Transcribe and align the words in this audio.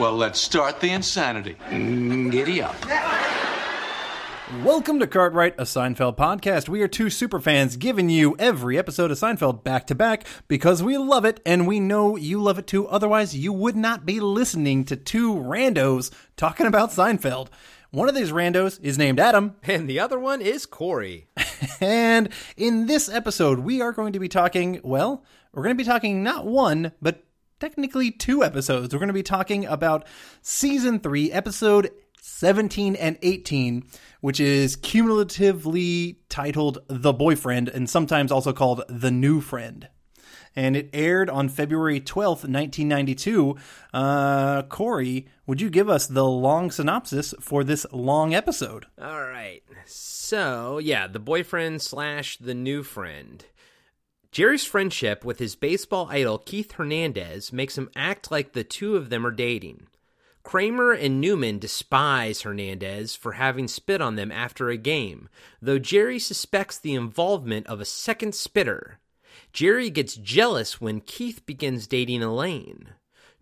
Well, 0.00 0.16
let's 0.16 0.40
start 0.40 0.80
the 0.80 0.88
insanity. 0.88 1.58
Mm, 1.68 2.32
giddy 2.32 2.62
up. 2.62 2.74
Welcome 4.64 4.98
to 4.98 5.06
Cartwright, 5.06 5.56
a 5.58 5.64
Seinfeld 5.64 6.16
podcast. 6.16 6.70
We 6.70 6.80
are 6.80 6.88
two 6.88 7.08
superfans 7.08 7.78
giving 7.78 8.08
you 8.08 8.34
every 8.38 8.78
episode 8.78 9.10
of 9.10 9.18
Seinfeld 9.18 9.62
back 9.62 9.86
to 9.88 9.94
back 9.94 10.24
because 10.48 10.82
we 10.82 10.96
love 10.96 11.26
it 11.26 11.38
and 11.44 11.66
we 11.66 11.80
know 11.80 12.16
you 12.16 12.40
love 12.40 12.58
it 12.58 12.66
too. 12.66 12.88
Otherwise, 12.88 13.36
you 13.36 13.52
would 13.52 13.76
not 13.76 14.06
be 14.06 14.20
listening 14.20 14.86
to 14.86 14.96
two 14.96 15.34
randos 15.34 16.10
talking 16.34 16.64
about 16.64 16.92
Seinfeld. 16.92 17.48
One 17.90 18.08
of 18.08 18.14
these 18.14 18.32
randos 18.32 18.80
is 18.82 18.96
named 18.96 19.20
Adam, 19.20 19.56
And 19.64 19.86
the 19.86 20.00
other 20.00 20.18
one 20.18 20.40
is 20.40 20.64
Corey. 20.64 21.26
and 21.82 22.30
in 22.56 22.86
this 22.86 23.10
episode, 23.10 23.58
we 23.58 23.82
are 23.82 23.92
going 23.92 24.14
to 24.14 24.18
be 24.18 24.30
talking, 24.30 24.80
well, 24.82 25.26
we're 25.52 25.64
going 25.64 25.76
to 25.76 25.84
be 25.84 25.86
talking 25.86 26.22
not 26.22 26.46
one, 26.46 26.92
but 27.02 27.22
technically 27.60 28.10
two 28.10 28.42
episodes. 28.42 28.92
We're 28.92 28.98
going 28.98 29.08
to 29.08 29.14
be 29.14 29.22
talking 29.22 29.66
about 29.66 30.06
season 30.42 30.98
three, 30.98 31.30
episode 31.30 31.90
17 32.22 32.96
and 32.96 33.18
18, 33.22 33.84
which 34.20 34.40
is 34.40 34.76
cumulatively 34.76 36.18
titled 36.28 36.78
The 36.88 37.12
Boyfriend 37.12 37.68
and 37.68 37.88
sometimes 37.88 38.32
also 38.32 38.52
called 38.52 38.82
The 38.88 39.10
New 39.10 39.40
Friend. 39.40 39.88
And 40.56 40.74
it 40.74 40.90
aired 40.92 41.30
on 41.30 41.48
February 41.48 42.00
12th, 42.00 42.48
1992. 42.48 43.56
Uh, 43.94 44.62
Corey, 44.62 45.28
would 45.46 45.60
you 45.60 45.70
give 45.70 45.88
us 45.88 46.08
the 46.08 46.26
long 46.26 46.72
synopsis 46.72 47.34
for 47.40 47.62
this 47.62 47.86
long 47.92 48.34
episode? 48.34 48.86
All 49.00 49.22
right. 49.22 49.62
So, 49.86 50.78
yeah, 50.78 51.06
the 51.06 51.20
boyfriend 51.20 51.82
slash 51.82 52.36
the 52.38 52.54
new 52.54 52.82
friend. 52.82 53.44
Jerry's 54.32 54.64
friendship 54.64 55.24
with 55.24 55.40
his 55.40 55.56
baseball 55.56 56.06
idol 56.08 56.38
Keith 56.38 56.72
Hernandez 56.72 57.52
makes 57.52 57.76
him 57.76 57.90
act 57.96 58.30
like 58.30 58.52
the 58.52 58.62
two 58.62 58.94
of 58.94 59.10
them 59.10 59.26
are 59.26 59.32
dating. 59.32 59.88
Kramer 60.44 60.92
and 60.92 61.20
Newman 61.20 61.58
despise 61.58 62.42
Hernandez 62.42 63.16
for 63.16 63.32
having 63.32 63.66
spit 63.66 64.00
on 64.00 64.14
them 64.14 64.30
after 64.30 64.70
a 64.70 64.76
game, 64.76 65.28
though 65.60 65.80
Jerry 65.80 66.20
suspects 66.20 66.78
the 66.78 66.94
involvement 66.94 67.66
of 67.66 67.80
a 67.80 67.84
second 67.84 68.36
spitter. 68.36 69.00
Jerry 69.52 69.90
gets 69.90 70.14
jealous 70.14 70.80
when 70.80 71.00
Keith 71.00 71.44
begins 71.44 71.88
dating 71.88 72.22
Elaine. 72.22 72.90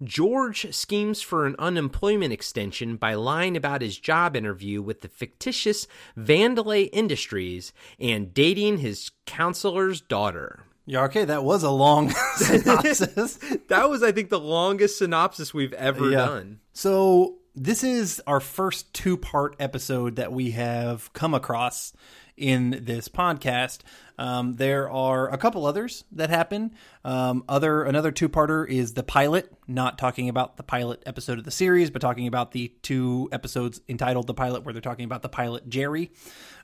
George 0.02 0.72
schemes 0.74 1.20
for 1.20 1.44
an 1.44 1.56
unemployment 1.58 2.32
extension 2.32 2.96
by 2.96 3.12
lying 3.14 3.56
about 3.56 3.82
his 3.82 3.98
job 3.98 4.36
interview 4.36 4.80
with 4.80 5.02
the 5.02 5.08
fictitious 5.08 5.86
Vandelay 6.16 6.88
Industries 6.92 7.72
and 7.98 8.32
dating 8.32 8.78
his 8.78 9.10
counselor's 9.26 10.00
daughter. 10.00 10.64
Yeah, 10.88 11.04
okay, 11.04 11.26
that 11.26 11.44
was 11.44 11.62
a 11.64 11.70
long 11.70 12.10
synopsis. 12.36 13.38
That 13.68 13.90
was, 13.90 14.02
I 14.02 14.12
think, 14.12 14.30
the 14.30 14.40
longest 14.40 14.96
synopsis 14.98 15.52
we've 15.52 15.74
ever 15.74 16.10
Yeah. 16.10 16.24
done. 16.26 16.60
So 16.72 17.36
this 17.54 17.84
is 17.84 18.22
our 18.26 18.40
first 18.40 18.94
two-part 18.94 19.56
episode 19.60 20.16
that 20.16 20.32
we 20.32 20.52
have 20.52 21.12
come 21.12 21.34
across 21.34 21.92
in 22.38 22.80
this 22.84 23.08
podcast. 23.08 23.80
Um, 24.16 24.56
there 24.56 24.88
are 24.90 25.28
a 25.28 25.36
couple 25.36 25.66
others 25.66 26.04
that 26.12 26.30
happen. 26.30 26.72
Um, 27.04 27.44
other 27.48 27.82
another 27.82 28.10
two-parter 28.12 28.66
is 28.66 28.94
the 28.94 29.02
pilot, 29.02 29.52
not 29.66 29.98
talking 29.98 30.28
about 30.30 30.56
the 30.56 30.62
pilot 30.62 31.02
episode 31.04 31.36
of 31.38 31.44
the 31.44 31.50
series, 31.50 31.90
but 31.90 32.00
talking 32.00 32.26
about 32.28 32.52
the 32.52 32.72
two 32.82 33.28
episodes 33.32 33.80
entitled 33.88 34.26
"The 34.26 34.34
Pilot," 34.34 34.64
where 34.64 34.72
they're 34.72 34.80
talking 34.80 35.04
about 35.04 35.22
the 35.22 35.28
pilot 35.28 35.68
Jerry. 35.68 36.10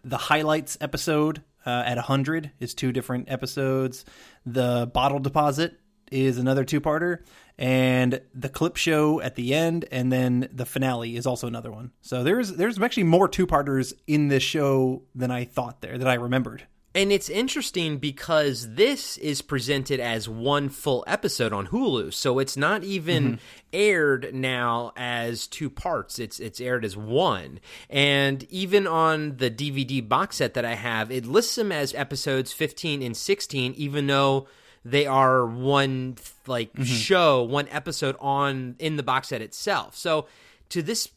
The 0.04 0.16
highlights 0.16 0.78
episode 0.80 1.42
uh, 1.66 1.82
at 1.86 1.96
100 1.96 2.52
is 2.60 2.74
two 2.74 2.92
different 2.92 3.30
episodes. 3.30 4.04
The 4.44 4.90
bottle 4.92 5.18
deposit 5.18 5.80
is 6.12 6.38
another 6.38 6.64
two-parter 6.64 7.18
and 7.58 8.20
the 8.34 8.48
clip 8.48 8.76
show 8.76 9.20
at 9.20 9.36
the 9.36 9.54
end 9.54 9.86
and 9.90 10.12
then 10.12 10.48
the 10.52 10.66
finale 10.66 11.16
is 11.16 11.26
also 11.26 11.46
another 11.46 11.72
one. 11.72 11.92
So 12.02 12.22
there's 12.22 12.52
there's 12.52 12.80
actually 12.80 13.04
more 13.04 13.28
two-parters 13.28 13.94
in 14.06 14.28
this 14.28 14.42
show 14.42 15.02
than 15.14 15.30
I 15.30 15.44
thought 15.44 15.80
there 15.80 15.98
that 15.98 16.08
I 16.08 16.14
remembered. 16.14 16.66
And 16.96 17.10
it's 17.10 17.28
interesting 17.28 17.98
because 17.98 18.74
this 18.74 19.16
is 19.18 19.42
presented 19.42 19.98
as 19.98 20.28
one 20.28 20.68
full 20.68 21.02
episode 21.08 21.52
on 21.52 21.66
Hulu. 21.66 22.14
So 22.14 22.38
it's 22.38 22.56
not 22.56 22.84
even 22.84 23.24
mm-hmm. 23.24 23.34
aired 23.72 24.32
now 24.32 24.92
as 24.96 25.48
two 25.48 25.68
parts. 25.68 26.20
It's 26.20 26.38
it's 26.38 26.60
aired 26.60 26.84
as 26.84 26.96
one. 26.96 27.58
And 27.90 28.44
even 28.44 28.86
on 28.86 29.38
the 29.38 29.50
DVD 29.50 30.06
box 30.08 30.36
set 30.36 30.54
that 30.54 30.64
I 30.64 30.76
have, 30.76 31.10
it 31.10 31.26
lists 31.26 31.56
them 31.56 31.72
as 31.72 31.94
episodes 31.94 32.52
15 32.52 33.02
and 33.02 33.16
16 33.16 33.74
even 33.74 34.06
though 34.06 34.46
they 34.84 35.06
are 35.06 35.44
one 35.44 36.16
like 36.46 36.72
mm-hmm. 36.74 36.84
show, 36.84 37.42
one 37.42 37.66
episode 37.70 38.14
on 38.20 38.76
in 38.78 38.96
the 38.96 39.02
box 39.02 39.28
set 39.28 39.42
itself. 39.42 39.96
So 39.96 40.26
to 40.68 40.80
this 40.80 41.08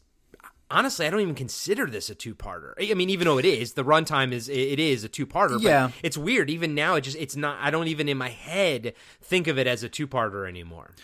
honestly, 0.70 1.06
I 1.06 1.10
don't 1.10 1.20
even 1.20 1.34
consider 1.34 1.86
this 1.86 2.10
a 2.10 2.14
two-parter. 2.14 2.72
I 2.78 2.94
mean, 2.94 3.10
even 3.10 3.26
though 3.26 3.38
it 3.38 3.44
is, 3.44 3.72
the 3.72 3.84
runtime 3.84 4.32
is 4.32 4.48
it 4.48 4.78
is 4.78 5.04
a 5.04 5.08
two-parter. 5.08 5.60
Yeah. 5.60 5.88
but 5.88 5.94
it's 6.02 6.18
weird. 6.18 6.50
Even 6.50 6.74
now, 6.74 6.96
it 6.96 7.02
just 7.02 7.16
it's 7.16 7.36
not. 7.36 7.58
I 7.60 7.70
don't 7.70 7.88
even 7.88 8.08
in 8.08 8.18
my 8.18 8.30
head 8.30 8.94
think 9.20 9.46
of 9.46 9.58
it 9.58 9.66
as 9.66 9.82
a 9.82 9.88
two-parter 9.88 10.48
anymore. 10.48 10.94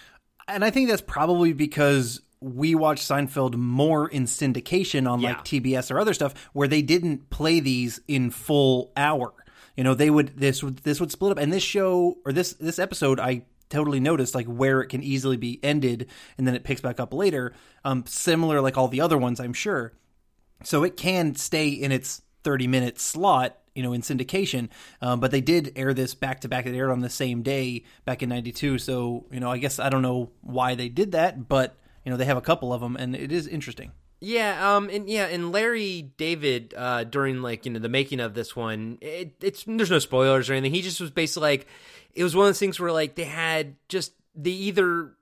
And 0.46 0.64
I 0.64 0.70
think 0.70 0.88
that's 0.88 1.02
probably 1.02 1.52
because 1.52 2.20
we 2.40 2.74
watch 2.74 3.00
Seinfeld 3.00 3.54
more 3.54 4.06
in 4.06 4.24
syndication 4.24 5.10
on 5.10 5.22
like 5.22 5.44
TBS 5.44 5.90
or 5.90 5.98
other 5.98 6.12
stuff 6.12 6.34
where 6.52 6.68
they 6.68 6.82
didn't 6.82 7.30
play 7.30 7.60
these 7.60 8.00
in 8.06 8.30
full 8.30 8.92
hour. 8.96 9.32
You 9.76 9.84
know, 9.84 9.94
they 9.94 10.10
would 10.10 10.36
this 10.38 10.62
would 10.62 10.78
this 10.78 11.00
would 11.00 11.10
split 11.10 11.32
up 11.32 11.38
and 11.38 11.52
this 11.52 11.62
show 11.62 12.18
or 12.26 12.32
this 12.32 12.52
this 12.54 12.78
episode 12.78 13.18
I 13.18 13.44
totally 13.74 14.00
noticed 14.00 14.34
like 14.34 14.46
where 14.46 14.80
it 14.80 14.88
can 14.88 15.02
easily 15.02 15.36
be 15.36 15.60
ended 15.62 16.08
and 16.38 16.46
then 16.46 16.54
it 16.54 16.64
picks 16.64 16.80
back 16.80 17.00
up 17.00 17.12
later. 17.12 17.54
Um 17.84 18.04
similar 18.06 18.60
like 18.60 18.76
all 18.76 18.88
the 18.88 19.00
other 19.00 19.18
ones 19.18 19.40
I'm 19.40 19.52
sure. 19.52 19.92
So 20.62 20.84
it 20.84 20.96
can 20.96 21.34
stay 21.34 21.68
in 21.68 21.92
its 21.92 22.22
30 22.44 22.68
minute 22.68 23.00
slot, 23.00 23.58
you 23.74 23.82
know, 23.82 23.92
in 23.92 24.02
syndication. 24.02 24.68
Um, 25.00 25.20
but 25.20 25.30
they 25.30 25.40
did 25.40 25.72
air 25.76 25.92
this 25.92 26.14
back 26.14 26.40
to 26.40 26.48
back. 26.48 26.66
It 26.66 26.76
aired 26.76 26.90
on 26.90 27.00
the 27.00 27.10
same 27.10 27.42
day 27.42 27.84
back 28.04 28.22
in 28.22 28.28
92. 28.28 28.78
So, 28.78 29.26
you 29.30 29.40
know, 29.40 29.50
I 29.50 29.58
guess 29.58 29.78
I 29.78 29.88
don't 29.88 30.02
know 30.02 30.30
why 30.42 30.74
they 30.74 30.88
did 30.88 31.12
that, 31.12 31.48
but, 31.48 31.76
you 32.04 32.10
know, 32.10 32.16
they 32.16 32.26
have 32.26 32.36
a 32.36 32.42
couple 32.42 32.72
of 32.72 32.80
them 32.80 32.96
and 32.96 33.16
it 33.16 33.32
is 33.32 33.46
interesting. 33.46 33.92
Yeah, 34.20 34.76
um, 34.76 34.88
and 34.88 35.06
yeah, 35.06 35.26
and 35.26 35.52
Larry 35.52 36.00
David, 36.16 36.72
uh, 36.74 37.04
during 37.04 37.42
like 37.42 37.66
you 37.66 37.72
know 37.72 37.78
the 37.78 37.90
making 37.90 38.20
of 38.20 38.32
this 38.32 38.56
one, 38.56 38.96
it, 39.02 39.34
it's 39.42 39.64
there's 39.66 39.90
no 39.90 39.98
spoilers 39.98 40.48
or 40.48 40.54
anything. 40.54 40.72
He 40.72 40.80
just 40.80 40.98
was 40.98 41.10
basically 41.10 41.50
like, 41.50 41.66
it 42.14 42.22
was 42.22 42.34
one 42.34 42.46
of 42.46 42.48
those 42.48 42.58
things 42.58 42.78
where 42.78 42.92
like 42.92 43.14
they 43.14 43.24
had 43.24 43.76
just 43.88 44.12
they 44.34 44.50
either 44.50 45.12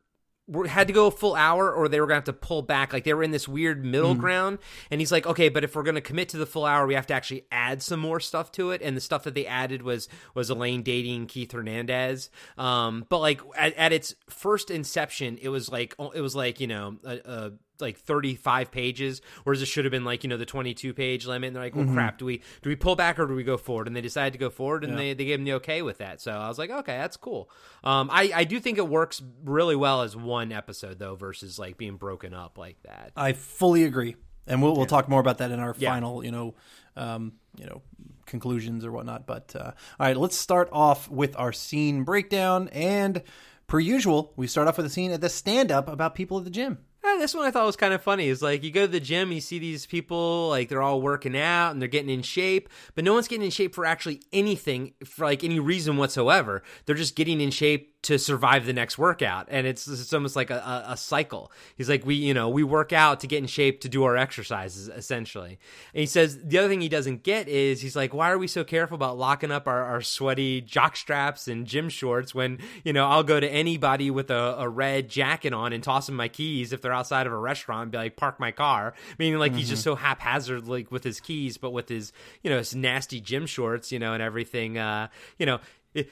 were, 0.48 0.66
had 0.66 0.86
to 0.88 0.92
go 0.92 1.06
a 1.06 1.10
full 1.10 1.34
hour 1.34 1.72
or 1.72 1.88
they 1.88 2.00
were 2.00 2.06
gonna 2.06 2.16
have 2.16 2.24
to 2.24 2.32
pull 2.32 2.62
back. 2.62 2.92
Like 2.92 3.04
they 3.04 3.14
were 3.14 3.22
in 3.22 3.30
this 3.30 3.48
weird 3.48 3.84
middle 3.84 4.14
ground, 4.14 4.58
and 4.90 5.00
he's 5.00 5.12
like, 5.12 5.26
okay, 5.26 5.48
but 5.48 5.64
if 5.64 5.74
we're 5.74 5.82
gonna 5.82 6.00
commit 6.00 6.28
to 6.30 6.36
the 6.36 6.46
full 6.46 6.64
hour, 6.64 6.86
we 6.86 6.94
have 6.94 7.06
to 7.08 7.14
actually 7.14 7.46
add 7.50 7.82
some 7.82 8.00
more 8.00 8.20
stuff 8.20 8.52
to 8.52 8.70
it. 8.70 8.82
And 8.82 8.96
the 8.96 9.00
stuff 9.00 9.24
that 9.24 9.34
they 9.34 9.46
added 9.46 9.82
was 9.82 10.08
was 10.34 10.50
Elaine 10.50 10.82
dating 10.82 11.26
Keith 11.26 11.52
Hernandez. 11.52 12.30
Um, 12.58 13.06
but 13.08 13.18
like 13.18 13.40
at, 13.56 13.74
at 13.74 13.92
its 13.92 14.14
first 14.28 14.70
inception, 14.70 15.38
it 15.40 15.48
was 15.48 15.70
like 15.70 15.94
it 16.14 16.20
was 16.20 16.36
like 16.36 16.60
you 16.60 16.66
know 16.66 16.96
a. 17.04 17.20
a 17.24 17.52
like 17.82 17.98
35 17.98 18.70
pages 18.70 19.20
whereas 19.44 19.60
it 19.60 19.66
should 19.66 19.84
have 19.84 19.92
been 19.92 20.04
like 20.04 20.24
you 20.24 20.30
know 20.30 20.36
the 20.38 20.46
22 20.46 20.94
page 20.94 21.26
limit 21.26 21.48
and 21.48 21.56
they're 21.56 21.62
like 21.62 21.74
well 21.76 21.84
crap 21.92 22.16
do 22.18 22.24
we 22.24 22.38
do 22.62 22.70
we 22.70 22.76
pull 22.76 22.96
back 22.96 23.18
or 23.18 23.26
do 23.26 23.34
we 23.34 23.42
go 23.44 23.56
forward 23.58 23.86
and 23.86 23.94
they 23.94 24.00
decided 24.00 24.32
to 24.32 24.38
go 24.38 24.48
forward 24.48 24.84
and 24.84 24.98
they, 24.98 25.12
they 25.12 25.24
gave 25.26 25.38
them 25.38 25.44
the 25.44 25.52
okay 25.54 25.82
with 25.82 25.98
that 25.98 26.20
so 26.20 26.32
i 26.32 26.48
was 26.48 26.58
like 26.58 26.70
okay 26.70 26.96
that's 26.96 27.16
cool 27.18 27.50
um 27.84 28.08
i 28.12 28.30
i 28.34 28.44
do 28.44 28.58
think 28.60 28.78
it 28.78 28.88
works 28.88 29.20
really 29.44 29.76
well 29.76 30.02
as 30.02 30.16
one 30.16 30.52
episode 30.52 30.98
though 30.98 31.14
versus 31.16 31.58
like 31.58 31.76
being 31.76 31.96
broken 31.96 32.32
up 32.32 32.56
like 32.56 32.80
that 32.84 33.12
I 33.16 33.32
fully 33.34 33.84
agree. 33.84 34.16
And 34.46 34.60
we'll, 34.62 34.74
we'll 34.74 34.86
talk 34.86 35.08
more 35.08 35.20
about 35.20 35.38
that 35.38 35.50
in 35.52 35.60
our 35.60 35.74
Yeah. 35.78 35.90
final, 35.92 36.24
you 36.24 36.30
know, 36.32 36.54
um, 36.96 37.34
you 37.56 37.66
know, 37.66 37.82
conclusions 38.26 38.84
or 38.84 38.90
whatnot. 38.90 39.26
But 39.26 39.54
uh, 39.54 39.72
all 40.00 40.06
right, 40.06 40.16
let's 40.16 40.36
start 40.36 40.68
off 40.72 41.08
with 41.10 41.36
our 41.38 41.52
scene 41.52 42.04
breakdown. 42.04 42.68
And 42.72 43.22
per 43.66 43.78
usual, 43.78 44.32
we 44.36 44.46
start 44.46 44.66
off 44.68 44.76
with 44.78 44.86
a 44.86 44.90
scene 44.90 45.12
at 45.12 45.20
the 45.20 45.28
stand 45.28 45.70
up 45.70 45.88
about 45.88 46.14
people 46.14 46.38
at 46.38 46.44
the 46.44 46.50
gym. 46.50 46.78
Eh, 47.04 47.18
this 47.18 47.34
one 47.34 47.44
I 47.44 47.50
thought 47.50 47.66
was 47.66 47.76
kind 47.76 47.92
of 47.92 48.02
funny. 48.02 48.28
Is 48.28 48.42
like 48.42 48.62
you 48.62 48.70
go 48.70 48.82
to 48.82 48.92
the 48.92 49.00
gym, 49.00 49.32
you 49.32 49.40
see 49.40 49.58
these 49.58 49.86
people 49.86 50.48
like 50.48 50.68
they're 50.68 50.82
all 50.82 51.02
working 51.02 51.36
out 51.36 51.70
and 51.72 51.80
they're 51.80 51.88
getting 51.88 52.10
in 52.10 52.22
shape, 52.22 52.68
but 52.94 53.04
no 53.04 53.12
one's 53.12 53.28
getting 53.28 53.44
in 53.44 53.50
shape 53.50 53.74
for 53.74 53.84
actually 53.84 54.22
anything 54.32 54.94
for 55.04 55.24
like 55.24 55.42
any 55.42 55.58
reason 55.58 55.96
whatsoever. 55.96 56.62
They're 56.86 56.94
just 56.94 57.16
getting 57.16 57.40
in 57.40 57.50
shape 57.50 57.91
to 58.02 58.18
survive 58.18 58.66
the 58.66 58.72
next 58.72 58.98
workout. 58.98 59.46
And 59.50 59.66
it's 59.66 59.86
it's 59.86 60.12
almost 60.12 60.34
like 60.34 60.50
a, 60.50 60.84
a, 60.88 60.96
cycle. 60.96 61.52
He's 61.76 61.88
like 61.88 62.04
we 62.04 62.16
you 62.16 62.34
know 62.34 62.48
we 62.48 62.64
work 62.64 62.92
out 62.92 63.20
to 63.20 63.26
get 63.26 63.38
in 63.38 63.46
shape 63.46 63.80
to 63.82 63.88
do 63.88 64.04
our 64.04 64.16
exercises 64.16 64.88
essentially. 64.88 65.58
And 65.94 66.00
he 66.00 66.06
says 66.06 66.38
the 66.42 66.58
other 66.58 66.68
thing 66.68 66.80
he 66.80 66.88
doesn't 66.88 67.22
get 67.22 67.48
is 67.48 67.80
he's 67.80 67.96
like 67.96 68.12
why 68.12 68.30
are 68.30 68.38
we 68.38 68.48
so 68.48 68.64
careful 68.64 68.96
about 68.96 69.18
locking 69.18 69.52
up 69.52 69.68
our, 69.68 69.84
our 69.84 70.02
sweaty 70.02 70.60
jock 70.60 70.96
straps 70.96 71.46
and 71.46 71.66
gym 71.66 71.88
shorts 71.88 72.34
when 72.34 72.58
you 72.84 72.92
know 72.92 73.06
i'll 73.06 73.22
go 73.22 73.38
to 73.38 73.48
anybody 73.48 74.10
with 74.10 74.30
a, 74.30 74.56
a 74.58 74.68
red 74.68 75.08
jacket 75.08 75.52
on 75.52 75.72
and 75.72 75.82
toss 75.82 76.06
them 76.06 76.16
my 76.16 76.28
keys 76.28 76.72
if 76.72 76.82
they're 76.82 76.92
outside 76.92 77.26
of 77.26 77.32
a 77.32 77.38
restaurant 77.38 77.82
and 77.82 77.92
be 77.92 77.98
like 77.98 78.16
park 78.16 78.40
my 78.40 78.50
car. 78.50 78.94
Meaning 79.18 79.38
like 79.38 79.54
he's 79.54 79.68
just 79.68 79.82
so 79.82 79.94
haphazard 79.94 80.66
like 80.66 80.90
with 80.90 81.04
his 81.04 81.20
keys 81.20 81.56
but 81.56 81.70
with 81.70 81.88
his 81.88 82.12
you 82.42 82.50
know 82.50 82.58
his 82.58 82.74
nasty 82.74 83.20
gym 83.20 83.46
shorts 83.46 83.92
you 83.92 83.98
know 83.98 84.12
and 84.12 84.22
everything 84.22 84.78
uh 84.78 85.08
you 85.38 85.46
know 85.46 85.60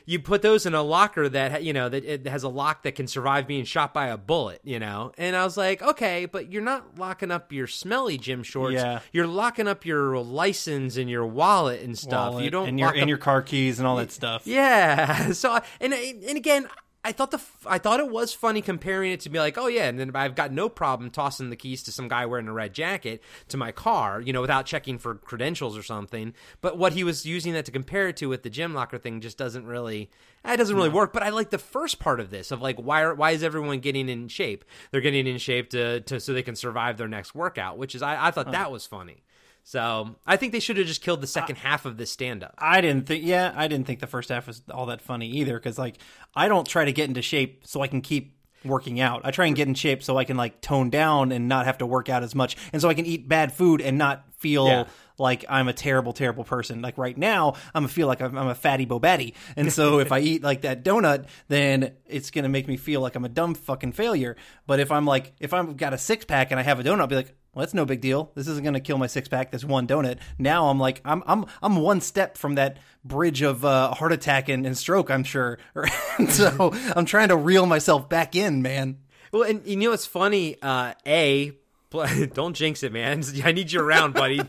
you 0.05 0.19
put 0.21 0.43
those 0.43 0.67
in 0.67 0.75
a 0.75 0.83
locker 0.83 1.29
that 1.29 1.63
you 1.63 1.73
know 1.73 1.89
that 1.89 2.05
it 2.05 2.27
has 2.27 2.43
a 2.43 2.49
lock 2.49 2.83
that 2.83 2.95
can 2.95 3.07
survive 3.07 3.47
being 3.47 3.65
shot 3.65 3.95
by 3.95 4.09
a 4.09 4.17
bullet 4.19 4.61
you 4.63 4.79
know 4.79 5.11
and 5.17 5.35
i 5.35 5.43
was 5.45 5.57
like 5.57 5.81
okay 5.83 6.27
but 6.27 6.53
you're 6.53 6.61
not 6.63 6.99
locking 6.99 7.31
up 7.31 7.51
your 7.53 7.67
smelly 7.67 8.19
gym 8.19 8.43
shorts 8.43 8.75
Yeah. 8.75 9.01
you're 9.13 9.27
locking 9.27 9.67
up 9.67 9.87
your 9.87 10.19
license 10.19 10.97
and 10.97 11.09
your 11.09 11.27
wallet 11.27 11.81
and 11.83 11.99
stuff 11.99 12.41
you 12.43 12.51
don't 12.51 12.69
and 12.69 12.79
your 12.79 12.91
and 12.91 13.03
up- 13.03 13.09
your 13.09 13.19
car 13.19 13.41
keys 13.43 13.79
and 13.79 13.89
all 13.89 13.97
that 13.97 14.13
stuff. 14.13 14.47
yeah. 14.47 15.33
So 15.41 15.59
and 15.81 15.95
and 15.95 16.37
again, 16.37 16.69
I 17.03 17.13
thought 17.13 17.31
the 17.31 17.41
I 17.65 17.79
thought 17.79 17.99
it 17.99 18.11
was 18.11 18.35
funny 18.35 18.61
comparing 18.61 19.13
it 19.13 19.21
to 19.21 19.31
be 19.31 19.39
like, 19.39 19.57
oh 19.57 19.69
yeah, 19.69 19.89
and 19.89 19.99
then 19.99 20.15
I've 20.15 20.35
got 20.35 20.53
no 20.53 20.69
problem 20.69 21.09
tossing 21.11 21.49
the 21.49 21.57
keys 21.57 21.83
to 21.85 21.93
some 21.93 22.09
guy 22.09 22.27
wearing 22.27 22.47
a 22.47 22.53
red 22.53 22.75
jacket 22.75 23.23
to 23.49 23.57
my 23.57 23.73
car, 23.73 24.21
you 24.21 24.35
know, 24.35 24.43
without 24.43 24.67
checking 24.67 24.99
for 24.99 25.15
credentials 25.15 25.79
or 25.79 25.83
something. 25.83 26.35
But 26.61 26.77
what 26.77 26.93
he 26.93 27.03
was 27.03 27.25
using 27.25 27.55
that 27.55 27.65
to 27.65 27.73
compare 27.73 28.09
it 28.09 28.19
to 28.19 28.27
with 28.27 28.43
the 28.43 28.51
gym 28.51 28.75
locker 28.75 28.99
thing 28.99 29.23
just 29.23 29.39
doesn't 29.39 29.65
really 29.65 30.11
eh, 30.45 30.53
it 30.53 30.57
doesn't 30.59 30.77
really 30.77 30.91
work. 30.91 31.15
But 31.15 31.23
I 31.23 31.31
like 31.31 31.49
the 31.49 31.59
first 31.59 32.01
part 32.01 32.21
of 32.21 32.29
this 32.29 32.51
of 32.51 32.61
like 32.61 32.79
why 32.79 33.01
are, 33.01 33.15
why 33.15 33.31
is 33.31 33.43
everyone 33.43 33.81
getting 33.81 34.11
in 34.11 34.29
shape? 34.29 34.63
They're 34.91 35.01
getting 35.01 35.27
in 35.27 35.39
shape 35.39 35.71
to, 35.71 36.01
to 36.03 36.21
so 36.21 36.35
they 36.35 36.43
can 36.43 36.57
survive 36.57 36.99
their 36.99 37.09
next 37.09 37.35
workout, 37.35 37.79
which 37.79 37.95
is 37.95 38.03
I, 38.03 38.27
I 38.27 38.31
thought 38.31 38.53
that 38.53 38.71
was 38.71 38.85
funny. 38.85 39.23
So 39.63 40.17
I 40.27 40.37
think 40.37 40.53
they 40.53 40.61
should 40.61 40.77
have 40.79 40.87
just 40.87 41.03
killed 41.03 41.21
the 41.21 41.27
second 41.27 41.57
half 41.57 41.85
of 41.87 41.97
this 41.97 42.11
stand 42.11 42.43
up. 42.43 42.55
I 42.59 42.81
didn't 42.81 43.07
think. 43.07 43.25
Yeah, 43.25 43.53
I 43.55 43.69
didn't 43.69 43.87
think 43.87 44.01
the 44.01 44.07
first 44.07 44.29
half 44.31 44.47
was 44.47 44.63
all 44.73 44.87
that 44.87 45.01
funny 45.01 45.29
either. 45.29 45.55
Because 45.59 45.79
like, 45.79 45.97
I 46.35 46.49
don't 46.49 46.67
try 46.67 46.85
to 46.85 46.93
get 46.93 47.09
into 47.09 47.23
shape 47.23 47.63
so 47.67 47.81
I 47.81 47.87
can 47.87 48.01
keep 48.01 48.37
working 48.65 49.01
out. 49.01 49.23
I 49.25 49.31
try 49.31 49.47
and 49.47 49.57
get 49.57 49.69
in 49.69 49.75
shape 49.75 50.03
so 50.03 50.19
I 50.19 50.25
can 50.25 50.37
like 50.37 50.61
tone 50.61 50.91
down 50.91 51.33
and 51.33 51.49
not 51.49 51.67
have 51.67 51.79
to 51.79 51.87
work 51.87 52.09
out 52.09 52.23
as 52.23 52.35
much, 52.35 52.57
and 52.73 52.83
so 52.83 52.89
I 52.89 52.95
can 52.95 53.07
eat 53.07 53.29
bad 53.29 53.53
food 53.53 53.81
and 53.81 53.97
not 53.97 54.25
feel 54.39 54.67
Yeah. 54.67 54.85
like 55.19 55.45
I'm 55.49 55.69
a 55.69 55.73
terrible, 55.73 56.13
terrible 56.13 56.45
person. 56.45 56.83
Like 56.83 56.99
right 56.99 57.17
now, 57.17 57.53
I'm 57.75 57.83
gonna 57.85 57.89
feel 57.89 58.07
like 58.07 58.21
I'm, 58.21 58.37
I'm 58.37 58.49
a 58.49 58.55
fatty 58.55 58.85
bobatty, 58.87 59.35
and 59.57 59.73
so 59.73 59.99
if 60.01 60.13
I 60.13 60.19
eat 60.21 60.43
like 60.43 60.63
that 60.63 60.85
donut, 60.85 61.27
then 61.49 61.93
it's 62.07 62.31
gonna 62.31 62.49
make 62.51 62.69
me 62.69 62.77
feel 62.77 63.01
like 63.01 63.15
I'm 63.15 63.25
a 63.25 63.31
dumb 63.31 63.55
fucking 63.55 63.93
failure. 63.93 64.37
But 64.67 64.79
if 64.81 64.91
I'm 64.93 65.07
like, 65.07 65.33
if 65.41 65.55
I've 65.55 65.77
got 65.79 65.95
a 65.95 65.99
six 65.99 66.25
pack 66.27 66.51
and 66.51 66.61
I 66.61 66.63
have 66.63 66.81
a 66.81 66.83
donut, 66.83 67.01
I'll 67.01 67.07
be 67.07 67.17
like. 67.17 67.35
Well, 67.53 67.63
that's 67.63 67.75
no 67.75 67.85
big 67.85 68.01
deal. 68.01 68.31
This 68.37 68.47
isn't 68.47 68.63
going 68.63 68.75
to 68.75 68.81
kill 68.81 68.97
my 68.97 69.09
six 69.09 69.29
pack. 69.29 69.51
This 69.51 69.65
one 69.65 69.87
donut. 69.87 70.19
Now 70.39 70.69
I'm 70.69 70.79
like, 70.79 71.01
I'm 71.05 71.23
I'm 71.27 71.47
I'm 71.63 71.77
one 71.77 72.01
step 72.01 72.39
from 72.39 72.55
that 72.55 72.77
bridge 73.05 73.43
of 73.43 73.65
uh, 73.65 73.93
heart 73.95 74.13
attack 74.13 74.49
and, 74.49 74.65
and 74.65 74.79
stroke. 74.79 75.11
I'm 75.11 75.25
sure. 75.25 75.59
So 76.29 76.73
I'm 76.97 77.07
trying 77.07 77.29
to 77.29 77.37
reel 77.37 77.65
myself 77.65 78.09
back 78.09 78.37
in, 78.37 78.61
man. 78.61 78.99
Well, 79.33 79.43
and 79.43 79.67
you 79.67 79.77
know 79.77 79.91
what's 79.91 80.05
funny? 80.07 80.57
Uh, 80.61 80.93
a, 81.07 81.53
don't 82.35 82.55
jinx 82.55 82.83
it, 82.83 82.93
man. 82.93 83.25
I 83.43 83.53
need 83.53 83.73
you 83.73 83.81
around, 83.81 84.13
buddy. 84.15 84.41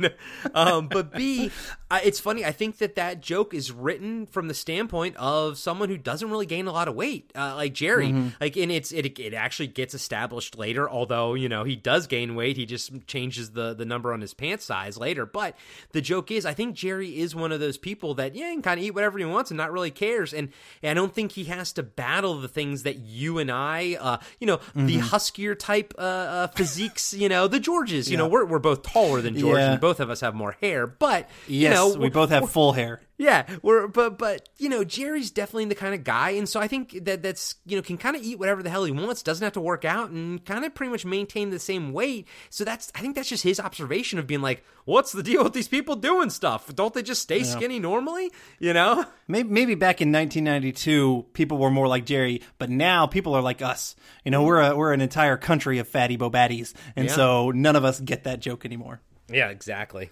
um, 0.54 0.90
but 0.90 1.14
B, 1.14 1.50
I, 1.92 2.02
it's 2.02 2.20
funny. 2.22 2.46
I 2.46 2.52
think 2.54 2.78
that 2.78 2.96
that 2.96 3.22
joke 3.22 3.54
is 3.54 3.72
written 3.72 4.26
from 4.26 4.48
the 4.48 4.54
standpoint 4.54 5.18
of 5.18 5.58
someone 5.58 5.90
who 5.90 5.98
doesn't 5.98 6.30
really 6.30 6.46
gain 6.46 6.66
a 6.68 6.72
lot 6.72 6.88
of 6.88 6.96
weight, 6.96 7.32
uh, 7.36 7.56
like 7.56 7.74
Jerry. 7.74 8.14
Like, 8.40 8.56
and 8.56 8.72
it's 8.72 8.92
it 8.94 9.20
it 9.20 9.34
actually 9.34 9.68
gets 9.68 9.94
established 9.94 10.58
later. 10.58 10.90
Although 10.90 11.34
you 11.34 11.50
know 11.50 11.66
he 11.66 11.76
does 11.76 12.08
gain 12.08 12.34
weight, 12.36 12.56
he 12.56 12.66
just 12.66 12.92
changes 13.08 13.52
the 13.52 13.74
the 13.74 13.84
number 13.86 14.14
on 14.14 14.22
his 14.22 14.34
pants 14.34 14.64
size 14.66 14.98
later. 14.98 15.26
But 15.26 15.58
the 15.92 16.02
joke 16.02 16.32
is, 16.32 16.46
I 16.46 16.54
think 16.54 16.76
Jerry 16.76 17.20
is 17.20 17.36
one 17.36 17.52
of 17.52 17.60
those 17.60 17.78
people 17.78 18.14
that 18.16 18.36
yeah, 18.36 18.50
can 18.52 18.62
kind 18.62 18.80
of 18.80 18.86
eat 18.86 18.92
whatever 18.92 19.20
he 19.20 19.26
wants 19.26 19.52
and 19.52 19.58
not 19.58 19.72
really 19.74 19.92
cares. 19.92 20.34
And, 20.34 20.50
and 20.82 20.92
I 20.92 20.94
don't 20.94 21.14
think 21.14 21.34
he 21.34 21.44
has 21.46 21.74
to 21.74 21.84
battle 21.84 22.40
the 22.40 22.48
things 22.48 22.84
that 22.84 23.00
you 23.00 23.38
and 23.38 23.52
I, 23.52 23.98
uh, 24.00 24.18
you 24.40 24.48
know, 24.48 24.60
the 24.76 25.00
huskier 25.00 25.56
type 25.56 25.94
uh, 25.98 26.02
uh, 26.02 26.48
physiques. 26.48 27.14
You 27.14 27.28
know, 27.28 27.48
the 27.48 27.60
Georges. 27.60 28.10
You 28.10 28.16
know, 28.18 28.28
we're 28.30 28.46
we're 28.46 28.60
both 28.60 28.84
taller 28.84 29.20
than 29.22 29.38
George, 29.38 29.58
Yeah. 29.58 29.74
and 29.74 29.82
both 29.82 30.00
of 30.00 30.10
us 30.10 30.22
have 30.22 30.34
more 30.34 30.54
hair. 30.62 30.88
But 30.88 31.30
you 31.48 31.62
Yes, 31.62 31.74
know, 31.90 32.00
we 32.00 32.10
both 32.10 32.30
have 32.30 32.50
full 32.50 32.74
hair. 32.74 33.02
yeah, 33.18 33.46
we're 33.62 33.88
but 33.88 34.18
but 34.18 34.50
you 34.58 34.70
know 34.70 34.84
Jerry's 34.84 35.32
definitely 35.32 35.66
the 35.66 35.76
kind 35.76 35.94
of 35.94 36.04
guy, 36.04 36.32
and 36.32 36.48
so 36.48 36.60
I 36.60 36.68
think 36.68 37.06
that 37.06 37.22
that's 37.24 37.56
you 37.66 37.76
know 37.76 37.82
can 37.82 37.98
kind 37.98 38.16
of 38.16 38.24
eat 38.24 38.40
whatever 38.40 38.64
the 38.64 38.70
hell 38.70 38.84
he 38.86 38.92
wants, 38.92 39.22
doesn't 39.24 39.44
have 39.44 39.54
to 39.54 39.62
work 39.62 39.86
out, 39.86 40.10
and 40.10 40.44
kind 40.46 40.64
of 40.66 40.74
pretty 40.74 40.92
much 40.92 41.06
maintain 41.06 41.50
the 41.50 41.60
same 41.60 41.94
weight. 41.94 42.28
So 42.50 42.64
that's 42.64 42.92
I 42.96 43.00
think 43.02 43.16
that's 43.16 43.30
just 43.30 43.44
his 43.44 43.60
observation 43.60 44.18
of 44.20 44.28
being 44.28 44.42
like, 44.42 44.64
what's 44.86 45.12
the 45.12 45.24
deal 45.24 45.44
with 45.44 45.54
these 45.54 45.68
people 45.68 45.96
doing 45.96 46.30
stuff? 46.30 46.74
Don't 46.76 46.94
they 46.94 47.04
just 47.04 47.22
stay 47.22 47.44
skinny 47.44 47.80
normally? 47.80 48.32
You 48.60 48.74
know? 48.74 49.06
Maybe, 49.28 49.50
maybe 49.50 49.76
back 49.76 50.02
in 50.02 50.12
1992, 50.12 51.28
people 51.34 51.58
were 51.58 51.72
more 51.72 51.88
like 51.88 52.06
Jerry, 52.06 52.42
but 52.58 52.70
now 52.70 53.08
people 53.08 53.34
are 53.36 53.42
like 53.42 53.62
us. 53.62 53.96
You 54.26 54.32
know, 54.32 54.44
we're 54.44 54.60
a, 54.62 54.76
we're 54.76 54.94
an 54.94 55.02
entire 55.02 55.38
country 55.38 55.80
of 55.80 55.88
fatty 55.88 56.18
bobatties, 56.18 56.74
and 56.96 57.08
Yeah. 57.08 57.14
so 57.16 57.52
none 57.52 57.76
of 57.76 57.86
us 57.86 58.00
get 58.00 58.24
that 58.26 58.40
joke 58.42 58.66
anymore. 58.66 59.00
Yeah, 59.30 59.48
exactly. 59.50 60.10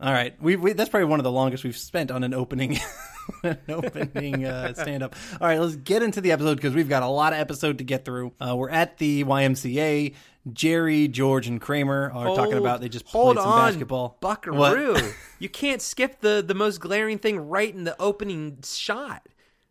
All 0.00 0.12
right, 0.12 0.34
we, 0.40 0.56
we 0.56 0.72
that's 0.72 0.88
probably 0.88 1.08
one 1.08 1.20
of 1.20 1.24
the 1.24 1.30
longest 1.32 1.62
we've 1.62 1.76
spent 1.76 2.10
on 2.10 2.24
an 2.24 2.32
opening, 2.32 2.78
an 3.42 3.58
opening 3.68 4.46
uh, 4.46 4.72
stand 4.72 5.02
up. 5.02 5.14
All 5.38 5.46
right, 5.46 5.60
let's 5.60 5.76
get 5.76 6.02
into 6.02 6.22
the 6.22 6.32
episode 6.32 6.54
because 6.54 6.74
we've 6.74 6.88
got 6.88 7.02
a 7.02 7.08
lot 7.08 7.34
of 7.34 7.38
episode 7.38 7.78
to 7.78 7.84
get 7.84 8.06
through. 8.06 8.32
Uh, 8.40 8.56
we're 8.56 8.70
at 8.70 8.96
the 8.96 9.24
YMCA. 9.24 10.14
Jerry, 10.50 11.06
George, 11.06 11.46
and 11.48 11.60
Kramer 11.60 12.10
are 12.14 12.34
talking 12.34 12.56
about 12.56 12.80
they 12.80 12.88
just 12.88 13.06
hold 13.06 13.36
played 13.36 13.42
some 13.44 13.52
on, 13.52 13.68
basketball. 13.68 14.16
Buckaroo. 14.20 14.96
You 15.38 15.48
can't 15.48 15.80
skip 15.80 16.20
the 16.20 16.42
the 16.46 16.54
most 16.54 16.80
glaring 16.80 17.18
thing 17.18 17.48
right 17.48 17.74
in 17.74 17.84
the 17.84 17.98
opening 18.00 18.58
shot. 18.64 19.26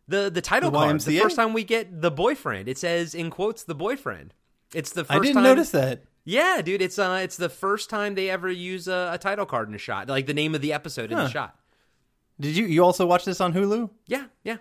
The 0.08 0.30
the 0.30 0.40
title 0.40 0.70
The 0.70 0.78
card. 0.78 1.00
The 1.00 1.18
first 1.18 1.36
time 1.36 1.52
we 1.52 1.62
get 1.64 2.00
the 2.02 2.10
boyfriend. 2.10 2.68
It 2.68 2.78
says 2.78 3.14
in 3.14 3.30
quotes 3.30 3.62
the 3.64 3.74
boyfriend. 3.74 4.34
It's 4.74 4.92
the 4.92 5.04
first 5.04 5.16
I 5.16 5.20
didn't 5.20 5.34
time, 5.34 5.44
notice 5.44 5.70
that. 5.70 6.04
Yeah, 6.30 6.62
dude, 6.62 6.80
it's 6.82 6.98
uh 6.98 7.20
it's 7.22 7.36
the 7.36 7.48
first 7.48 7.90
time 7.90 8.14
they 8.14 8.30
ever 8.30 8.48
use 8.50 8.86
a, 8.88 9.10
a 9.14 9.18
title 9.18 9.46
card 9.46 9.68
in 9.68 9.74
a 9.74 9.78
shot. 9.78 10.08
Like 10.08 10.26
the 10.26 10.34
name 10.34 10.54
of 10.54 10.60
the 10.60 10.72
episode 10.72 11.10
in 11.10 11.18
the 11.18 11.28
shot. 11.28 11.56
Did 12.38 12.56
you 12.56 12.66
you 12.66 12.84
also 12.84 13.04
watch 13.06 13.24
this 13.24 13.40
on 13.40 13.52
Hulu? 13.52 13.90
Yeah, 14.06 14.26
yeah. 14.44 14.58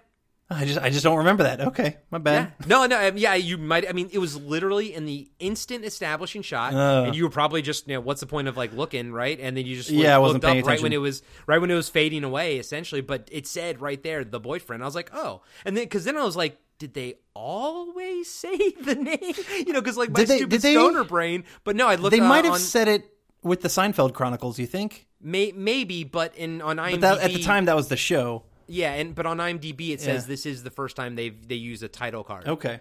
I 0.51 0.65
just 0.65 0.79
I 0.79 0.89
just 0.89 1.03
don't 1.03 1.19
remember 1.19 1.43
that. 1.43 1.61
Okay, 1.61 1.97
my 2.09 2.17
Yeah. 2.17 2.21
bad. 2.23 2.53
No, 2.67 2.87
no, 2.87 3.07
um, 3.07 3.17
yeah, 3.17 3.35
you 3.35 3.59
might. 3.59 3.87
I 3.87 3.91
mean, 3.93 4.09
it 4.11 4.17
was 4.17 4.35
literally 4.35 4.95
in 4.95 5.05
the 5.05 5.29
instant 5.37 5.85
establishing 5.85 6.41
shot, 6.41 6.73
Oh. 6.73 7.03
and 7.03 7.15
you 7.15 7.23
were 7.23 7.29
probably 7.29 7.61
just, 7.61 7.87
you 7.87 7.93
know, 7.93 8.01
what's 8.01 8.19
the 8.21 8.25
point 8.25 8.47
of 8.47 8.57
like 8.57 8.73
looking, 8.73 9.11
right? 9.13 9.39
And 9.39 9.55
then 9.55 9.67
you 9.67 9.75
just 9.75 9.91
Yeah, 9.91 10.13
I 10.15 10.17
looked 10.17 10.21
wasn't 10.23 10.43
up 10.45 10.51
paying 10.51 10.65
right 10.65 10.81
when 10.81 10.91
attention. 10.91 10.93
it 10.93 10.97
was 10.97 11.21
right 11.45 11.61
when 11.61 11.69
it 11.69 11.75
was 11.75 11.87
fading 11.87 12.23
away, 12.23 12.57
essentially. 12.57 13.01
But 13.01 13.29
it 13.31 13.45
said 13.45 13.79
right 13.79 14.01
there, 14.01 14.23
the 14.23 14.39
boyfriend. 14.39 14.81
I 14.81 14.87
was 14.87 14.95
like, 14.95 15.11
oh, 15.13 15.43
and 15.65 15.77
then 15.77 15.83
because 15.83 16.03
then 16.03 16.17
I 16.17 16.23
was 16.23 16.35
like, 16.35 16.57
did 16.79 16.93
they 16.95 17.15
always 17.35 18.29
say 18.43 18.57
the 18.71 18.95
name? 18.95 19.33
You 19.67 19.73
know, 19.73 19.81
because 19.81 19.97
like 19.97 20.09
my 20.09 20.19
Did 20.21 20.27
they- 20.29 20.37
stupid 20.37 20.61
they- 20.61 20.73
stoner 20.73 21.03
brain. 21.03 21.43
But 21.63 21.75
no, 21.75 21.87
I 21.87 21.95
looked. 21.95 22.11
They 22.15 22.19
uh, 22.21 22.27
might 22.27 22.45
have 22.45 22.55
on, 22.55 22.59
said 22.59 22.87
it 22.87 23.13
with 23.43 23.61
the 23.61 23.67
Seinfeld 23.69 24.13
Chronicles. 24.13 24.57
You 24.57 24.65
think? 24.65 25.05
may, 25.21 25.51
maybe, 25.51 26.03
but 26.05 26.33
in 26.35 26.61
on 26.61 26.77
IMDb, 26.77 26.91
But 26.91 27.01
that, 27.01 27.17
at 27.19 27.33
the 27.33 27.43
time, 27.43 27.65
that 27.65 27.75
was 27.75 27.89
the 27.89 27.97
show. 27.97 28.43
yeah, 28.67 28.93
and 28.93 29.13
but 29.13 29.25
on 29.25 29.37
IMDb 29.37 29.89
it 29.91 29.99
says 30.01 30.23
Yeah. 30.23 30.27
this 30.27 30.45
is 30.45 30.63
the 30.63 30.69
first 30.71 30.95
time 30.95 31.15
they 31.15 31.29
they 31.29 31.55
use 31.55 31.83
a 31.83 31.87
title 31.89 32.23
card. 32.23 32.47
Okay, 32.47 32.79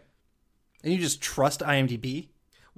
and 0.85 0.93
you 0.93 0.99
just 1.01 1.21
trust 1.21 1.61
IMDb? 1.61 2.29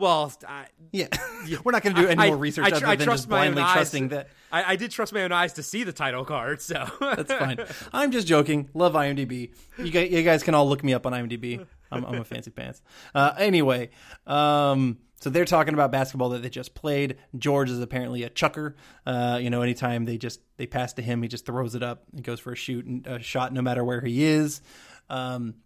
Well, 0.00 0.32
I, 0.48 0.64
Yeah, 0.92 1.08
we're 1.64 1.72
not 1.72 1.82
going 1.82 1.94
to 1.94 2.02
do 2.02 2.08
any 2.08 2.20
I- 2.20 2.28
more 2.28 2.36
research 2.38 2.64
I, 2.66 2.70
tr- 2.70 2.76
other 2.76 2.86
I 2.86 2.96
than 2.96 3.06
trust 3.06 3.18
just 3.24 3.28
blindly 3.28 3.62
eyes. 3.62 3.72
trusting 3.74 4.08
that. 4.08 4.28
I, 4.50 4.72
I 4.72 4.76
did 4.76 4.90
trust 4.90 5.12
my 5.12 5.22
own 5.22 5.30
eyes 5.32 5.52
to 5.54 5.62
see 5.62 5.84
the 5.84 5.92
title 5.92 6.24
card, 6.24 6.60
so 6.62 6.86
That's 7.00 7.32
fine. 7.32 7.58
I'm 7.92 8.10
just 8.10 8.26
joking. 8.26 8.68
Love 8.74 8.94
IMDb. 8.94 9.52
You 9.78 9.90
guys, 9.90 10.10
you 10.10 10.22
guys 10.22 10.42
can 10.42 10.54
all 10.54 10.68
look 10.68 10.82
me 10.82 10.94
up 10.94 11.06
on 11.06 11.12
IMDb. 11.12 11.64
I'm, 11.92 12.04
I'm 12.06 12.20
a 12.20 12.24
fancy 12.24 12.50
pants. 12.50 12.80
Uh, 13.14 13.32
anyway, 13.38 13.90
um, 14.26 14.98
so 15.20 15.28
they're 15.28 15.44
talking 15.44 15.74
about 15.74 15.92
basketball 15.92 16.30
that 16.30 16.42
they 16.42 16.48
just 16.48 16.74
played. 16.74 17.16
George 17.36 17.68
is 17.68 17.80
apparently 17.80 18.22
a 18.22 18.30
chucker. 18.30 18.76
Uh, 19.04 19.38
you 19.40 19.50
know, 19.50 19.60
anytime 19.60 20.04
they 20.06 20.16
just 20.16 20.40
they 20.56 20.66
pass 20.66 20.94
to 20.94 21.02
him, 21.02 21.20
he 21.22 21.28
just 21.28 21.44
throws 21.44 21.74
it 21.74 21.82
up. 21.82 22.04
He 22.14 22.22
goes 22.22 22.40
for 22.40 22.52
a 22.52 22.56
shoot 22.56 22.86
and 22.86 23.06
a 23.06 23.20
shot, 23.22 23.52
no 23.52 23.60
matter 23.60 23.84
where 23.84 24.00
he 24.00 24.24
is. 24.24 24.62
Um, 25.10 25.56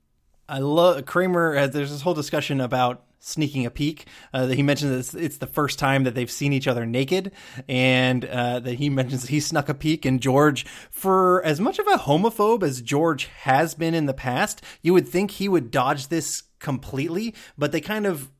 I 0.49 0.59
love 0.59 1.07
Kramer. 1.07 1.69
There's 1.69 1.91
this 1.91 2.00
whole 2.03 2.14
discussion 2.14 2.61
about 2.61 3.05
sneaking 3.25 3.64
a 3.66 3.71
peek. 3.71 4.07
Uh, 4.33 4.49
he 4.49 4.62
mentions 4.62 4.90
that 4.90 4.99
it's, 4.99 5.14
it's 5.14 5.38
the 5.38 5.47
first 5.47 5.78
time 5.78 6.04
that 6.04 6.14
they've 6.14 6.31
seen 6.31 6.52
each 6.52 6.69
other 6.69 6.85
naked, 6.85 7.33
and 7.69 8.25
uh, 8.25 8.61
that 8.61 8.75
he 8.75 8.90
mentions 8.90 9.26
he 9.26 9.40
snuck 9.40 9.69
a 9.69 9.75
peek. 9.75 10.04
And 10.04 10.21
George, 10.21 10.66
for 10.90 11.43
as 11.45 11.61
much 11.61 11.78
of 11.78 11.87
a 11.87 11.99
homophobe 11.99 12.62
as 12.62 12.83
George 12.83 13.26
has 13.43 13.75
been 13.75 13.95
in 13.95 14.07
the 14.07 14.14
past, 14.14 14.62
you 14.83 14.93
would 14.93 15.09
think 15.09 15.33
he 15.33 15.49
would 15.49 15.71
dodge 15.71 16.09
this 16.09 16.43
completely, 16.59 17.35
but 17.59 17.73
they 17.73 17.81
kind 17.81 18.07
of 18.07 18.31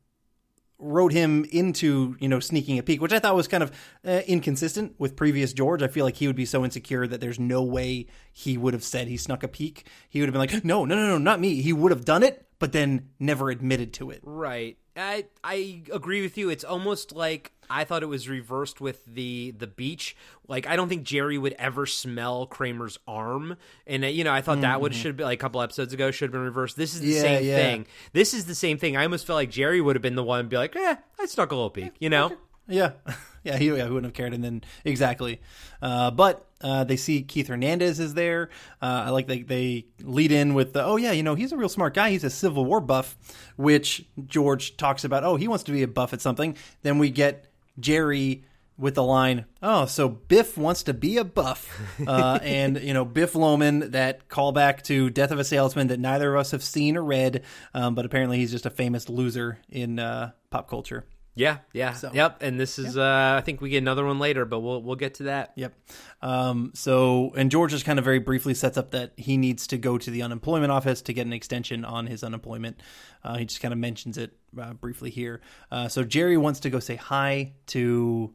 wrote 0.85 1.13
him 1.13 1.47
into 1.51 2.15
you 2.21 2.29
know 2.29 2.39
sneaking 2.39 2.79
a 2.79 2.83
peek, 2.83 3.01
which 3.01 3.13
I 3.13 3.19
thought 3.19 3.35
was 3.35 3.49
kind 3.49 3.63
of 3.63 3.73
uh, 4.07 4.21
inconsistent 4.27 4.95
with 4.99 5.17
previous 5.17 5.53
George. 5.53 5.83
I 5.83 5.89
feel 5.89 6.05
like 6.05 6.17
he 6.17 6.27
would 6.27 6.37
be 6.37 6.45
so 6.45 6.65
insecure 6.65 7.07
that 7.07 7.21
there's 7.21 7.41
no 7.41 7.63
way 7.63 8.07
he 8.33 8.59
would 8.59 8.75
have 8.75 8.85
said 8.85 9.09
he 9.09 9.17
snuck 9.17 9.43
a 9.43 9.49
peek. 9.49 9.87
He 10.09 10.21
would 10.21 10.29
have 10.29 10.33
been 10.33 10.41
like, 10.41 10.65
no, 10.65 10.85
no, 10.85 10.95
no, 10.95 11.09
no, 11.09 11.19
not 11.19 11.41
me. 11.41 11.63
He 11.63 11.73
would 11.73 11.91
have 11.91 12.05
done 12.05 12.23
it, 12.23 12.47
but 12.59 12.73
then 12.73 13.09
never 13.19 13.51
admitted 13.51 13.93
to 13.95 14.11
it. 14.11 14.21
Right. 14.23 14.77
I 14.97 15.25
I 15.43 15.83
agree 15.93 16.23
with 16.23 16.39
you. 16.39 16.51
It's 16.51 16.65
almost 16.65 17.13
like 17.13 17.53
I 17.69 17.85
thought 17.85 18.03
it 18.03 18.07
was 18.07 18.29
reversed 18.29 18.81
with 18.81 19.05
the 19.07 19.53
the 19.57 19.67
beach. 19.67 20.17
Like 20.47 20.67
I 20.67 20.77
don't 20.77 20.89
think 20.89 21.03
Jerry 21.05 21.37
would 21.39 21.55
ever 21.59 21.87
smell 21.87 22.47
Kramer's 22.47 22.99
arm, 23.09 23.57
and 23.87 24.05
uh, 24.05 24.09
you 24.09 24.23
know 24.25 24.33
I 24.33 24.41
thought 24.41 24.61
that 24.61 24.81
would 24.81 24.95
should 24.95 25.17
be 25.17 25.25
like 25.25 25.39
a 25.39 25.41
couple 25.41 25.61
episodes 25.63 25.93
ago 25.93 26.11
should 26.11 26.27
have 26.27 26.33
been 26.33 26.43
reversed. 26.43 26.77
This 26.77 26.95
is 26.95 27.01
the 27.01 27.09
Yeah, 27.09 27.21
same 27.23 27.45
yeah. 27.45 27.57
thing. 27.57 27.87
This 28.13 28.35
is 28.35 28.45
the 28.45 28.55
same 28.55 28.79
thing. 28.79 28.97
I 28.97 29.03
almost 29.05 29.27
felt 29.27 29.37
like 29.37 29.51
Jerry 29.51 29.81
would 29.81 29.97
have 29.97 30.03
been 30.03 30.15
the 30.15 30.23
one 30.25 30.45
to 30.45 30.49
be 30.49 30.57
like, 30.57 30.77
eh, 30.77 30.97
I 31.19 31.27
snuck 31.27 31.51
a 31.51 31.55
little 31.55 31.71
peek, 31.71 31.93
you 31.99 32.11
know. 32.11 32.33
Yeah, 32.69 32.93
yeah, 33.45 33.57
he, 33.59 33.67
yeah, 33.69 33.75
he 33.85 33.91
wouldn't 33.91 34.05
have 34.05 34.15
cared. 34.15 34.33
And 34.33 34.43
then 34.45 34.63
exactly, 34.85 35.41
uh, 35.83 36.11
but 36.13 36.47
uh, 36.65 36.83
they 36.83 36.97
see 36.97 37.23
Keith 37.23 37.49
Hernandez 37.49 38.01
is 38.01 38.15
there. 38.15 38.49
Uh, 38.81 39.05
I 39.07 39.11
like 39.11 39.27
they 39.27 39.43
they 39.43 39.85
lead 40.03 40.33
in 40.33 40.55
with 40.55 40.73
the 40.73 40.83
oh 40.83 40.97
yeah, 40.97 41.13
you 41.13 41.23
know 41.23 41.35
he's 41.35 41.53
a 41.53 41.57
real 41.59 41.69
smart 41.69 41.93
guy. 41.93 42.11
He's 42.11 42.25
a 42.25 42.31
Civil 42.31 42.65
War 42.65 42.81
buff, 42.81 43.17
which 43.57 44.07
George 44.27 44.79
talks 44.79 45.05
about. 45.05 45.25
Oh, 45.25 45.37
he 45.37 45.47
wants 45.47 45.65
to 45.65 45.73
be 45.73 45.83
a 45.83 45.89
buff 45.89 46.15
at 46.15 46.23
something. 46.23 46.57
Then 46.83 46.99
we 46.99 47.11
get 47.11 47.47
Jerry 47.79 48.45
with 48.79 48.95
the 48.95 49.03
line, 49.03 49.45
"Oh, 49.63 49.85
so 49.85 50.09
Biff 50.09 50.57
wants 50.57 50.85
to 50.85 50.95
be 50.95 51.19
a 51.19 51.25
buff," 51.25 51.69
uh, 52.07 52.39
and 52.43 52.81
you 52.81 52.95
know 52.95 53.05
Biff 53.05 53.35
Loman, 53.35 53.91
that 53.91 54.29
callback 54.29 54.83
to 54.85 55.11
Death 55.11 55.33
of 55.33 55.39
a 55.39 55.45
Salesman 55.45 55.89
that 55.89 56.01
neither 56.01 56.35
of 56.35 56.41
us 56.41 56.51
have 56.53 56.65
seen 56.65 56.97
or 56.97 57.05
read, 57.05 57.45
um, 57.75 57.95
but 57.95 58.07
apparently 58.07 58.39
he's 58.39 58.51
just 58.51 58.65
a 58.65 58.71
famous 58.71 59.11
loser 59.11 59.59
in 59.69 59.99
uh, 59.99 60.31
pop 60.49 60.69
culture. 60.69 61.05
Yeah, 61.37 61.59
yeah, 61.73 61.97
yep. 62.13 62.43
And 62.43 62.61
this 62.61 62.79
is 62.79 62.97
uh 62.97 63.35
I 63.37 63.41
think 63.41 63.61
we 63.61 63.69
get 63.69 63.79
another 63.79 64.05
one 64.05 64.21
later, 64.21 64.45
but 64.45 64.61
we'll 64.61 64.81
we'll 64.81 64.95
get 64.95 65.15
to 65.15 65.25
that. 65.25 65.53
Yep. 65.57 65.75
Um, 66.23 66.71
so, 66.75 67.33
and 67.37 67.51
George 67.51 67.73
just 67.73 67.85
kind 67.85 67.99
of 67.99 68.05
very 68.05 68.21
briefly 68.21 68.55
sets 68.55 68.79
up 68.79 68.93
that 68.93 69.13
he 69.17 69.37
needs 69.37 69.67
to 69.69 69.77
go 69.77 69.99
to 69.99 70.11
the 70.11 70.23
unemployment 70.23 70.71
office 70.71 71.03
to 71.03 71.13
get 71.13 71.27
an 71.27 71.33
extension 71.33 71.85
on 71.85 72.07
his 72.07 72.23
unemployment. 72.23 72.81
Uh, 73.25 73.37
he 73.37 73.45
just 73.47 73.61
kind 73.61 73.73
of 73.73 73.79
mentions 73.79 74.17
it 74.17 74.37
uh, 74.61 74.75
briefly 74.75 75.11
here. 75.11 75.41
Uh, 75.73 75.89
so, 75.89 76.05
Jerry 76.05 76.37
wants 76.37 76.61
to 76.61 76.71
go 76.71 76.79
say 76.79 76.95
hi 76.95 77.55
to 77.67 78.33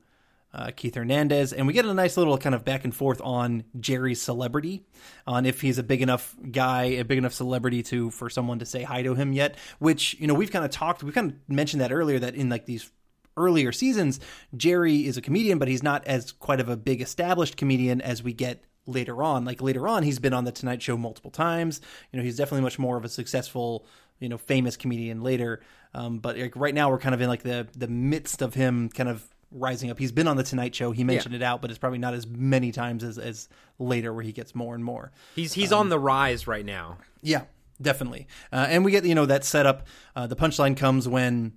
uh, 0.53 0.71
Keith 0.75 0.95
Hernandez, 0.95 1.53
and 1.53 1.67
we 1.67 1.73
get 1.73 1.85
a 1.85 1.93
nice 1.93 2.17
little 2.17 2.37
kind 2.37 2.55
of 2.55 2.65
back 2.65 2.83
and 2.83 2.93
forth 2.93 3.21
on 3.21 3.63
Jerry's 3.79 4.21
celebrity, 4.21 4.83
on 5.27 5.45
if 5.45 5.61
he's 5.61 5.77
a 5.77 5.83
big 5.83 6.01
enough 6.01 6.35
guy, 6.51 6.83
a 6.85 7.03
big 7.03 7.17
enough 7.17 7.33
celebrity 7.33 7.83
to 7.83 8.09
for 8.09 8.29
someone 8.29 8.59
to 8.59 8.65
say 8.65 8.83
hi 8.83 9.03
to 9.03 9.13
him 9.13 9.31
yet. 9.33 9.55
Which 9.77 10.15
you 10.19 10.27
know 10.27 10.33
we've 10.33 10.51
kind 10.51 10.65
of 10.65 10.71
talked, 10.71 11.03
we 11.03 11.11
kind 11.11 11.31
of 11.31 11.53
mentioned 11.53 11.81
that 11.81 11.91
earlier 11.91 12.19
that 12.19 12.35
in 12.35 12.49
like 12.49 12.65
these 12.65 12.91
earlier 13.37 13.71
seasons, 13.71 14.19
Jerry 14.55 15.05
is 15.05 15.17
a 15.17 15.21
comedian, 15.21 15.59
but 15.59 15.67
he's 15.67 15.83
not 15.83 16.05
as 16.05 16.31
quite 16.31 16.59
of 16.59 16.67
a 16.67 16.77
big 16.77 17.01
established 17.01 17.55
comedian 17.55 18.01
as 18.01 18.23
we 18.23 18.33
get 18.33 18.63
later 18.85 19.21
on. 19.21 19.45
Like 19.45 19.61
later 19.61 19.87
on, 19.87 20.03
he's 20.03 20.19
been 20.19 20.33
on 20.33 20.45
the 20.45 20.51
Tonight 20.51 20.81
Show 20.81 20.97
multiple 20.97 21.31
times. 21.31 21.79
You 22.11 22.17
know, 22.17 22.23
he's 22.23 22.37
definitely 22.37 22.63
much 22.63 22.79
more 22.79 22.97
of 22.97 23.05
a 23.05 23.09
successful, 23.09 23.85
you 24.19 24.29
know, 24.29 24.37
famous 24.37 24.75
comedian 24.75 25.21
later. 25.21 25.61
Um, 25.93 26.19
but 26.19 26.37
like 26.37 26.55
right 26.55 26.73
now, 26.73 26.89
we're 26.89 26.99
kind 26.99 27.15
of 27.15 27.21
in 27.21 27.29
like 27.29 27.43
the 27.43 27.67
the 27.75 27.87
midst 27.87 28.41
of 28.41 28.55
him 28.55 28.89
kind 28.89 29.09
of 29.09 29.23
rising 29.51 29.89
up. 29.89 29.99
He's 29.99 30.11
been 30.11 30.27
on 30.27 30.37
the 30.37 30.43
Tonight 30.43 30.75
Show. 30.75 30.91
He 30.91 31.03
mentioned 31.03 31.35
it 31.35 31.41
out, 31.41 31.61
but 31.61 31.69
it's 31.69 31.79
probably 31.79 31.99
not 31.99 32.13
as 32.13 32.27
many 32.27 32.71
times 32.71 33.03
as 33.03 33.17
as 33.17 33.49
later 33.77 34.13
where 34.13 34.23
he 34.23 34.31
gets 34.31 34.53
more 34.53 34.75
and 34.75 34.83
more. 34.83 35.11
He's 35.35 35.53
he's 35.53 35.71
on 35.71 35.89
the 35.89 35.99
rise 35.99 36.47
right 36.47 36.65
now. 36.65 36.97
Yeah, 37.21 37.43
definitely. 37.81 38.27
Uh, 38.51 38.67
and 38.69 38.85
we 38.85 38.91
get 38.91 39.05
you 39.05 39.15
know 39.15 39.25
that 39.25 39.43
setup. 39.43 39.87
Uh, 40.15 40.27
the 40.27 40.35
punchline 40.35 40.77
comes 40.77 41.07
when 41.07 41.53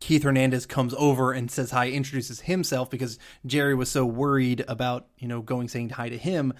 Keith 0.00 0.22
Hernandez 0.22 0.66
comes 0.66 0.94
over 0.94 1.32
and 1.32 1.50
says 1.50 1.70
hi, 1.70 1.88
introduces 1.88 2.40
himself 2.42 2.90
because 2.90 3.18
Jerry 3.46 3.74
was 3.74 3.90
so 3.90 4.04
worried 4.04 4.64
about 4.68 5.06
you 5.18 5.28
know 5.28 5.42
going 5.42 5.68
saying 5.68 5.90
hi 5.90 6.08
to 6.08 6.18
him. 6.18 6.52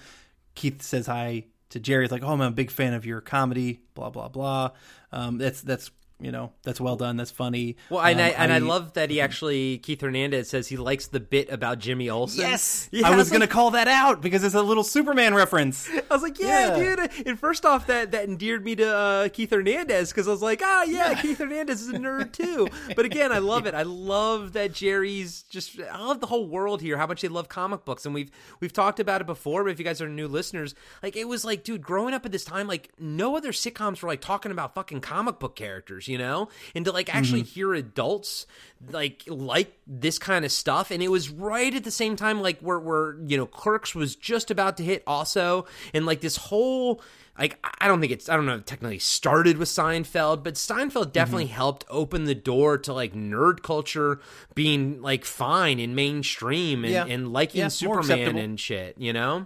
Keith 0.55 0.81
says 0.81 1.07
hi 1.07 1.45
to 1.69 1.79
Jerry. 1.79 2.05
It's 2.05 2.11
like, 2.11 2.23
oh, 2.23 2.29
I'm 2.29 2.41
a 2.41 2.51
big 2.51 2.71
fan 2.71 2.93
of 2.93 3.05
your 3.05 3.21
comedy. 3.21 3.81
Blah 3.93 4.09
blah 4.09 4.27
blah. 4.27 4.71
Um, 5.11 5.37
that's 5.37 5.61
that's 5.61 5.91
you 6.19 6.31
know 6.31 6.51
that's 6.63 6.81
well 6.81 6.95
done. 6.95 7.17
That's 7.17 7.31
funny. 7.31 7.77
Well, 7.89 8.01
and 8.01 8.19
Um, 8.19 8.25
I 8.25 8.29
and 8.31 8.51
I, 8.53 8.57
love 8.59 8.93
that 8.93 9.09
he 9.09 9.21
actually 9.21 9.77
Keith 9.79 10.01
Hernandez 10.01 10.49
says 10.49 10.67
he 10.67 10.75
likes 10.77 11.07
the 11.07 11.19
bit 11.19 11.49
about 11.49 11.79
Jimmy 11.79 12.09
Olsen. 12.09 12.41
Yes, 12.41 12.89
Yeah, 12.91 13.07
I 13.07 13.15
was 13.15 13.29
gonna 13.29 13.43
like- 13.43 13.49
call 13.49 13.71
that 13.71 13.87
out 13.87 14.21
because 14.21 14.43
it's 14.43 14.55
a 14.55 14.61
little 14.61 14.83
Superman 14.83 15.33
reference. 15.33 15.89
I 16.11 16.13
was 16.13 16.21
like, 16.21 16.39
yeah, 16.39 16.75
Yeah. 16.77 16.95
dude. 16.95 17.27
And 17.27 17.39
first 17.39 17.65
off, 17.65 17.87
that 17.87 18.11
that 18.11 18.25
endeared 18.25 18.65
me 18.65 18.75
to 18.75 18.93
uh, 18.95 19.29
Keith 19.29 19.51
Hernandez 19.51 20.09
because 20.09 20.27
I 20.27 20.31
was 20.31 20.41
like, 20.41 20.61
ah, 20.63 20.83
yeah, 20.83 21.13
Keith 21.21 21.37
Hernandez 21.37 21.81
is 21.81 21.89
a 21.89 21.93
nerd 21.93 22.31
too. 22.33 22.67
But 22.95 23.05
again, 23.05 23.31
I 23.31 23.37
love 23.37 23.65
it. 23.65 23.73
I 23.73 23.83
love 23.83 24.53
that 24.53 24.73
Jerry's 24.73 25.43
just. 25.43 25.79
I 25.79 26.01
love 26.01 26.19
the 26.19 26.27
whole 26.27 26.47
world 26.47 26.81
here. 26.81 26.97
How 26.97 27.07
much 27.07 27.21
they 27.21 27.27
love 27.29 27.47
comic 27.47 27.85
books, 27.85 28.05
and 28.05 28.13
we've 28.13 28.29
we've 28.59 28.73
talked 28.73 28.99
about 28.99 29.21
it 29.21 29.27
before. 29.27 29.63
But 29.63 29.71
if 29.71 29.79
you 29.79 29.85
guys 29.85 30.01
are 30.01 30.09
new 30.09 30.27
listeners, 30.27 30.75
like 31.01 31.15
it 31.15 31.27
was 31.29 31.45
like, 31.45 31.63
dude, 31.63 31.81
growing 31.81 32.13
up 32.13 32.25
at 32.25 32.31
this 32.33 32.43
time, 32.43 32.67
like 32.67 32.89
no 32.99 33.37
other 33.37 33.51
sitcoms 33.53 34.01
were 34.01 34.09
like 34.09 34.19
talking 34.21 34.51
about 34.51 34.75
fucking 34.75 34.99
comic 34.99 35.39
book 35.39 35.55
characters, 35.55 36.08
you 36.09 36.17
know, 36.17 36.49
and 36.75 36.85
to 36.85 36.91
like 36.91 37.13
actually 37.13 37.43
mm-hmm. 37.43 37.53
hear 37.53 37.73
adults 37.73 38.45
like 38.91 39.23
like 39.27 39.77
this 39.87 40.17
kind 40.17 40.45
of 40.45 40.51
stuff 40.51 40.89
and 40.91 41.03
it 41.03 41.09
was 41.09 41.29
right 41.29 41.75
at 41.75 41.83
the 41.83 41.91
same 41.91 42.15
time 42.15 42.41
like 42.41 42.59
where 42.61 42.79
where 42.79 43.17
you 43.25 43.35
know 43.37 43.45
clerks 43.45 43.93
was 43.93 44.15
just 44.15 44.51
about 44.51 44.77
to 44.77 44.83
hit 44.83 45.03
also 45.05 45.65
and 45.93 46.05
like 46.05 46.21
this 46.21 46.37
whole 46.37 47.01
like 47.37 47.57
i 47.81 47.87
don't 47.87 47.99
think 47.99 48.13
it's 48.13 48.29
i 48.29 48.35
don't 48.35 48.45
know 48.45 48.55
if 48.55 48.61
it 48.61 48.67
technically 48.67 48.99
started 48.99 49.57
with 49.57 49.67
seinfeld 49.67 50.43
but 50.43 50.53
seinfeld 50.53 51.11
definitely 51.11 51.45
mm-hmm. 51.45 51.53
helped 51.53 51.85
open 51.89 52.23
the 52.23 52.35
door 52.35 52.77
to 52.77 52.93
like 52.93 53.13
nerd 53.13 53.61
culture 53.61 54.21
being 54.55 55.01
like 55.01 55.25
fine 55.25 55.79
and 55.79 55.93
mainstream 55.95 56.85
and, 56.85 56.93
Yeah. 56.93 57.05
and 57.05 57.33
liking 57.33 57.59
Yeah, 57.59 57.67
superman 57.67 58.37
and 58.37 58.57
shit 58.57 58.97
you 58.97 59.11
know 59.11 59.45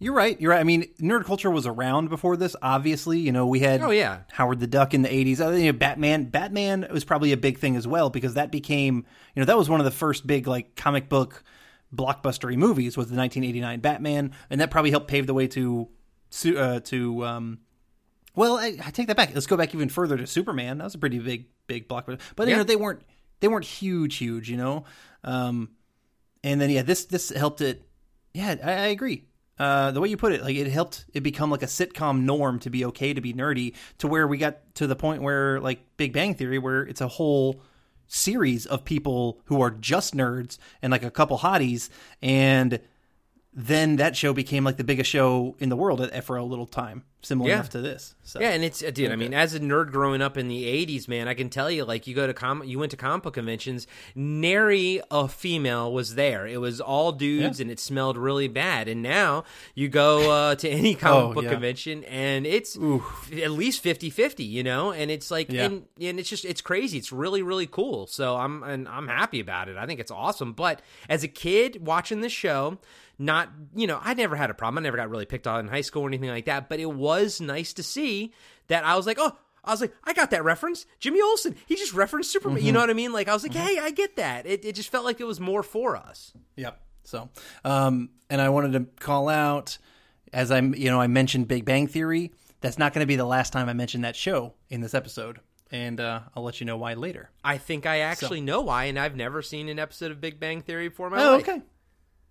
You're 0.00 0.12
right. 0.14 0.38
You're 0.40 0.50
right. 0.50 0.60
I 0.60 0.64
mean, 0.64 0.88
nerd 1.00 1.24
culture 1.24 1.50
was 1.50 1.66
around 1.66 2.08
before 2.10 2.36
this. 2.36 2.54
Obviously, 2.60 3.18
you 3.18 3.32
know, 3.32 3.46
we 3.46 3.60
had 3.60 3.80
Oh, 3.80 3.90
yeah. 3.90 4.20
Howard 4.32 4.60
the 4.60 4.66
Duck 4.66 4.92
in 4.92 5.02
the 5.02 5.08
'80s. 5.08 5.40
I 5.40 5.50
think 5.56 5.78
Batman. 5.78 6.24
Batman 6.24 6.86
was 6.92 7.04
probably 7.04 7.32
a 7.32 7.36
big 7.36 7.58
thing 7.58 7.76
as 7.76 7.86
well 7.86 8.10
because 8.10 8.34
that 8.34 8.50
became, 8.50 9.06
you 9.34 9.40
know, 9.40 9.46
that 9.46 9.56
was 9.56 9.68
one 9.70 9.80
of 9.80 9.84
the 9.84 9.90
first 9.92 10.26
big 10.26 10.46
like 10.46 10.74
comic 10.76 11.08
book 11.08 11.42
blockbustery 11.94 12.56
movies 12.56 12.96
was 12.96 13.06
the 13.08 13.16
1989 13.16 13.80
Batman, 13.80 14.32
and 14.50 14.60
that 14.60 14.70
probably 14.70 14.90
helped 14.90 15.08
pave 15.08 15.26
the 15.26 15.34
way 15.34 15.46
to 15.48 15.88
uh, 16.56 16.80
to. 16.80 17.24
Um, 17.24 17.58
well, 18.36 18.56
I, 18.58 18.76
I 18.84 18.90
take 18.90 19.06
that 19.06 19.16
back. 19.16 19.32
Let's 19.32 19.46
go 19.46 19.56
back 19.56 19.74
even 19.74 19.88
further 19.88 20.16
to 20.16 20.26
Superman. 20.26 20.78
That 20.78 20.84
was 20.84 20.96
a 20.96 20.98
pretty 20.98 21.20
big, 21.20 21.46
big 21.68 21.88
blockbuster. 21.88 22.18
But 22.34 22.48
you 22.48 22.52
Yeah. 22.52 22.58
know, 22.58 22.64
they 22.64 22.76
weren't 22.76 23.02
they 23.40 23.46
weren't 23.48 23.64
huge, 23.64 24.16
huge. 24.16 24.50
You 24.50 24.56
know, 24.56 24.84
um, 25.22 25.70
and 26.42 26.60
then 26.60 26.68
yeah, 26.70 26.82
this 26.82 27.04
this 27.04 27.30
helped 27.30 27.60
it. 27.60 27.86
Yeah, 28.34 28.56
I, 28.62 28.72
I 28.72 28.86
agree. 28.88 29.24
Uh, 29.58 29.92
the 29.92 30.00
way 30.00 30.08
you 30.08 30.16
put 30.16 30.32
it, 30.32 30.42
like 30.42 30.56
it 30.56 30.66
helped 30.66 31.04
it 31.14 31.20
become 31.20 31.50
like 31.50 31.62
a 31.62 31.66
sitcom 31.66 32.22
norm 32.22 32.58
to 32.58 32.70
be 32.70 32.84
okay 32.86 33.14
to 33.14 33.20
be 33.20 33.32
nerdy, 33.32 33.74
to 33.98 34.08
where 34.08 34.26
we 34.26 34.36
got 34.36 34.74
to 34.74 34.86
the 34.86 34.96
point 34.96 35.22
where 35.22 35.60
like 35.60 35.80
Big 35.96 36.12
Bang 36.12 36.34
Theory, 36.34 36.58
where 36.58 36.82
it's 36.82 37.00
a 37.00 37.08
whole 37.08 37.60
series 38.06 38.66
of 38.66 38.84
people 38.84 39.40
who 39.44 39.60
are 39.60 39.70
just 39.70 40.14
nerds 40.14 40.58
and 40.82 40.90
like 40.90 41.04
a 41.04 41.10
couple 41.10 41.38
hotties, 41.38 41.88
and 42.20 42.80
then 43.54 43.96
that 43.96 44.16
show 44.16 44.32
became 44.32 44.64
like 44.64 44.76
the 44.76 44.84
biggest 44.84 45.08
show 45.10 45.54
in 45.58 45.68
the 45.68 45.76
world 45.76 46.00
at, 46.00 46.24
for 46.24 46.36
a 46.36 46.44
little 46.44 46.66
time, 46.66 47.04
similar 47.22 47.48
Yeah. 47.50 47.54
enough 47.56 47.70
to 47.70 47.80
this. 47.80 48.14
So 48.24 48.40
Yeah, 48.40 48.50
and 48.50 48.64
it's 48.64 48.82
uh, 48.82 48.90
dude. 48.90 49.12
I 49.12 49.16
mean, 49.16 49.32
as 49.32 49.54
a 49.54 49.60
nerd 49.60 49.92
growing 49.92 50.20
up 50.22 50.36
in 50.36 50.48
the 50.48 50.64
'80s, 50.64 51.06
man, 51.08 51.28
I 51.28 51.34
can 51.34 51.50
tell 51.50 51.70
you, 51.70 51.84
like, 51.84 52.06
you 52.06 52.14
go 52.14 52.26
to 52.26 52.34
com, 52.34 52.64
you 52.64 52.78
went 52.78 52.90
to 52.90 52.96
comic 52.96 53.22
book 53.22 53.34
conventions, 53.34 53.86
nary 54.14 55.00
a 55.10 55.28
female 55.28 55.92
was 55.92 56.14
there. 56.14 56.46
It 56.46 56.60
was 56.60 56.80
all 56.80 57.12
dudes, 57.12 57.60
and 57.60 57.70
it 57.70 57.78
smelled 57.78 58.16
really 58.16 58.48
bad. 58.48 58.88
And 58.88 59.02
now 59.02 59.44
you 59.74 59.88
go 59.88 60.30
uh, 60.30 60.54
to 60.56 60.68
any 60.68 60.94
comic 60.96 61.30
Oh, 61.30 61.34
book 61.34 61.44
yeah. 61.44 61.50
convention, 61.50 62.02
and 62.04 62.46
it's 62.46 62.76
f- 62.76 63.32
at 63.40 63.50
least 63.52 63.84
50-50, 63.84 64.48
you 64.48 64.62
know. 64.62 64.90
And 64.92 65.10
it's 65.10 65.30
like, 65.30 65.52
Yeah. 65.52 65.64
and 65.66 65.84
and 66.00 66.18
it's 66.18 66.28
just 66.28 66.44
it's 66.44 66.60
crazy. 66.60 66.98
It's 66.98 67.12
really 67.12 67.42
really 67.42 67.66
cool. 67.66 68.06
So 68.06 68.36
I'm 68.36 68.62
and 68.62 68.88
I'm 68.88 69.06
happy 69.08 69.38
about 69.40 69.68
it. 69.68 69.76
I 69.76 69.86
think 69.86 70.00
it's 70.00 70.10
awesome. 70.10 70.54
But 70.54 70.82
as 71.08 71.22
a 71.22 71.28
kid 71.28 71.86
watching 71.86 72.20
this 72.20 72.32
show. 72.32 72.78
Not, 73.18 73.50
you 73.74 73.86
know, 73.86 73.98
I 74.02 74.14
never 74.14 74.34
had 74.36 74.50
a 74.50 74.54
problem. 74.54 74.82
I 74.82 74.86
never 74.86 74.96
got 74.96 75.08
really 75.10 75.26
picked 75.26 75.46
on 75.46 75.60
in 75.60 75.68
high 75.68 75.82
school 75.82 76.02
or 76.02 76.08
anything 76.08 76.30
like 76.30 76.46
that. 76.46 76.68
But 76.68 76.80
it 76.80 76.90
was 76.90 77.40
nice 77.40 77.72
to 77.74 77.82
see 77.82 78.32
that 78.68 78.84
I 78.84 78.96
was 78.96 79.06
like, 79.06 79.18
oh, 79.20 79.36
I 79.64 79.70
was 79.70 79.80
like, 79.80 79.94
I 80.04 80.12
got 80.12 80.30
that 80.32 80.44
reference. 80.44 80.84
Jimmy 81.00 81.20
Olsen, 81.22 81.54
he 81.66 81.76
just 81.76 81.94
referenced 81.94 82.30
Superman. 82.32 82.58
Mm-hmm. 82.58 82.66
You 82.66 82.72
know 82.72 82.80
what 82.80 82.90
I 82.90 82.94
mean? 82.94 83.12
Like, 83.12 83.28
I 83.28 83.32
was 83.32 83.42
like, 83.44 83.54
hey, 83.54 83.78
I 83.78 83.90
get 83.92 84.16
that. 84.16 84.46
It, 84.46 84.64
it 84.64 84.74
just 84.74 84.90
felt 84.90 85.04
like 85.04 85.20
it 85.20 85.26
was 85.26 85.40
more 85.40 85.62
for 85.62 85.96
us. 85.96 86.32
Yep. 86.56 86.80
So, 87.04 87.28
um, 87.64 88.10
and 88.30 88.40
I 88.40 88.48
wanted 88.48 88.72
to 88.72 88.86
call 89.02 89.28
out 89.28 89.78
as 90.32 90.50
I'm, 90.50 90.74
you 90.74 90.90
know, 90.90 91.00
I 91.00 91.06
mentioned 91.06 91.48
Big 91.48 91.64
Bang 91.64 91.86
Theory. 91.86 92.32
That's 92.60 92.78
not 92.78 92.92
going 92.94 93.00
to 93.02 93.06
be 93.06 93.16
the 93.16 93.24
last 93.26 93.52
time 93.52 93.68
I 93.68 93.74
mention 93.74 94.00
that 94.02 94.16
show 94.16 94.54
in 94.70 94.80
this 94.80 94.94
episode, 94.94 95.38
and 95.70 96.00
uh, 96.00 96.20
I'll 96.34 96.42
let 96.42 96.60
you 96.60 96.66
know 96.66 96.78
why 96.78 96.94
later. 96.94 97.30
I 97.44 97.58
think 97.58 97.84
I 97.84 97.98
actually 98.00 98.40
know 98.40 98.62
why, 98.62 98.84
and 98.84 98.98
I've 98.98 99.16
never 99.16 99.42
seen 99.42 99.68
an 99.68 99.78
episode 99.78 100.10
of 100.10 100.20
Big 100.20 100.40
Bang 100.40 100.62
Theory 100.62 100.88
before 100.88 101.08
in 101.08 101.12
my 101.12 101.22
Oh, 101.22 101.32
life. 101.36 101.42
okay. 101.48 101.62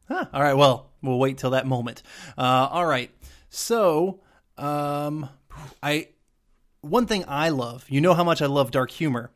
Huh. 0.08 0.26
All 0.34 0.42
right. 0.42 0.54
Well, 0.54 0.90
we'll 1.02 1.20
wait 1.20 1.38
till 1.38 1.52
that 1.52 1.66
moment. 1.66 2.04
Uh, 2.38 2.68
all 2.72 2.86
right. 2.86 3.12
So, 3.50 4.20
um, 4.58 5.30
I 5.82 6.10
one 6.82 7.06
thing 7.06 7.24
I 7.28 7.50
love. 7.50 7.86
You 7.90 8.02
know 8.02 8.14
how 8.14 8.24
much 8.24 8.42
I 8.42 8.46
love 8.46 8.72
dark 8.72 8.92
humor. 8.92 9.32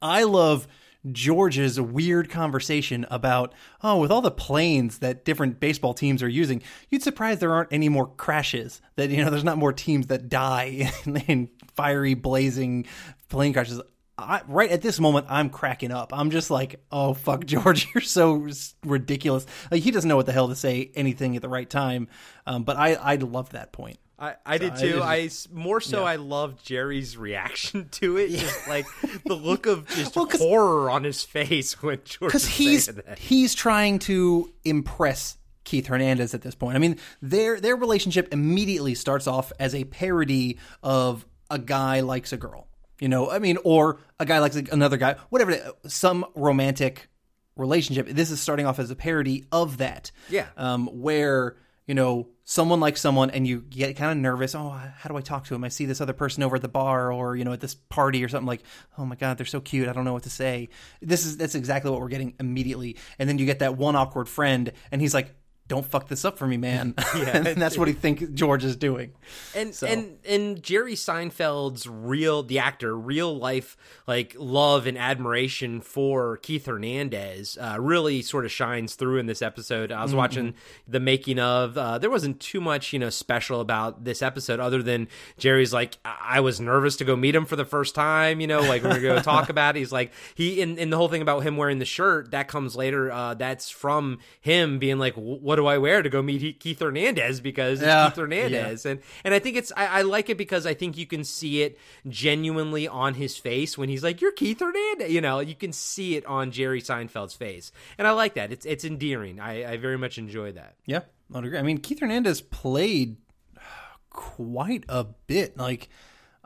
I 0.00 0.24
love 0.24 0.68
George's 1.10 1.80
weird 1.80 2.28
conversation 2.28 3.06
about, 3.10 3.54
oh, 3.82 3.98
with 3.98 4.10
all 4.10 4.20
the 4.20 4.30
planes 4.30 4.98
that 4.98 5.24
different 5.24 5.60
baseball 5.60 5.94
teams 5.94 6.22
are 6.22 6.28
using, 6.28 6.62
you'd 6.90 7.02
surprise 7.02 7.38
there 7.38 7.52
aren't 7.52 7.72
any 7.72 7.88
more 7.88 8.06
crashes. 8.06 8.82
That 8.96 9.10
you 9.10 9.24
know, 9.24 9.30
there's 9.30 9.44
not 9.44 9.58
more 9.58 9.72
teams 9.72 10.08
that 10.08 10.28
die 10.28 10.90
in, 11.06 11.16
in 11.16 11.48
fiery, 11.74 12.14
blazing 12.14 12.86
plane 13.28 13.52
crashes. 13.52 13.80
I, 14.18 14.42
right 14.48 14.70
at 14.70 14.82
this 14.82 14.98
moment, 14.98 15.26
I'm 15.28 15.48
cracking 15.48 15.92
up. 15.92 16.12
I'm 16.12 16.30
just 16.30 16.50
like, 16.50 16.80
oh 16.90 17.14
fuck, 17.14 17.44
George, 17.46 17.88
you're 17.94 18.02
so 18.02 18.48
ridiculous. 18.84 19.46
Like 19.70 19.82
he 19.82 19.90
doesn't 19.90 20.08
know 20.08 20.16
what 20.16 20.26
the 20.26 20.32
hell 20.32 20.48
to 20.48 20.56
say 20.56 20.90
anything 20.94 21.36
at 21.36 21.42
the 21.42 21.48
right 21.48 21.68
time. 21.68 22.08
Um, 22.46 22.64
but 22.64 22.76
I, 22.76 22.94
I 22.94 23.14
love 23.16 23.50
that 23.50 23.72
point. 23.72 23.98
I, 24.18 24.34
I 24.44 24.58
did 24.58 24.74
too. 24.76 25.00
I, 25.00 25.14
I 25.14 25.30
more 25.52 25.80
so 25.80 26.00
yeah. 26.00 26.10
I 26.10 26.16
loved 26.16 26.64
Jerry's 26.64 27.16
reaction 27.16 27.88
to 27.92 28.16
it, 28.16 28.30
just 28.30 28.66
like 28.68 28.86
the 29.24 29.34
look 29.34 29.66
of 29.66 29.86
just 29.94 30.16
Well, 30.16 30.28
horror 30.28 30.90
on 30.90 31.04
his 31.04 31.22
face 31.22 31.80
when 31.82 32.00
George 32.04 32.32
because 32.32 32.46
he's 32.46 32.86
that. 32.86 33.18
he's 33.18 33.54
trying 33.54 34.00
to 34.00 34.52
impress 34.64 35.36
Keith 35.62 35.86
Hernandez 35.86 36.34
at 36.34 36.42
this 36.42 36.56
point. 36.56 36.74
I 36.74 36.78
mean, 36.80 36.96
their 37.22 37.60
their 37.60 37.76
relationship 37.76 38.32
immediately 38.32 38.96
starts 38.96 39.28
off 39.28 39.52
as 39.60 39.74
a 39.74 39.84
parody 39.84 40.58
of 40.82 41.24
a 41.48 41.58
guy 41.58 42.00
likes 42.00 42.32
a 42.32 42.36
girl, 42.36 42.67
you 43.00 43.08
know. 43.08 43.30
I 43.30 43.38
mean, 43.38 43.58
or 43.64 44.00
a 44.18 44.24
guy 44.24 44.38
likes 44.38 44.56
another 44.56 44.96
guy, 44.96 45.16
whatever. 45.30 45.72
Some 45.86 46.24
romantic 46.34 47.08
relationship. 47.56 48.08
This 48.08 48.30
is 48.30 48.40
starting 48.40 48.66
off 48.66 48.78
as 48.78 48.90
a 48.90 48.96
parody 48.96 49.44
of 49.52 49.78
that. 49.78 50.10
Yeah. 50.28 50.46
Um, 50.56 50.86
where 50.86 51.56
you 51.86 51.94
know 51.94 52.28
someone 52.44 52.80
likes 52.80 53.00
someone 53.00 53.30
and 53.30 53.46
you 53.46 53.60
get 53.60 53.96
kind 53.96 54.12
of 54.12 54.18
nervous. 54.18 54.54
Oh, 54.54 54.70
how 54.70 55.08
do 55.08 55.16
I 55.16 55.20
talk 55.20 55.46
to 55.46 55.54
him? 55.54 55.64
I 55.64 55.68
see 55.68 55.84
this 55.84 56.00
other 56.00 56.12
person 56.12 56.42
over 56.42 56.56
at 56.56 56.62
the 56.62 56.68
bar 56.68 57.12
or 57.12 57.36
you 57.36 57.44
know 57.44 57.52
at 57.52 57.60
this 57.60 57.74
party 57.74 58.24
or 58.24 58.28
something 58.28 58.46
like. 58.46 58.62
Oh 58.96 59.04
my 59.04 59.16
god, 59.16 59.38
they're 59.38 59.46
so 59.46 59.60
cute. 59.60 59.88
I 59.88 59.92
don't 59.92 60.04
know 60.04 60.12
what 60.12 60.24
to 60.24 60.30
say. 60.30 60.68
This 61.00 61.26
is 61.26 61.36
that's 61.36 61.54
exactly 61.54 61.90
what 61.90 62.00
we're 62.00 62.08
getting 62.08 62.34
immediately. 62.40 62.96
And 63.18 63.28
then 63.28 63.38
you 63.38 63.46
get 63.46 63.58
that 63.58 63.76
one 63.76 63.96
awkward 63.96 64.28
friend, 64.28 64.72
and 64.90 65.00
he's 65.00 65.14
like. 65.14 65.34
Don't 65.68 65.84
fuck 65.86 66.08
this 66.08 66.24
up 66.24 66.38
for 66.38 66.46
me, 66.46 66.56
man. 66.56 66.94
and 67.14 67.60
that's 67.60 67.76
what 67.78 67.88
he 67.88 67.94
thinks 67.94 68.24
George 68.34 68.64
is 68.64 68.74
doing. 68.76 69.12
and 69.54 69.74
So- 69.74 69.86
and 69.86 70.16
and 70.26 70.62
Jerry 70.62 70.94
Seinfeld's 70.94 71.86
real 71.86 72.42
the 72.42 72.58
actor 72.58 72.96
real 72.96 73.36
life 73.36 73.76
like 74.06 74.34
love 74.38 74.86
and 74.86 74.96
admiration 74.96 75.80
for 75.80 76.38
Keith 76.38 76.66
Hernandez 76.66 77.58
uh, 77.60 77.76
really 77.78 78.22
sort 78.22 78.44
of 78.44 78.50
shines 78.52 78.94
through 78.94 79.18
in 79.18 79.26
this 79.26 79.42
episode. 79.42 79.92
I 79.92 80.02
was 80.02 80.10
Mm-hmm. 80.12 80.18
watching 80.18 80.54
the 80.86 81.00
making 81.00 81.38
of. 81.38 81.76
Uh, 81.76 81.98
there 81.98 82.10
wasn't 82.10 82.40
too 82.40 82.60
much 82.60 82.92
you 82.94 82.98
know 82.98 83.10
special 83.10 83.60
about 83.60 84.04
this 84.04 84.22
episode 84.22 84.60
other 84.60 84.82
than 84.82 85.06
Jerry's 85.36 85.72
like 85.72 85.98
I 86.04 86.16
I 86.38 86.40
was 86.40 86.60
nervous 86.60 86.96
to 86.96 87.04
go 87.04 87.16
meet 87.16 87.34
him 87.34 87.44
for 87.46 87.56
the 87.56 87.64
first 87.64 87.94
time. 87.94 88.40
You 88.40 88.46
know, 88.46 88.60
like 88.60 88.82
we're 88.82 88.90
gonna 88.90 89.00
go 89.00 89.18
talk 89.20 89.48
about 89.50 89.76
it. 89.76 89.80
He's 89.80 89.92
like 89.92 90.12
he 90.34 90.60
in 90.60 90.78
in 90.78 90.90
the 90.90 90.96
whole 90.96 91.08
thing 91.08 91.20
about 91.22 91.40
him 91.40 91.56
wearing 91.56 91.78
the 91.78 91.84
shirt 91.84 92.30
that 92.30 92.48
comes 92.48 92.76
later. 92.76 93.10
Uh, 93.12 93.34
that's 93.34 93.68
from 93.70 94.18
him 94.40 94.78
being 94.78 94.98
like, 94.98 95.14
what 95.14 95.57
do 95.58 95.66
I 95.66 95.78
wear 95.78 96.02
to 96.02 96.08
go 96.08 96.22
meet 96.22 96.60
Keith 96.60 96.80
Hernandez 96.80 97.40
because 97.40 97.80
it's 97.80 97.86
Yeah, 97.86 98.08
Keith 98.08 98.16
Hernandez 98.16 98.86
and 98.86 99.00
and 99.24 99.34
I 99.34 99.38
think 99.38 99.56
it's 99.56 99.72
I, 99.76 99.86
I 99.86 100.02
like 100.02 100.30
it 100.30 100.38
because 100.38 100.66
I 100.66 100.74
think 100.74 100.96
you 100.96 101.06
can 101.06 101.24
see 101.24 101.62
it 101.62 101.78
genuinely 102.06 102.88
on 102.88 103.14
his 103.14 103.36
face 103.36 103.76
when 103.76 103.88
he's 103.88 104.02
like, 104.02 104.20
"You're 104.20 104.32
Keith 104.32 104.60
Hernandez," 104.60 105.10
you 105.10 105.20
know, 105.20 105.40
you 105.40 105.54
can 105.54 105.72
see 105.72 106.16
it 106.16 106.24
on 106.26 106.50
Jerry 106.50 106.80
Seinfeld's 106.80 107.34
face, 107.34 107.72
and 107.98 108.06
I 108.06 108.12
like 108.12 108.34
that. 108.34 108.52
It's 108.52 108.64
it's 108.64 108.84
endearing. 108.84 109.40
I, 109.40 109.72
I 109.72 109.76
very 109.76 109.98
much 109.98 110.16
enjoy 110.18 110.52
that. 110.52 110.76
Yeah, 110.86 111.00
I'd 111.34 111.44
agree. 111.44 111.58
I 111.58 111.62
mean, 111.62 111.78
Keith 111.78 112.00
Hernandez 112.00 112.40
played 112.40 113.16
quite 114.10 114.84
a 114.88 115.04
bit. 115.04 115.56
Like, 115.56 115.88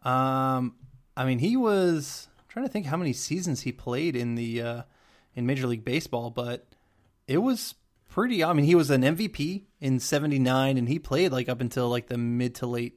um, 0.04 0.74
I 1.16 1.24
mean, 1.24 1.38
he 1.38 1.56
was 1.56 2.28
I'm 2.38 2.44
trying 2.48 2.66
to 2.66 2.72
think 2.72 2.86
how 2.86 2.96
many 2.96 3.12
seasons 3.12 3.60
he 3.62 3.72
played 3.72 4.16
in 4.16 4.34
the 4.34 4.62
uh, 4.62 4.82
in 5.34 5.46
Major 5.46 5.66
League 5.66 5.84
Baseball, 5.84 6.30
but 6.30 6.66
it 7.26 7.38
was 7.38 7.74
pretty. 8.12 8.44
I 8.44 8.52
mean, 8.52 8.66
he 8.66 8.74
was 8.74 8.90
an 8.90 9.02
MVP 9.02 9.64
in 9.80 9.98
'79, 9.98 10.78
and 10.78 10.88
he 10.88 10.98
played 10.98 11.32
like 11.32 11.48
up 11.48 11.60
until 11.60 11.88
like 11.88 12.06
the 12.06 12.18
mid 12.18 12.54
to 12.56 12.66
late 12.66 12.94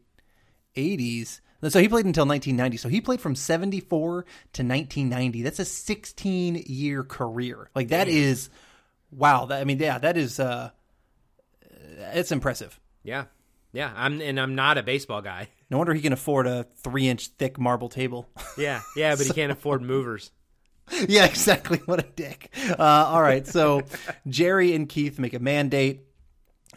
'80s. 0.75 1.41
So 1.69 1.79
he 1.79 1.89
played 1.89 2.05
until 2.05 2.27
1990. 2.27 2.77
So 2.77 2.89
he 2.89 3.01
played 3.01 3.19
from 3.19 3.33
74 3.33 4.21
to 4.53 4.63
1990. 4.63 5.41
That's 5.41 5.57
a 5.57 5.65
16 5.65 6.63
year 6.67 7.03
career. 7.03 7.71
Like 7.73 7.87
that 7.87 8.07
is 8.07 8.49
wow. 9.09 9.45
That, 9.45 9.61
I 9.61 9.63
mean, 9.63 9.79
yeah, 9.79 9.97
that 9.97 10.17
is 10.17 10.39
uh, 10.39 10.69
it's 12.13 12.31
impressive. 12.31 12.79
Yeah, 13.03 13.25
yeah. 13.71 13.91
I'm 13.95 14.21
and 14.21 14.39
I'm 14.39 14.53
not 14.53 14.77
a 14.77 14.83
baseball 14.83 15.21
guy. 15.21 15.49
No 15.71 15.77
wonder 15.77 15.93
he 15.93 16.01
can 16.01 16.13
afford 16.13 16.45
a 16.45 16.67
three 16.83 17.07
inch 17.07 17.29
thick 17.29 17.57
marble 17.57 17.89
table. 17.89 18.29
Yeah, 18.57 18.81
yeah, 18.95 19.15
but 19.15 19.25
he 19.25 19.33
can't 19.33 19.51
afford 19.51 19.81
movers. 19.81 20.31
yeah, 21.07 21.25
exactly. 21.25 21.79
What 21.85 21.99
a 21.99 22.07
dick. 22.15 22.53
Uh, 22.69 22.83
all 22.83 23.21
right. 23.21 23.45
So 23.47 23.81
Jerry 24.27 24.73
and 24.75 24.87
Keith 24.87 25.19
make 25.19 25.33
a 25.33 25.39
mandate. 25.39 26.01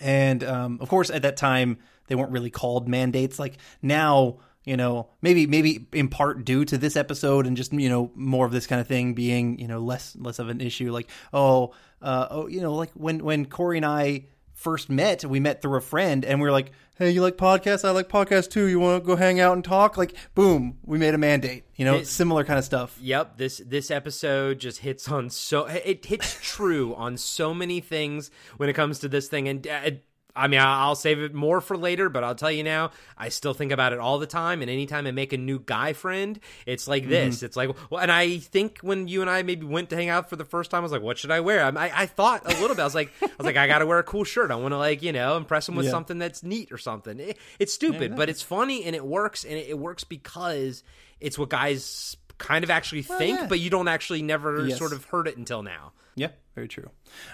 And 0.01 0.43
um, 0.45 0.79
of 0.81 0.89
course, 0.89 1.11
at 1.11 1.23
that 1.23 1.37
time, 1.37 1.79
they 2.07 2.15
weren't 2.15 2.33
really 2.33 2.51
called 2.51 2.89
mandates. 2.89 3.39
Like 3.39 3.59
now, 3.83 4.39
you 4.65 4.77
know, 4.77 5.09
maybe 5.23 5.47
maybe 5.47 5.87
in 5.93 6.09
part 6.09 6.45
due 6.45 6.65
to 6.67 6.79
this 6.79 6.97
episode 6.97 7.47
and 7.47 7.57
just 7.57 7.73
you 7.73 7.89
know 7.89 8.11
more 8.15 8.47
of 8.47 8.53
this 8.53 8.67
kind 8.67 8.81
of 8.81 8.87
thing 8.87 9.15
being 9.15 9.59
you 9.59 9.67
know 9.69 9.81
less 9.81 10.17
less 10.17 10.39
of 10.39 10.49
an 10.49 10.61
issue. 10.61 10.93
Like 10.93 11.09
oh, 11.33 11.75
uh, 12.03 12.29
oh, 12.31 12.47
you 12.47 12.61
know, 12.61 12.75
like 12.75 12.91
when 12.95 13.25
when 13.25 13.47
Corey 13.47 13.77
and 13.79 13.87
I 13.87 14.27
first 14.59 14.91
met, 14.91 15.25
we 15.25 15.39
met 15.41 15.63
through 15.63 15.77
a 15.77 15.81
friend, 15.81 16.25
and 16.25 16.41
we 16.41 16.47
were 16.47 16.53
like, 16.53 16.73
hey, 16.99 17.11
you 17.11 17.23
like 17.23 17.37
podcasts? 17.37 17.87
I 17.87 17.93
like 17.93 18.09
podcasts 18.09 18.51
too. 18.51 18.67
You 18.67 18.81
want 18.81 19.03
to 19.03 19.07
go 19.07 19.15
hang 19.15 19.39
out 19.39 19.53
and 19.55 19.65
talk? 19.65 19.97
Like, 19.97 20.15
boom, 20.35 20.79
we 20.85 20.99
made 20.99 21.15
a 21.15 21.19
mandate. 21.19 21.63
You 21.77 21.85
know, 21.85 21.97
It- 21.99 22.09
similar 22.09 22.43
kind 22.45 22.59
of 22.59 22.65
stuff. 22.65 22.99
Yep 23.01 23.37
this 23.39 23.63
this 23.65 23.91
episode 23.91 24.59
just 24.59 24.81
hits 24.81 25.09
on 25.09 25.31
so 25.31 25.67
it 25.67 26.05
hits 26.05 26.39
true 26.43 26.95
on 26.97 27.17
so 27.17 27.55
many 27.55 27.79
things 27.81 28.31
when 28.57 28.69
it 28.69 28.73
comes 28.73 28.99
to 28.99 29.09
this 29.09 29.29
thing, 29.29 29.47
and 29.49 29.65
uh, 29.67 29.91
I 30.37 30.47
mean 30.47 30.61
I'll 30.61 30.95
save 30.95 31.19
it 31.19 31.35
more 31.35 31.61
for 31.61 31.77
later, 31.77 32.09
but 32.09 32.23
I'll 32.23 32.35
tell 32.35 32.51
you 32.51 32.63
now, 32.63 32.93
I 33.17 33.29
still 33.29 33.55
think 33.55 33.73
about 33.73 33.93
it 33.93 33.99
all 33.99 34.19
the 34.19 34.27
time, 34.27 34.63
and 34.63 34.71
anytime 34.71 35.07
I 35.07 35.11
make 35.11 35.33
a 35.33 35.37
new 35.37 35.59
guy 35.59 35.93
friend, 35.93 36.39
it's 36.67 36.87
like 36.87 37.03
mm-hmm. 37.03 37.11
this. 37.11 37.43
It's 37.43 37.57
like, 37.57 37.71
well, 37.91 38.01
and 38.01 38.13
I 38.13 38.39
think 38.39 38.79
when 38.83 39.09
you 39.09 39.21
and 39.21 39.31
I 39.31 39.43
maybe 39.43 39.67
went 39.67 39.91
to 39.91 39.97
hang 39.97 40.09
out 40.09 40.31
for 40.31 40.37
the 40.37 40.45
first 40.45 40.71
time, 40.71 40.79
I 40.79 40.83
was 40.83 40.93
like, 40.93 41.03
what 41.03 41.19
should 41.19 41.31
I 41.31 41.41
wear? 41.41 41.65
I, 41.65 41.91
I, 41.95 42.07
thought 42.07 42.45
a 42.47 42.61
little 42.61 42.77
bit. 42.77 42.81
I 42.81 42.85
was 42.85 42.95
like, 42.95 43.13
I 43.23 43.31
was 43.39 43.47
like, 43.47 43.57
I 43.57 43.67
got 43.67 43.79
to 43.79 43.87
wear 43.87 43.99
a 43.99 44.05
cool 44.05 44.25
shirt. 44.25 44.51
I 44.51 44.57
want 44.57 44.73
to 44.73 44.79
like 44.79 45.03
you 45.03 45.13
know 45.13 45.37
impress 45.37 45.69
him 45.69 45.75
with 45.75 45.87
Yeah. 45.87 45.93
something 45.93 46.19
that's 46.19 46.43
neat 46.43 46.73
or 46.73 46.79
something. 46.79 47.19
It- 47.19 47.39
it's 47.59 47.73
stupid, 47.73 48.17
but 48.17 48.29
it's 48.29 48.43
funny 48.43 48.85
and 48.85 48.95
it 48.95 49.05
works, 49.05 49.45
and 49.45 49.55
it, 49.55 49.69
it 49.71 49.79
works 49.79 50.05
because 50.05 50.83
it's 51.21 51.39
what 51.39 51.49
guys 51.49 52.17
kind 52.39 52.65
of 52.65 52.71
actually 52.71 53.03
think, 53.03 53.41
yeah. 53.41 53.47
but 53.49 53.59
you 53.59 53.71
don't 53.71 53.89
actually 53.89 54.23
never 54.23 54.67
Yes. 54.67 54.79
sort 54.79 54.93
of 54.93 55.05
heard 55.07 55.27
it 55.27 55.37
until 55.37 55.63
now. 55.63 55.93
Yeah, 56.15 56.29
very 56.55 56.69
true. 56.69 56.91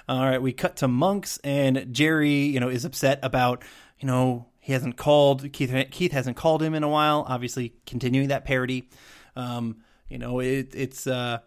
All 0.08 0.24
right, 0.24 0.40
we 0.40 0.52
cut 0.52 0.76
to 0.76 0.88
Monks, 0.88 1.38
and 1.44 1.92
Jerry, 1.92 2.44
you 2.44 2.60
know, 2.60 2.68
is 2.68 2.84
upset 2.84 3.18
about, 3.22 3.62
you 3.98 4.06
know, 4.06 4.46
he 4.64 4.72
hasn't 4.72 4.96
called 4.96 5.52
Keith. 5.52 5.90
Keith 5.90 6.12
hasn't 6.12 6.38
called 6.38 6.62
him 6.62 6.74
in 6.74 6.82
a 6.82 6.88
while. 6.88 7.26
Obviously, 7.28 7.74
continuing 7.84 8.28
that 8.28 8.46
parody. 8.46 8.88
Um, 9.36 9.82
you 10.08 10.16
know, 10.16 10.40
it, 10.40 10.74
it's 10.74 11.06
uh, 11.06 11.40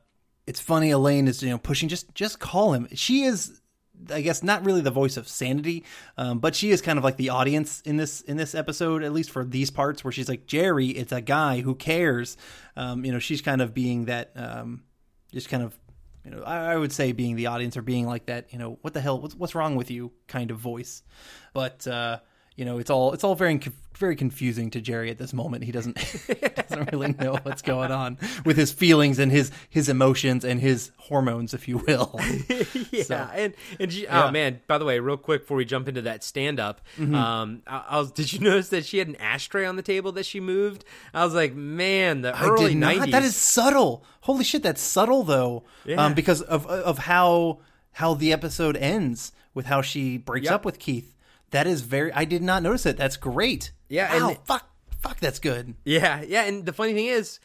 it's 0.45 0.59
funny. 0.59 0.91
Elaine 0.91 1.27
is 1.27 1.41
you 1.41 1.49
know 1.49 1.57
pushing 1.57 1.89
just 1.89 2.13
just 2.13 2.39
call 2.39 2.73
him. 2.73 2.87
She 2.93 3.23
is. 3.23 3.59
I 4.11 4.21
guess 4.21 4.43
not 4.43 4.63
really 4.63 4.81
the 4.81 4.91
voice 4.91 5.17
of 5.17 5.27
sanity, 5.27 5.83
um, 6.15 6.37
but 6.37 6.53
she 6.53 6.69
is 6.69 6.83
kind 6.83 6.99
of 6.99 7.03
like 7.03 7.17
the 7.17 7.29
audience 7.29 7.81
in 7.81 7.97
this 7.97 8.21
in 8.21 8.37
this 8.37 8.53
episode, 8.53 9.01
at 9.01 9.11
least 9.11 9.31
for 9.31 9.43
these 9.43 9.71
parts, 9.71 10.03
where 10.03 10.11
she's 10.11 10.29
like 10.29 10.45
Jerry. 10.45 10.89
It's 10.89 11.11
a 11.11 11.19
guy 11.19 11.61
who 11.61 11.73
cares. 11.73 12.37
Um, 12.75 13.03
you 13.03 13.11
know, 13.11 13.17
she's 13.17 13.41
kind 13.41 13.63
of 13.63 13.73
being 13.73 14.05
that, 14.05 14.31
um, 14.35 14.83
just 15.33 15.49
kind 15.49 15.63
of 15.63 15.75
you 16.27 16.35
know, 16.35 16.43
I, 16.43 16.73
I 16.73 16.75
would 16.75 16.91
say 16.91 17.13
being 17.13 17.37
the 17.37 17.45
audience 17.45 17.77
or 17.77 17.81
being 17.81 18.05
like 18.05 18.25
that, 18.25 18.51
you 18.51 18.59
know, 18.59 18.79
what 18.81 18.93
the 18.93 18.99
hell, 18.99 19.21
what's, 19.21 19.33
what's 19.33 19.55
wrong 19.55 19.75
with 19.75 19.89
you 19.89 20.11
kind 20.27 20.51
of 20.51 20.57
voice. 20.57 21.01
But, 21.53 21.87
uh, 21.87 22.19
you 22.57 22.65
know, 22.65 22.77
it's 22.79 22.89
all, 22.89 23.13
it's 23.13 23.23
all 23.23 23.35
very, 23.35 23.61
very 23.97 24.15
confusing 24.17 24.69
to 24.71 24.81
Jerry 24.81 25.09
at 25.09 25.17
this 25.17 25.31
moment. 25.31 25.63
He 25.63 25.71
doesn't, 25.71 25.95
doesn't 26.67 26.91
really 26.91 27.13
know 27.13 27.37
what's 27.43 27.61
going 27.61 27.91
on 27.91 28.17
with 28.45 28.57
his 28.57 28.71
feelings 28.73 29.17
and 29.19 29.31
his, 29.31 29.51
his 29.69 29.87
emotions 29.89 30.43
and 30.43 30.59
his 30.59 30.91
hormones, 30.97 31.53
if 31.53 31.67
you 31.67 31.77
will. 31.77 32.19
yeah, 32.91 33.03
So- 33.03 33.29
and 33.33 33.53
and 33.79 33.93
she, 33.93 34.03
Yeah. 34.03 34.09
Mm-hmm. 34.17 34.27
oh 34.27 34.31
man, 34.31 34.59
by 34.67 34.77
the 34.77 34.85
way, 34.85 34.99
real 34.99 35.17
quick 35.17 35.41
before 35.43 35.55
we 35.57 35.65
jump 35.65 35.87
into 35.87 36.01
that 36.01 36.23
stand 36.23 36.59
up, 36.59 36.81
um, 36.99 37.61
I, 37.65 37.85
I 37.89 37.99
was 37.99 38.11
did 38.11 38.33
you 38.33 38.39
notice 38.41 38.69
that 38.69 38.85
she 38.85 38.97
had 38.97 39.07
an 39.07 39.15
ashtray 39.17 39.65
on 39.65 39.75
the 39.77 39.81
table 39.83 40.11
that 40.13 40.25
she 40.25 40.39
moved? 40.39 40.83
I 41.13 41.23
was 41.23 41.33
like, 41.33 41.53
man, 41.55 42.21
the 42.21 42.35
I 42.35 42.43
early 42.45 42.75
nineties. 42.75 43.11
That 43.11 43.23
is 43.23 43.35
subtle. 43.35 44.03
Holy 44.21 44.43
shit, 44.43 44.63
that's 44.63 44.81
subtle 44.81 45.23
though. 45.23 45.63
Yeah. 45.85 46.03
Um, 46.03 46.13
because 46.13 46.41
of 46.41 46.65
of 46.67 46.97
how 46.97 47.59
how 47.93 48.13
the 48.15 48.33
episode 48.33 48.75
ends 48.77 49.31
with 49.53 49.65
how 49.67 49.81
she 49.81 50.17
breaks 50.17 50.45
Yep. 50.45 50.53
up 50.53 50.65
with 50.65 50.79
Keith. 50.79 51.13
That 51.51 51.67
is 51.67 51.81
very. 51.81 52.11
I 52.13 52.25
did 52.25 52.41
not 52.43 52.63
notice 52.63 52.85
it. 52.85 52.97
That's 52.97 53.17
great. 53.17 53.71
Yeah, 53.89 54.13
Wow, 54.19 54.29
and- 54.29 54.37
fuck, 54.45 54.69
fuck. 55.01 55.19
That's 55.19 55.39
good. 55.39 55.75
Yeah, 55.85 56.21
yeah, 56.27 56.43
and 56.43 56.65
the 56.65 56.73
funny 56.73 56.93
thing 56.93 57.05
is, 57.05 57.39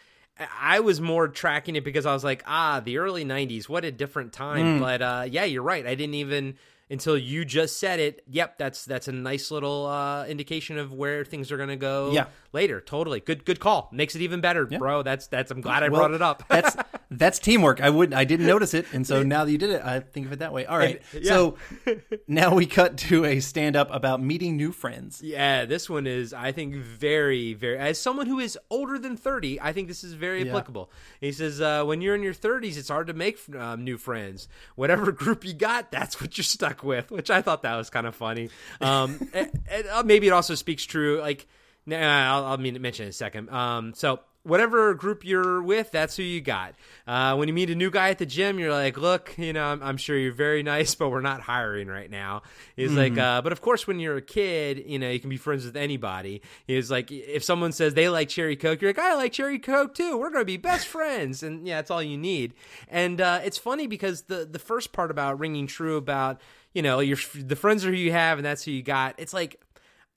I 0.61 0.81
was 0.81 1.01
more 1.01 1.29
tracking 1.29 1.77
it 1.77 1.85
because 1.85 2.05
I 2.07 2.13
was 2.13 2.25
like, 2.25 2.43
ah, 2.47 2.81
the 2.85 2.99
early 2.99 3.25
'90s, 3.25 3.69
what 3.69 3.85
a 3.85 3.93
different 3.93 4.33
Mm. 4.33 4.37
time. 4.37 4.81
But 4.81 5.03
uh, 5.03 5.25
yeah, 5.29 5.45
you're 5.45 5.63
right. 5.63 5.87
I 5.87 5.95
didn't 5.95 6.15
even 6.17 6.57
until 6.91 7.17
you 7.17 7.45
just 7.45 7.79
said 7.79 8.01
it. 8.01 8.23
Yep, 8.29 8.59
that's 8.59 8.85
that's 8.85 9.09
a 9.09 9.13
nice 9.13 9.51
little 9.51 9.87
uh, 9.87 10.27
indication 10.27 10.79
of 10.79 10.93
where 10.93 11.25
things 11.25 11.53
are 11.53 11.57
going 11.57 11.69
to 11.69 11.77
go. 11.77 12.11
Yeah. 12.13 12.27
later. 12.53 12.81
Totally 12.81 13.21
good. 13.21 13.45
Good 13.45 13.61
call. 13.61 13.89
Makes 13.93 14.17
it 14.17 14.23
even 14.23 14.41
better, 14.41 14.67
bro. 14.67 15.03
That's 15.03 15.29
that's. 15.29 15.51
I'm 15.53 15.61
glad 15.61 15.83
I 15.85 15.89
Well, 15.91 16.01
brought 16.01 16.15
it 16.15 16.23
up. 16.23 16.43
that's 16.49 16.77
That's 17.19 17.39
teamwork. 17.39 17.81
I 17.81 17.91
would 17.91 18.13
I 18.15 18.25
didn't 18.25 18.47
notice 18.47 18.75
it, 18.75 18.87
and 18.93 19.07
so 19.07 19.23
now 19.23 19.45
that 19.45 19.53
you 19.53 19.59
did 19.59 19.71
it, 19.71 19.83
I 19.85 20.01
think 20.01 20.27
of 20.27 20.33
it 20.33 20.39
that 20.41 20.53
way. 20.53 20.67
All 20.67 20.79
right. 20.79 21.03
So 21.23 21.57
now 22.27 22.55
we 22.55 22.67
cut 22.67 22.97
to 22.99 23.25
a 23.25 23.41
stand 23.41 23.77
up 23.77 23.89
about 23.93 24.23
meeting 24.23 24.57
new 24.57 24.73
friends. 24.73 25.21
Yeah, 25.23 25.65
this 25.65 25.89
one 25.89 26.07
is, 26.07 26.33
I 26.33 26.53
think, 26.53 26.75
very, 26.75 27.55
very. 27.55 27.79
As 27.79 28.01
someone 28.01 28.27
who 28.27 28.39
is 28.39 28.59
older 28.71 28.99
than 28.99 29.17
thirty, 29.17 29.61
I 29.61 29.73
think 29.73 29.89
this 29.89 30.05
is 30.05 30.13
very 30.15 30.43
Yeah. 30.43 30.51
applicable. 30.51 30.91
He 31.21 31.33
says, 31.33 31.61
uh, 31.61 31.85
"When 31.85 32.01
you're 32.01 32.15
in 32.15 32.23
your 32.23 32.33
thirties, 32.35 32.77
it's 32.77 32.89
hard 32.89 33.07
to 33.09 33.15
make 33.15 33.39
um, 33.57 33.85
new 33.85 33.99
friends. 33.99 34.49
Whatever 34.77 35.13
group 35.23 35.45
you 35.45 35.53
got, 35.55 35.91
that's 35.91 36.21
what 36.21 36.37
you're 36.39 36.45
stuck 36.45 36.83
with." 36.83 37.11
Which 37.11 37.31
I 37.31 37.43
thought 37.43 37.63
that 37.63 37.77
was 37.77 37.91
kind 37.91 38.07
of 38.07 38.15
funny. 38.15 38.51
Um, 38.81 39.29
and, 39.35 39.51
and, 39.71 39.87
uh, 39.89 40.03
maybe 40.05 40.27
it 40.29 40.33
also 40.33 40.55
speaks 40.55 40.85
true. 40.85 41.21
Like, 41.21 41.47
nah, 41.87 41.97
I'll, 42.37 42.45
I'll 42.45 42.59
mean, 42.59 42.81
mention 42.81 43.05
it 43.05 43.07
in 43.07 43.11
a 43.11 43.13
second. 43.13 43.51
Um, 43.51 43.95
so. 43.95 44.21
Whatever 44.45 44.93
group 44.95 45.25
you're 45.25 45.63
with, 45.63 45.93
that's 45.93 46.17
who 46.17 46.25
you 46.25 46.41
got. 46.41 46.75
Uh, 47.07 47.37
when 47.37 47.47
you 47.47 47.55
meet 47.55 47.71
a 47.71 47.77
new 47.77 47.91
guy 47.91 48.11
at 48.11 48.19
the 48.19 48.27
gym, 48.27 48.59
you're 48.59 48.73
like, 48.73 48.99
"Look, 48.99 49.35
you 49.39 49.53
know, 49.53 49.65
I'm, 49.65 49.83
I'm 49.83 49.97
sure 49.97 50.19
you're 50.19 50.33
very 50.33 50.63
nice, 50.75 50.95
but 50.97 51.11
we're 51.11 51.21
not 51.21 51.41
hiring 51.41 51.87
right 51.87 52.11
now." 52.11 52.43
He's 52.75 52.93
like, 52.93 53.17
uh, 53.17 53.41
"But 53.43 53.53
of 53.53 53.61
course, 53.61 53.87
when 53.87 54.01
you're 54.01 54.17
a 54.17 54.23
kid, 54.23 54.85
you 54.87 54.99
know, 54.99 55.11
you 55.11 55.21
can 55.21 55.31
be 55.31 55.37
friends 55.37 55.65
with 55.65 55.77
anybody." 55.77 56.43
He's 56.67 56.91
like, 56.91 57.13
"If 57.13 57.45
someone 57.45 57.73
says 57.73 57.95
they 57.95 58.09
like 58.09 58.29
cherry 58.29 58.57
coke, 58.57 58.83
you're 58.83 58.91
like, 58.91 58.99
I 58.99 59.15
like 59.15 59.33
cherry 59.33 59.59
coke 59.61 59.95
too. 59.95 60.17
We're 60.17 60.31
gonna 60.31 60.45
be 60.45 60.57
best 60.57 60.89
friends." 60.89 61.43
And 61.43 61.67
yeah, 61.67 61.77
that's 61.77 61.91
all 61.91 62.03
you 62.03 62.19
need. 62.19 62.55
And 62.89 63.21
uh, 63.21 63.41
it's 63.45 63.59
funny 63.59 63.87
because 63.87 64.23
the 64.23 64.45
the 64.45 64.59
first 64.59 64.93
part 64.93 65.11
about 65.13 65.39
ringing 65.39 65.69
true 65.69 65.97
about 65.97 66.41
you 66.75 66.83
know 66.83 66.99
your 66.99 67.19
the 67.35 67.57
friends 67.57 67.85
are 67.85 67.91
who 67.91 67.97
you 67.97 68.13
have 68.13 68.39
and 68.39 68.45
that's 68.45 68.65
who 68.65 68.73
you 68.73 68.83
got. 68.83 69.15
It's 69.19 69.33
like 69.33 69.61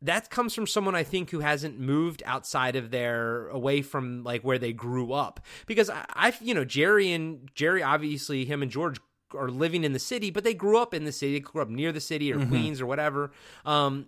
that 0.05 0.29
comes 0.29 0.53
from 0.53 0.67
someone 0.67 0.95
I 0.95 1.03
think 1.03 1.31
who 1.31 1.39
hasn't 1.39 1.79
moved 1.79 2.23
outside 2.25 2.75
of 2.75 2.91
their 2.91 3.47
away 3.49 3.81
from 3.81 4.23
like 4.23 4.43
where 4.43 4.57
they 4.57 4.73
grew 4.73 5.13
up. 5.13 5.39
Because 5.65 5.89
I, 5.89 6.05
I 6.09 6.33
you 6.41 6.53
know, 6.53 6.65
Jerry 6.65 7.11
and 7.11 7.49
Jerry, 7.53 7.83
obviously, 7.83 8.45
him 8.45 8.61
and 8.61 8.71
George 8.71 8.99
are 9.33 9.49
living 9.49 9.83
in 9.83 9.93
the 9.93 9.99
city, 9.99 10.29
but 10.31 10.43
they 10.43 10.53
grew 10.53 10.77
up 10.77 10.93
in 10.93 11.03
the 11.03 11.11
city. 11.11 11.33
They 11.33 11.39
grew 11.39 11.61
up 11.61 11.69
near 11.69 11.91
the 11.91 11.99
city 11.99 12.31
or 12.31 12.45
Queens 12.45 12.79
or 12.79 12.85
whatever. 12.85 13.31
Um, 13.65 14.07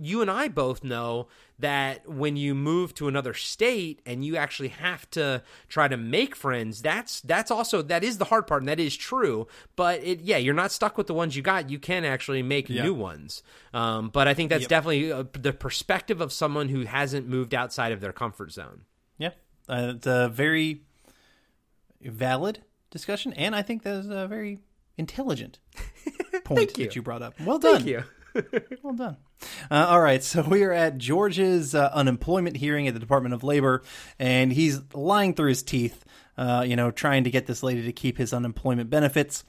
you 0.00 0.22
and 0.22 0.30
I 0.30 0.48
both 0.48 0.84
know 0.84 1.28
that 1.58 2.08
when 2.08 2.36
you 2.36 2.54
move 2.54 2.94
to 2.94 3.08
another 3.08 3.34
state 3.34 4.00
and 4.04 4.24
you 4.24 4.36
actually 4.36 4.68
have 4.68 5.08
to 5.10 5.42
try 5.68 5.88
to 5.88 5.96
make 5.96 6.36
friends, 6.36 6.82
that's 6.82 7.20
that's 7.20 7.50
also 7.50 7.82
that 7.82 8.04
is 8.04 8.18
the 8.18 8.26
hard 8.26 8.46
part, 8.46 8.62
and 8.62 8.68
that 8.68 8.80
is 8.80 8.96
true. 8.96 9.46
But 9.74 10.02
it, 10.02 10.20
yeah, 10.20 10.36
you're 10.36 10.54
not 10.54 10.72
stuck 10.72 10.96
with 10.96 11.06
the 11.06 11.14
ones 11.14 11.36
you 11.36 11.42
got. 11.42 11.70
You 11.70 11.78
can 11.78 12.04
actually 12.04 12.42
make 12.42 12.68
new 12.68 12.94
ones. 12.94 13.42
Um, 13.72 14.08
but 14.10 14.28
I 14.28 14.34
think 14.34 14.50
that's 14.50 14.66
definitely 14.66 15.12
uh, 15.12 15.24
the 15.32 15.52
perspective 15.52 16.20
of 16.20 16.32
someone 16.32 16.68
who 16.68 16.84
hasn't 16.84 17.26
moved 17.28 17.54
outside 17.54 17.92
of 17.92 18.00
their 18.00 18.12
comfort 18.12 18.52
zone. 18.52 18.82
Yeah, 19.18 19.30
uh, 19.68 19.94
it's 19.96 20.06
a 20.06 20.28
very 20.28 20.82
valid 22.02 22.62
discussion, 22.90 23.32
and 23.32 23.54
I 23.54 23.62
think 23.62 23.82
that's 23.82 24.06
a 24.08 24.26
very 24.26 24.60
intelligent 24.96 25.58
point 26.44 26.76
you. 26.78 26.84
that 26.84 26.96
you 26.96 27.02
brought 27.02 27.22
up. 27.22 27.38
Well 27.40 27.58
done. 27.58 27.76
Thank 27.76 27.86
you. 27.86 28.04
Well 28.82 28.94
done. 28.94 29.16
Uh, 29.70 29.86
all 29.88 30.00
right, 30.00 30.22
so 30.22 30.42
we 30.48 30.62
are 30.62 30.72
at 30.72 30.98
George's 30.98 31.74
uh, 31.74 31.90
unemployment 31.92 32.56
hearing 32.56 32.88
at 32.88 32.94
the 32.94 33.00
Department 33.00 33.34
of 33.34 33.44
Labor, 33.44 33.82
and 34.18 34.52
he's 34.52 34.80
lying 34.94 35.34
through 35.34 35.48
his 35.48 35.62
teeth, 35.62 36.04
uh, 36.36 36.64
you 36.66 36.76
know, 36.76 36.90
trying 36.90 37.24
to 37.24 37.30
get 37.30 37.46
this 37.46 37.62
lady 37.62 37.82
to 37.84 37.92
keep 37.92 38.18
his 38.18 38.32
unemployment 38.32 38.90
benefits. 38.90 39.44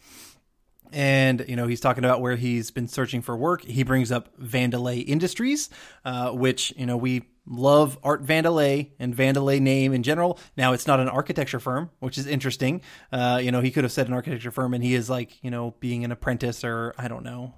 And 0.94 1.44
you 1.50 1.58
know 1.58 1.68
he's 1.68 1.82
talking 1.82 2.06
about 2.06 2.22
where 2.22 2.38
he's 2.38 2.72
been 2.72 2.88
searching 2.88 3.22
for 3.22 3.36
work. 3.36 3.62
He 3.62 3.84
brings 3.84 4.10
up 4.10 4.40
Vandelay 4.40 5.04
Industries, 5.06 5.70
uh, 6.06 6.32
which 6.32 6.74
you 6.78 6.86
know 6.86 6.96
we 6.96 7.24
love 7.46 7.98
Art 8.04 8.26
Vandelay 8.26 8.92
and 8.98 9.14
Vandelay 9.14 9.60
name 9.60 9.92
in 9.92 10.02
general. 10.02 10.40
Now 10.56 10.72
it's 10.72 10.88
not 10.88 11.02
an 11.02 11.10
architecture 11.10 11.60
firm, 11.60 11.90
which 12.00 12.18
is 12.18 12.26
interesting. 12.26 12.82
Uh, 13.12 13.42
you 13.44 13.52
know 13.52 13.60
he 13.60 13.70
could 13.70 13.84
have 13.84 13.92
said 13.92 14.08
an 14.08 14.14
architecture 14.14 14.50
firm, 14.50 14.74
and 14.74 14.82
he 14.82 14.94
is 14.94 15.10
like 15.10 15.44
you 15.44 15.52
know 15.52 15.76
being 15.82 16.06
an 16.06 16.14
apprentice 16.14 16.64
or 16.64 16.94
I 16.98 17.10
don't 17.10 17.26
know 17.26 17.54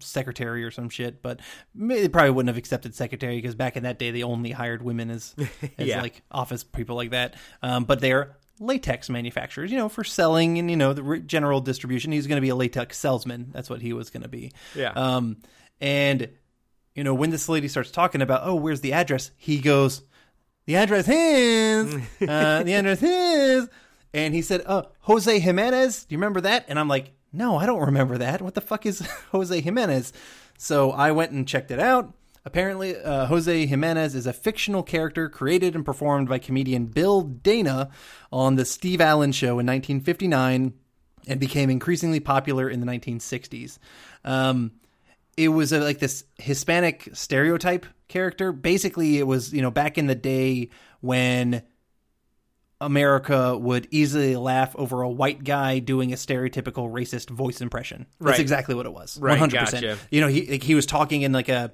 secretary 0.00 0.64
or 0.64 0.70
some 0.70 0.88
shit, 0.88 1.22
but 1.22 1.40
they 1.74 2.08
probably 2.08 2.30
wouldn't 2.30 2.48
have 2.48 2.56
accepted 2.58 2.94
secretary 2.94 3.36
because 3.36 3.54
back 3.54 3.76
in 3.76 3.82
that 3.84 3.98
day 3.98 4.10
they 4.10 4.22
only 4.22 4.50
hired 4.50 4.82
women 4.82 5.10
as, 5.10 5.34
as 5.78 5.86
Yeah. 5.88 6.02
like 6.02 6.22
office 6.30 6.64
people 6.64 6.96
like 6.96 7.10
that. 7.10 7.34
Um, 7.62 7.84
but 7.84 8.00
they're 8.00 8.36
latex 8.60 9.08
manufacturers, 9.08 9.70
you 9.70 9.78
know, 9.78 9.88
for 9.88 10.02
selling 10.04 10.58
and 10.58 10.68
you 10.70 10.76
know 10.76 10.92
the 10.92 11.18
general 11.20 11.60
distribution. 11.60 12.10
He's 12.12 12.26
going 12.26 12.36
to 12.38 12.42
be 12.42 12.48
a 12.48 12.56
latex 12.56 12.98
salesman. 12.98 13.50
That's 13.52 13.70
what 13.70 13.80
he 13.80 13.92
was 13.92 14.10
going 14.10 14.22
to 14.24 14.28
be. 14.28 14.52
Yeah. 14.74 14.90
Um, 14.96 15.36
and 15.80 16.28
you 16.94 17.04
know 17.04 17.14
when 17.14 17.30
this 17.30 17.48
lady 17.48 17.68
starts 17.68 17.90
talking 17.92 18.20
about, 18.22 18.40
oh, 18.44 18.56
where's 18.56 18.80
the 18.80 18.92
address? 18.94 19.30
He 19.36 19.60
goes, 19.60 20.02
the 20.66 20.74
address 20.76 21.08
is, 21.08 21.94
uh, 22.28 22.62
the 22.64 22.74
address 22.74 23.02
is, 23.02 23.68
and 24.12 24.34
he 24.34 24.42
said, 24.42 24.62
uh, 24.66 24.82
Jose 25.02 25.38
Jimenez. 25.38 26.04
Do 26.04 26.14
you 26.14 26.18
remember 26.18 26.40
that? 26.42 26.64
And 26.68 26.78
I'm 26.78 26.88
like, 26.88 27.12
no, 27.32 27.56
I 27.56 27.66
don't 27.66 27.86
remember 27.86 28.18
that. 28.18 28.42
What 28.42 28.54
the 28.54 28.60
fuck 28.60 28.86
is 28.86 29.00
Jose 29.32 29.60
Jimenez? 29.60 30.12
So 30.56 30.90
I 30.92 31.12
went 31.12 31.32
and 31.32 31.46
checked 31.46 31.70
it 31.70 31.80
out. 31.80 32.12
Apparently, 32.44 32.96
uh, 32.96 33.26
Jose 33.26 33.66
Jimenez 33.66 34.14
is 34.14 34.26
a 34.26 34.32
fictional 34.32 34.82
character 34.82 35.28
created 35.28 35.74
and 35.74 35.84
performed 35.84 36.28
by 36.28 36.38
comedian 36.38 36.86
Bill 36.86 37.22
Dana 37.22 37.90
on 38.32 38.56
the 38.56 38.64
Steve 38.64 39.00
Allen 39.00 39.32
Show 39.32 39.58
in 39.58 39.66
1959 39.66 40.72
and 41.26 41.40
became 41.40 41.68
increasingly 41.68 42.20
popular 42.20 42.70
in 42.70 42.80
the 42.80 42.86
1960s. 42.86 43.78
Um, 44.24 44.72
it 45.36 45.48
was 45.48 45.72
a, 45.72 45.80
like 45.80 45.98
this 45.98 46.24
Hispanic 46.38 47.10
stereotype 47.12 47.86
character. 48.08 48.50
Basically, 48.50 49.18
it 49.18 49.26
was 49.26 49.52
you 49.52 49.62
know 49.62 49.70
back 49.70 49.98
in 49.98 50.06
the 50.06 50.14
day 50.14 50.70
when 51.00 51.62
America 52.80 53.56
would 53.58 53.88
easily 53.90 54.36
laugh 54.36 54.74
over 54.76 55.02
a 55.02 55.08
white 55.08 55.42
guy 55.42 55.78
doing 55.80 56.12
a 56.12 56.16
stereotypical 56.16 56.90
racist 56.92 57.28
voice 57.30 57.60
impression. 57.60 58.06
That's 58.20 58.32
Right. 58.32 58.40
exactly 58.40 58.74
what 58.74 58.86
it 58.86 58.92
was. 58.92 59.18
Right, 59.20 59.38
100%. 59.38 59.52
gotcha. 59.82 59.98
You 60.10 60.20
know, 60.20 60.28
he 60.28 60.46
like, 60.46 60.62
he 60.62 60.74
was 60.74 60.86
talking 60.86 61.22
in 61.22 61.32
like 61.32 61.48
a 61.48 61.72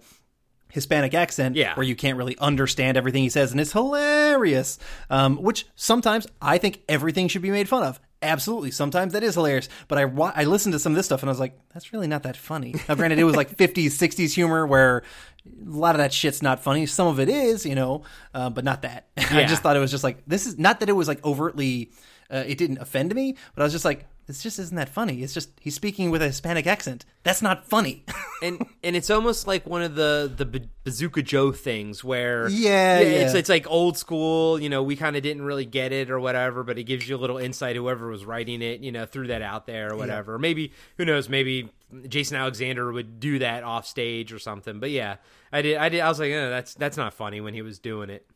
Hispanic 0.73 1.15
accent 1.15 1.57
Yeah. 1.57 1.75
where 1.75 1.85
you 1.85 1.95
can't 1.95 2.17
really 2.17 2.37
understand 2.39 2.97
everything 2.97 3.23
he 3.23 3.29
says 3.29 3.53
and 3.53 3.61
it's 3.61 3.73
hilarious. 3.73 4.79
Um, 5.11 5.37
which 5.37 5.67
sometimes 5.77 6.27
I 6.41 6.59
think 6.59 6.81
everything 6.89 7.29
should 7.29 7.43
be 7.43 7.51
made 7.51 7.69
fun 7.69 7.83
of. 7.83 8.01
Absolutely. 8.25 8.71
Sometimes 8.71 9.13
that 9.13 9.23
is 9.23 9.35
hilarious. 9.35 9.69
But 9.89 9.99
I, 9.99 10.05
wa- 10.07 10.33
I 10.35 10.45
listened 10.45 10.73
to 10.73 10.79
some 10.79 10.93
of 10.93 10.97
this 10.97 11.07
stuff 11.07 11.23
and 11.23 11.31
I 11.31 11.33
was 11.33 11.41
like, 11.41 11.59
that's 11.73 11.93
really 11.93 12.07
not 12.07 12.23
that 12.25 12.37
funny. 12.37 12.75
Now, 12.89 12.95
granted, 12.97 13.19
it 13.19 13.25
was 13.25 13.37
like 13.37 13.57
50s, 13.57 13.87
60s 13.93 14.33
humor 14.35 14.67
where 14.67 15.03
a 15.47 15.69
lot 15.71 15.95
of 15.95 15.99
that 15.99 16.13
shit's 16.13 16.43
not 16.43 16.61
funny. 16.63 16.87
Some 16.87 17.07
of 17.07 17.21
it 17.21 17.29
is, 17.29 17.65
you 17.67 17.75
know, 17.75 18.03
uh, 18.35 18.51
but 18.51 18.65
not 18.65 18.83
that. 18.83 19.09
I 19.17 19.41
Yeah. 19.41 19.47
just 19.47 19.63
thought 19.63 19.77
it 19.77 19.81
was 19.81 19.91
just 19.91 20.05
like, 20.05 20.23
this 20.27 20.47
is 20.47 20.59
not 20.59 20.81
that 20.81 20.89
it 20.89 20.93
was 20.93 21.07
like 21.09 21.25
overtly, 21.25 21.91
uh, 22.31 22.45
it 22.47 22.59
didn't 22.59 22.79
offend 22.79 23.15
me, 23.15 23.37
but 23.55 23.63
I 23.63 23.65
was 23.65 23.73
just 23.73 23.85
like, 23.85 24.07
this 24.27 24.43
just 24.43 24.59
isn't 24.59 24.77
that 24.77 24.89
funny. 24.89 25.23
It's 25.23 25.35
just, 25.35 25.51
he's 25.61 25.75
speaking 25.75 26.11
with 26.11 26.23
a 26.23 26.27
Hispanic 26.27 26.67
accent. 26.67 27.05
That's 27.25 27.43
not 27.43 27.67
funny. 27.67 28.05
and 28.43 28.65
and 28.83 28.97
it's 28.97 29.11
almost 29.11 29.47
like 29.47 29.67
one 29.67 29.83
of 29.83 29.95
the 29.95 30.33
the 30.35 30.47
Ba- 30.47 30.69
Bazooka 30.85 31.23
Joe 31.23 31.53
things 31.53 32.03
where 32.03 32.49
Yeah, 32.49 32.99
it's 32.99 33.35
yeah. 33.35 33.39
it's 33.39 33.49
like 33.49 33.67
old 33.71 33.99
school. 33.99 34.59
You 34.61 34.69
know, 34.69 34.83
we 34.83 34.97
kind 34.97 35.17
of 35.17 35.23
didn't 35.23 35.43
really 35.43 35.67
get 35.67 35.93
it 35.93 36.11
or 36.11 36.19
whatever, 36.21 36.63
but 36.65 36.79
it 36.79 36.85
gives 36.85 37.09
you 37.09 37.17
a 37.17 37.19
little 37.19 37.39
insight. 37.39 37.77
Whoever 37.77 38.09
was 38.09 38.25
writing 38.25 38.63
it, 38.63 38.81
you 38.81 38.93
know, 38.93 39.05
threw 39.07 39.27
that 39.29 39.43
out 39.43 39.67
there 39.67 39.93
or 39.93 39.97
whatever. 39.97 40.39
Maybe 40.39 40.73
who 40.97 41.05
knows? 41.05 41.29
Maybe 41.29 41.71
Jason 42.09 42.37
Alexander 42.37 42.91
would 42.93 43.21
do 43.21 43.39
that 43.41 43.63
off 43.63 43.87
stage 43.87 44.33
or 44.33 44.39
something. 44.39 44.81
But 44.81 44.91
yeah, 44.91 45.17
I 45.53 45.63
did. 45.63 45.77
I 45.77 45.89
did. 45.89 46.01
I 46.01 46.09
was 46.09 46.19
like, 46.19 46.33
eh, 46.33 46.49
that's 46.49 46.75
that's 46.75 46.97
not 46.97 47.15
funny 47.15 47.41
when 47.41 47.55
he 47.55 47.63
was 47.63 47.79
doing 47.79 48.11
it. 48.11 48.27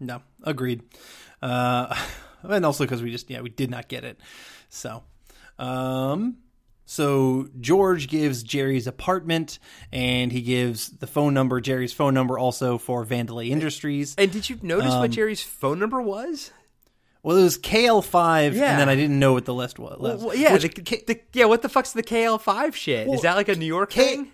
No, 0.00 0.22
agreed. 0.42 0.82
Uh, 1.42 1.94
and 2.42 2.64
also 2.64 2.84
because 2.84 3.02
we 3.02 3.10
just 3.10 3.30
yeah 3.30 3.40
we 3.40 3.50
did 3.50 3.70
not 3.70 3.88
get 3.88 4.04
it. 4.04 4.18
So, 4.68 5.04
um, 5.58 6.36
so 6.86 7.48
George 7.60 8.08
gives 8.08 8.42
Jerry's 8.42 8.86
apartment, 8.86 9.58
and 9.92 10.30
he 10.32 10.42
gives 10.42 10.88
the 10.90 11.06
phone 11.06 11.32
number, 11.34 11.60
Jerry's 11.60 11.92
phone 11.92 12.12
number, 12.14 12.38
also 12.38 12.76
for 12.78 13.04
Vandelay 13.06 13.48
Industries. 13.48 14.14
And 14.18 14.30
did 14.30 14.50
you 14.50 14.58
notice 14.62 14.92
Um, 14.92 15.00
what 15.00 15.10
Jerry's 15.10 15.42
phone 15.42 15.78
number 15.78 16.02
was? 16.02 16.50
Well, 17.22 17.38
it 17.38 17.42
was 17.42 17.56
KL 17.56 18.02
five, 18.04 18.54
Yeah. 18.54 18.72
and 18.72 18.80
then 18.80 18.88
I 18.90 18.96
didn't 18.96 19.18
know 19.18 19.32
what 19.32 19.46
the 19.46 19.54
list 19.54 19.78
was. 19.78 19.98
Well, 20.22 20.36
yeah, 20.36 20.52
Which- 20.52 20.74
the, 20.74 21.04
the, 21.06 21.20
yeah. 21.32 21.46
What 21.46 21.62
the 21.62 21.70
fuck's 21.70 21.92
the 21.92 22.02
KL 22.02 22.38
five 22.38 22.76
shit? 22.76 23.06
Well, 23.06 23.16
Is 23.16 23.22
that 23.22 23.36
like 23.36 23.48
a 23.48 23.54
New 23.54 23.64
York 23.64 23.88
K- 23.90 24.16
thing? 24.16 24.30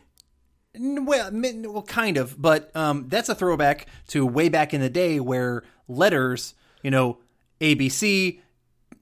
Well, 1.05 1.31
well, 1.33 1.83
kind 1.83 2.17
of, 2.17 2.41
but 2.41 2.75
um, 2.77 3.07
that's 3.09 3.29
a 3.29 3.35
throwback 3.35 3.87
to 4.09 4.25
way 4.27 4.49
back 4.49 4.73
in 4.75 4.81
the 4.81 4.91
day 4.91 5.19
where 5.21 5.63
letters, 5.89 6.55
you 6.83 6.91
know, 6.91 7.19
ABC, 7.61 8.41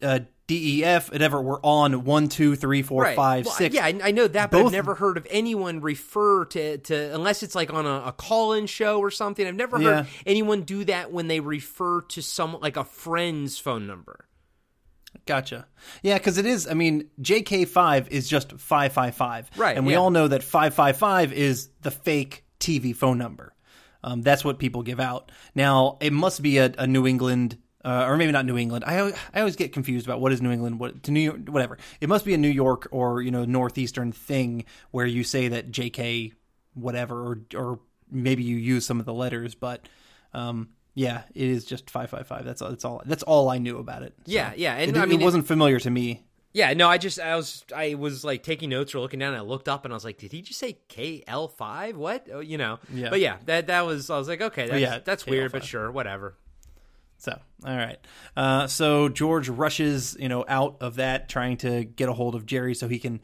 uh, 0.02 0.20
DEF, 0.48 1.12
whatever, 1.12 1.40
were 1.40 1.60
on 1.62 2.02
one, 2.04 2.28
two, 2.28 2.56
three, 2.56 2.82
four, 2.82 3.04
five, 3.14 3.44
Well, 3.44 3.54
six. 3.54 3.74
Yeah, 3.74 3.84
I, 3.84 4.00
I 4.02 4.10
know 4.10 4.26
that, 4.26 4.50
but 4.50 4.58
Both- 4.58 4.66
I've 4.66 4.72
never 4.72 4.94
heard 4.96 5.16
of 5.16 5.26
anyone 5.30 5.80
refer 5.80 6.46
to, 6.46 6.78
to 6.78 7.14
unless 7.14 7.42
it's 7.44 7.54
like 7.54 7.72
on 7.72 7.86
a, 7.86 8.06
a 8.08 8.12
call-in 8.12 8.66
show 8.66 8.98
or 8.98 9.10
something. 9.12 9.46
I've 9.46 9.54
never 9.54 9.76
heard 9.78 10.06
Yeah. 10.06 10.12
anyone 10.26 10.62
do 10.62 10.84
that 10.86 11.12
when 11.12 11.28
they 11.28 11.38
refer 11.40 12.00
to 12.00 12.22
some 12.22 12.56
like 12.60 12.76
a 12.76 12.84
friend's 12.84 13.58
phone 13.58 13.86
number. 13.86 14.24
Gotcha. 15.26 15.66
Yeah, 16.02 16.16
because 16.18 16.38
it 16.38 16.46
is. 16.46 16.66
I 16.66 16.74
mean, 16.74 17.08
JK5 17.20 18.08
is 18.08 18.28
just 18.28 18.52
555. 18.52 19.50
Right, 19.56 19.76
And 19.76 19.86
we 19.86 19.92
yeah. 19.92 19.98
all 19.98 20.10
know 20.10 20.28
that 20.28 20.42
555 20.42 21.32
is 21.32 21.68
the 21.82 21.90
fake 21.90 22.44
TV 22.60 22.94
phone 22.96 23.18
number. 23.18 23.54
Um, 24.02 24.22
that's 24.22 24.44
what 24.44 24.58
people 24.58 24.82
give 24.82 25.00
out. 25.00 25.30
Now, 25.54 25.98
it 26.00 26.12
must 26.12 26.40
be 26.40 26.58
a, 26.58 26.72
a 26.78 26.86
New 26.86 27.06
England 27.06 27.58
uh, 27.84 28.04
or 28.06 28.16
maybe 28.16 28.32
not 28.32 28.44
New 28.44 28.58
England. 28.58 28.84
I 28.86 29.12
I 29.32 29.40
always 29.40 29.56
get 29.56 29.72
confused 29.72 30.06
about 30.06 30.20
what 30.20 30.32
is 30.32 30.42
New 30.42 30.50
England, 30.50 30.80
what 30.80 31.02
to 31.04 31.10
New 31.10 31.20
York, 31.20 31.48
whatever. 31.48 31.78
It 32.00 32.08
must 32.08 32.24
be 32.24 32.34
a 32.34 32.38
New 32.38 32.48
York 32.48 32.88
or 32.90 33.22
you 33.22 33.30
know 33.30 33.44
northeastern 33.44 34.12
thing 34.12 34.64
where 34.90 35.06
you 35.06 35.24
say 35.24 35.48
that 35.48 35.70
J.K. 35.70 36.32
whatever, 36.74 37.26
or 37.26 37.40
or 37.54 37.80
maybe 38.10 38.42
you 38.42 38.56
use 38.56 38.86
some 38.86 39.00
of 39.00 39.06
the 39.06 39.14
letters, 39.14 39.54
but 39.54 39.88
um, 40.34 40.70
yeah, 40.94 41.22
it 41.34 41.48
is 41.48 41.64
just 41.64 41.90
five 41.90 42.10
five 42.10 42.26
five. 42.26 42.44
That's 42.44 42.60
all. 42.60 42.70
That's 42.70 42.84
all. 42.84 43.02
That's 43.04 43.22
all 43.22 43.48
I 43.48 43.58
knew 43.58 43.78
about 43.78 44.02
it. 44.02 44.14
So 44.18 44.32
Yeah, 44.32 44.52
yeah, 44.56 44.74
and 44.74 44.96
it, 44.96 45.00
I 45.00 45.06
mean, 45.06 45.20
it 45.20 45.24
wasn't 45.24 45.46
familiar 45.46 45.78
to 45.80 45.90
me. 45.90 46.24
Yeah, 46.52 46.72
no, 46.72 46.88
I 46.88 46.98
just 46.98 47.20
I 47.20 47.36
was 47.36 47.64
I 47.76 47.94
was 47.94 48.24
like 48.24 48.42
taking 48.42 48.70
notes 48.70 48.94
or 48.94 49.00
looking 49.00 49.20
down 49.20 49.34
and 49.34 49.42
I 49.42 49.44
looked 49.44 49.68
up 49.68 49.84
and 49.84 49.92
I 49.92 49.96
was 49.96 50.04
like, 50.04 50.18
did 50.18 50.32
he 50.32 50.42
just 50.42 50.58
say 50.58 50.78
KL 50.88 51.52
five? 51.52 51.96
What? 51.96 52.26
Oh, 52.32 52.40
you 52.40 52.58
know. 52.58 52.80
Yeah. 52.92 53.10
But 53.10 53.20
yeah, 53.20 53.36
that 53.44 53.66
that 53.68 53.86
was 53.86 54.10
I 54.10 54.18
was 54.18 54.26
like, 54.26 54.40
okay, 54.40 54.66
that's, 54.66 54.80
yeah, 54.80 54.98
that's 54.98 55.26
weird, 55.26 55.52
but 55.52 55.64
sure, 55.64 55.90
whatever. 55.92 56.36
So, 57.18 57.38
all 57.64 57.76
right. 57.76 57.98
Uh, 58.36 58.66
so 58.68 59.08
George 59.08 59.48
rushes, 59.48 60.16
you 60.18 60.28
know, 60.28 60.44
out 60.48 60.76
of 60.80 60.96
that, 60.96 61.28
trying 61.28 61.56
to 61.58 61.84
get 61.84 62.08
a 62.08 62.12
hold 62.12 62.34
of 62.34 62.46
Jerry 62.46 62.74
so 62.74 62.88
he 62.88 62.98
can 62.98 63.20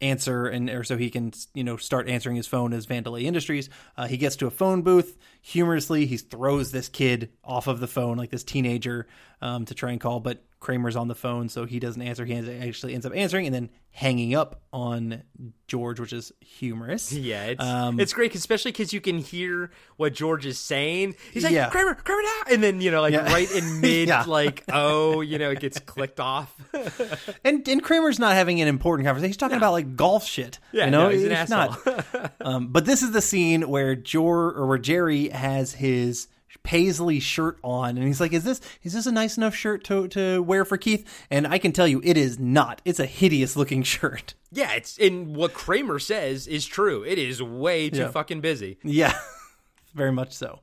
answer 0.00 0.46
and 0.46 0.68
or 0.68 0.82
so 0.82 0.96
he 0.96 1.08
can, 1.08 1.32
you 1.54 1.62
know, 1.62 1.76
start 1.76 2.08
answering 2.08 2.34
his 2.34 2.48
phone 2.48 2.72
as 2.72 2.86
Vandelay 2.86 3.22
Industries. 3.22 3.70
Uh, 3.96 4.08
he 4.08 4.16
gets 4.16 4.34
to 4.36 4.46
a 4.46 4.50
phone 4.50 4.82
booth. 4.82 5.16
Humorously, 5.42 6.06
he 6.06 6.16
throws 6.18 6.70
this 6.72 6.88
kid 6.88 7.30
off 7.44 7.66
of 7.66 7.80
the 7.80 7.88
phone, 7.88 8.16
like 8.16 8.30
this 8.30 8.44
teenager, 8.44 9.06
um, 9.40 9.64
to 9.66 9.74
try 9.74 9.90
and 9.90 10.00
call, 10.00 10.20
but 10.20 10.44
Kramer's 10.60 10.94
on 10.94 11.08
the 11.08 11.16
phone, 11.16 11.48
so 11.48 11.64
he 11.66 11.80
doesn't 11.80 12.00
answer. 12.00 12.24
He 12.24 12.34
actually 12.36 12.94
ends 12.94 13.04
up 13.04 13.12
answering 13.16 13.46
and 13.46 13.54
then 13.54 13.70
hanging 13.90 14.34
up 14.36 14.62
on 14.72 15.22
George, 15.66 15.98
which 15.98 16.12
is 16.12 16.30
humorous. 16.40 17.12
Yeah, 17.22 17.46
it's 17.46 17.62
Um, 17.62 17.98
it's 17.98 18.12
great, 18.12 18.32
especially 18.36 18.70
because 18.70 18.92
you 18.92 19.00
can 19.00 19.18
hear 19.18 19.72
what 19.96 20.14
George 20.14 20.46
is 20.46 20.60
saying. 20.60 21.16
He's 21.32 21.42
like, 21.42 21.52
Yeah. 21.52 21.68
Kramer, 21.70 21.94
Kramer 21.96 22.22
now, 22.22 22.52
and 22.54 22.62
then 22.62 22.80
you 22.80 22.92
know, 22.92 23.00
like 23.00 23.12
Yeah. 23.12 23.30
right 23.32 23.50
in 23.50 23.80
mid, 23.80 24.06
Yeah. 24.08 24.22
like 24.28 24.62
oh, 24.72 25.20
you 25.20 25.38
know, 25.38 25.50
it 25.50 25.58
gets 25.58 25.80
clicked 25.80 26.20
off. 26.20 26.54
And 27.44 27.66
and 27.66 27.82
Kramer's 27.82 28.18
not 28.20 28.34
having 28.36 28.60
an 28.60 28.68
important 28.68 29.06
conversation. 29.06 29.30
He's 29.30 29.36
talking 29.36 29.56
about 29.56 29.72
like 29.72 29.96
golf 29.96 30.24
shit. 30.24 30.60
Yeah, 30.70 30.84
you 30.84 30.90
know, 30.92 31.04
no, 31.04 31.08
he's 31.10 31.26
asshole. 31.28 31.76
not. 31.84 32.32
um, 32.40 32.68
but 32.68 32.84
this 32.84 33.02
is 33.02 33.10
the 33.10 33.20
scene 33.20 33.68
where 33.68 33.96
Jor 33.96 34.52
or 34.52 34.66
where 34.68 34.78
Jerry 34.78 35.31
has 35.32 35.74
his 35.74 36.28
paisley 36.64 37.18
shirt 37.18 37.58
on, 37.64 37.96
and 37.96 38.06
he's 38.06 38.20
like, 38.20 38.32
"Is 38.32 38.44
this 38.44 38.60
is 38.82 38.92
this 38.92 39.06
a 39.06 39.12
nice 39.12 39.36
enough 39.36 39.54
shirt 39.54 39.84
to 39.84 40.06
to 40.08 40.42
wear 40.42 40.64
for 40.64 40.76
Keith?" 40.76 41.06
And 41.30 41.46
I 41.46 41.58
can 41.58 41.72
tell 41.72 41.88
you, 41.88 42.00
it 42.04 42.16
is 42.16 42.38
not. 42.38 42.80
It's 42.84 43.00
a 43.00 43.06
hideous 43.06 43.56
looking 43.56 43.82
shirt. 43.94 44.34
yeah, 44.50 44.72
it's 44.74 44.98
and 44.98 45.34
what 45.34 45.54
Kramer 45.54 45.98
says 45.98 46.46
is 46.46 46.66
true. 46.66 47.04
It 47.04 47.18
is 47.18 47.42
way 47.42 47.90
too 47.90 48.00
Yeah. 48.00 48.10
fucking 48.10 48.40
busy. 48.42 48.78
Yeah, 48.84 49.14
very 49.94 50.12
much 50.12 50.32
so. 50.34 50.60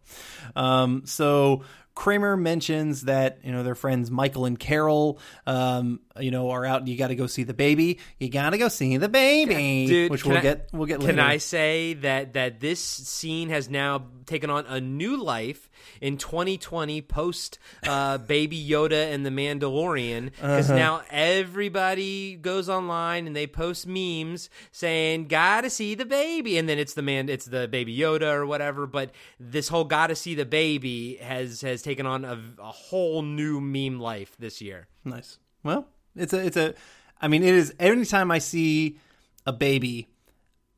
Um, 0.55 1.01
so 1.05 1.63
Kramer 1.95 2.37
mentions 2.37 3.01
that 3.01 3.39
you 3.43 3.51
know 3.51 3.63
their 3.63 3.75
friends 3.75 4.09
Michael 4.11 4.45
and 4.45 4.57
Carol, 4.59 5.19
um, 5.47 5.99
you 6.19 6.31
know, 6.31 6.49
are 6.51 6.65
out. 6.65 6.87
You 6.87 6.97
got 6.97 7.07
to 7.07 7.15
go 7.15 7.27
see 7.27 7.43
the 7.43 7.53
baby. 7.53 7.99
You 8.19 8.29
got 8.29 8.51
to 8.51 8.57
go 8.57 8.67
see 8.67 8.97
the 8.97 9.09
baby, 9.09 9.85
Dude, 9.87 10.11
which 10.11 10.25
we'll 10.25 10.37
I- 10.37 10.41
get. 10.41 10.69
We'll 10.73 10.85
get. 10.87 10.99
Can 10.99 11.07
later. 11.17 11.21
I 11.21 11.37
say 11.37 11.93
that 11.95 12.33
that 12.33 12.59
this 12.59 12.79
scene 12.79 13.49
has 13.49 13.69
now 13.69 14.05
taken 14.25 14.49
on 14.49 14.65
a 14.67 14.79
new 14.79 15.17
life 15.21 15.69
in 16.01 16.17
2020 16.17 17.01
post 17.01 17.57
uh, 17.87 18.17
Baby 18.35 18.63
Yoda 18.63 19.11
and 19.13 19.25
the 19.25 19.29
Mandalorian 19.31 20.25
because 20.31 20.69
Uh-huh. 20.69 20.77
now 20.77 21.01
everybody 21.09 22.35
goes 22.35 22.69
online 22.69 23.25
and 23.27 23.35
they 23.35 23.47
post 23.47 23.87
memes 23.87 24.49
saying 24.71 25.27
"Gotta 25.27 25.69
see 25.69 25.95
the 25.95 26.05
baby," 26.05 26.57
and 26.57 26.67
then 26.69 26.77
it's 26.79 26.93
the 26.93 27.01
man, 27.01 27.29
it's 27.29 27.45
the 27.45 27.67
Baby 27.67 27.97
Yoda 27.97 28.33
or 28.33 28.45
whatever. 28.45 28.85
But 28.87 29.11
this 29.39 29.67
whole 29.67 29.83
"Gotta 29.85 30.15
see 30.15 30.35
the 30.35 30.45
baby" 30.45 31.15
has 31.21 31.61
has 31.61 31.81
taken 31.81 32.05
on 32.05 32.25
a, 32.25 32.39
a 32.59 32.71
whole 32.71 33.21
new 33.21 33.59
meme 33.59 33.99
life 33.99 34.35
this 34.39 34.61
year. 34.61 34.87
Nice. 35.05 35.37
Well, 35.63 35.87
it's 36.15 36.33
a 36.33 36.45
it's 36.45 36.57
a 36.57 36.73
I 37.21 37.27
mean 37.27 37.43
it 37.43 37.53
is 37.53 37.73
anytime 37.79 38.31
I 38.31 38.39
see 38.39 38.97
a 39.45 39.53
baby, 39.53 40.07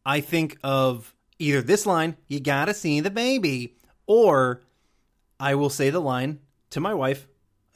I 0.06 0.22
think 0.22 0.58
of 0.63 1.13
either 1.39 1.62
this 1.62 1.86
line, 1.86 2.17
you 2.28 2.39
gotta 2.39 2.74
see 2.74 3.00
the 3.00 3.10
baby, 3.10 3.76
or 4.08 4.62
I 5.39 5.56
will 5.56 5.70
say 5.70 5.89
the 5.89 6.00
line 6.00 6.39
to 6.72 6.80
my 6.80 6.94
wife, 6.94 7.28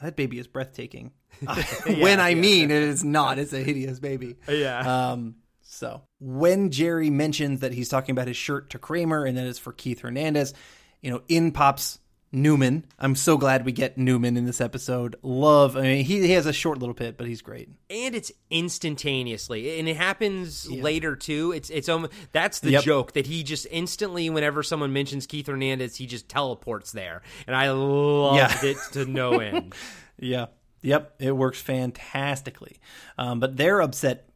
that 0.02 0.16
baby 0.16 0.40
is 0.40 0.48
breathtaking. 0.48 1.12
when 1.86 2.20
I 2.20 2.36
mean 2.36 2.72
it 2.72 2.84
is 2.84 3.04
not, 3.04 3.40
it's 3.40 3.54
a 3.54 3.60
hideous 3.60 4.00
baby. 4.00 4.38
Yeah. 4.48 5.12
Um 5.12 5.36
so 5.62 6.04
when 6.20 6.72
Jerry 6.72 7.10
mentions 7.10 7.60
that 7.60 7.74
he's 7.74 7.90
talking 7.90 8.14
about 8.14 8.28
his 8.28 8.38
shirt 8.38 8.70
to 8.70 8.80
Kramer 8.80 9.26
and 9.26 9.38
that 9.38 9.46
it's 9.46 9.60
for 9.60 9.74
Keith 9.74 10.00
Hernandez, 10.00 10.54
you 11.02 11.12
know, 11.12 11.22
in 11.28 11.52
pops 11.52 12.00
Newman. 12.36 12.86
I'm 13.00 13.16
so 13.16 13.38
glad 13.38 13.66
we 13.66 13.72
get 13.72 13.98
Newman 13.98 14.38
in 14.38 14.46
this 14.46 14.60
episode. 14.62 15.16
Love. 15.24 15.76
I 15.78 15.82
mean, 15.82 16.06
he, 16.06 16.22
he 16.28 16.32
has 16.34 16.46
a 16.46 16.54
short 16.54 16.78
little 16.78 16.94
bit, 16.94 17.18
but 17.18 17.26
he's 17.28 17.42
great. 17.42 17.70
and 17.90 18.14
it's 18.14 18.32
instantaneously 18.52 19.80
and 19.80 19.88
it 19.88 19.96
happens 19.98 20.70
later 20.70 21.16
too 21.16 21.52
it's 21.52 21.70
it's 21.70 21.88
um 21.90 22.08
that's 22.32 22.60
the 22.60 22.72
Yep. 22.72 22.84
joke 22.84 23.12
that 23.14 23.26
he 23.28 23.44
just 23.44 23.68
instantly 23.72 24.30
whenever 24.30 24.64
someone 24.64 24.92
mentions 24.94 25.26
keith 25.28 25.48
hernandez 25.48 25.96
he 25.96 26.06
just 26.06 26.28
teleports 26.30 26.92
there 26.92 27.22
and 27.48 27.56
i 27.56 27.72
loved 27.72 28.38
Yeah. 28.38 28.70
it 28.70 28.78
to 28.94 29.06
no 29.06 29.40
end 29.40 29.74
Yeah. 30.20 30.48
Yep. 30.82 31.16
It 31.20 31.32
works 31.36 31.60
fantastically. 31.60 32.80
Um, 33.18 33.40
but 33.40 33.58
they're 33.58 33.82
upset. 33.82 34.30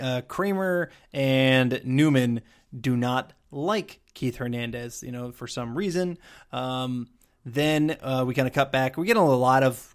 Uh, 0.00 0.22
Kramer 0.26 0.90
and 1.12 1.80
Newman 1.84 2.40
do 2.78 2.96
not 2.96 3.32
like 3.50 4.00
Keith 4.14 4.36
Hernandez, 4.36 5.02
you 5.02 5.12
know, 5.12 5.30
for 5.30 5.46
some 5.46 5.76
reason. 5.76 6.16
Um, 6.52 7.08
then 7.44 7.96
uh, 8.02 8.24
we 8.26 8.34
kind 8.34 8.48
of 8.48 8.54
cut 8.54 8.72
back. 8.72 8.96
We 8.96 9.06
get 9.06 9.16
a 9.16 9.22
lot 9.22 9.62
of 9.62 9.94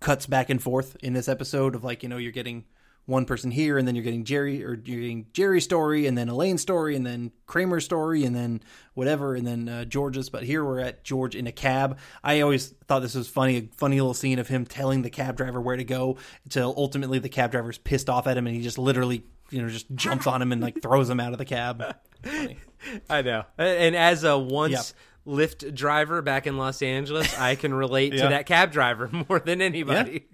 cuts 0.00 0.26
back 0.26 0.50
and 0.50 0.62
forth 0.62 0.96
in 1.02 1.12
this 1.12 1.28
episode 1.28 1.74
of 1.74 1.84
like, 1.84 2.02
you 2.02 2.08
know, 2.08 2.18
you're 2.18 2.32
getting 2.32 2.64
one 3.08 3.24
person 3.24 3.50
here 3.50 3.78
and 3.78 3.88
then 3.88 3.94
you're 3.94 4.04
getting 4.04 4.22
Jerry 4.22 4.62
or 4.62 4.74
you're 4.74 5.00
getting 5.00 5.26
Jerry's 5.32 5.64
story 5.64 6.06
and 6.06 6.16
then 6.16 6.28
Elaine's 6.28 6.60
story 6.60 6.94
and 6.94 7.06
then 7.06 7.32
Kramer's 7.46 7.86
story 7.86 8.24
and 8.24 8.36
then 8.36 8.60
whatever 8.92 9.34
and 9.34 9.46
then 9.46 9.66
uh, 9.68 9.84
George's. 9.86 10.28
But 10.28 10.42
here 10.42 10.62
we're 10.62 10.80
at 10.80 11.04
George 11.04 11.34
in 11.34 11.46
a 11.46 11.52
cab. 11.52 11.98
I 12.22 12.42
always 12.42 12.68
thought 12.86 13.00
this 13.00 13.14
was 13.14 13.26
funny, 13.26 13.56
a 13.56 13.68
funny 13.76 13.98
little 13.98 14.12
scene 14.12 14.38
of 14.38 14.48
him 14.48 14.66
telling 14.66 15.00
the 15.02 15.10
cab 15.10 15.38
driver 15.38 15.58
where 15.58 15.76
to 15.76 15.84
go 15.84 16.18
until 16.44 16.74
ultimately 16.76 17.18
the 17.18 17.30
cab 17.30 17.50
driver's 17.50 17.78
pissed 17.78 18.10
off 18.10 18.26
at 18.26 18.36
him 18.36 18.46
and 18.46 18.54
he 18.54 18.62
just 18.62 18.76
literally, 18.78 19.24
you 19.48 19.62
know, 19.62 19.70
just 19.70 19.86
jumps 19.94 20.26
on 20.26 20.42
him 20.42 20.52
and 20.52 20.60
like 20.60 20.82
throws 20.82 21.08
him 21.08 21.18
out 21.18 21.32
of 21.32 21.38
the 21.38 21.46
cab. 21.46 21.96
I 23.08 23.22
know 23.22 23.44
and 23.56 23.96
as 23.96 24.22
a 24.24 24.38
once 24.38 24.72
Yep. 24.72 24.84
Lyft 25.28 25.74
driver 25.74 26.22
back 26.22 26.46
in 26.46 26.56
los 26.56 26.80
angeles 26.80 27.38
i 27.38 27.54
can 27.54 27.74
relate 27.74 28.14
Yeah. 28.14 28.22
to 28.22 28.28
that 28.30 28.46
cab 28.46 28.72
driver 28.72 29.10
more 29.28 29.38
than 29.40 29.60
anybody 29.60 30.26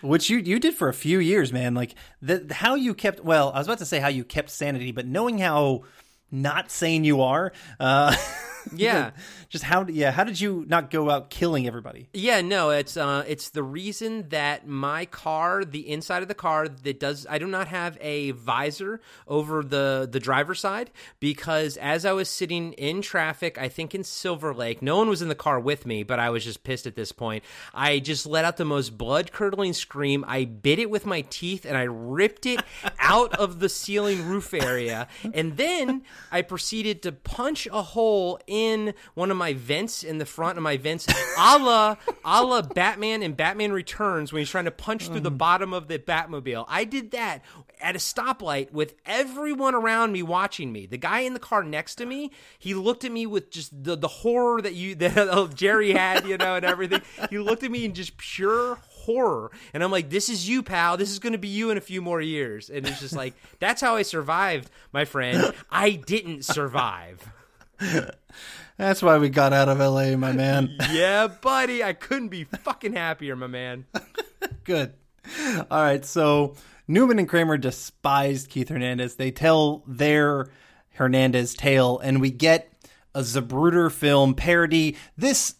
Which 0.00 0.28
you 0.30 0.38
you 0.38 0.58
did 0.58 0.74
for 0.74 0.88
a 0.90 0.92
few 0.94 1.18
years, 1.20 1.52
man. 1.54 1.74
Like 1.74 1.94
the 2.20 2.46
how 2.52 2.74
you 2.74 2.92
kept. 2.92 3.24
Well, 3.24 3.50
I 3.54 3.56
was 3.58 3.66
about 3.66 3.78
to 3.78 3.86
say 3.86 3.98
how 3.98 4.08
you 4.08 4.24
kept 4.24 4.50
sanity, 4.50 4.92
but 4.92 5.06
knowing 5.06 5.38
how 5.38 5.84
not 6.30 6.70
sane 6.70 7.02
you 7.02 7.22
are, 7.22 7.52
uh, 7.78 8.14
Yeah. 8.76 9.12
Just 9.50 9.64
how 9.64 9.84
yeah, 9.88 10.12
how 10.12 10.22
did 10.22 10.40
you 10.40 10.64
not 10.68 10.90
go 10.90 11.10
out 11.10 11.28
killing 11.28 11.66
everybody? 11.66 12.08
Yeah, 12.14 12.40
no, 12.40 12.70
it's 12.70 12.96
uh 12.96 13.24
it's 13.26 13.50
the 13.50 13.64
reason 13.64 14.28
that 14.28 14.66
my 14.66 15.06
car, 15.06 15.64
the 15.64 15.90
inside 15.90 16.22
of 16.22 16.28
the 16.28 16.36
car 16.36 16.68
that 16.68 17.00
does 17.00 17.26
I 17.28 17.38
do 17.38 17.48
not 17.48 17.66
have 17.66 17.98
a 18.00 18.30
visor 18.30 19.00
over 19.26 19.64
the 19.64 20.08
the 20.10 20.20
driver's 20.20 20.60
side 20.60 20.92
because 21.18 21.76
as 21.78 22.04
I 22.04 22.12
was 22.12 22.28
sitting 22.28 22.74
in 22.74 23.02
traffic, 23.02 23.58
I 23.58 23.68
think 23.68 23.92
in 23.92 24.04
Silver 24.04 24.54
Lake, 24.54 24.82
no 24.82 24.96
one 24.98 25.08
was 25.08 25.20
in 25.20 25.28
the 25.28 25.34
car 25.34 25.58
with 25.58 25.84
me, 25.84 26.04
but 26.04 26.20
I 26.20 26.30
was 26.30 26.44
just 26.44 26.62
pissed 26.62 26.86
at 26.86 26.94
this 26.94 27.10
point. 27.10 27.42
I 27.74 27.98
just 27.98 28.26
let 28.26 28.44
out 28.44 28.56
the 28.56 28.64
most 28.64 28.96
blood-curdling 28.96 29.72
scream. 29.72 30.24
I 30.28 30.44
bit 30.44 30.78
it 30.78 30.90
with 30.90 31.06
my 31.06 31.22
teeth 31.22 31.64
and 31.64 31.76
I 31.76 31.82
ripped 31.82 32.46
it 32.46 32.62
out 33.00 33.34
of 33.34 33.58
the 33.58 33.68
ceiling 33.68 34.26
roof 34.26 34.54
area. 34.54 35.08
And 35.34 35.56
then 35.56 36.02
I 36.30 36.42
proceeded 36.42 37.02
to 37.02 37.10
punch 37.10 37.66
a 37.72 37.82
hole 37.82 38.38
in 38.46 38.94
one 39.14 39.32
of 39.32 39.39
my 39.40 39.54
vents 39.54 40.04
in 40.04 40.18
the 40.18 40.26
front 40.26 40.56
of 40.56 40.62
my 40.62 40.76
vents, 40.76 41.06
a 41.38 41.58
la, 41.58 41.96
a 42.24 42.44
la 42.44 42.62
Batman 42.62 43.22
and 43.22 43.36
Batman 43.36 43.72
Returns 43.72 44.32
when 44.32 44.40
he's 44.40 44.50
trying 44.50 44.66
to 44.66 44.70
punch 44.70 45.08
through 45.08 45.20
the 45.20 45.32
mm. 45.32 45.38
bottom 45.38 45.72
of 45.72 45.88
the 45.88 45.98
Batmobile. 45.98 46.66
I 46.68 46.84
did 46.84 47.10
that 47.10 47.42
at 47.80 47.96
a 47.96 47.98
stoplight 47.98 48.72
with 48.72 48.94
everyone 49.06 49.74
around 49.74 50.12
me 50.12 50.22
watching 50.22 50.72
me. 50.72 50.86
The 50.86 50.98
guy 50.98 51.20
in 51.20 51.34
the 51.34 51.40
car 51.40 51.64
next 51.64 51.96
to 51.96 52.06
me, 52.06 52.30
he 52.58 52.74
looked 52.74 53.04
at 53.04 53.10
me 53.10 53.26
with 53.26 53.50
just 53.50 53.82
the, 53.82 53.96
the 53.96 54.08
horror 54.08 54.60
that 54.60 54.74
you 54.74 54.94
that 54.96 55.54
Jerry 55.54 55.92
had, 55.92 56.26
you 56.26 56.36
know, 56.36 56.56
and 56.56 56.64
everything. 56.64 57.02
He 57.30 57.38
looked 57.38 57.62
at 57.62 57.70
me 57.70 57.84
in 57.84 57.94
just 57.94 58.16
pure 58.18 58.78
horror. 58.90 59.50
And 59.72 59.82
I'm 59.82 59.90
like, 59.90 60.10
this 60.10 60.28
is 60.28 60.48
you, 60.48 60.62
pal. 60.62 60.96
This 60.96 61.10
is 61.10 61.18
going 61.18 61.32
to 61.32 61.38
be 61.38 61.48
you 61.48 61.70
in 61.70 61.78
a 61.78 61.80
few 61.80 62.02
more 62.02 62.20
years. 62.20 62.70
And 62.70 62.86
it's 62.86 63.00
just 63.00 63.16
like, 63.16 63.34
that's 63.58 63.80
how 63.80 63.96
I 63.96 64.02
survived, 64.02 64.70
my 64.92 65.04
friend. 65.04 65.54
I 65.70 65.92
didn't 65.92 66.44
survive. 66.44 67.26
That's 68.76 69.02
why 69.02 69.18
we 69.18 69.28
got 69.28 69.52
out 69.52 69.68
of 69.68 69.80
L.A., 69.80 70.16
my 70.16 70.32
man. 70.32 70.76
Yeah, 70.90 71.28
buddy. 71.28 71.84
I 71.84 71.92
couldn't 71.92 72.28
be 72.28 72.44
fucking 72.44 72.94
happier, 72.94 73.36
my 73.36 73.46
man. 73.46 73.86
Good. 74.64 74.94
All 75.70 75.82
right, 75.82 76.04
so 76.04 76.56
Newman 76.88 77.18
and 77.18 77.28
Kramer 77.28 77.58
despised 77.58 78.48
Keith 78.48 78.68
Hernandez. 78.68 79.16
They 79.16 79.30
tell 79.30 79.84
their 79.86 80.48
Hernandez 80.94 81.54
tale, 81.54 81.98
and 81.98 82.20
we 82.20 82.30
get 82.30 82.72
a 83.14 83.20
Zapruder 83.20 83.90
film 83.92 84.34
parody. 84.34 84.96
This 85.16 85.54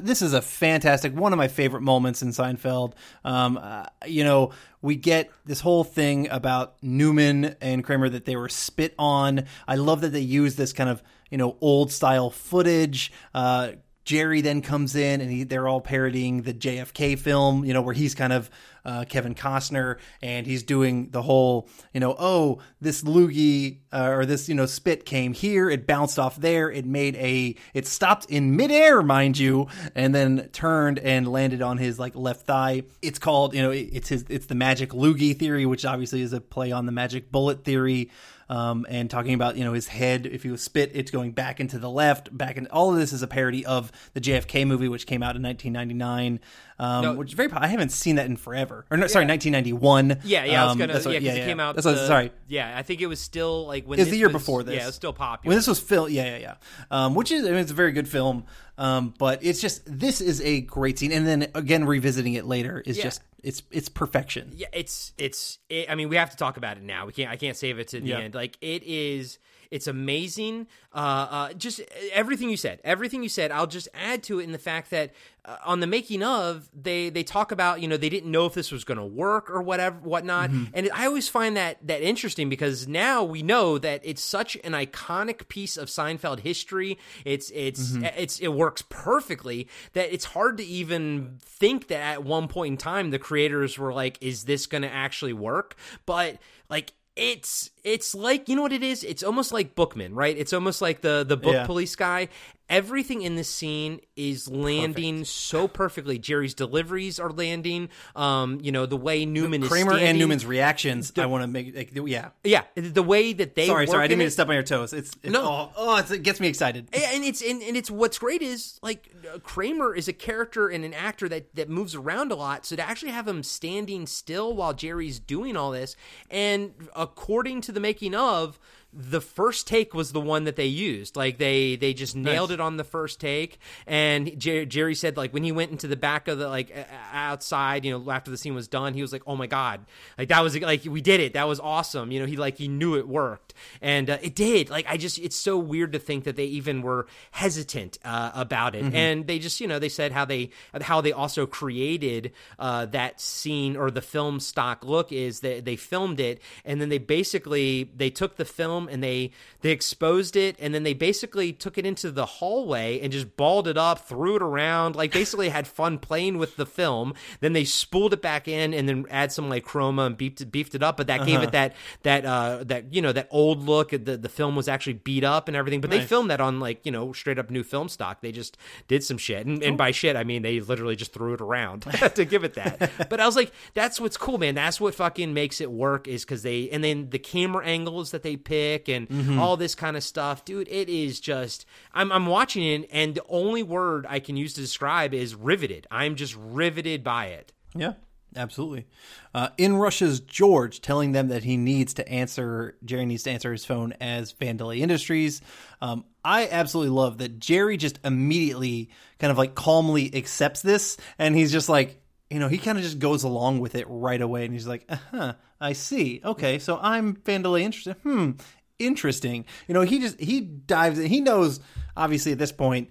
this 0.00 0.20
is 0.20 0.34
a 0.34 0.42
fantastic 0.42 1.14
one 1.14 1.32
of 1.32 1.38
my 1.38 1.48
favorite 1.48 1.80
moments 1.80 2.22
in 2.22 2.28
Seinfeld. 2.30 2.92
Um, 3.24 3.58
uh, 3.60 3.86
you 4.06 4.22
know, 4.22 4.50
we 4.82 4.96
get 4.96 5.30
this 5.46 5.60
whole 5.60 5.84
thing 5.84 6.28
about 6.30 6.76
Newman 6.82 7.56
and 7.60 7.82
Kramer 7.82 8.08
that 8.10 8.26
they 8.26 8.36
were 8.36 8.50
spit 8.50 8.94
on. 8.98 9.44
I 9.66 9.76
love 9.76 10.02
that 10.02 10.10
they 10.10 10.20
use 10.20 10.56
this 10.56 10.72
kind 10.72 10.90
of 10.90 11.02
you 11.34 11.38
know 11.38 11.56
old 11.60 11.90
style 11.90 12.30
footage. 12.30 13.10
Uh, 13.34 13.72
Jerry 14.04 14.40
then 14.40 14.62
comes 14.62 14.94
in 14.94 15.20
and 15.20 15.28
he, 15.28 15.42
they're 15.42 15.66
all 15.66 15.80
parodying 15.80 16.42
the 16.42 16.54
JFK 16.54 17.18
film, 17.18 17.64
you 17.64 17.72
know, 17.72 17.82
where 17.82 17.94
he's 17.94 18.14
kind 18.14 18.32
of 18.32 18.50
uh, 18.84 19.04
Kevin 19.08 19.34
Costner 19.34 19.96
and 20.22 20.46
he's 20.46 20.62
doing 20.62 21.08
the 21.10 21.22
whole, 21.22 21.68
you 21.92 21.98
know, 21.98 22.14
oh, 22.18 22.60
this 22.80 23.02
loogie 23.02 23.78
uh, 23.92 24.10
or 24.10 24.26
this, 24.26 24.48
you 24.48 24.54
know, 24.54 24.66
spit 24.66 25.04
came 25.04 25.32
here, 25.32 25.68
it 25.68 25.88
bounced 25.88 26.20
off 26.20 26.36
there, 26.36 26.70
it 26.70 26.86
made 26.86 27.16
a, 27.16 27.56
it 27.72 27.86
stopped 27.86 28.26
in 28.26 28.54
midair, 28.54 29.02
mind 29.02 29.38
you, 29.38 29.66
and 29.96 30.14
then 30.14 30.50
turned 30.52 31.00
and 31.00 31.26
landed 31.26 31.62
on 31.62 31.78
his 31.78 31.98
like 31.98 32.14
left 32.14 32.46
thigh. 32.46 32.82
It's 33.02 33.18
called, 33.18 33.54
you 33.54 33.62
know, 33.62 33.72
it's 33.72 34.08
his, 34.08 34.24
it's 34.28 34.46
the 34.46 34.54
magic 34.54 34.90
loogie 34.90 35.36
theory, 35.36 35.66
which 35.66 35.84
obviously 35.84 36.20
is 36.20 36.32
a 36.32 36.40
play 36.40 36.70
on 36.70 36.86
the 36.86 36.92
magic 36.92 37.32
bullet 37.32 37.64
theory 37.64 38.10
um, 38.48 38.86
and 38.88 39.10
talking 39.10 39.34
about 39.34 39.56
you 39.56 39.64
know 39.64 39.72
his 39.72 39.88
head 39.88 40.26
if 40.26 40.42
he 40.42 40.50
was 40.50 40.62
spit 40.62 40.90
it's 40.94 41.10
going 41.10 41.32
back 41.32 41.60
into 41.60 41.78
the 41.78 41.90
left 41.90 42.36
back 42.36 42.56
in 42.56 42.66
all 42.68 42.92
of 42.92 42.98
this 42.98 43.12
is 43.12 43.22
a 43.22 43.26
parody 43.26 43.64
of 43.64 43.90
the 44.12 44.20
JFK 44.20 44.66
movie 44.66 44.88
which 44.88 45.06
came 45.06 45.22
out 45.22 45.36
in 45.36 45.42
1999 45.42 46.40
um, 46.78 47.02
No. 47.02 47.12
which 47.14 47.28
is 47.28 47.34
very 47.34 47.50
I 47.52 47.66
haven't 47.68 47.90
seen 47.90 48.16
that 48.16 48.26
in 48.26 48.36
forever 48.36 48.84
or 48.90 48.96
no 48.96 49.06
sorry 49.06 49.26
1991 49.26 50.20
Yeah, 50.24 50.44
yeah, 50.44 50.62
I 50.62 50.64
was 50.64 50.72
Um, 50.72 50.78
gonna. 50.78 50.92
that's 50.92 51.04
what- 51.06 51.20
yeah, 51.22 51.30
'cause 51.30 51.38
it 51.38 51.44
came 51.46 51.60
out. 51.60 51.74
that's 51.76 51.86
what, 51.86 51.96
sorry 51.98 52.32
Yeah, 52.48 52.76
I 52.76 52.82
think 52.82 53.00
it 53.00 53.06
was 53.06 53.20
still 53.20 53.66
like 53.66 53.86
when 53.86 53.98
it 53.98 54.02
was 54.02 54.10
the 54.10 54.16
year 54.16 54.28
before 54.28 54.62
this. 54.62 54.74
Yeah, 54.76 54.82
it 54.84 54.86
was 54.86 54.94
still 54.94 55.12
popular. 55.12 55.50
When 55.50 55.58
this 55.58 55.66
was 55.66 55.78
filmed, 55.80 56.12
yeah, 56.12 56.36
yeah, 56.36 56.38
yeah. 56.38 56.54
Um, 56.90 57.14
which 57.14 57.30
is, 57.32 57.44
I 57.46 57.50
mean, 57.50 57.60
it's 57.60 57.70
a 57.70 57.74
very 57.74 57.92
good 57.92 58.08
film. 58.08 58.44
Um, 58.76 59.14
but 59.18 59.38
it's 59.44 59.60
just 59.60 59.82
this 59.86 60.20
is 60.20 60.40
a 60.40 60.60
great 60.62 60.98
scene, 60.98 61.12
and 61.12 61.24
then 61.26 61.46
again 61.54 61.84
revisiting 61.84 62.34
it 62.34 62.44
later 62.44 62.82
is 62.84 62.96
Yeah. 62.98 63.04
just 63.04 63.22
it's 63.44 63.62
it's 63.70 63.88
perfection. 63.88 64.50
yeah, 64.56 64.66
it's 64.72 65.12
it's. 65.16 65.58
It, 65.68 65.88
I 65.90 65.94
mean, 65.94 66.08
we 66.08 66.16
have 66.16 66.30
to 66.30 66.36
talk 66.36 66.56
about 66.56 66.76
it 66.76 66.82
now. 66.82 67.06
We 67.06 67.12
can't. 67.12 67.30
I 67.30 67.36
can't 67.36 67.56
save 67.56 67.78
it 67.78 67.88
to 67.88 68.00
the 68.00 68.06
Yeah. 68.08 68.18
end. 68.18 68.34
Like 68.34 68.56
it 68.60 68.82
is. 68.82 69.38
It's 69.74 69.88
amazing. 69.88 70.68
Uh, 70.94 71.26
uh, 71.28 71.52
just 71.54 71.80
everything 72.12 72.48
you 72.48 72.56
said. 72.56 72.80
Everything 72.84 73.24
you 73.24 73.28
said. 73.28 73.50
I'll 73.50 73.66
just 73.66 73.88
add 73.92 74.22
to 74.22 74.38
it 74.38 74.44
in 74.44 74.52
the 74.52 74.58
fact 74.58 74.90
that 74.90 75.12
uh, 75.44 75.56
on 75.64 75.80
the 75.80 75.88
making 75.88 76.22
of, 76.22 76.70
they 76.72 77.08
they 77.08 77.24
talk 77.24 77.50
about 77.50 77.80
you 77.80 77.88
know 77.88 77.96
they 77.96 78.08
didn't 78.08 78.30
know 78.30 78.46
if 78.46 78.54
this 78.54 78.70
was 78.70 78.84
going 78.84 78.98
to 78.98 79.04
work 79.04 79.50
or 79.50 79.60
whatever 79.60 79.96
whatnot. 79.98 80.50
And 80.74 80.88
I 80.94 81.06
always 81.06 81.28
find 81.28 81.56
that 81.56 81.84
that 81.88 82.02
interesting 82.02 82.48
because 82.48 82.86
now 82.86 83.24
we 83.24 83.42
know 83.42 83.76
that 83.78 84.00
it's 84.04 84.22
such 84.22 84.54
an 84.62 84.74
iconic 84.74 85.48
piece 85.48 85.76
of 85.76 85.88
Seinfeld 85.88 86.38
history. 86.38 86.96
It's 87.24 87.50
it's 87.52 87.96
it's 88.16 88.38
it 88.38 88.52
works 88.54 88.82
perfectly 88.88 89.66
that 89.94 90.14
it's 90.14 90.26
hard 90.26 90.56
to 90.58 90.64
even 90.64 91.38
think 91.40 91.88
that 91.88 92.00
at 92.00 92.22
one 92.22 92.46
point 92.46 92.74
in 92.74 92.76
time 92.76 93.10
the 93.10 93.18
creators 93.18 93.76
were 93.76 93.92
like, 93.92 94.18
is 94.20 94.44
this 94.44 94.66
going 94.66 94.82
to 94.82 94.92
actually 94.92 95.32
work? 95.32 95.74
But 96.06 96.38
like 96.70 96.92
it's 97.16 97.70
it's 97.84 98.14
like 98.14 98.48
you 98.48 98.56
know 98.56 98.62
what 98.62 98.72
it 98.72 98.82
is 98.82 99.04
it's 99.04 99.22
almost 99.22 99.52
like 99.52 99.74
bookman 99.74 100.14
right 100.14 100.36
it's 100.38 100.52
almost 100.52 100.80
like 100.82 101.02
the 101.02 101.24
the 101.28 101.36
book 101.36 101.52
Yeah. 101.52 101.66
police 101.66 101.94
guy 101.94 102.28
everything 102.70 103.20
in 103.20 103.36
this 103.36 103.48
scene 103.50 104.00
is 104.16 104.48
landing 104.50 105.22
so 105.26 105.68
perfectly 105.68 106.18
jerry's 106.18 106.54
deliveries 106.54 107.20
are 107.20 107.28
landing 107.30 107.90
um 108.16 108.58
you 108.62 108.72
know 108.72 108.86
the 108.86 108.96
way 108.96 109.26
newman 109.26 109.62
is 109.62 109.68
Kramer 109.68 109.90
and 109.92 109.98
standing- 109.98 110.20
Newman's 110.20 110.46
reactions. 110.46 111.12
I 111.18 111.26
want 111.26 111.42
to 111.42 111.46
make 111.46 111.76
like, 111.76 111.90
yeah. 112.08 112.30
yeah 112.42 112.62
the 112.74 113.02
way 113.02 113.34
that 113.34 113.54
they 113.54 113.66
Sorry, 113.66 113.86
sorry, 113.86 114.04
I 114.04 114.06
didn't 114.06 114.20
mean 114.20 114.26
it- 114.26 114.28
to 114.28 114.32
step 114.32 114.48
on 114.48 114.54
your 114.54 114.62
toes. 114.62 114.92
It's, 114.94 115.10
it's 115.22 115.32
No. 115.32 115.42
oh, 115.44 115.70
oh 115.76 115.96
it's, 115.98 116.10
it 116.10 116.22
gets 116.22 116.40
me 116.40 116.48
excited. 116.48 116.88
and 116.94 117.22
it's 117.24 117.42
and, 117.42 117.62
and 117.62 117.76
it's 117.76 117.90
what's 117.90 118.18
great 118.18 118.40
is 118.40 118.78
like 118.82 119.10
Kramer 119.42 119.94
is 119.94 120.08
a 120.08 120.12
character 120.14 120.68
and 120.68 120.84
an 120.84 120.94
actor 120.94 121.28
that 121.28 121.54
that 121.56 121.68
moves 121.68 121.94
around 121.94 122.32
a 122.32 122.34
lot. 122.34 122.64
So 122.64 122.76
to 122.76 122.82
actually 122.88 123.12
have 123.12 123.26
him 123.28 123.42
standing 123.42 124.06
still 124.06 124.54
while 124.54 124.72
Jerry's 124.72 125.18
doing 125.18 125.56
all 125.56 125.70
this, 125.70 125.96
and 126.30 126.72
according 126.96 127.60
to 127.62 127.72
the 127.74 127.80
making 127.80 128.14
of, 128.14 128.58
the 128.96 129.20
first 129.20 129.66
take 129.66 129.92
was 129.92 130.12
the 130.12 130.20
one 130.20 130.44
that 130.44 130.56
they 130.56 130.66
used. 130.66 131.16
Like 131.16 131.38
they 131.38 131.76
they 131.76 131.94
just 131.94 132.14
nailed 132.14 132.50
it 132.52 132.60
on 132.60 132.76
the 132.76 132.84
first 132.84 133.20
take. 133.20 133.58
And 133.86 134.38
Jer- 134.38 134.64
Jerry 134.64 134.94
said 134.94 135.16
like 135.16 135.32
when 135.34 135.42
he 135.42 135.52
went 135.52 135.72
into 135.72 135.88
the 135.88 135.96
back 135.96 136.28
of 136.28 136.38
the 136.38 136.48
like 136.48 136.74
outside, 137.12 137.84
you 137.84 137.90
know, 137.90 138.10
after 138.10 138.30
the 138.30 138.36
scene 138.36 138.54
was 138.54 138.68
done, 138.68 138.94
he 138.94 139.02
was 139.02 139.12
like, 139.12 139.22
"Oh 139.26 139.36
my 139.36 139.46
god, 139.46 139.84
like 140.16 140.28
that 140.28 140.42
was 140.42 140.58
like 140.60 140.84
we 140.84 141.00
did 141.00 141.20
it. 141.20 141.32
That 141.32 141.48
was 141.48 141.58
awesome." 141.58 142.12
You 142.12 142.20
know, 142.20 142.26
he 142.26 142.36
like 142.36 142.56
he 142.56 142.68
knew 142.68 142.96
it 142.96 143.08
worked, 143.08 143.54
and 143.82 144.08
uh, 144.08 144.18
it 144.22 144.34
did. 144.34 144.70
Like 144.70 144.86
I 144.88 144.96
just 144.96 145.18
it's 145.18 145.36
so 145.36 145.58
weird 145.58 145.92
to 145.92 145.98
think 145.98 146.24
that 146.24 146.36
they 146.36 146.46
even 146.46 146.82
were 146.82 147.06
hesitant 147.32 147.98
uh, 148.04 148.30
about 148.34 148.74
it, 148.74 148.84
and 148.94 149.26
they 149.26 149.38
just 149.38 149.60
you 149.60 149.66
know 149.66 149.78
they 149.78 149.88
said 149.88 150.12
how 150.12 150.24
they 150.24 150.50
how 150.80 151.00
they 151.00 151.12
also 151.12 151.46
created 151.46 152.32
uh, 152.58 152.86
that 152.86 153.20
scene 153.20 153.76
or 153.76 153.90
the 153.90 154.02
film 154.02 154.38
stock 154.38 154.84
look 154.84 155.10
is 155.10 155.40
that 155.40 155.64
they 155.64 155.76
filmed 155.76 156.20
it, 156.20 156.40
and 156.64 156.80
then 156.80 156.88
they 156.90 156.98
basically 156.98 157.90
they 157.96 158.10
took 158.10 158.36
the 158.36 158.44
film 158.44 158.83
and 158.90 159.02
they 159.02 159.30
they 159.60 159.70
exposed 159.70 160.36
it, 160.36 160.56
and 160.58 160.74
then 160.74 160.82
they 160.82 160.94
basically 160.94 161.52
took 161.52 161.78
it 161.78 161.86
into 161.86 162.10
the 162.10 162.26
hallway 162.26 163.00
and 163.00 163.12
just 163.12 163.36
balled 163.36 163.68
it 163.68 163.76
up, 163.76 164.00
threw 164.06 164.36
it 164.36 164.42
around, 164.42 164.96
like 164.96 165.12
basically 165.12 165.48
had 165.48 165.66
fun 165.66 165.98
playing 165.98 166.38
with 166.38 166.56
the 166.56 166.66
film. 166.66 167.14
Then 167.40 167.52
they 167.52 167.64
spooled 167.64 168.12
it 168.12 168.22
back 168.22 168.48
in, 168.48 168.74
and 168.74 168.88
then 168.88 169.04
add 169.10 169.32
some 169.32 169.48
like 169.48 169.64
chroma 169.64 170.06
and 170.06 170.16
beefed 170.16 170.40
it, 170.40 170.52
beefed 170.52 170.74
it 170.74 170.82
up, 170.82 170.96
but 170.96 171.06
that 171.06 171.26
gave 171.26 171.42
it 171.42 171.52
that 171.52 171.74
that 172.02 172.24
uh 172.24 172.64
that 172.64 172.92
you 172.92 173.02
know 173.02 173.12
that 173.12 173.28
old 173.30 173.62
look. 173.62 173.90
The 173.90 174.16
the 174.16 174.28
film 174.28 174.56
was 174.56 174.68
actually 174.68 174.94
beat 174.94 175.24
up 175.24 175.48
and 175.48 175.56
everything, 175.56 175.80
but 175.80 175.90
they 175.90 176.00
filmed 176.00 176.30
that 176.30 176.40
on 176.40 176.60
like 176.60 176.84
you 176.84 176.92
know 176.92 177.12
straight 177.12 177.38
up 177.38 177.50
new 177.50 177.62
film 177.62 177.88
stock. 177.88 178.20
They 178.20 178.32
just 178.32 178.56
did 178.88 179.02
some 179.02 179.18
shit, 179.18 179.46
and, 179.46 179.62
and 179.62 179.78
by 179.78 179.90
shit 179.90 180.16
I 180.16 180.24
mean 180.24 180.42
they 180.42 180.60
literally 180.60 180.96
just 180.96 181.12
threw 181.12 181.34
it 181.34 181.40
around 181.40 181.82
to 182.14 182.24
give 182.24 182.44
it 182.44 182.54
that. 182.54 182.90
But 183.08 183.20
I 183.20 183.26
was 183.26 183.36
like, 183.36 183.52
that's 183.74 184.00
what's 184.00 184.16
cool, 184.16 184.38
man. 184.38 184.54
That's 184.54 184.80
what 184.80 184.94
fucking 184.94 185.34
makes 185.34 185.60
it 185.60 185.70
work 185.70 186.08
is 186.08 186.24
because 186.24 186.42
they 186.42 186.68
and 186.70 186.82
then 186.82 187.10
the 187.10 187.18
camera 187.18 187.64
angles 187.64 188.10
that 188.12 188.22
they 188.22 188.36
pick 188.36 188.73
and 188.88 189.38
all 189.38 189.56
this 189.56 189.74
kind 189.74 189.96
of 189.96 190.02
stuff, 190.02 190.44
dude. 190.44 190.68
It 190.68 190.88
is 190.88 191.20
just 191.20 191.66
I'm 191.92 192.10
I'm 192.12 192.26
watching 192.26 192.64
it, 192.64 192.88
and 192.92 193.14
the 193.14 193.24
only 193.28 193.62
word 193.62 194.06
I 194.08 194.20
can 194.20 194.36
use 194.36 194.54
to 194.54 194.60
describe 194.60 195.14
is 195.14 195.34
riveted. 195.34 195.86
I'm 195.90 196.16
just 196.16 196.36
riveted 196.38 197.04
by 197.04 197.26
it. 197.26 197.52
Yeah, 197.74 197.94
absolutely. 198.36 198.86
Uh, 199.34 199.48
in 199.58 199.76
rushes 199.76 200.20
George, 200.20 200.80
telling 200.80 201.12
them 201.12 201.28
that 201.28 201.44
he 201.44 201.56
needs 201.56 201.94
to 201.94 202.08
answer. 202.08 202.76
Jerry 202.84 203.06
needs 203.06 203.24
to 203.24 203.30
answer 203.30 203.52
his 203.52 203.64
phone 203.64 203.92
as 204.00 204.32
Vandelay 204.32 204.78
Industries. 204.78 205.40
Um, 205.80 206.04
I 206.24 206.48
absolutely 206.48 206.94
love 206.94 207.18
that 207.18 207.38
Jerry 207.38 207.76
just 207.76 207.98
immediately, 208.04 208.90
kind 209.18 209.30
of 209.30 209.38
like 209.38 209.54
calmly 209.54 210.14
accepts 210.14 210.62
this, 210.62 210.96
and 211.18 211.34
he's 211.34 211.52
just 211.52 211.68
like, 211.68 212.00
you 212.30 212.38
know, 212.38 212.48
he 212.48 212.58
kind 212.58 212.78
of 212.78 212.84
just 212.84 212.98
goes 212.98 213.22
along 213.24 213.60
with 213.60 213.74
it 213.74 213.86
right 213.88 214.20
away, 214.20 214.44
and 214.44 214.52
he's 214.54 214.66
like, 214.66 214.86
uh 214.88 214.96
huh, 215.10 215.32
I 215.60 215.72
see. 215.74 216.20
Okay, 216.24 216.58
so 216.58 216.78
I'm 216.80 217.16
Vandelay 217.16 217.62
Industries. 217.62 217.96
Hmm, 218.02 218.32
interesting. 218.78 219.44
You 219.68 219.74
know, 219.74 219.82
he 219.82 219.98
just 220.00 220.18
he 220.20 220.40
dives 220.40 220.98
in. 220.98 221.06
He 221.06 221.20
knows 221.20 221.60
obviously 221.96 222.32
at 222.32 222.38
this 222.38 222.52
point 222.52 222.90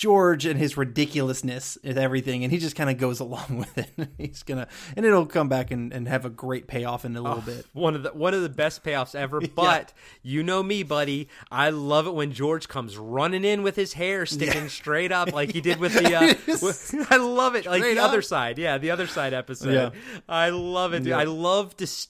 George 0.00 0.46
and 0.46 0.58
his 0.58 0.78
ridiculousness 0.78 1.76
and 1.84 1.98
everything, 1.98 2.42
and 2.42 2.50
he 2.50 2.58
just 2.58 2.74
kind 2.74 2.88
of 2.88 2.96
goes 2.96 3.20
along 3.26 3.58
with 3.58 3.76
it. 3.76 4.08
He's 4.16 4.42
gonna, 4.42 4.66
and 4.96 5.04
it'll 5.04 5.26
come 5.26 5.50
back 5.50 5.70
and, 5.70 5.92
and 5.92 6.08
have 6.08 6.24
a 6.24 6.30
great 6.30 6.66
payoff 6.68 7.04
in 7.04 7.14
a 7.16 7.20
little 7.20 7.42
bit. 7.42 7.66
One 7.74 7.94
of 7.94 8.02
the 8.02 8.08
one 8.10 8.32
of 8.32 8.40
the 8.40 8.48
best 8.48 8.82
payoffs 8.82 9.14
ever. 9.14 9.40
But 9.54 9.92
you 10.22 10.42
know 10.42 10.62
me, 10.62 10.82
buddy. 10.84 11.28
I 11.50 11.68
love 11.68 12.06
it 12.06 12.14
when 12.14 12.32
George 12.32 12.66
comes 12.66 12.96
running 12.96 13.44
in 13.44 13.62
with 13.62 13.76
his 13.76 13.92
hair 13.92 14.24
sticking 14.24 14.70
straight 14.70 15.12
up 15.12 15.34
like 15.34 15.52
he 15.52 15.60
did 15.60 15.78
with 15.78 15.92
the. 16.02 16.14
Uh, 16.14 16.34
with- 16.46 17.06
I 17.10 17.16
love 17.18 17.56
it. 17.56 17.66
Like 17.66 17.82
Straight 17.82 17.96
the 17.96 18.00
up. 18.02 18.08
other 18.08 18.22
side. 18.22 18.56
Yeah, 18.56 18.78
the 18.78 18.90
other 18.92 19.06
side 19.06 19.34
episode. 19.34 19.74
Yeah. 19.74 19.90
I 20.26 20.48
love 20.48 20.94
it. 20.94 21.00
Dude. 21.00 21.08
Yeah. 21.08 21.18
I 21.18 21.24
love 21.24 21.76
dis- 21.76 22.08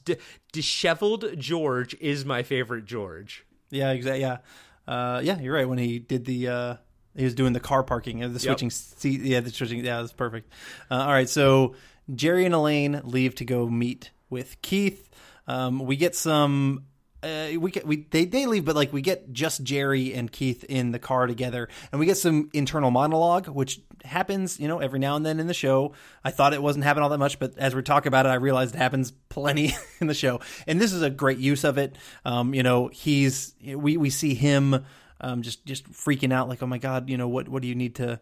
disheveled 0.52 1.24
George 1.38 1.94
is 2.00 2.24
my 2.24 2.44
favorite 2.44 2.84
George. 2.84 3.44
Yeah, 3.70 3.90
exactly. 3.90 4.20
Yeah, 4.20 4.38
uh, 4.86 5.20
yeah, 5.24 5.40
you're 5.40 5.54
right. 5.54 5.68
When 5.68 5.78
he 5.78 5.98
did 5.98 6.24
the, 6.24 6.48
uh, 6.48 6.74
he 7.16 7.24
was 7.24 7.34
doing 7.34 7.52
the 7.52 7.60
car 7.60 7.82
parking, 7.82 8.22
uh, 8.22 8.28
the 8.28 8.38
switching 8.38 8.70
seat. 8.70 9.20
Yeah, 9.22 9.40
the 9.40 9.50
switching. 9.50 9.84
Yeah, 9.84 10.00
that's 10.00 10.12
perfect. 10.12 10.52
Uh, 10.90 10.94
all 10.94 11.08
right, 11.08 11.28
so 11.28 11.74
Jerry 12.14 12.44
and 12.44 12.54
Elaine 12.54 13.00
leave 13.04 13.34
to 13.36 13.44
go 13.44 13.68
meet 13.68 14.10
with 14.28 14.60
Keith. 14.62 15.08
Um, 15.46 15.80
we 15.80 15.96
get 15.96 16.14
some. 16.14 16.84
Uh, 17.22 17.48
we 17.58 17.70
get 17.70 17.86
we 17.86 18.06
they 18.10 18.24
they 18.24 18.46
leave, 18.46 18.64
but 18.64 18.74
like 18.74 18.94
we 18.94 19.02
get 19.02 19.30
just 19.32 19.62
Jerry 19.62 20.14
and 20.14 20.32
Keith 20.32 20.64
in 20.64 20.92
the 20.92 20.98
car 20.98 21.26
together, 21.26 21.68
and 21.92 22.00
we 22.00 22.06
get 22.06 22.16
some 22.16 22.48
internal 22.54 22.90
monologue, 22.90 23.46
which 23.48 23.82
happens, 24.04 24.58
you 24.58 24.68
know, 24.68 24.78
every 24.78 24.98
now 24.98 25.16
and 25.16 25.26
then 25.26 25.38
in 25.38 25.46
the 25.46 25.52
show. 25.52 25.92
I 26.24 26.30
thought 26.30 26.54
it 26.54 26.62
wasn't 26.62 26.84
happening 26.84 27.02
all 27.02 27.10
that 27.10 27.18
much, 27.18 27.38
but 27.38 27.58
as 27.58 27.74
we 27.74 27.82
talk 27.82 28.06
about 28.06 28.24
it, 28.24 28.30
I 28.30 28.36
realized 28.36 28.74
it 28.74 28.78
happens 28.78 29.12
plenty 29.28 29.74
in 30.00 30.06
the 30.06 30.14
show, 30.14 30.40
and 30.66 30.80
this 30.80 30.94
is 30.94 31.02
a 31.02 31.10
great 31.10 31.38
use 31.38 31.64
of 31.64 31.76
it. 31.76 31.96
Um, 32.24 32.54
you 32.54 32.62
know, 32.62 32.88
he's 32.88 33.54
we 33.62 33.98
we 33.98 34.08
see 34.08 34.32
him 34.34 34.86
um, 35.20 35.42
just 35.42 35.64
just 35.66 35.90
freaking 35.90 36.32
out, 36.32 36.48
like, 36.48 36.62
oh 36.62 36.66
my 36.66 36.78
god, 36.78 37.08
you 37.10 37.16
know, 37.16 37.28
what 37.28 37.48
what 37.48 37.62
do 37.62 37.68
you 37.68 37.74
need 37.74 37.94
to 37.96 38.20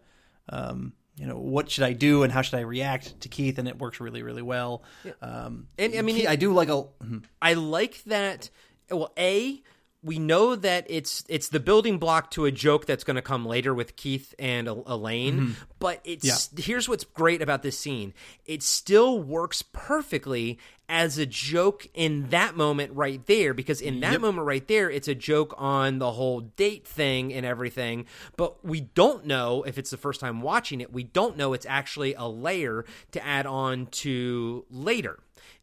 um, 0.50 0.92
you 1.16 1.26
know, 1.26 1.36
what 1.36 1.70
should 1.70 1.84
I 1.84 1.92
do 1.92 2.22
and 2.22 2.32
how 2.32 2.42
should 2.42 2.58
I 2.58 2.62
react 2.62 3.20
to 3.20 3.28
Keith? 3.28 3.58
And 3.58 3.66
it 3.66 3.78
works 3.78 3.98
really, 4.00 4.22
really 4.22 4.40
well. 4.42 4.84
Um, 5.20 5.66
And, 5.76 5.94
I 5.96 6.02
mean, 6.02 6.16
Keith- 6.16 6.28
I 6.28 6.36
do 6.36 6.52
like 6.52 6.68
a 6.68 6.84
I 7.42 7.54
like 7.54 8.02
that. 8.04 8.50
Well, 8.90 9.12
a 9.18 9.62
we 10.08 10.18
know 10.18 10.56
that 10.56 10.86
it's 10.88 11.22
it's 11.28 11.48
the 11.48 11.60
building 11.60 11.98
block 11.98 12.30
to 12.30 12.46
a 12.46 12.50
joke 12.50 12.86
that's 12.86 13.04
going 13.04 13.16
to 13.16 13.22
come 13.22 13.44
later 13.44 13.74
with 13.74 13.94
Keith 13.94 14.34
and 14.38 14.66
El- 14.66 14.82
Elaine. 14.86 15.38
Mm-hmm. 15.38 15.52
But 15.78 16.00
it's 16.02 16.48
here's 16.58 16.88
what's 16.88 17.04
great 17.04 17.42
about 17.42 17.62
this 17.62 17.78
scene: 17.78 18.14
it 18.46 18.62
still 18.62 19.20
works 19.20 19.60
perfectly 19.60 20.58
as 20.88 21.18
a 21.18 21.26
joke 21.26 21.86
in 21.92 22.30
that 22.30 22.56
moment 22.56 22.90
right 22.94 23.24
there 23.26 23.52
because 23.52 23.82
in 23.82 24.00
that 24.00 24.22
moment 24.22 24.46
right 24.46 24.66
there 24.68 24.90
it's 24.90 25.06
a 25.06 25.14
joke 25.14 25.54
on 25.58 25.98
the 25.98 26.12
whole 26.12 26.40
date 26.40 26.86
thing 26.86 27.30
and 27.34 27.44
everything 27.44 28.06
but 28.38 28.64
we 28.64 28.80
don't 28.80 29.26
know 29.26 29.62
if 29.64 29.76
it's 29.76 29.90
the 29.90 29.98
first 29.98 30.18
time 30.18 30.40
watching 30.40 30.80
it 30.80 30.90
we 30.90 31.04
don't 31.04 31.36
know 31.36 31.52
it's 31.52 31.66
actually 31.66 32.14
a 32.14 32.24
layer 32.24 32.86
to 33.10 33.22
add 33.22 33.44
on 33.44 33.84
to 33.88 34.64
later 34.70 35.18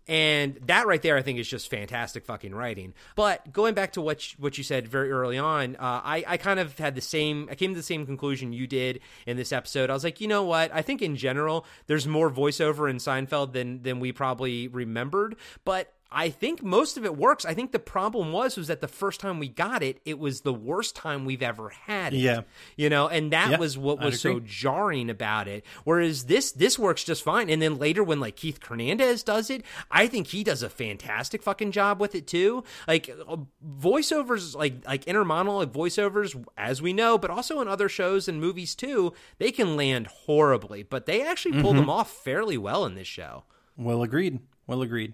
and 0.07 0.59
that 0.67 0.85
right 0.85 1.01
there, 1.01 1.17
I 1.17 1.23
think, 1.23 1.39
is 1.39 1.47
just 1.47 1.69
fantastic 1.69 2.25
fucking 2.25 2.53
writing. 2.53 2.93
But 3.15 3.51
going 3.51 3.73
back 3.73 3.93
to 3.93 4.01
what 4.01 4.31
you, 4.31 4.37
what 4.39 4.57
you 4.57 4.63
said 4.63 4.87
very 4.87 5.11
early 5.11 5.37
on, 5.37 5.75
uh, 5.77 6.01
I, 6.03 6.23
I 6.27 6.37
kind 6.37 6.59
of 6.59 6.77
had 6.77 6.93
the 6.93 7.01
same. 7.01 7.47
I 7.49 7.55
came 7.55 7.71
to 7.71 7.79
the 7.79 7.83
same 7.83 8.05
conclusion 8.05 8.53
you 8.53 8.67
did 8.67 8.99
in 9.25 9.35
this 9.35 9.51
episode. 9.51 9.89
I 9.89 9.93
was 9.93 10.03
like, 10.03 10.21
you 10.21 10.27
know 10.27 10.43
what? 10.43 10.71
I 10.73 10.83
think 10.83 11.01
in 11.01 11.15
general, 11.15 11.65
there's 11.87 12.07
more 12.07 12.29
voiceover 12.29 12.89
in 12.89 12.97
Seinfeld 12.97 13.53
than 13.53 13.81
than 13.81 13.99
we 13.99 14.11
probably 14.11 14.67
remembered. 14.67 15.37
But 15.63 15.91
I 16.11 16.29
think 16.29 16.63
most 16.63 16.95
of 16.97 17.03
it 17.03 17.17
works. 17.17 17.43
I 17.45 17.53
think 17.53 17.71
the 17.73 17.79
problem 17.79 18.31
was 18.31 18.55
was 18.55 18.67
that 18.67 18.79
the 18.79 18.87
first 18.87 19.19
time 19.19 19.37
we 19.39 19.49
got 19.49 19.83
it, 19.83 19.99
it 20.05 20.17
was 20.17 20.41
the 20.41 20.53
worst 20.53 20.95
time 20.95 21.25
we've 21.25 21.41
ever 21.41 21.69
had 21.69 22.13
it. 22.13 22.17
Yeah. 22.19 22.41
you 22.77 22.89
know, 22.89 23.07
and 23.09 23.33
that 23.33 23.51
Yeah, 23.51 23.57
was 23.57 23.77
what 23.77 23.99
was 23.99 24.21
so 24.21 24.39
jarring 24.39 25.09
about 25.09 25.47
it. 25.49 25.65
Whereas 25.83 26.25
this 26.25 26.51
this 26.53 26.79
works 26.79 27.03
just 27.03 27.21
fine. 27.23 27.49
And 27.49 27.61
then 27.61 27.77
later 27.77 28.03
when 28.03 28.19
like 28.21 28.35
Keith 28.37 28.63
Hernandez 28.63 29.23
does 29.23 29.49
it, 29.49 29.63
I 29.91 30.07
think 30.07 30.27
he 30.27 30.43
does 30.43 30.63
a 30.63 30.69
fantastic 30.69 31.43
fucking 31.43 31.71
job 31.71 31.99
with 31.99 32.15
it 32.15 32.27
too. 32.27 32.63
Like 32.87 33.09
uh, 33.27 33.37
voiceovers, 33.79 34.55
like 34.55 34.85
like 34.85 35.07
inner 35.07 35.25
monologue 35.25 35.73
voiceovers, 35.73 36.41
as 36.57 36.81
we 36.81 36.93
know, 36.93 37.17
but 37.17 37.29
also 37.31 37.59
in 37.61 37.67
other 37.67 37.89
shows 37.89 38.27
and 38.27 38.39
movies 38.39 38.75
too, 38.75 39.13
they 39.37 39.51
can 39.51 39.75
land 39.75 40.07
horribly, 40.07 40.83
but 40.83 41.05
they 41.05 41.21
actually 41.21 41.61
pull 41.61 41.71
Mm-hmm. 41.71 41.79
them 41.81 41.89
off 41.89 42.11
fairly 42.23 42.57
well 42.57 42.85
in 42.85 42.95
this 42.95 43.07
show. 43.07 43.43
Well 43.75 44.01
agreed. 44.03 44.39
Well 44.67 44.81
agreed. 44.81 45.13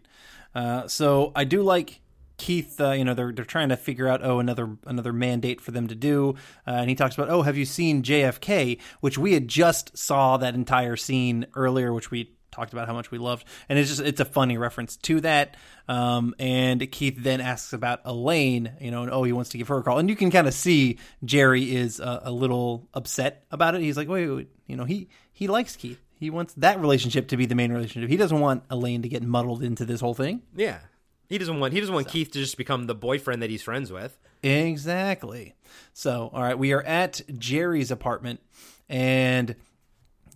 Uh, 0.54 0.88
so 0.88 1.32
I 1.36 1.43
do 1.43 1.62
like 1.64 2.02
Keith. 2.38 2.80
Uh, 2.82 2.91
you 2.91 3.06
know, 3.06 3.14
they're 3.14 3.32
they're 3.32 3.45
trying 3.45 3.70
to 3.70 3.78
figure 3.78 4.08
out 4.08 4.24
oh 4.24 4.39
another 4.39 4.78
another 4.86 5.14
mandate 5.14 5.62
for 5.62 5.72
them 5.72 5.88
to 5.88 5.95
do, 5.95 6.36
uh, 6.68 6.72
and 6.72 6.89
he 6.89 6.95
talks 6.95 7.16
about 7.16 7.30
oh 7.30 7.43
have 7.43 7.58
you 7.58 7.66
seen 7.66 8.04
JFK, 8.04 8.80
which 8.99 9.18
we 9.18 9.34
had 9.34 9.47
just 9.47 9.97
saw 9.97 10.38
that 10.38 10.56
entire 10.56 10.95
scene 10.95 11.45
earlier, 11.56 11.93
which 11.93 12.12
we 12.12 12.34
talked 12.52 12.74
about 12.74 12.88
how 12.88 12.93
much 12.93 13.12
we 13.12 13.18
loved, 13.18 13.45
and 13.70 13.80
it's 13.80 13.89
just 13.89 14.02
it's 14.02 14.20
a 14.20 14.26
funny 14.26 14.58
reference 14.58 14.97
to 14.97 15.22
that. 15.22 15.56
Um, 15.88 16.36
and 16.39 16.89
Keith 16.91 17.16
then 17.18 17.41
asks 17.41 17.74
about 17.74 18.02
Elaine, 18.06 18.72
you 18.82 18.91
know, 18.91 19.04
and 19.04 19.12
oh 19.12 19.24
he 19.24 19.34
wants 19.34 19.52
to 19.52 19.58
give 19.58 19.68
her 19.70 19.78
a 19.78 19.84
call, 19.84 19.99
and 19.99 20.10
you 20.10 20.16
can 20.16 20.32
kind 20.32 20.47
of 20.47 20.54
see 20.54 20.97
Jerry 21.24 21.76
is 21.76 21.99
a, 21.99 22.24
a 22.26 22.32
little 22.32 22.89
upset 22.93 23.45
about 23.52 23.76
it. 23.76 23.82
He's 23.82 23.97
like 23.97 24.10
wait, 24.10 24.28
wait, 24.28 24.36
wait, 24.36 24.49
you 24.68 24.76
know 24.76 24.86
he 24.86 25.10
he 25.32 25.47
likes 25.47 25.76
Keith. 25.76 26.02
He 26.22 26.30
wants 26.30 26.53
that 26.53 26.80
relationship 26.80 27.30
to 27.30 27.36
be 27.36 27.47
the 27.47 27.55
main 27.55 27.74
relationship. 27.74 28.07
He 28.07 28.15
doesn't 28.15 28.39
want 28.39 28.63
Elaine 28.69 29.01
to 29.01 29.09
get 29.09 29.24
muddled 29.24 29.63
into 29.63 29.86
this 29.86 30.01
whole 30.01 30.13
thing. 30.13 30.43
Yeah. 30.55 30.78
He 31.28 31.39
doesn't 31.39 31.59
want 31.59 31.74
he 31.74 31.80
doesn't 31.80 31.95
want 31.95 32.09
Keith 32.09 32.30
to 32.34 32.39
just 32.39 32.57
become 32.57 32.86
the 32.86 32.93
boyfriend 32.93 33.41
that 33.41 33.49
he's 33.49 33.63
friends 33.63 33.91
with. 33.91 34.19
Exactly. 34.43 35.55
So, 35.93 36.30
all 36.32 36.43
right, 36.43 36.59
we 36.59 36.74
are 36.74 36.84
at 36.84 37.22
Jerry's 37.39 37.89
apartment, 37.89 38.39
and 38.88 39.55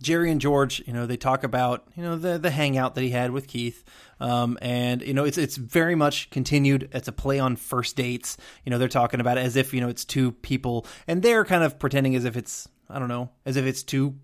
Jerry 0.02 0.32
and 0.32 0.40
George, 0.40 0.82
you 0.86 0.92
know, 0.92 1.06
they 1.06 1.16
talk 1.16 1.44
about 1.44 1.86
you 1.94 2.02
know 2.02 2.16
the 2.16 2.36
the 2.36 2.50
hangout 2.50 2.96
that 2.96 3.02
he 3.02 3.10
had 3.10 3.30
with 3.30 3.46
Keith, 3.46 3.84
um, 4.18 4.58
and 4.60 5.02
you 5.02 5.14
know 5.14 5.24
it's 5.24 5.38
it's 5.38 5.56
very 5.56 5.94
much 5.94 6.30
continued. 6.30 6.88
It's 6.92 7.06
a 7.06 7.12
play 7.12 7.38
on 7.38 7.54
first 7.54 7.94
dates. 7.94 8.36
You 8.64 8.70
know, 8.70 8.78
they're 8.78 8.88
talking 8.88 9.20
about 9.20 9.38
it 9.38 9.42
as 9.42 9.54
if 9.54 9.72
you 9.72 9.80
know 9.80 9.88
it's 9.88 10.04
two 10.04 10.32
people, 10.32 10.84
and 11.06 11.22
they're 11.22 11.44
kind 11.44 11.62
of 11.62 11.78
pretending 11.78 12.16
as 12.16 12.24
if 12.24 12.36
it's 12.36 12.66
I 12.90 12.98
don't 12.98 13.08
know, 13.08 13.30
as 13.44 13.56
if 13.56 13.66
it's 13.66 13.84
two 13.84 14.16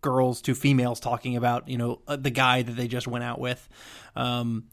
girls, 0.00 0.40
two 0.40 0.54
females 0.54 1.00
talking 1.00 1.36
about 1.36 1.68
you 1.68 1.78
know 1.78 2.00
uh, 2.06 2.16
the 2.16 2.30
guy 2.30 2.62
that 2.62 2.72
they 2.72 2.88
just 2.88 3.06
went 3.06 3.24
out 3.24 3.38
with. 3.38 3.68
Um, 4.16 4.64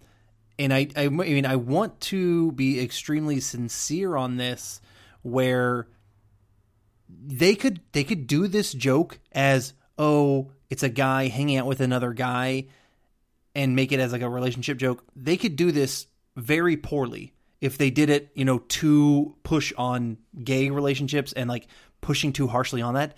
and 0.59 0.73
I, 0.73 0.87
I, 0.95 1.05
I 1.05 1.09
mean, 1.09 1.45
I 1.45 1.55
want 1.55 1.99
to 2.01 2.51
be 2.53 2.79
extremely 2.79 3.39
sincere 3.39 4.15
on 4.15 4.37
this, 4.37 4.81
where 5.21 5.87
they 7.09 7.55
could 7.55 7.81
they 7.91 8.03
could 8.03 8.27
do 8.27 8.47
this 8.47 8.73
joke 8.73 9.19
as 9.31 9.73
oh 9.97 10.51
it's 10.69 10.83
a 10.83 10.89
guy 10.89 11.27
hanging 11.27 11.57
out 11.57 11.65
with 11.65 11.81
another 11.81 12.13
guy 12.13 12.65
and 13.55 13.75
make 13.75 13.91
it 13.91 13.99
as 13.99 14.11
like 14.11 14.21
a 14.21 14.29
relationship 14.29 14.77
joke 14.77 15.03
they 15.15 15.37
could 15.37 15.55
do 15.55 15.71
this 15.71 16.07
very 16.35 16.77
poorly 16.77 17.33
if 17.61 17.77
they 17.77 17.89
did 17.89 18.09
it 18.09 18.29
you 18.35 18.45
know 18.45 18.59
to 18.59 19.35
push 19.43 19.73
on 19.77 20.17
gay 20.43 20.69
relationships 20.69 21.33
and 21.33 21.49
like 21.49 21.67
pushing 22.01 22.33
too 22.33 22.47
harshly 22.47 22.81
on 22.81 22.93
that 22.93 23.15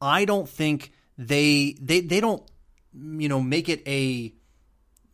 i 0.00 0.24
don't 0.24 0.48
think 0.48 0.92
they 1.28 1.76
they 1.80 2.00
they 2.00 2.20
don't 2.20 2.42
you 2.94 3.28
know 3.28 3.40
make 3.40 3.68
it 3.68 3.82
a 3.86 4.34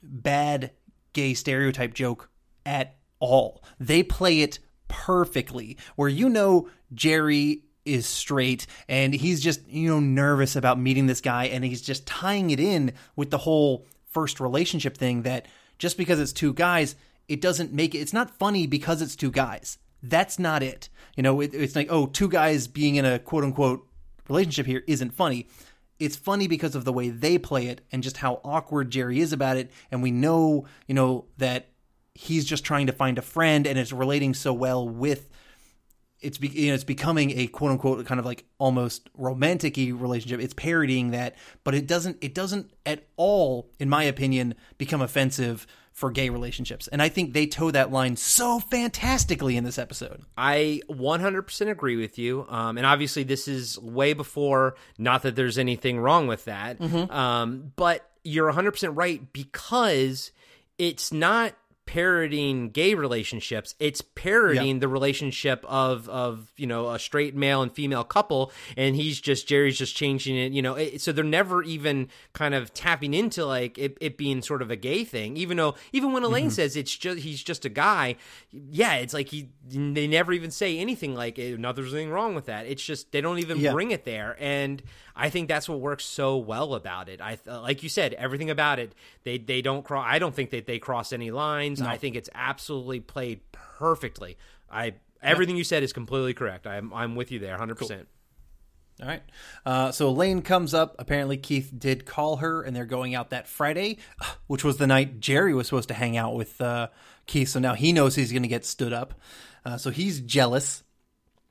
bad 0.02 0.72
gay 1.12 1.34
stereotype 1.34 1.94
joke 1.94 2.30
at 2.64 2.96
all. 3.18 3.62
They 3.80 4.02
play 4.02 4.40
it 4.40 4.59
perfectly. 4.88 5.76
Where 5.96 6.09
you 6.09 6.28
know 6.28 6.68
Jerry 6.92 7.62
is 7.84 8.06
straight 8.06 8.66
and 8.88 9.14
he's 9.14 9.40
just, 9.40 9.66
you 9.68 9.88
know, 9.88 10.00
nervous 10.00 10.56
about 10.56 10.78
meeting 10.78 11.06
this 11.06 11.20
guy 11.20 11.44
and 11.46 11.64
he's 11.64 11.80
just 11.80 12.06
tying 12.06 12.50
it 12.50 12.61
in 12.61 12.92
with 13.16 13.30
the 13.30 13.38
whole 13.38 13.86
first 14.11 14.40
relationship 14.40 14.96
thing 14.96 15.22
that 15.22 15.46
just 15.78 15.96
because 15.96 16.20
it's 16.20 16.32
two 16.32 16.52
guys, 16.52 16.96
it 17.28 17.40
doesn't 17.40 17.72
make 17.72 17.94
it 17.94 17.98
it's 17.98 18.12
not 18.12 18.30
funny 18.38 18.66
because 18.66 19.02
it's 19.02 19.16
two 19.16 19.30
guys. 19.30 19.78
That's 20.02 20.38
not 20.38 20.62
it. 20.62 20.88
You 21.16 21.22
know, 21.22 21.40
it, 21.40 21.54
it's 21.54 21.74
like, 21.74 21.88
oh, 21.90 22.06
two 22.06 22.28
guys 22.28 22.68
being 22.68 22.96
in 22.96 23.04
a 23.04 23.18
quote 23.18 23.44
unquote 23.44 23.86
relationship 24.28 24.66
here 24.66 24.84
isn't 24.86 25.14
funny 25.14 25.48
it's 25.99 26.16
funny 26.16 26.46
because 26.46 26.74
of 26.74 26.84
the 26.84 26.92
way 26.92 27.09
they 27.09 27.38
play 27.38 27.66
it 27.66 27.80
and 27.90 28.03
just 28.03 28.18
how 28.18 28.40
awkward 28.44 28.90
Jerry 28.90 29.20
is 29.20 29.32
about 29.32 29.57
it. 29.57 29.70
And 29.90 30.03
we 30.03 30.11
know, 30.11 30.66
you 30.86 30.94
know, 30.94 31.26
that 31.38 31.68
he's 32.14 32.44
just 32.44 32.64
trying 32.64 32.86
to 32.86 32.92
find 32.92 33.18
a 33.18 33.22
friend 33.22 33.66
and 33.66 33.78
it's 33.78 33.92
relating 33.92 34.34
so 34.34 34.53
well 34.53 34.88
with 34.88 35.28
it's 36.20 36.38
be, 36.38 36.49
you 36.49 36.68
know, 36.68 36.74
it's 36.74 36.84
becoming 36.84 37.30
a 37.38 37.46
quote 37.46 37.70
unquote 37.70 38.05
kind 38.07 38.18
of 38.18 38.26
like 38.26 38.44
almost 38.59 39.09
romantic 39.14 39.76
relationship. 39.76 40.40
It's 40.40 40.55
parodying 40.55 41.12
that, 41.12 41.36
but 41.62 41.74
it 41.74 41.86
doesn't 41.86 42.18
it 42.20 42.34
doesn't 42.34 42.72
at 42.84 43.07
all, 43.16 43.70
in 43.78 43.88
my 43.88 44.03
opinion, 44.03 44.55
become 44.78 45.01
offensive 45.01 45.66
for 45.99 46.12
gay 46.12 46.28
relationships. 46.28 46.86
And 46.86 47.03
I 47.03 47.09
think 47.09 47.32
they 47.32 47.49
toe 47.49 47.72
that 47.72 47.90
line 47.90 48.14
so 48.14 48.61
fantastically 48.61 49.57
in 49.57 49.64
this 49.64 49.78
episode. 49.78 50.22
I 50.36 50.80
100% 50.88 51.70
agree 51.70 51.96
with 51.96 52.20
you. 52.20 52.46
Um, 52.49 52.76
and 52.76 52.86
obviously, 52.86 53.24
this 53.24 53.49
is 53.49 53.76
way 53.80 54.12
before, 54.12 54.76
not 54.96 55.22
that 55.22 55.34
there's 55.34 55.59
anything 55.59 55.99
wrong 55.99 56.28
with 56.28 56.44
that. 56.44 56.80
Um, 56.80 57.72
but 57.74 58.09
you're 58.22 58.53
100% 58.53 58.96
right 58.96 59.32
because 59.32 60.30
it's 60.78 61.12
not 61.12 61.55
parodying 61.89 62.68
gay 62.68 62.93
relationships 62.93 63.74
it's 63.80 64.03
parodying 64.03 64.78
the 64.80 64.89
relationship 64.89 65.64
of 65.66 66.07
of 66.11 66.53
you 66.59 66.66
know 66.66 66.91
a 66.91 66.99
straight 66.99 67.34
male 67.34 67.62
and 67.62 67.72
female 67.72 68.05
couple 68.05 68.53
and 68.76 68.95
he's 68.95 69.18
just 69.18 69.49
jerry's 69.49 69.78
just 69.78 69.97
changing 69.97 70.36
it 70.36 70.53
you 70.53 70.61
know 70.61 70.74
it, 70.74 71.01
so 71.01 71.12
they're 71.12 71.24
never 71.24 71.62
even 71.62 72.07
kind 72.34 72.55
of 72.55 72.74
tapping 72.74 73.14
into 73.14 73.43
like 73.47 73.78
it, 73.78 73.97
it 74.03 74.18
being 74.18 74.43
sort 74.43 74.61
of 74.61 74.70
a 74.70 74.76
gay 74.76 75.03
thing 75.03 75.34
even 75.39 75.57
though 75.57 75.74
even 75.93 76.12
when 76.12 76.22
elaine 76.22 76.45
mm-hmm. 76.45 76.51
says 76.51 76.76
it's 76.76 76.95
just 76.95 77.20
he's 77.20 77.43
just 77.43 77.64
a 77.64 77.70
guy 77.70 78.14
yeah 78.53 78.97
it's 78.97 79.14
like 79.14 79.30
he 79.30 79.49
they 79.66 80.07
never 80.07 80.34
even 80.34 80.51
say 80.51 80.78
anything 80.78 81.14
like 81.14 81.39
no 81.39 81.72
there's 81.72 81.95
anything 81.95 82.11
wrong 82.11 82.34
with 82.34 82.47
that. 82.47 82.66
It's 82.66 82.82
just 82.82 83.12
they 83.12 83.20
don't 83.20 83.39
even 83.39 83.59
Yeah. 83.59 83.72
bring 83.72 83.93
it 83.93 84.05
there 84.05 84.36
and 84.39 84.82
i 85.18 85.28
think 85.28 85.48
that's 85.48 85.68
what 85.68 85.80
works 85.80 86.04
so 86.04 86.36
well 86.38 86.74
about 86.74 87.08
it 87.08 87.20
i 87.20 87.36
like 87.46 87.82
you 87.82 87.88
said 87.88 88.14
everything 88.14 88.48
about 88.48 88.78
it 88.78 88.94
they 89.24 89.36
they 89.36 89.60
don't 89.60 89.84
cross 89.84 90.06
i 90.08 90.18
don't 90.18 90.34
think 90.34 90.50
that 90.50 90.66
they 90.66 90.78
cross 90.78 91.12
any 91.12 91.30
lines 91.30 91.82
i 91.82 91.96
think 91.96 92.16
it's 92.16 92.30
absolutely 92.34 93.00
played 93.00 93.40
perfectly 93.52 94.38
i 94.70 94.94
everything 95.22 95.56
you 95.56 95.64
said 95.64 95.82
is 95.82 95.92
completely 95.92 96.32
correct 96.32 96.66
i'm 96.66 96.92
i'm 96.94 97.14
with 97.16 97.30
you 97.30 97.38
there 97.38 97.58
100% 97.58 98.06
All 99.00 99.06
right. 99.06 99.22
Uh, 99.64 99.92
so 99.92 100.08
Elaine 100.08 100.42
comes 100.42 100.74
up. 100.74 100.96
Apparently, 100.98 101.36
Keith 101.36 101.70
did 101.76 102.04
call 102.04 102.38
her, 102.38 102.62
and 102.62 102.74
they're 102.74 102.84
going 102.84 103.14
out 103.14 103.30
that 103.30 103.46
Friday, 103.46 103.98
which 104.48 104.64
was 104.64 104.78
the 104.78 104.88
night 104.88 105.20
Jerry 105.20 105.54
was 105.54 105.68
supposed 105.68 105.86
to 105.88 105.94
hang 105.94 106.16
out 106.16 106.34
with 106.34 106.60
uh, 106.60 106.88
Keith. 107.26 107.48
So 107.48 107.60
now 107.60 107.74
he 107.74 107.92
knows 107.92 108.16
he's 108.16 108.32
going 108.32 108.42
to 108.42 108.48
get 108.48 108.64
stood 108.66 108.92
up. 108.92 109.14
Uh, 109.64 109.76
so 109.76 109.90
he's 109.90 110.20
jealous. 110.20 110.82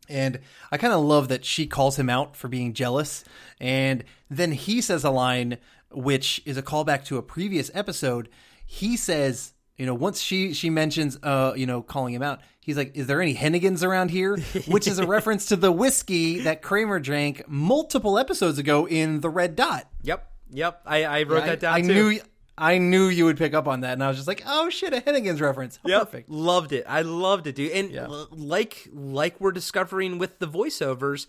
And 0.09 0.39
I 0.71 0.77
kind 0.77 0.93
of 0.93 1.01
love 1.03 1.27
that 1.27 1.45
she 1.45 1.67
calls 1.67 1.97
him 1.97 2.09
out 2.09 2.35
for 2.35 2.47
being 2.47 2.73
jealous. 2.73 3.23
And 3.59 4.03
then 4.29 4.51
he 4.51 4.81
says 4.81 5.03
a 5.03 5.09
line, 5.11 5.57
which 5.91 6.41
is 6.45 6.57
a 6.57 6.63
callback 6.63 7.05
to 7.05 7.17
a 7.17 7.21
previous 7.21 7.71
episode. 7.73 8.29
He 8.65 8.97
says, 8.97 9.53
you 9.77 9.85
know, 9.85 9.93
once 9.93 10.19
she 10.21 10.53
she 10.53 10.69
mentions, 10.69 11.17
uh, 11.21 11.53
you 11.55 11.65
know, 11.65 11.81
calling 11.81 12.13
him 12.13 12.23
out, 12.23 12.41
he's 12.59 12.77
like, 12.77 12.95
"Is 12.95 13.07
there 13.07 13.21
any 13.21 13.35
Hennigan's 13.35 13.83
around 13.83 14.09
here?" 14.09 14.37
Which 14.67 14.87
is 14.87 14.97
a 14.97 15.05
reference 15.05 15.45
to 15.47 15.55
the 15.55 15.71
whiskey 15.71 16.39
that 16.39 16.61
Kramer 16.61 16.99
drank 16.99 17.47
multiple 17.47 18.17
episodes 18.17 18.57
ago 18.57 18.87
in 18.87 19.21
the 19.21 19.29
Red 19.29 19.55
Dot. 19.55 19.87
yep 20.03 20.31
yep 20.49 20.81
i 20.85 21.03
i 21.03 21.23
wrote 21.23 21.43
I, 21.43 21.47
that 21.47 21.59
down 21.59 21.73
I 21.73 21.81
too 21.81 21.93
knew 21.93 22.19
I 22.57 22.79
knew 22.79 23.07
you 23.07 23.25
would 23.25 23.37
pick 23.37 23.53
up 23.53 23.67
on 23.67 23.81
that, 23.81 23.93
and 23.93 24.03
I 24.03 24.07
was 24.07 24.17
just 24.17 24.27
like, 24.27 24.41
"Oh 24.47 24.69
shit, 24.69 24.93
a 24.93 24.97
Hennigan's 25.01 25.39
reference." 25.41 25.77
Oh, 25.85 25.99
Perfect. 25.99 26.29
Loved 26.29 26.71
it. 26.73 26.85
I 26.87 27.01
loved 27.03 27.45
it, 27.47 27.55
dude. 27.55 27.71
And 27.71 27.91
Yeah. 27.91 28.05
l- 28.05 28.27
like 28.31 28.87
like 28.93 29.39
we're 29.39 29.51
discovering 29.51 30.17
with 30.17 30.39
the 30.39 30.47
voiceovers, 30.47 31.27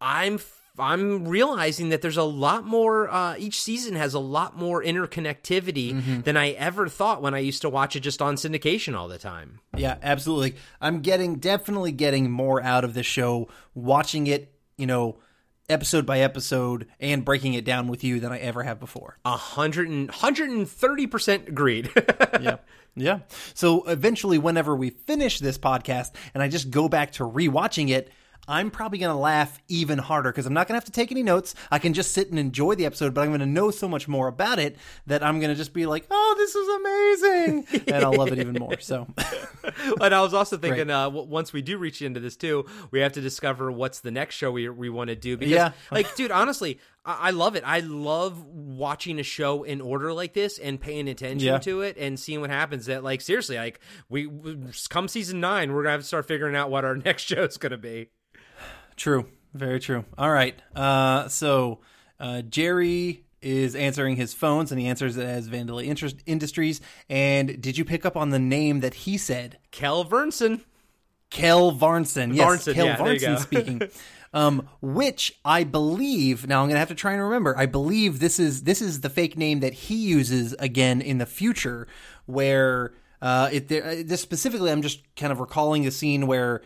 I'm 0.00 0.34
f- 0.34 0.52
I'm 0.78 1.26
realizing 1.26 1.88
that 1.88 2.02
there's 2.02 2.18
a 2.18 2.22
lot 2.22 2.66
more. 2.66 3.08
Uh, 3.08 3.34
each 3.38 3.62
season 3.62 3.94
has 3.94 4.12
a 4.12 4.18
lot 4.18 4.58
more 4.58 4.82
interconnectivity 4.82 5.94
Mm-hmm. 5.94 6.20
than 6.20 6.36
I 6.36 6.50
ever 6.50 6.88
thought 6.88 7.22
when 7.22 7.32
I 7.34 7.38
used 7.38 7.62
to 7.62 7.70
watch 7.70 7.96
it 7.96 8.00
just 8.00 8.20
on 8.20 8.36
syndication 8.36 8.94
all 8.94 9.08
the 9.08 9.16
time. 9.16 9.60
Yeah, 9.74 9.96
absolutely. 10.02 10.56
I'm 10.80 11.00
getting 11.00 11.36
definitely 11.36 11.92
getting 11.92 12.30
more 12.30 12.62
out 12.62 12.84
of 12.84 12.92
this 12.92 13.06
show 13.06 13.48
watching 13.74 14.26
it, 14.26 14.52
you 14.76 14.86
know, 14.86 15.16
episode 15.68 16.06
by 16.06 16.20
episode 16.20 16.86
and 17.00 17.24
breaking 17.24 17.54
it 17.54 17.64
down 17.64 17.88
with 17.88 18.04
you 18.04 18.20
than 18.20 18.32
I 18.32 18.38
ever 18.38 18.62
have 18.62 18.78
before. 18.78 19.18
A 19.24 19.36
hundred 19.36 19.88
and 19.88 20.10
hundred 20.10 20.50
and 20.50 20.68
thirty 20.68 21.06
percent 21.06 21.48
agreed. 21.48 21.90
yeah. 22.40 22.58
Yeah. 22.94 23.20
So 23.54 23.84
eventually, 23.84 24.38
whenever 24.38 24.74
we 24.74 24.90
finish 24.90 25.38
this 25.38 25.58
podcast 25.58 26.12
and 26.32 26.42
I 26.42 26.48
just 26.48 26.70
go 26.70 26.88
back 26.88 27.12
to 27.12 27.24
rewatching 27.24 27.90
it, 27.90 28.10
I'm 28.48 28.70
probably 28.70 28.98
going 28.98 29.12
to 29.14 29.18
laugh 29.20 29.60
even 29.68 29.98
harder 29.98 30.30
because 30.30 30.46
I'm 30.46 30.54
not 30.54 30.68
going 30.68 30.74
to 30.74 30.76
have 30.78 30.84
to 30.84 30.92
take 30.92 31.10
any 31.10 31.22
notes. 31.22 31.54
I 31.70 31.78
can 31.78 31.92
just 31.92 32.12
sit 32.12 32.30
and 32.30 32.38
enjoy 32.38 32.74
the 32.74 32.86
episode, 32.86 33.12
but 33.14 33.22
I'm 33.22 33.28
going 33.28 33.40
to 33.40 33.46
know 33.46 33.70
so 33.70 33.88
much 33.88 34.06
more 34.08 34.28
about 34.28 34.58
it 34.58 34.76
that 35.06 35.22
I'm 35.22 35.40
going 35.40 35.50
to 35.50 35.56
just 35.56 35.72
be 35.72 35.86
like, 35.86 36.06
oh, 36.10 36.34
this 36.38 36.54
is 36.54 36.68
amazing. 36.68 37.84
and 37.94 38.04
I'll 38.04 38.14
love 38.16 38.32
it 38.32 38.38
even 38.38 38.54
more. 38.54 38.78
So, 38.80 39.06
and 40.00 40.14
I 40.14 40.20
was 40.20 40.34
also 40.34 40.56
thinking, 40.56 40.90
uh, 40.90 41.10
once 41.10 41.52
we 41.52 41.62
do 41.62 41.78
reach 41.78 42.02
into 42.02 42.20
this 42.20 42.36
too, 42.36 42.66
we 42.90 43.00
have 43.00 43.12
to 43.14 43.20
discover 43.20 43.70
what's 43.72 44.00
the 44.00 44.10
next 44.10 44.36
show 44.36 44.50
we 44.52 44.68
we 44.68 44.88
want 44.90 45.08
to 45.08 45.16
do. 45.16 45.36
Because, 45.36 45.52
Yeah. 45.52 45.72
like, 45.90 46.14
dude, 46.14 46.30
honestly, 46.30 46.78
I-, 47.04 47.28
I 47.28 47.30
love 47.30 47.56
it. 47.56 47.62
I 47.66 47.80
love 47.80 48.44
watching 48.46 49.18
a 49.18 49.22
show 49.22 49.62
in 49.64 49.80
order 49.80 50.12
like 50.12 50.34
this 50.34 50.58
and 50.58 50.80
paying 50.80 51.08
attention 51.08 51.46
Yeah. 51.46 51.58
to 51.58 51.80
it 51.80 51.96
and 51.98 52.18
seeing 52.18 52.40
what 52.40 52.50
happens. 52.50 52.86
That, 52.86 53.02
like, 53.02 53.20
seriously, 53.20 53.56
like, 53.56 53.80
we, 54.08 54.26
we 54.26 54.56
come 54.88 55.08
season 55.08 55.40
nine, 55.40 55.72
we're 55.72 55.82
gonna 55.82 55.92
have 55.92 56.00
to 56.02 56.06
start 56.06 56.26
figuring 56.28 56.54
out 56.54 56.70
what 56.70 56.84
our 56.84 56.96
next 56.96 57.22
show 57.24 57.44
is 57.44 57.56
gonna 57.56 57.78
be. 57.78 58.10
True. 58.96 59.26
Very 59.54 59.80
true. 59.80 60.04
All 60.18 60.30
right. 60.30 60.54
Uh, 60.74 61.28
so 61.28 61.80
uh, 62.20 62.42
Jerry 62.42 63.24
is 63.40 63.74
answering 63.74 64.16
his 64.16 64.34
phones, 64.34 64.72
and 64.72 64.80
he 64.80 64.86
answers 64.86 65.16
it 65.16 65.24
as 65.24 65.48
Vandelay 65.48 65.86
Interest 65.86 66.16
Industries. 66.26 66.80
And 67.08 67.60
did 67.60 67.78
you 67.78 67.84
pick 67.84 68.04
up 68.04 68.16
on 68.16 68.30
the 68.30 68.38
name 68.38 68.80
that 68.80 68.94
he 68.94 69.16
said? 69.16 69.58
Kel 69.70 70.04
Vernson. 70.04 70.62
Kel 71.30 71.72
Varnsen. 71.72 72.34
Yes, 72.34 72.46
Varnsen, 72.46 72.74
Kel 72.74 72.86
yeah, 72.86 72.96
Varnsen 72.96 73.38
speaking. 73.40 73.82
Um, 74.32 74.68
which 74.82 75.38
I 75.44 75.64
believe 75.64 76.46
now 76.46 76.62
I'm 76.62 76.68
gonna 76.68 76.78
have 76.78 76.88
to 76.88 76.94
try 76.94 77.12
and 77.12 77.22
remember. 77.22 77.56
I 77.56 77.66
believe 77.66 78.18
this 78.20 78.38
is 78.38 78.64
this 78.64 78.82
is 78.82 79.00
the 79.00 79.08
fake 79.08 79.36
name 79.36 79.60
that 79.60 79.72
he 79.72 79.96
uses 79.96 80.54
again 80.58 81.00
in 81.00 81.18
the 81.18 81.26
future, 81.26 81.86
where 82.26 82.92
uh, 83.22 83.48
it 83.52 83.68
there, 83.68 83.84
uh, 83.84 83.94
this 84.04 84.20
specifically. 84.20 84.70
I'm 84.70 84.82
just 84.82 85.02
kind 85.16 85.32
of 85.32 85.40
recalling 85.40 85.84
the 85.84 85.90
scene 85.90 86.26
where 86.26 86.62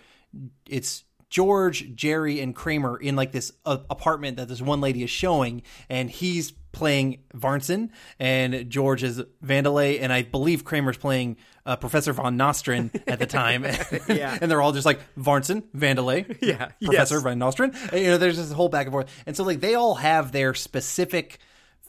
it's 0.68 1.04
George, 1.30 1.94
Jerry, 1.94 2.40
and 2.40 2.54
Kramer 2.54 2.96
in 2.96 3.16
like 3.16 3.32
this 3.32 3.52
uh, 3.64 3.78
apartment 3.88 4.36
that 4.36 4.48
this 4.48 4.60
one 4.60 4.80
lady 4.80 5.02
is 5.02 5.10
showing, 5.10 5.62
and 5.88 6.10
he's 6.10 6.52
playing 6.72 7.20
Varnsen, 7.34 7.90
and 8.18 8.68
George 8.70 9.02
is 9.02 9.22
Vandelay, 9.44 10.00
and 10.00 10.12
I 10.12 10.22
believe 10.22 10.64
Kramer's 10.64 10.96
playing 10.96 11.36
uh, 11.66 11.76
Professor 11.76 12.12
van 12.12 12.36
Nostrand 12.36 13.00
at 13.06 13.18
the 13.18 13.26
time. 13.26 13.64
Yeah. 14.08 14.36
and 14.40 14.50
they're 14.50 14.60
all 14.60 14.72
just 14.72 14.86
like 14.86 15.00
Varnsen, 15.16 15.62
Vandelay, 15.76 16.38
Yeah, 16.42 16.70
Professor 16.82 17.16
yes. 17.16 17.22
van 17.22 17.38
Nostrand. 17.38 17.74
And, 17.92 18.00
you 18.00 18.08
know, 18.08 18.18
there's 18.18 18.36
this 18.36 18.52
whole 18.52 18.68
back 18.68 18.86
and 18.86 18.92
forth, 18.92 19.08
and 19.26 19.36
so 19.36 19.44
like 19.44 19.60
they 19.60 19.74
all 19.74 19.96
have 19.96 20.32
their 20.32 20.54
specific 20.54 21.38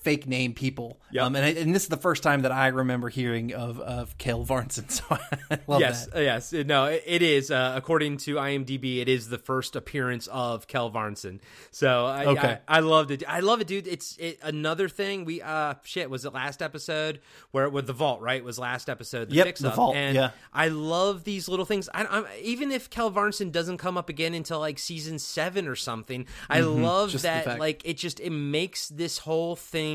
fake 0.02 0.28
name 0.28 0.54
people. 0.54 1.00
Yep. 1.12 1.24
Um, 1.26 1.36
and, 1.36 1.46
I, 1.46 1.50
and 1.50 1.76
this 1.76 1.84
is 1.84 1.90
the 1.90 1.98
first 1.98 2.24
time 2.24 2.42
that 2.44 2.52
I 2.52 2.68
remember 2.68 3.10
hearing 3.10 3.54
of 3.54 3.80
of 3.80 4.18
Kel 4.18 4.46
Varnsen, 4.46 4.90
so 4.92 5.04
I 5.10 5.60
love 5.68 5.80
yes, 5.82 6.06
that. 6.08 6.18
uh, 6.18 6.20
yes. 6.22 6.54
No, 6.54 6.86
it, 6.86 7.04
it 7.06 7.22
is. 7.22 7.52
Uh, 7.52 7.74
according 7.76 8.18
to 8.18 8.36
IMDb, 8.36 9.00
it 9.02 9.08
is 9.10 9.30
the 9.30 9.38
first 9.38 9.76
appearance 9.76 10.28
of 10.28 10.68
Kel 10.68 10.90
Varnsen. 10.92 11.40
So 11.72 12.06
I, 12.06 12.26
Okay. 12.26 12.60
I, 12.68 12.78
I 12.78 12.80
loved 12.80 13.12
it. 13.12 13.24
I 13.28 13.40
love 13.42 13.62
it, 13.62 13.68
dude. 13.68 13.88
It's 13.88 14.18
it, 14.18 14.40
another 14.44 14.88
thing. 14.90 15.26
We 15.26 15.42
uh 15.42 15.76
shit 15.84 16.10
was 16.10 16.26
it 16.26 16.34
last 16.34 16.62
episode 16.62 17.20
where 17.52 17.70
with 17.70 17.88
the 17.88 17.94
vault 17.94 18.22
right 18.22 18.44
was 18.44 18.58
last 18.58 18.90
episode. 18.90 19.30
The 19.30 19.36
Yep, 19.36 19.46
fix 19.46 19.60
the 19.60 19.70
up. 19.70 19.76
vault, 19.76 19.96
And 19.96 20.16
yeah. 20.16 20.32
I 20.54 20.70
love 20.70 21.24
these 21.26 21.48
little 21.50 21.66
things. 21.66 21.90
I, 21.94 22.06
I'm 22.06 22.26
even 22.42 22.72
if 22.72 22.90
Kel 22.90 23.12
Varnsen 23.12 23.52
doesn't 23.52 23.78
come 23.78 23.98
up 23.98 24.10
again 24.10 24.34
until 24.34 24.60
like 24.60 24.80
season 24.80 25.20
seven 25.20 25.68
or 25.68 25.76
something. 25.76 26.26
I 26.50 26.62
love 26.62 27.10
Mm-hmm. 27.10 27.12
Just 27.12 27.24
that. 27.24 27.60
Like 27.60 27.82
it 27.86 27.98
just 27.98 28.20
it 28.20 28.30
makes 28.32 28.88
this 28.90 29.18
whole 29.20 29.56
thing 29.56 29.91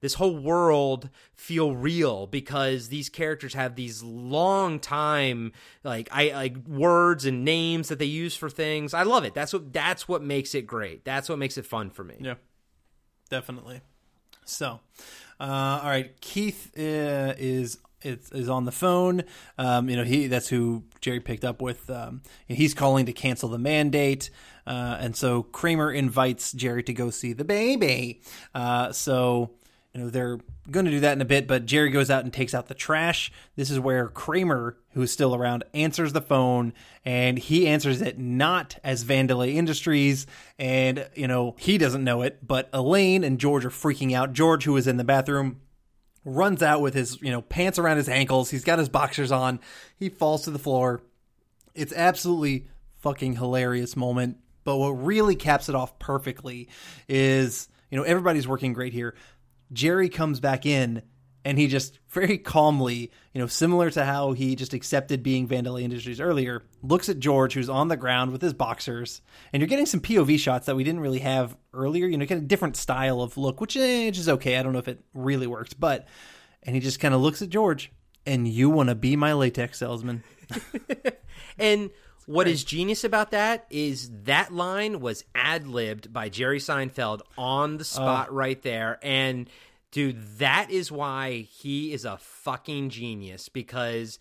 this 0.00 0.14
whole 0.14 0.36
world 0.36 1.08
feel 1.34 1.74
real 1.74 2.26
because 2.26 2.88
these 2.88 3.08
characters 3.08 3.54
have 3.54 3.74
these 3.74 4.02
long 4.02 4.78
time 4.78 5.52
like 5.82 6.08
i 6.12 6.30
like 6.32 6.56
words 6.66 7.24
and 7.24 7.44
names 7.44 7.88
that 7.88 7.98
they 7.98 8.04
use 8.04 8.36
for 8.36 8.50
things. 8.50 8.94
I 8.94 9.02
love 9.02 9.24
it. 9.24 9.34
That's 9.34 9.52
what 9.52 9.72
that's 9.72 10.08
what 10.08 10.22
makes 10.22 10.54
it 10.54 10.62
great. 10.66 11.04
That's 11.04 11.28
what 11.28 11.38
makes 11.38 11.58
it 11.58 11.66
fun 11.66 11.90
for 11.90 12.04
me. 12.04 12.16
Yeah, 12.20 12.34
definitely. 13.30 13.80
So, 14.44 14.80
uh, 15.40 15.80
all 15.82 15.88
right, 15.88 16.20
Keith 16.20 16.72
uh, 16.76 17.34
is 17.38 17.78
is 18.04 18.30
is 18.32 18.48
on 18.48 18.64
the 18.64 18.72
phone. 18.72 19.24
Um, 19.58 19.88
you 19.88 19.96
know, 19.96 20.04
he 20.04 20.26
that's 20.26 20.48
who 20.48 20.84
Jerry 21.00 21.20
picked 21.20 21.44
up 21.44 21.60
with. 21.60 21.88
Um, 21.90 22.22
he's 22.46 22.74
calling 22.74 23.06
to 23.06 23.12
cancel 23.12 23.48
the 23.48 23.58
mandate, 23.58 24.30
uh, 24.66 24.98
and 25.00 25.16
so 25.16 25.42
Kramer 25.42 25.90
invites 25.90 26.52
Jerry 26.52 26.82
to 26.84 26.92
go 26.92 27.10
see 27.10 27.32
the 27.32 27.44
baby. 27.44 28.20
Uh, 28.54 28.92
so. 28.92 29.50
You 29.96 30.00
know, 30.02 30.10
they're 30.10 30.40
going 30.68 30.86
to 30.86 30.90
do 30.90 30.98
that 30.98 31.12
in 31.12 31.20
a 31.20 31.24
bit, 31.24 31.46
but 31.46 31.66
Jerry 31.66 31.88
goes 31.88 32.10
out 32.10 32.24
and 32.24 32.32
takes 32.32 32.52
out 32.52 32.66
the 32.66 32.74
trash. 32.74 33.30
This 33.54 33.70
is 33.70 33.78
where 33.78 34.08
Kramer, 34.08 34.76
who's 34.94 35.12
still 35.12 35.36
around, 35.36 35.62
answers 35.72 36.12
the 36.12 36.20
phone, 36.20 36.72
and 37.04 37.38
he 37.38 37.68
answers 37.68 38.02
it 38.02 38.18
not 38.18 38.76
as 38.82 39.04
Vandelay 39.04 39.54
Industries, 39.54 40.26
and, 40.58 41.08
you 41.14 41.28
know, 41.28 41.54
he 41.60 41.78
doesn't 41.78 42.02
know 42.02 42.22
it, 42.22 42.44
but 42.44 42.68
Elaine 42.72 43.22
and 43.22 43.38
George 43.38 43.64
are 43.64 43.70
freaking 43.70 44.12
out. 44.12 44.32
George, 44.32 44.64
who 44.64 44.76
is 44.76 44.88
in 44.88 44.96
the 44.96 45.04
bathroom, 45.04 45.60
runs 46.24 46.62
out 46.62 46.80
with 46.80 46.94
his, 46.94 47.20
you 47.20 47.30
know, 47.30 47.42
pants 47.42 47.78
around 47.78 47.98
his 47.98 48.08
ankles. 48.08 48.50
He's 48.50 48.64
got 48.64 48.78
his 48.78 48.88
boxers 48.88 49.32
on. 49.32 49.60
He 49.96 50.08
falls 50.08 50.44
to 50.44 50.50
the 50.50 50.58
floor. 50.58 51.02
It's 51.74 51.92
absolutely 51.92 52.68
fucking 53.00 53.36
hilarious 53.36 53.96
moment. 53.96 54.38
But 54.64 54.76
what 54.76 54.90
really 54.90 55.36
caps 55.36 55.68
it 55.68 55.74
off 55.74 55.98
perfectly 55.98 56.68
is, 57.08 57.68
you 57.90 57.98
know, 57.98 58.04
everybody's 58.04 58.48
working 58.48 58.72
great 58.72 58.92
here. 58.92 59.14
Jerry 59.72 60.08
comes 60.08 60.40
back 60.40 60.64
in 60.66 61.02
and 61.44 61.58
he 61.58 61.66
just 61.66 61.98
very 62.10 62.38
calmly, 62.38 63.10
you 63.32 63.40
know, 63.40 63.46
similar 63.46 63.90
to 63.90 64.04
how 64.04 64.32
he 64.32 64.56
just 64.56 64.74
accepted 64.74 65.22
being 65.22 65.46
Vandelay 65.46 65.82
Industries 65.82 66.20
earlier, 66.20 66.62
looks 66.82 67.08
at 67.08 67.18
George, 67.18 67.54
who's 67.54 67.68
on 67.68 67.88
the 67.88 67.96
ground 67.96 68.32
with 68.32 68.40
his 68.42 68.54
boxers, 68.54 69.20
and 69.52 69.60
you're 69.60 69.68
getting 69.68 69.86
some 69.86 70.00
POV 70.00 70.38
shots 70.38 70.66
that 70.66 70.76
we 70.76 70.84
didn't 70.84 71.00
really 71.00 71.18
have 71.20 71.56
earlier. 71.72 72.06
You 72.06 72.16
know, 72.16 72.26
kind 72.26 72.40
of 72.40 72.48
different 72.48 72.76
style 72.76 73.20
of 73.20 73.36
look, 73.36 73.60
which, 73.60 73.76
eh, 73.76 74.06
which 74.06 74.18
is 74.18 74.28
okay. 74.28 74.56
I 74.56 74.62
don't 74.62 74.72
know 74.72 74.78
if 74.78 74.88
it 74.88 75.04
really 75.12 75.46
works, 75.46 75.74
but 75.74 76.06
and 76.62 76.74
he 76.74 76.80
just 76.80 77.00
kind 77.00 77.14
of 77.14 77.20
looks 77.20 77.42
at 77.42 77.50
George, 77.50 77.92
and 78.26 78.48
you 78.48 78.70
want 78.70 78.88
to 78.88 78.94
be 78.94 79.16
my 79.16 79.32
latex 79.32 79.78
salesman. 79.78 80.24
And 81.58 81.90
what 82.26 82.48
is 82.48 82.64
genius 82.64 83.04
about 83.04 83.32
that 83.32 83.66
is 83.70 84.10
that 84.24 84.52
line 84.52 85.00
was 85.00 85.24
ad 85.34 85.66
libbed 85.66 86.12
by 86.12 86.28
Jerry 86.28 86.58
Seinfeld 86.58 87.20
on 87.36 87.76
the 87.76 87.84
spot 87.84 88.32
right 88.32 88.60
there. 88.62 88.98
And 89.02 89.48
dude, 89.94 90.38
that 90.38 90.72
is 90.72 90.90
why 90.90 91.46
he 91.48 91.92
is 91.92 92.04
a 92.04 92.18
fucking 92.18 92.90
genius 92.90 93.48
because 93.48 94.18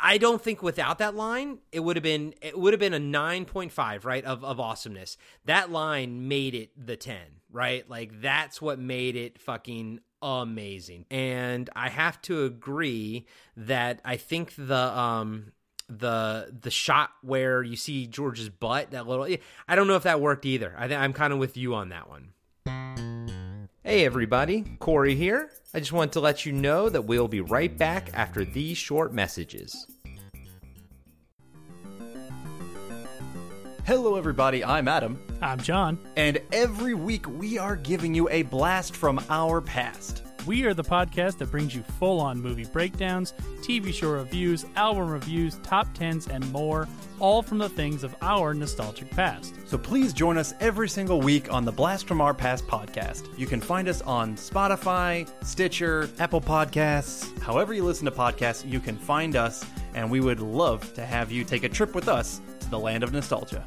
I 0.00 0.16
don't 0.16 0.40
think 0.40 0.62
without 0.62 0.98
that 0.98 1.16
line 1.16 1.58
it 1.72 1.80
would 1.80 1.96
have 1.96 2.04
been 2.04 2.34
it 2.40 2.56
would 2.56 2.72
have 2.72 2.78
been 2.78 2.94
a 2.94 3.00
9.5 3.00 4.04
right 4.04 4.24
of 4.24 4.44
of 4.44 4.60
awesomeness. 4.60 5.18
That 5.44 5.72
line 5.72 6.28
made 6.28 6.54
it 6.54 6.70
the 6.76 6.96
10, 6.96 7.18
right? 7.50 7.88
Like 7.90 8.22
that's 8.22 8.62
what 8.62 8.78
made 8.78 9.16
it 9.16 9.40
fucking 9.40 10.00
amazing. 10.22 11.04
And 11.10 11.68
I 11.74 11.88
have 11.88 12.22
to 12.22 12.44
agree 12.44 13.26
that 13.56 14.00
I 14.04 14.16
think 14.16 14.54
the 14.56 14.76
um 14.96 15.52
the 15.88 16.56
the 16.60 16.70
shot 16.70 17.10
where 17.22 17.60
you 17.60 17.74
see 17.74 18.06
George's 18.06 18.50
butt, 18.50 18.92
that 18.92 19.08
little 19.08 19.26
I 19.66 19.74
don't 19.74 19.88
know 19.88 19.96
if 19.96 20.04
that 20.04 20.20
worked 20.20 20.46
either. 20.46 20.76
I 20.78 20.86
think 20.86 21.00
I'm 21.00 21.12
kind 21.12 21.32
of 21.32 21.40
with 21.40 21.56
you 21.56 21.74
on 21.74 21.88
that 21.88 22.08
one. 22.08 23.15
Hey 23.86 24.04
everybody, 24.04 24.64
Corey 24.80 25.14
here. 25.14 25.48
I 25.72 25.78
just 25.78 25.92
want 25.92 26.12
to 26.14 26.20
let 26.20 26.44
you 26.44 26.50
know 26.50 26.88
that 26.88 27.02
we'll 27.02 27.28
be 27.28 27.40
right 27.40 27.78
back 27.78 28.10
after 28.14 28.44
these 28.44 28.76
short 28.76 29.14
messages. 29.14 29.86
Hello, 33.84 34.16
everybody. 34.16 34.64
I'm 34.64 34.88
Adam. 34.88 35.22
I'm 35.40 35.60
John. 35.60 36.00
And 36.16 36.40
every 36.50 36.94
week 36.94 37.28
we 37.28 37.58
are 37.58 37.76
giving 37.76 38.12
you 38.12 38.28
a 38.28 38.42
blast 38.42 38.96
from 38.96 39.24
our 39.30 39.60
past. 39.60 40.25
We 40.46 40.64
are 40.64 40.74
the 40.74 40.84
podcast 40.84 41.38
that 41.38 41.50
brings 41.50 41.74
you 41.74 41.82
full 41.98 42.20
on 42.20 42.40
movie 42.40 42.66
breakdowns, 42.66 43.34
TV 43.62 43.92
show 43.92 44.12
reviews, 44.12 44.64
album 44.76 45.10
reviews, 45.10 45.58
top 45.64 45.92
tens, 45.92 46.28
and 46.28 46.48
more, 46.52 46.86
all 47.18 47.42
from 47.42 47.58
the 47.58 47.68
things 47.68 48.04
of 48.04 48.14
our 48.22 48.54
nostalgic 48.54 49.10
past. 49.10 49.56
So 49.66 49.76
please 49.76 50.12
join 50.12 50.38
us 50.38 50.54
every 50.60 50.88
single 50.88 51.20
week 51.20 51.52
on 51.52 51.64
the 51.64 51.72
Blast 51.72 52.06
from 52.06 52.20
Our 52.20 52.32
Past 52.32 52.64
podcast. 52.68 53.36
You 53.36 53.46
can 53.46 53.60
find 53.60 53.88
us 53.88 54.02
on 54.02 54.36
Spotify, 54.36 55.28
Stitcher, 55.42 56.08
Apple 56.20 56.40
Podcasts. 56.40 57.36
However, 57.40 57.74
you 57.74 57.82
listen 57.82 58.04
to 58.04 58.12
podcasts, 58.12 58.70
you 58.70 58.78
can 58.78 58.96
find 58.96 59.34
us, 59.34 59.66
and 59.94 60.08
we 60.08 60.20
would 60.20 60.38
love 60.38 60.94
to 60.94 61.04
have 61.04 61.32
you 61.32 61.42
take 61.42 61.64
a 61.64 61.68
trip 61.68 61.92
with 61.92 62.06
us 62.06 62.40
to 62.60 62.70
the 62.70 62.78
land 62.78 63.02
of 63.02 63.12
nostalgia. 63.12 63.66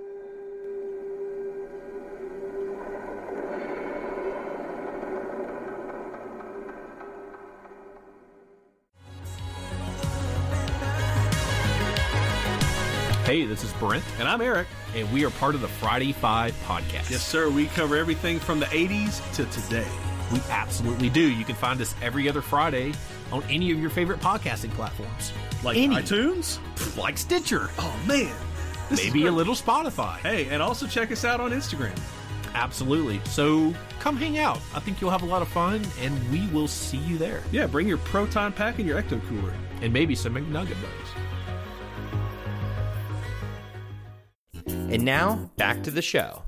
Hey, 13.31 13.45
this 13.45 13.63
is 13.63 13.71
Brent. 13.71 14.03
And 14.19 14.27
I'm 14.27 14.41
Eric. 14.41 14.67
And 14.93 15.09
we 15.13 15.23
are 15.23 15.29
part 15.29 15.55
of 15.55 15.61
the 15.61 15.67
Friday 15.69 16.11
Five 16.11 16.53
podcast. 16.65 17.09
Yes, 17.09 17.25
sir. 17.25 17.49
We 17.49 17.67
cover 17.67 17.95
everything 17.95 18.41
from 18.41 18.59
the 18.59 18.65
80s 18.65 19.23
to 19.35 19.45
today. 19.45 19.87
We 20.33 20.41
absolutely 20.49 21.09
do. 21.09 21.21
You 21.31 21.45
can 21.45 21.55
find 21.55 21.79
us 21.79 21.95
every 22.01 22.27
other 22.27 22.41
Friday 22.41 22.91
on 23.31 23.41
any 23.43 23.71
of 23.71 23.79
your 23.79 23.89
favorite 23.89 24.19
podcasting 24.19 24.71
platforms. 24.71 25.31
Like 25.63 25.77
any. 25.77 25.95
iTunes? 25.95 26.59
Like 26.97 27.17
Stitcher. 27.17 27.69
Oh, 27.79 27.97
man. 28.05 28.35
Maybe 28.89 29.27
a 29.27 29.31
little 29.31 29.55
Spotify. 29.55 30.17
Hey, 30.17 30.49
and 30.49 30.61
also 30.61 30.85
check 30.85 31.09
us 31.09 31.23
out 31.23 31.39
on 31.39 31.51
Instagram. 31.51 31.97
Absolutely. 32.53 33.21
So 33.23 33.73
come 34.01 34.17
hang 34.17 34.39
out. 34.39 34.59
I 34.75 34.81
think 34.81 34.99
you'll 34.99 35.09
have 35.09 35.23
a 35.23 35.25
lot 35.25 35.41
of 35.41 35.47
fun, 35.47 35.87
and 36.01 36.31
we 36.31 36.47
will 36.47 36.67
see 36.67 36.97
you 36.97 37.17
there. 37.17 37.41
Yeah, 37.53 37.67
bring 37.67 37.87
your 37.87 37.99
Proton 37.99 38.51
Pack 38.51 38.79
and 38.79 38.85
your 38.85 39.01
Ecto 39.01 39.25
Cooler. 39.29 39.53
And 39.81 39.93
maybe 39.93 40.15
some 40.15 40.33
McNugget 40.33 40.75
Buddies. 40.81 41.30
And 44.91 45.05
now, 45.05 45.49
back 45.55 45.83
to 45.83 45.91
the 45.91 46.01
show. 46.01 46.43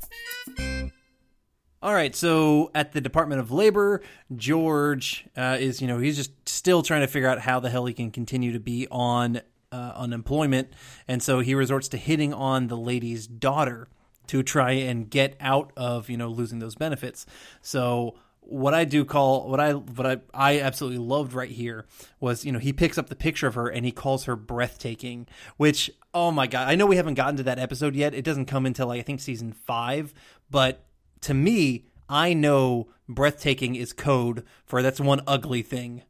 All 1.82 1.94
right, 1.94 2.14
so 2.14 2.72
at 2.76 2.92
the 2.92 3.00
Department 3.00 3.40
of 3.40 3.52
Labor, 3.52 4.02
George 4.36 5.26
uh, 5.38 5.56
is, 5.58 5.82
you 5.82 5.88
know, 5.88 5.98
he's 5.98 6.18
just 6.18 6.32
still 6.50 6.84
trying 6.84 7.00
to 7.02 7.08
figure 7.08 7.30
out 7.30 7.40
how 7.40 7.62
the 7.62 7.70
hell 7.70 7.86
he 7.86 7.94
can 7.94 8.12
continue 8.12 8.52
to 8.52 8.60
be 8.60 8.86
on 8.92 9.40
uh, 9.72 9.94
unemployment, 9.96 10.74
and 11.08 11.24
so 11.24 11.40
he 11.40 11.56
resorts 11.56 11.88
to 11.88 11.98
hitting 11.98 12.34
on 12.34 12.68
the 12.68 12.76
lady's 12.76 13.28
daughter 13.28 13.88
to 14.28 14.44
try 14.44 14.72
and 14.72 15.10
get 15.10 15.38
out 15.40 15.72
of, 15.78 16.10
you 16.10 16.18
know, 16.18 16.28
losing 16.28 16.60
those 16.60 16.76
benefits. 16.76 17.26
So 17.62 18.16
what 18.46 18.74
I 18.74 18.86
do 18.86 19.06
call 19.06 19.50
what 19.50 19.60
I 19.60 19.74
what 19.74 20.06
I 20.06 20.18
I 20.34 20.60
absolutely 20.60 21.00
loved 21.00 21.34
right 21.34 21.50
here 21.50 21.86
was 22.20 22.46
you 22.46 22.52
know 22.52 22.60
he 22.60 22.74
picks 22.74 22.98
up 22.98 23.10
the 23.10 23.16
picture 23.16 23.48
of 23.48 23.56
her 23.56 23.68
and 23.68 23.86
he 23.86 23.92
calls 23.92 24.26
her 24.26 24.36
breathtaking, 24.36 25.28
which 25.58 25.92
oh 26.14 26.32
my 26.32 26.48
god 26.48 26.68
I 26.68 26.76
know 26.76 26.86
we 26.86 26.98
haven't 26.98 27.16
gotten 27.16 27.38
to 27.38 27.44
that 27.44 27.60
episode 27.60 27.96
yet. 27.96 28.14
It 28.14 28.24
doesn't 28.24 28.46
come 28.46 28.66
until 28.66 28.88
like, 28.88 29.00
I 29.00 29.04
think 29.04 29.22
season 29.22 29.54
five, 29.54 30.14
but 30.50 30.86
to 31.22 31.34
me 31.34 31.86
I 32.10 32.34
know 32.34 32.90
breathtaking 33.08 33.76
is 33.76 33.94
code 33.94 34.44
for 34.66 34.82
that's 34.82 35.00
one 35.00 35.22
ugly 35.28 35.62
thing. 35.62 36.04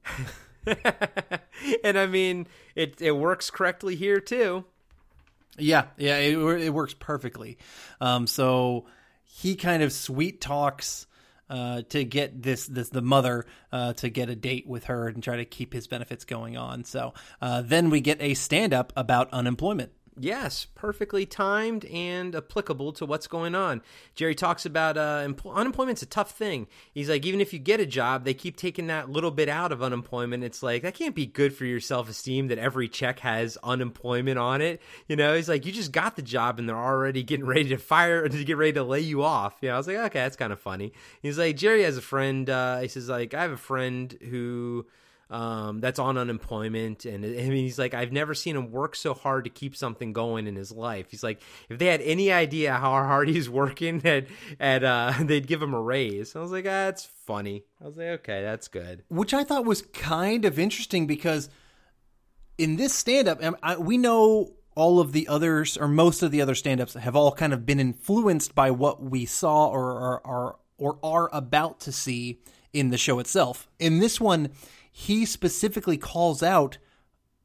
and 1.83 1.97
I 1.97 2.07
mean 2.07 2.47
it 2.75 3.01
it 3.01 3.11
works 3.11 3.49
correctly 3.49 3.95
here 3.95 4.19
too. 4.19 4.65
Yeah, 5.57 5.85
yeah, 5.97 6.17
it, 6.17 6.37
it 6.37 6.73
works 6.73 6.95
perfectly. 6.95 7.57
Um, 8.01 8.25
so 8.25 8.85
he 9.23 9.55
kind 9.55 9.83
of 9.83 9.93
sweet 9.93 10.41
talks 10.41 11.05
uh, 11.49 11.81
to 11.89 12.03
get 12.03 12.41
this 12.41 12.67
this 12.67 12.89
the 12.89 13.01
mother 13.01 13.45
uh, 13.71 13.93
to 13.93 14.09
get 14.09 14.29
a 14.29 14.35
date 14.35 14.67
with 14.67 14.85
her 14.85 15.07
and 15.07 15.23
try 15.23 15.37
to 15.37 15.45
keep 15.45 15.73
his 15.73 15.87
benefits 15.87 16.25
going 16.25 16.57
on. 16.57 16.83
So 16.83 17.13
uh, 17.41 17.61
then 17.61 17.89
we 17.89 18.01
get 18.01 18.21
a 18.21 18.33
stand 18.33 18.73
up 18.73 18.93
about 18.95 19.31
unemployment. 19.31 19.91
Yes, 20.19 20.67
perfectly 20.75 21.25
timed 21.25 21.85
and 21.85 22.35
applicable 22.35 22.93
to 22.93 23.05
what's 23.05 23.25
going 23.25 23.55
on. 23.55 23.81
Jerry 24.13 24.35
talks 24.35 24.63
about 24.63 24.95
uh, 24.95 25.25
empl- 25.25 25.53
unemployment's 25.53 26.03
a 26.03 26.05
tough 26.05 26.31
thing. 26.31 26.67
He's 26.93 27.09
like, 27.09 27.25
even 27.25 27.41
if 27.41 27.51
you 27.51 27.57
get 27.57 27.79
a 27.79 27.85
job, 27.85 28.23
they 28.23 28.35
keep 28.35 28.55
taking 28.55 28.87
that 28.87 29.09
little 29.09 29.31
bit 29.31 29.49
out 29.49 29.71
of 29.71 29.81
unemployment. 29.81 30.43
It's 30.43 30.61
like 30.61 30.83
that 30.83 30.93
can't 30.93 31.15
be 31.15 31.25
good 31.25 31.55
for 31.55 31.65
your 31.65 31.79
self 31.79 32.09
esteem 32.09 32.47
that 32.49 32.59
every 32.59 32.87
check 32.87 33.19
has 33.19 33.57
unemployment 33.63 34.37
on 34.37 34.61
it. 34.61 34.81
You 35.07 35.15
know, 35.15 35.35
he's 35.35 35.49
like, 35.49 35.65
you 35.65 35.71
just 35.71 35.91
got 35.91 36.15
the 36.15 36.21
job 36.21 36.59
and 36.59 36.69
they're 36.69 36.75
already 36.75 37.23
getting 37.23 37.45
ready 37.45 37.69
to 37.69 37.77
fire 37.77 38.27
to 38.29 38.43
get 38.43 38.57
ready 38.57 38.73
to 38.73 38.83
lay 38.83 38.99
you 38.99 39.23
off. 39.23 39.55
You 39.61 39.69
know, 39.69 39.75
I 39.75 39.77
was 39.77 39.87
like, 39.87 39.97
okay, 39.97 40.19
that's 40.19 40.37
kind 40.37 40.53
of 40.53 40.59
funny. 40.59 40.93
He's 41.23 41.39
like, 41.39 41.57
Jerry 41.57 41.83
has 41.83 41.97
a 41.97 42.01
friend. 42.01 42.47
Uh, 42.49 42.79
he 42.81 42.87
says 42.87 43.09
like, 43.09 43.33
I 43.33 43.41
have 43.41 43.51
a 43.51 43.57
friend 43.57 44.15
who 44.29 44.85
um, 45.33 45.79
that's 45.79 45.97
on 45.97 46.17
unemployment. 46.17 47.05
And 47.05 47.25
I 47.25 47.29
mean, 47.29 47.63
he's 47.63 47.79
like, 47.79 47.95
I've 47.95 48.11
never 48.11 48.35
seen 48.35 48.55
him 48.55 48.71
work 48.71 48.95
so 48.95 49.15
hard 49.15 49.45
to 49.45 49.49
keep 49.49 49.75
something 49.75 50.13
going 50.13 50.45
in 50.45 50.55
his 50.55 50.71
life. 50.71 51.07
He's 51.09 51.23
like, 51.23 51.41
if 51.69 51.79
they 51.79 51.87
had 51.87 52.01
any 52.01 52.31
idea 52.31 52.73
how 52.73 52.91
hard 52.91 53.27
he's 53.27 53.49
working 53.49 54.01
at, 54.05 54.27
at 54.59 54.83
uh, 54.83 55.13
they'd 55.21 55.47
give 55.47 55.61
him 55.61 55.73
a 55.73 55.81
raise. 55.81 56.35
I 56.35 56.39
was 56.39 56.51
like, 56.51 56.65
ah, 56.65 56.85
that's 56.85 57.05
funny. 57.25 57.63
I 57.81 57.85
was 57.85 57.97
like, 57.97 58.07
okay, 58.07 58.43
that's 58.43 58.67
good. 58.67 59.03
Which 59.09 59.33
I 59.33 59.43
thought 59.43 59.65
was 59.65 59.81
kind 59.81 60.45
of 60.45 60.59
interesting 60.59 61.07
because 61.07 61.49
in 62.59 62.75
this 62.75 62.93
stand 62.93 63.27
up, 63.27 63.41
we 63.79 63.97
know 63.97 64.53
all 64.75 64.99
of 64.99 65.13
the 65.13 65.27
others 65.27 65.77
or 65.77 65.87
most 65.87 66.21
of 66.21 66.31
the 66.31 66.41
other 66.41 66.55
stand-ups 66.55 66.93
have 66.93 67.15
all 67.15 67.31
kind 67.31 67.53
of 67.53 67.65
been 67.65 67.79
influenced 67.79 68.53
by 68.53 68.71
what 68.71 69.01
we 69.03 69.25
saw 69.25 69.67
or 69.67 70.21
are 70.25 70.55
or 70.77 70.99
are 71.03 71.29
about 71.31 71.79
to 71.79 71.91
see 71.91 72.39
in 72.73 72.89
the 72.89 72.97
show 72.97 73.19
itself. 73.19 73.67
In 73.79 73.99
this 73.99 74.19
one, 74.19 74.49
he 74.93 75.25
specifically 75.25 75.97
calls 75.97 76.43
out 76.43 76.77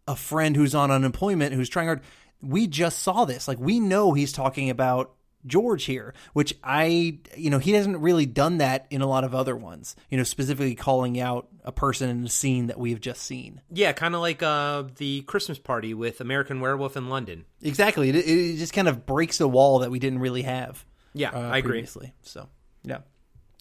a 0.07 0.15
friend 0.15 0.55
who's 0.55 0.75
on 0.75 0.91
unemployment 0.91 1.55
who's 1.55 1.71
trying 1.71 1.87
hard. 1.87 2.03
We 2.43 2.67
just 2.67 3.01
saw 3.01 3.25
this. 3.25 3.49
Like 3.49 3.59
we 3.59 3.81
know 3.81 4.13
he's 4.13 4.33
talking 4.33 4.69
about 4.71 5.15
George 5.47 5.85
here, 5.85 6.15
which 6.35 6.55
I, 6.63 7.19
you 7.37 7.49
know, 7.49 7.59
he 7.59 7.73
hasn't 7.73 7.99
really 7.99 8.27
done 8.27 8.59
that 8.59 8.87
in 8.91 9.01
a 9.01 9.07
lot 9.07 9.25
of 9.25 9.35
other 9.35 9.57
ones, 9.57 9.97
you 10.11 10.19
know, 10.19 10.25
specifically 10.25 10.75
calling 10.75 11.19
out 11.19 11.49
a 11.65 11.73
person 11.73 12.11
in 12.11 12.25
a 12.25 12.29
scene 12.29 12.67
that 12.67 12.79
we've 12.79 13.01
just 13.01 13.23
seen. 13.23 13.63
Yeah, 13.71 13.93
kind 13.93 14.15
of 14.15 14.21
like 14.21 14.43
uh, 14.43 14.85
the 14.97 15.23
Christmas 15.23 15.59
party 15.59 15.95
with 15.95 16.21
American 16.21 16.61
Werewolf 16.61 16.99
in 16.99 17.09
London. 17.09 17.47
Exactly. 17.63 18.11
It, 18.11 18.17
it 18.17 18.57
just 18.59 18.75
kind 18.75 18.89
of 18.89 19.07
breaks 19.07 19.41
a 19.41 19.49
wall 19.49 19.79
that 19.79 19.91
we 19.91 19.99
didn't 19.99 20.19
really 20.19 20.43
have. 20.43 20.85
Yeah, 21.15 21.31
uh, 21.31 21.49
I 21.49 21.59
agree. 21.59 21.87
So, 22.23 22.49
yeah. 22.85 22.99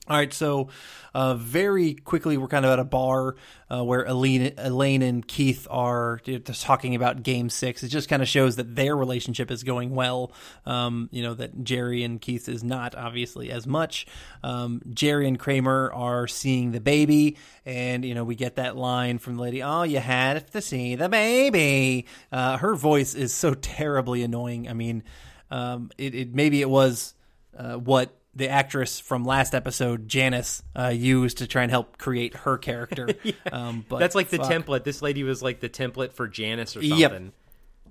All 0.09 0.15
right, 0.15 0.31
so 0.31 0.69
uh, 1.13 1.33
very 1.33 1.93
quickly, 1.93 2.37
we're 2.37 2.47
kind 2.47 2.63
of 2.63 2.71
at 2.71 2.79
a 2.79 2.85
bar 2.85 3.35
uh, 3.69 3.83
where 3.83 4.05
Elaine, 4.05 4.53
Elaine 4.57 5.01
and 5.01 5.27
Keith 5.27 5.67
are 5.69 6.21
just 6.23 6.63
talking 6.63 6.95
about 6.95 7.23
Game 7.23 7.49
Six. 7.49 7.83
It 7.83 7.89
just 7.89 8.07
kind 8.07 8.21
of 8.21 8.29
shows 8.29 8.55
that 8.55 8.73
their 8.73 8.95
relationship 8.95 9.51
is 9.51 9.63
going 9.63 9.95
well. 9.95 10.31
Um, 10.65 11.09
you 11.11 11.23
know 11.23 11.33
that 11.33 11.61
Jerry 11.65 12.03
and 12.03 12.21
Keith 12.21 12.47
is 12.47 12.63
not 12.63 12.95
obviously 12.95 13.51
as 13.51 13.67
much. 13.67 14.07
Um, 14.43 14.81
Jerry 14.93 15.27
and 15.27 15.37
Kramer 15.37 15.91
are 15.91 16.25
seeing 16.25 16.71
the 16.71 16.79
baby, 16.79 17.35
and 17.65 18.05
you 18.05 18.15
know 18.15 18.23
we 18.23 18.35
get 18.35 18.55
that 18.55 18.77
line 18.77 19.17
from 19.17 19.35
the 19.35 19.41
lady, 19.41 19.61
"Oh, 19.61 19.83
you 19.83 19.99
had 19.99 20.49
to 20.53 20.61
see 20.61 20.95
the 20.95 21.09
baby." 21.09 22.05
Uh, 22.31 22.55
her 22.59 22.75
voice 22.75 23.13
is 23.13 23.33
so 23.33 23.53
terribly 23.55 24.23
annoying. 24.23 24.69
I 24.69 24.73
mean, 24.73 25.03
um, 25.51 25.91
it, 25.97 26.15
it 26.15 26.33
maybe 26.33 26.61
it 26.61 26.69
was 26.69 27.13
uh, 27.57 27.73
what 27.75 28.16
the 28.37 28.49
actress 28.49 28.99
from 28.99 29.25
last 29.25 29.55
episode, 29.55 30.07
Janice, 30.07 30.61
uh, 30.77 30.89
used 30.89 31.39
to 31.39 31.47
try 31.47 31.63
and 31.63 31.71
help 31.71 31.97
create 31.97 32.35
her 32.35 32.57
character. 32.57 33.09
yeah. 33.23 33.33
um, 33.51 33.83
but 33.89 33.99
that's 33.99 34.15
like 34.15 34.29
the 34.29 34.37
template. 34.37 34.83
This 34.83 35.01
lady 35.01 35.23
was 35.23 35.41
like 35.41 35.59
the 35.59 35.69
template 35.69 36.13
for 36.13 36.27
Janice 36.27 36.77
or 36.77 36.81
something. 36.81 36.97
Yep. 36.99 37.33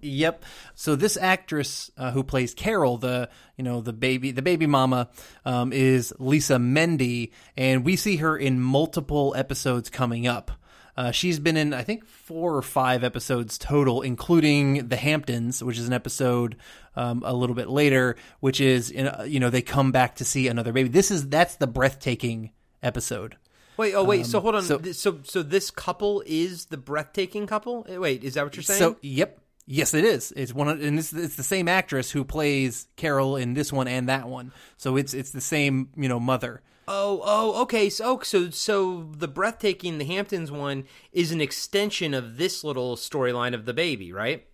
Yep. 0.02 0.44
So 0.74 0.94
this 0.94 1.16
actress 1.16 1.90
uh, 1.96 2.12
who 2.12 2.22
plays 2.22 2.54
Carol, 2.54 2.98
the 2.98 3.28
you 3.56 3.64
know 3.64 3.80
the 3.80 3.92
baby, 3.92 4.30
the 4.30 4.42
baby 4.42 4.66
mama, 4.66 5.08
um, 5.44 5.72
is 5.72 6.14
Lisa 6.18 6.58
Mende, 6.58 7.30
and 7.56 7.84
we 7.84 7.96
see 7.96 8.16
her 8.16 8.36
in 8.36 8.60
multiple 8.60 9.34
episodes 9.36 9.90
coming 9.90 10.26
up. 10.26 10.52
Uh, 10.96 11.10
she's 11.10 11.38
been 11.38 11.56
in, 11.58 11.74
I 11.74 11.82
think, 11.82 12.06
four 12.06 12.56
or 12.56 12.62
five 12.62 13.04
episodes 13.04 13.58
total, 13.58 14.00
including 14.02 14.88
The 14.88 14.96
Hamptons, 14.96 15.62
which 15.62 15.78
is 15.78 15.86
an 15.86 15.92
episode 15.92 16.56
um, 16.96 17.22
a 17.26 17.34
little 17.34 17.54
bit 17.54 17.68
later, 17.68 18.16
which 18.40 18.60
is, 18.60 18.90
in, 18.90 19.06
uh, 19.08 19.24
you 19.28 19.38
know, 19.38 19.50
they 19.50 19.60
come 19.62 19.92
back 19.92 20.16
to 20.16 20.24
see 20.24 20.48
another 20.48 20.72
baby. 20.72 20.88
This 20.88 21.10
is, 21.10 21.28
that's 21.28 21.56
the 21.56 21.66
breathtaking 21.66 22.52
episode. 22.82 23.36
Wait, 23.76 23.94
oh 23.94 24.04
wait, 24.04 24.24
so 24.24 24.38
Um, 24.38 24.42
hold 24.42 24.54
on. 24.54 24.62
so- 24.62 24.78
So, 24.82 24.92
so 24.92 25.18
so 25.22 25.42
this 25.42 25.70
couple 25.70 26.22
is 26.24 26.66
the 26.66 26.78
breathtaking 26.78 27.46
couple? 27.46 27.84
Eh, 27.88 27.98
Wait, 27.98 28.24
is 28.24 28.32
that 28.34 28.44
what 28.44 28.56
you're 28.56 28.62
saying? 28.62 28.78
So, 28.78 28.96
yep. 29.02 29.38
Yes, 29.66 29.92
it 29.94 30.04
is. 30.04 30.32
It's 30.36 30.54
one, 30.54 30.68
of, 30.68 30.80
and 30.80 30.98
it's, 30.98 31.12
it's 31.12 31.34
the 31.36 31.42
same 31.42 31.66
actress 31.68 32.10
who 32.12 32.24
plays 32.24 32.86
Carol 32.96 33.36
in 33.36 33.52
this 33.52 33.72
one 33.72 33.88
and 33.88 34.08
that 34.08 34.28
one. 34.28 34.52
So 34.78 34.96
it's 34.96 35.12
it's 35.12 35.32
the 35.32 35.40
same, 35.40 35.88
you 35.96 36.08
know, 36.08 36.20
mother. 36.20 36.62
Oh, 36.88 37.20
oh, 37.24 37.62
okay. 37.62 37.90
So, 37.90 38.20
so, 38.22 38.50
so 38.50 39.08
the 39.16 39.28
breathtaking, 39.28 39.98
the 39.98 40.04
Hamptons 40.04 40.52
one 40.52 40.84
is 41.12 41.32
an 41.32 41.40
extension 41.40 42.14
of 42.14 42.36
this 42.36 42.62
little 42.62 42.96
storyline 42.96 43.54
of 43.54 43.64
the 43.64 43.74
baby, 43.74 44.12
right? 44.12 44.46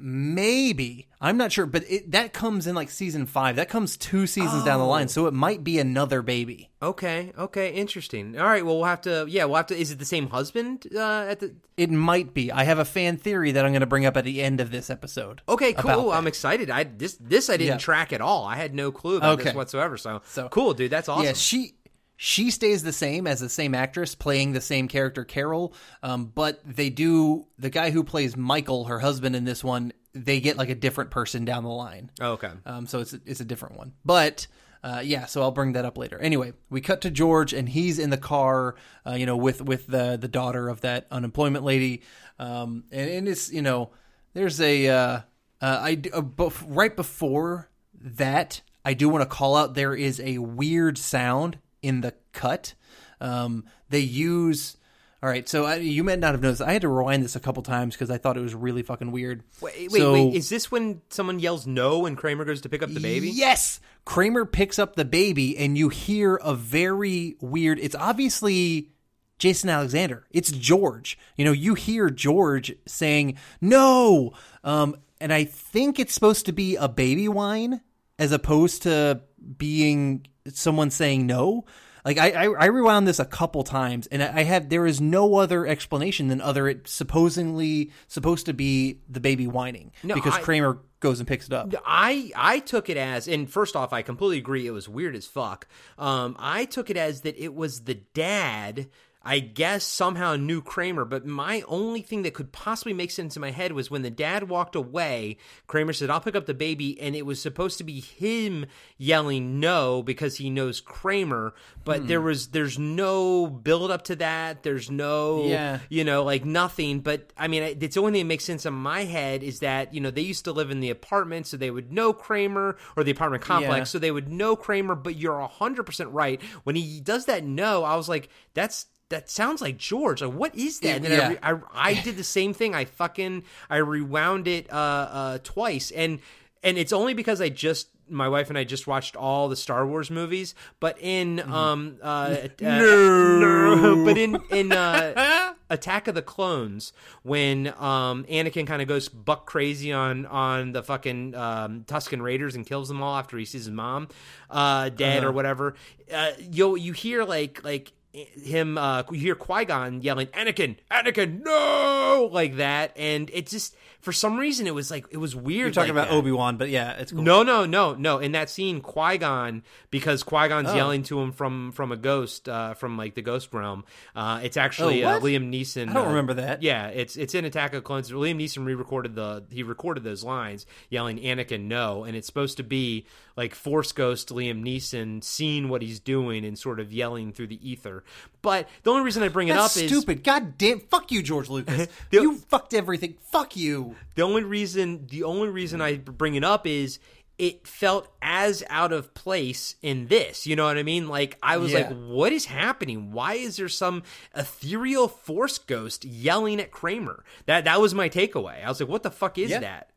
Maybe 0.00 1.08
I'm 1.20 1.36
not 1.36 1.50
sure, 1.50 1.66
but 1.66 1.82
it, 1.90 2.12
that 2.12 2.32
comes 2.32 2.68
in 2.68 2.76
like 2.76 2.88
season 2.88 3.26
five. 3.26 3.56
That 3.56 3.68
comes 3.68 3.96
two 3.96 4.28
seasons 4.28 4.62
down 4.64 4.78
the 4.78 4.84
Oh. 4.84 4.88
line, 4.90 5.08
so 5.08 5.26
it 5.26 5.34
might 5.34 5.64
be 5.64 5.80
another 5.80 6.22
baby. 6.22 6.70
Okay, 6.80 7.32
okay, 7.36 7.72
interesting. 7.74 8.38
All 8.38 8.46
right, 8.46 8.64
well, 8.64 8.76
we'll 8.76 8.84
have 8.84 9.00
to. 9.00 9.26
Yeah, 9.28 9.46
we'll 9.46 9.56
have 9.56 9.66
to. 9.66 9.76
Is 9.76 9.90
it 9.90 9.98
the 9.98 10.04
same 10.04 10.28
husband 10.30 10.86
uh, 10.94 11.26
at 11.28 11.40
the? 11.40 11.56
It 11.76 11.90
might 11.90 12.32
be. 12.32 12.52
I 12.52 12.62
have 12.62 12.78
a 12.78 12.84
fan 12.84 13.16
theory 13.16 13.50
that 13.50 13.64
I'm 13.64 13.72
going 13.72 13.80
to 13.80 13.86
bring 13.86 14.06
up 14.06 14.16
at 14.16 14.22
the 14.24 14.40
end 14.40 14.60
of 14.60 14.70
this 14.70 14.88
episode. 14.88 15.42
Okay, 15.48 15.72
cool. 15.72 16.12
I'm 16.12 16.28
excited. 16.28 16.70
I 16.70 16.84
this 16.84 17.16
this 17.20 17.50
I 17.50 17.56
didn't 17.56 17.66
Yeah. 17.66 17.78
track 17.78 18.12
at 18.12 18.20
all. 18.20 18.44
I 18.44 18.54
had 18.54 18.76
no 18.76 18.92
clue 18.92 19.16
about 19.16 19.40
this 19.40 19.52
whatsoever. 19.54 19.96
So, 19.96 20.22
So- 20.26 20.48
cool, 20.50 20.72
dude. 20.74 20.92
That's 20.92 21.08
awesome. 21.08 21.24
Yeah, 21.24 21.32
she 21.32 21.74
she 22.20 22.50
stays 22.50 22.82
the 22.82 22.92
same 22.92 23.28
as 23.28 23.38
the 23.38 23.48
same 23.48 23.76
actress 23.76 24.16
playing 24.16 24.52
the 24.52 24.60
same 24.60 24.88
character, 24.88 25.24
Carol. 25.24 25.72
Um, 26.02 26.26
but 26.26 26.60
they 26.64 26.90
do 26.90 27.46
the 27.60 27.70
guy 27.70 27.90
who 27.90 28.02
plays 28.02 28.36
Michael, 28.36 28.86
her 28.86 28.98
husband 28.98 29.36
in 29.36 29.44
this 29.44 29.62
one. 29.62 29.92
They 30.14 30.40
get 30.40 30.56
like 30.56 30.68
a 30.68 30.74
different 30.74 31.12
person 31.12 31.44
down 31.44 31.62
the 31.62 31.70
line. 31.70 32.10
Oh, 32.20 32.32
okay. 32.32 32.50
Um, 32.66 32.88
so 32.88 32.98
it's 32.98 33.12
it's 33.24 33.38
a 33.38 33.44
different 33.44 33.76
one. 33.76 33.92
But 34.04 34.48
uh, 34.82 35.00
yeah, 35.04 35.26
so 35.26 35.42
I'll 35.42 35.52
bring 35.52 35.74
that 35.74 35.84
up 35.84 35.96
later. 35.96 36.18
Anyway, 36.18 36.54
we 36.70 36.80
cut 36.80 37.02
to 37.02 37.10
George, 37.10 37.52
and 37.52 37.68
he's 37.68 38.00
in 38.00 38.10
the 38.10 38.16
car, 38.16 38.74
uh, 39.06 39.12
you 39.12 39.24
know, 39.24 39.36
with 39.36 39.62
with 39.62 39.86
the 39.86 40.16
the 40.20 40.26
daughter 40.26 40.68
of 40.68 40.80
that 40.80 41.06
unemployment 41.12 41.64
lady, 41.64 42.02
um, 42.40 42.82
and, 42.90 43.08
and 43.08 43.28
it's 43.28 43.52
you 43.52 43.62
know, 43.62 43.90
there's 44.34 44.60
a 44.60 44.88
uh, 44.88 44.94
uh, 44.96 45.20
I 45.60 46.02
uh, 46.12 46.50
right 46.66 46.96
before 46.96 47.70
that, 47.94 48.60
I 48.84 48.94
do 48.94 49.08
want 49.08 49.22
to 49.22 49.26
call 49.26 49.54
out 49.54 49.74
there 49.74 49.94
is 49.94 50.18
a 50.18 50.38
weird 50.38 50.98
sound 50.98 51.58
in 51.82 52.00
the 52.00 52.14
cut. 52.32 52.74
Um, 53.20 53.64
they 53.88 54.00
use. 54.00 54.76
All 55.20 55.28
right, 55.28 55.48
so 55.48 55.64
I, 55.64 55.76
you 55.76 56.04
might 56.04 56.20
not 56.20 56.32
have 56.32 56.42
noticed. 56.42 56.62
I 56.62 56.72
had 56.72 56.82
to 56.82 56.88
rewind 56.88 57.24
this 57.24 57.34
a 57.34 57.40
couple 57.40 57.60
times 57.64 57.94
because 57.96 58.08
I 58.08 58.18
thought 58.18 58.36
it 58.36 58.40
was 58.40 58.54
really 58.54 58.82
fucking 58.84 59.10
weird. 59.10 59.42
Wait, 59.60 59.90
wait, 59.90 60.00
So- 60.00 60.12
wait. 60.12 60.34
Is 60.34 60.48
this 60.48 60.70
when 60.70 61.02
someone 61.10 61.40
yells 61.40 61.66
no 61.66 62.06
and 62.06 62.16
Kramer 62.16 62.44
goes 62.44 62.60
to 62.60 62.68
pick 62.68 62.84
up 62.84 62.90
the 62.90 63.00
baby? 63.00 63.28
Yes. 63.28 63.80
Kramer 64.04 64.44
picks 64.44 64.78
up 64.78 64.94
the 64.94 65.04
baby 65.04 65.58
and 65.58 65.76
you 65.76 65.88
hear 65.88 66.36
a 66.36 66.54
very 66.54 67.36
weird 67.40 67.78
it's 67.80 67.96
obviously 67.96 68.90
Jason 69.38 69.68
Alexander. 69.70 70.24
It's 70.30 70.52
George. 70.52 71.18
You 71.36 71.44
know, 71.44 71.52
you 71.52 71.74
hear 71.74 72.10
George 72.10 72.72
saying, 72.86 73.36
"No." 73.60 74.32
Um 74.62 74.96
and 75.20 75.32
I 75.32 75.42
think 75.44 75.98
it's 75.98 76.14
supposed 76.14 76.46
to 76.46 76.52
be 76.52 76.76
a 76.76 76.88
baby 76.88 77.28
whine 77.28 77.80
as 78.18 78.32
opposed 78.32 78.82
to 78.82 79.22
being 79.56 80.26
someone 80.52 80.90
saying 80.90 81.26
no. 81.26 81.64
Like 82.04 82.16
I, 82.18 82.30
I, 82.30 82.44
I 82.44 82.66
rewound 82.66 83.06
this 83.06 83.18
a 83.18 83.24
couple 83.24 83.64
times, 83.64 84.06
and 84.06 84.22
I 84.22 84.38
I 84.38 84.42
had 84.44 84.70
there 84.70 84.86
is 84.86 85.00
no 85.00 85.36
other 85.36 85.66
explanation 85.66 86.28
than 86.28 86.40
other 86.40 86.66
it 86.68 86.88
supposedly 86.88 87.90
supposed 88.06 88.46
to 88.46 88.54
be 88.54 89.00
the 89.08 89.20
baby 89.20 89.46
whining 89.46 89.92
No, 90.02 90.14
because 90.14 90.34
I- 90.34 90.40
Kramer 90.40 90.78
goes 91.00 91.20
and 91.20 91.28
picks 91.28 91.46
it 91.46 91.52
up. 91.52 91.72
I 91.84 92.30
I 92.34 92.60
took 92.60 92.88
it 92.88 92.96
as, 92.96 93.28
and 93.28 93.50
first 93.50 93.76
off, 93.76 93.92
I 93.92 94.02
completely 94.02 94.38
agree. 94.38 94.66
It 94.66 94.70
was 94.70 94.88
weird 94.88 95.14
as 95.16 95.26
fuck. 95.26 95.66
Um, 95.98 96.34
I 96.38 96.64
took 96.64 96.88
it 96.88 96.96
as 96.96 97.22
that 97.22 97.36
it 97.36 97.54
was 97.54 97.80
the 97.80 97.94
dad. 97.94 98.88
I 99.30 99.40
guess 99.40 99.84
somehow 99.84 100.36
knew 100.36 100.62
Kramer, 100.62 101.04
but 101.04 101.26
my 101.26 101.62
only 101.68 102.00
thing 102.00 102.22
that 102.22 102.32
could 102.32 102.50
possibly 102.50 102.94
make 102.94 103.10
sense 103.10 103.36
in 103.36 103.42
my 103.42 103.50
head 103.50 103.72
was 103.72 103.90
when 103.90 104.00
the 104.00 104.10
dad 104.10 104.48
walked 104.48 104.74
away. 104.74 105.36
Kramer 105.66 105.92
said, 105.92 106.08
"I'll 106.08 106.20
pick 106.20 106.34
up 106.34 106.46
the 106.46 106.54
baby," 106.54 106.98
and 106.98 107.14
it 107.14 107.26
was 107.26 107.38
supposed 107.38 107.76
to 107.76 107.84
be 107.84 108.00
him 108.00 108.64
yelling 108.96 109.60
no 109.60 110.02
because 110.02 110.36
he 110.36 110.48
knows 110.48 110.80
Kramer. 110.80 111.52
But 111.84 112.00
Hmm. 112.00 112.06
there 112.06 112.20
was 112.22 112.48
there's 112.48 112.78
no 112.78 113.46
build 113.48 113.90
up 113.90 114.04
to 114.04 114.16
that. 114.16 114.62
There's 114.62 114.90
no 114.90 115.44
Yeah. 115.44 115.80
you 115.90 116.04
know, 116.04 116.24
like 116.24 116.46
nothing. 116.46 117.00
But 117.00 117.30
I 117.36 117.48
mean, 117.48 117.62
it's 117.62 117.94
the 117.96 118.00
only 118.00 118.12
thing 118.12 118.22
that 118.26 118.28
makes 118.32 118.44
sense 118.44 118.64
in 118.64 118.72
my 118.72 119.04
head 119.04 119.42
is 119.42 119.60
that 119.60 119.92
you 119.92 120.00
know 120.00 120.10
they 120.10 120.22
used 120.22 120.44
to 120.46 120.52
live 120.52 120.70
in 120.70 120.80
the 120.80 120.88
apartment, 120.90 121.46
so 121.46 121.58
they 121.58 121.70
would 121.70 121.92
know 121.92 122.14
Kramer 122.14 122.78
or 122.96 123.04
the 123.04 123.10
apartment 123.10 123.42
complex, 123.42 123.78
Yeah. 123.78 123.84
so 123.84 123.98
they 123.98 124.10
would 124.10 124.28
know 124.28 124.56
Kramer. 124.56 124.94
But 124.94 125.16
you're 125.16 125.38
hundred 125.46 125.82
percent 125.84 126.08
right 126.12 126.40
when 126.64 126.76
he 126.76 127.00
does 127.00 127.26
that. 127.26 127.44
No, 127.44 127.84
I 127.84 127.94
was 127.94 128.08
like, 128.08 128.30
that's. 128.54 128.86
That 129.10 129.30
sounds 129.30 129.60
like 129.62 129.78
George. 129.78 130.20
Like, 130.22 130.32
what 130.34 130.54
is 130.54 130.80
that? 130.80 130.96
And 130.96 131.04
then 131.06 131.32
Yeah. 131.32 131.38
I, 131.42 131.50
re- 131.50 131.62
I, 131.72 131.90
I 131.90 131.94
did 132.02 132.16
the 132.16 132.24
same 132.24 132.52
thing. 132.52 132.74
I 132.74 132.84
fucking 132.84 133.44
I 133.70 133.76
rewound 133.78 134.46
it 134.48 134.70
uh, 134.72 134.76
uh, 134.76 135.38
twice, 135.42 135.90
and 135.90 136.20
and 136.62 136.76
it's 136.76 136.92
only 136.92 137.14
because 137.14 137.40
I 137.40 137.48
just 137.48 137.88
my 138.10 138.26
wife 138.28 138.48
and 138.48 138.56
I 138.58 138.64
just 138.64 138.86
watched 138.86 139.16
all 139.16 139.48
the 139.48 139.56
Star 139.56 139.86
Wars 139.86 140.10
movies. 140.10 140.54
But 140.80 140.98
in 141.00 141.40
um 141.40 141.96
uh, 142.02 142.06
uh 142.06 142.48
No. 142.60 144.02
but 144.04 144.18
in 144.18 144.38
in 144.50 144.72
uh, 144.72 145.54
Attack 145.70 146.08
of 146.08 146.14
the 146.14 146.22
Clones, 146.22 146.92
when 147.22 147.68
um, 147.78 148.24
Anakin 148.24 148.66
kind 148.66 148.80
of 148.82 148.88
goes 148.88 149.08
buck 149.08 149.46
crazy 149.46 149.92
on 149.92 150.26
on 150.26 150.72
the 150.72 150.82
fucking 150.82 151.34
um, 151.34 151.84
Tusken 151.86 152.22
Raiders 152.22 152.54
and 152.56 152.66
kills 152.66 152.88
them 152.88 153.02
all 153.02 153.16
after 153.16 153.36
he 153.38 153.44
sees 153.44 153.64
his 153.66 153.70
mom 153.74 154.08
uh, 154.50 154.88
dead 154.88 155.18
Uh-huh. 155.18 155.28
or 155.28 155.32
whatever, 155.32 155.74
uh, 156.12 156.32
you 156.50 156.76
you 156.76 156.92
hear 156.92 157.24
like 157.24 157.62
like 157.64 157.92
him 158.12 158.78
uh 158.78 159.02
you 159.10 159.18
hear 159.18 159.34
Qui-Gon 159.34 160.02
yelling 160.02 160.28
Anakin 160.28 160.76
Anakin 160.90 161.44
no! 161.44 162.28
like 162.32 162.56
that. 162.56 162.92
And 162.96 163.30
it 163.32 163.46
just 163.46 163.76
for 164.00 164.12
some 164.12 164.36
reason 164.38 164.66
it 164.66 164.74
was 164.74 164.90
like 164.90 165.06
it 165.10 165.16
was 165.16 165.34
weird 165.34 165.58
You're 165.58 165.70
talking 165.84 165.94
like 165.94 166.06
about. 166.06 166.16
Obi 166.16 166.30
Wan, 166.32 166.56
but 166.56 166.68
yeah, 166.68 166.92
it's 166.92 167.12
cool. 167.12 167.22
No, 167.22 167.42
no, 167.42 167.66
no, 167.66 167.94
no. 167.94 168.18
In 168.18 168.32
that 168.32 168.48
scene, 168.48 168.80
Qui 168.80 169.18
Gon, 169.18 169.62
because 169.90 170.22
Qui 170.22 170.48
Gon's 170.48 170.68
Oh. 170.70 170.74
yelling 170.76 171.02
to 171.04 171.20
him 171.20 171.32
from 171.32 171.72
from 171.72 171.90
a 171.92 171.96
ghost, 171.96 172.48
uh, 172.48 172.74
from 172.74 172.96
like 172.96 173.14
the 173.14 173.22
ghost 173.22 173.52
realm. 173.52 173.84
Uh, 174.14 174.40
it's 174.42 174.56
actually 174.56 175.04
Oh, 175.04 175.08
uh. 175.08 175.20
Liam 175.20 175.50
Neeson. 175.52 175.88
I 175.90 175.92
don't 175.94 176.06
uh, 176.06 176.08
remember 176.08 176.34
that. 176.34 176.62
Yeah, 176.62 176.88
it's 176.88 177.16
it's 177.16 177.34
in 177.34 177.44
Attack 177.44 177.74
of 177.74 177.82
the 177.82 177.86
Clones. 177.86 178.10
Liam 178.10 178.36
Neeson 178.36 178.64
re-recorded 178.64 179.14
the 179.14 179.44
he 179.50 179.62
recorded 179.62 180.04
those 180.04 180.22
lines, 180.22 180.64
yelling 180.90 181.18
Anakin 181.18 181.62
no, 181.62 182.04
and 182.04 182.16
it's 182.16 182.26
supposed 182.26 182.56
to 182.58 182.62
be 182.62 183.06
like 183.36 183.54
Force 183.54 183.92
Ghost 183.92 184.30
Liam 184.30 184.62
Neeson 184.62 185.22
seeing 185.22 185.68
what 185.68 185.82
he's 185.82 186.00
doing 186.00 186.44
and 186.44 186.58
sort 186.58 186.80
of 186.80 186.92
yelling 186.92 187.32
through 187.32 187.48
the 187.48 187.68
ether. 187.68 188.02
But 188.42 188.68
the 188.84 188.90
only 188.90 189.02
reason 189.04 189.22
I 189.22 189.28
bring 189.28 189.48
it 189.48 189.54
That's 189.54 189.76
up 189.76 189.82
is 189.82 189.90
stupid. 189.90 190.22
God 190.24 190.56
damn. 190.58 190.80
Fuck 190.80 191.10
you, 191.12 191.22
George 191.22 191.48
Lucas. 191.48 191.88
You 192.10 192.36
fucked 192.36 192.74
everything. 192.74 193.14
Fuck 193.30 193.56
you. 193.56 193.87
The 194.14 194.22
only 194.22 194.42
reason 194.44 195.06
the 195.06 195.22
only 195.24 195.48
reason 195.48 195.80
I 195.80 195.96
bring 195.96 196.34
it 196.34 196.44
up 196.44 196.66
is 196.66 196.98
it 197.38 197.66
felt 197.68 198.08
as 198.20 198.64
out 198.68 198.92
of 198.92 199.14
place 199.14 199.76
in 199.80 200.08
this. 200.08 200.44
You 200.46 200.56
know 200.56 200.64
what 200.64 200.76
I 200.76 200.82
mean? 200.82 201.06
Like 201.08 201.38
I 201.42 201.56
was 201.58 201.70
Yeah. 201.72 201.88
like, 201.88 201.96
what 201.96 202.32
is 202.32 202.46
happening? 202.46 203.12
Why 203.12 203.34
is 203.34 203.56
there 203.58 203.68
some 203.68 204.02
ethereal 204.34 205.06
force 205.06 205.58
ghost 205.58 206.04
yelling 206.04 206.60
at 206.60 206.70
Kramer? 206.72 207.24
That 207.46 207.64
that 207.64 207.80
was 207.80 207.94
my 207.94 208.08
takeaway. 208.08 208.64
I 208.64 208.68
was 208.68 208.80
like, 208.80 208.88
what 208.88 209.02
the 209.04 209.10
fuck 209.10 209.38
is 209.38 209.50
Yeah. 209.50 209.60
that? 209.60 209.90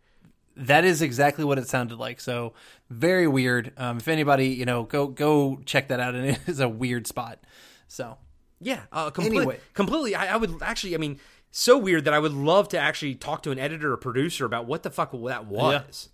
That 0.58 0.84
is 0.86 1.02
exactly 1.02 1.44
what 1.46 1.58
it 1.58 1.68
sounded 1.68 1.98
like. 1.98 2.20
So 2.20 2.54
very 2.90 3.28
weird. 3.28 3.72
Um, 3.78 3.98
if 3.98 4.08
anybody, 4.08 4.50
you 4.50 4.66
know, 4.66 4.84
go 4.84 5.08
go 5.08 5.60
check 5.66 5.88
that 5.88 6.00
out, 6.00 6.14
and 6.14 6.26
it 6.32 6.40
is 6.46 6.60
a 6.60 6.70
weird 6.70 7.08
spot. 7.08 7.40
So 7.88 8.18
Yeah, 8.60 8.82
uh, 8.92 9.10
completely. 9.10 9.40
Anyway. 9.40 9.60
completely. 9.74 10.14
I, 10.14 10.34
I 10.34 10.38
would 10.38 10.62
actually. 10.62 10.94
I 10.94 10.98
mean, 11.00 11.20
so 11.52 11.78
weird 11.78 12.06
that 12.06 12.14
I 12.14 12.20
would 12.20 12.34
love 12.34 12.70
to 12.70 12.78
actually 12.80 13.16
talk 13.16 13.44
to 13.44 13.52
an 13.52 13.60
editor 13.60 13.94
or 13.94 13.98
producer 13.98 14.46
about 14.46 14.66
what 14.66 14.84
the 14.84 14.90
fuck 14.90 15.12
that 15.12 15.46
was. 15.46 16.10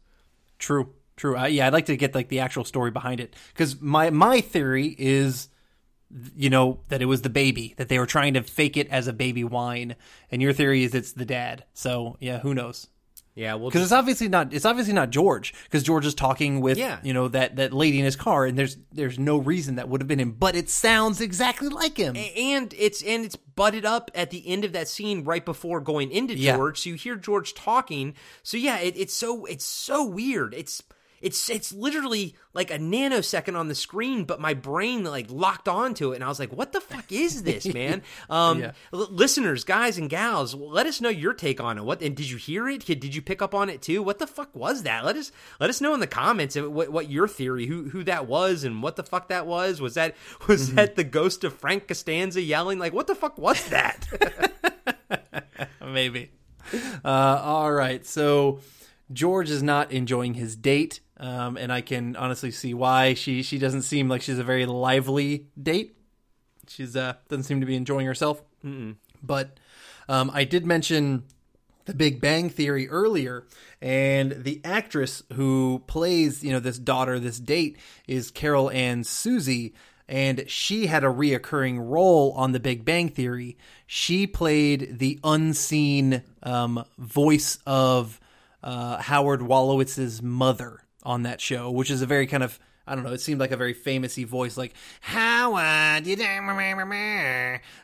true, 0.59 0.93
true. 1.15 1.37
Uh, 1.37 1.45
yeah, 1.45 1.67
I'd 1.67 1.73
like 1.73 1.85
to 1.85 1.95
get 1.95 2.15
like 2.15 2.29
the 2.29 2.39
actual 2.39 2.63
story 2.63 2.91
behind 2.91 3.19
it 3.19 3.35
because 3.53 3.79
my 3.79 4.09
my 4.09 4.41
theory 4.41 4.95
is, 4.97 5.49
you 6.35 6.49
know, 6.49 6.79
that 6.89 7.01
it 7.01 7.05
was 7.05 7.21
the 7.21 7.29
baby 7.29 7.75
that 7.77 7.87
they 7.87 7.99
were 7.99 8.07
trying 8.07 8.33
to 8.33 8.43
fake 8.43 8.77
it 8.77 8.87
as 8.89 9.07
a 9.07 9.13
baby 9.13 9.43
whine, 9.43 9.95
and 10.31 10.41
your 10.41 10.53
theory 10.53 10.83
is 10.83 10.95
it's 10.95 11.13
the 11.13 11.25
dad. 11.25 11.63
So 11.73 12.17
yeah, 12.19 12.39
who 12.39 12.53
knows? 12.53 12.87
Yeah, 13.37 13.53
well, 13.53 13.69
because 13.69 13.83
it's 13.83 13.91
obviously 13.91 14.27
not 14.29 14.51
it's 14.51 14.65
obviously 14.65 14.93
not 14.93 15.11
George 15.11 15.53
because 15.65 15.83
George 15.83 16.05
is 16.07 16.15
talking 16.15 16.59
with 16.59 16.77
Yeah. 16.77 16.99
you 17.03 17.13
know 17.13 17.27
that 17.27 17.55
that 17.57 17.71
lady 17.71 17.99
in 17.99 18.05
his 18.05 18.15
car 18.15 18.45
and 18.45 18.57
there's 18.57 18.77
there's 18.91 19.19
no 19.19 19.37
reason 19.37 19.75
that 19.75 19.87
would 19.87 20.01
have 20.01 20.07
been 20.07 20.19
him 20.19 20.31
but 20.31 20.55
it 20.55 20.69
sounds 20.69 21.21
exactly 21.21 21.69
like 21.69 21.97
him 21.97 22.15
and 22.15 22.73
it's 22.77 23.03
and 23.03 23.23
it's 23.23 23.35
butted 23.35 23.85
up 23.85 24.09
at 24.15 24.31
the 24.31 24.47
end 24.47 24.65
of 24.65 24.73
that 24.73 24.87
scene 24.87 25.23
right 25.23 25.45
before 25.45 25.79
going 25.79 26.09
into 26.11 26.35
Yeah. 26.35 26.55
George. 26.55 26.79
So 26.79 26.89
you 26.89 26.95
hear 26.95 27.15
George 27.15 27.53
talking. 27.53 28.15
So 28.41 28.57
yeah, 28.57 28.79
it, 28.79 28.97
it's 28.97 29.13
so 29.13 29.45
it's 29.45 29.65
so 29.65 30.03
weird. 30.03 30.53
It's 30.55 30.81
it's 31.21 31.49
it's 31.49 31.71
literally 31.73 32.35
like 32.53 32.71
a 32.71 32.77
nanosecond 32.77 33.57
on 33.57 33.67
the 33.67 33.75
screen, 33.75 34.23
but 34.23 34.39
my 34.39 34.53
brain 34.53 35.03
like 35.03 35.27
locked 35.29 35.67
onto 35.67 36.11
it, 36.11 36.15
and 36.15 36.23
I 36.23 36.27
was 36.27 36.39
like, 36.39 36.51
"What 36.51 36.71
the 36.73 36.81
fuck 36.81 37.11
is 37.11 37.43
this, 37.49 37.65
man?" 37.65 38.01
Um, 38.29 38.59
Yeah. 38.59 38.71
l- 38.93 39.07
listeners, 39.11 39.63
guys 39.63 39.97
and 39.97 40.09
gals, 40.09 40.53
let 40.55 40.85
us 40.85 41.01
know 41.01 41.09
your 41.09 41.33
take 41.33 41.59
on 41.61 41.77
it. 41.77 41.83
What 41.83 42.01
and 42.01 42.15
did 42.15 42.29
you 42.29 42.37
hear 42.37 42.67
it? 42.67 42.85
Did 42.85 43.15
you 43.15 43.21
pick 43.21 43.41
up 43.41 43.53
on 43.55 43.69
it 43.69 43.81
too? 43.81 44.01
What 44.03 44.19
the 44.19 44.27
fuck 44.27 44.55
was 44.55 44.83
that? 44.83 45.05
Let 45.05 45.15
us 45.15 45.31
let 45.59 45.69
us 45.69 45.81
know 45.81 45.93
in 45.93 45.99
the 45.99 46.07
comments 46.07 46.55
what, 46.55 46.89
what 46.91 47.09
your 47.09 47.27
theory, 47.27 47.65
who 47.67 47.89
who 47.89 48.03
that 48.05 48.27
was, 48.27 48.63
and 48.63 48.81
what 48.83 48.95
the 48.95 49.03
fuck 49.03 49.29
that 49.29 49.45
was. 49.47 49.79
Was 49.81 49.95
that 49.95 50.15
was 50.47 50.73
that 50.75 50.95
the 50.95 51.03
ghost 51.03 51.43
of 51.43 51.53
Frank 51.53 51.87
Costanza 51.87 52.41
yelling? 52.41 52.79
Like, 52.79 52.93
what 52.93 53.07
the 53.07 53.15
fuck 53.15 53.37
was 53.37 53.63
that? 53.69 54.07
Maybe. 55.85 56.31
Uh, 57.03 57.41
all 57.43 57.71
right. 57.71 58.05
So 58.05 58.59
George 59.11 59.49
is 59.49 59.63
not 59.63 59.91
enjoying 59.91 60.33
his 60.33 60.55
date, 60.55 60.99
um, 61.19 61.57
and 61.57 61.71
I 61.71 61.81
can 61.81 62.15
honestly 62.15 62.51
see 62.51 62.73
why. 62.73 63.13
She 63.13 63.43
she 63.43 63.57
doesn't 63.57 63.83
seem 63.83 64.07
like 64.09 64.21
she's 64.21 64.39
a 64.39 64.43
very 64.43 64.65
lively 64.65 65.47
date. 65.61 65.97
She's 66.67 66.95
uh 66.95 67.15
doesn't 67.29 67.43
seem 67.43 67.59
to 67.59 67.65
be 67.65 67.75
enjoying 67.75 68.05
herself. 68.05 68.41
Mm-mm. 68.63 68.95
But 69.21 69.59
um, 70.07 70.29
I 70.33 70.43
did 70.43 70.65
mention 70.65 71.23
the 71.85 71.93
Big 71.93 72.21
Bang 72.21 72.49
Theory 72.49 72.87
earlier, 72.89 73.45
and 73.81 74.43
the 74.43 74.61
actress 74.63 75.23
who 75.33 75.83
plays 75.87 76.43
you 76.43 76.51
know 76.51 76.59
this 76.59 76.77
daughter, 76.77 77.19
this 77.19 77.39
date, 77.39 77.77
is 78.07 78.31
Carol 78.31 78.69
Ann 78.69 79.03
Susi. 79.03 79.73
And 80.09 80.49
she 80.49 80.87
had 80.87 81.03
a 81.03 81.07
reoccurring 81.07 81.79
role 81.81 82.31
on 82.37 82.53
The 82.53 82.61
Big 82.61 82.85
Bang 82.85 83.09
Theory. 83.09 83.57
She 83.85 84.25
played 84.25 84.99
the 84.99 85.19
unseen 85.21 86.23
um, 86.41 86.85
voice 86.97 87.59
of 87.65 88.17
uh, 88.63 89.01
Howard 89.01 89.41
Wolowitz's 89.41 90.21
mother 90.21 90.81
on 91.03 91.23
that 91.23 91.39
show, 91.41 91.69
which 91.71 91.89
is 91.91 92.01
a 92.01 92.05
very 92.05 92.27
kind 92.27 92.43
of 92.43 92.59
I 92.89 92.95
don't 92.95 93.03
know. 93.03 93.11
It 93.11 93.19
seemed 93.19 93.41
like 93.41 93.51
a 93.51 93.57
very 93.57 93.73
famousy 93.73 94.25
voice, 94.25 94.55
like 94.55 94.73
Howard. 95.01 96.07
you 96.07 96.15
don't- 96.15 96.45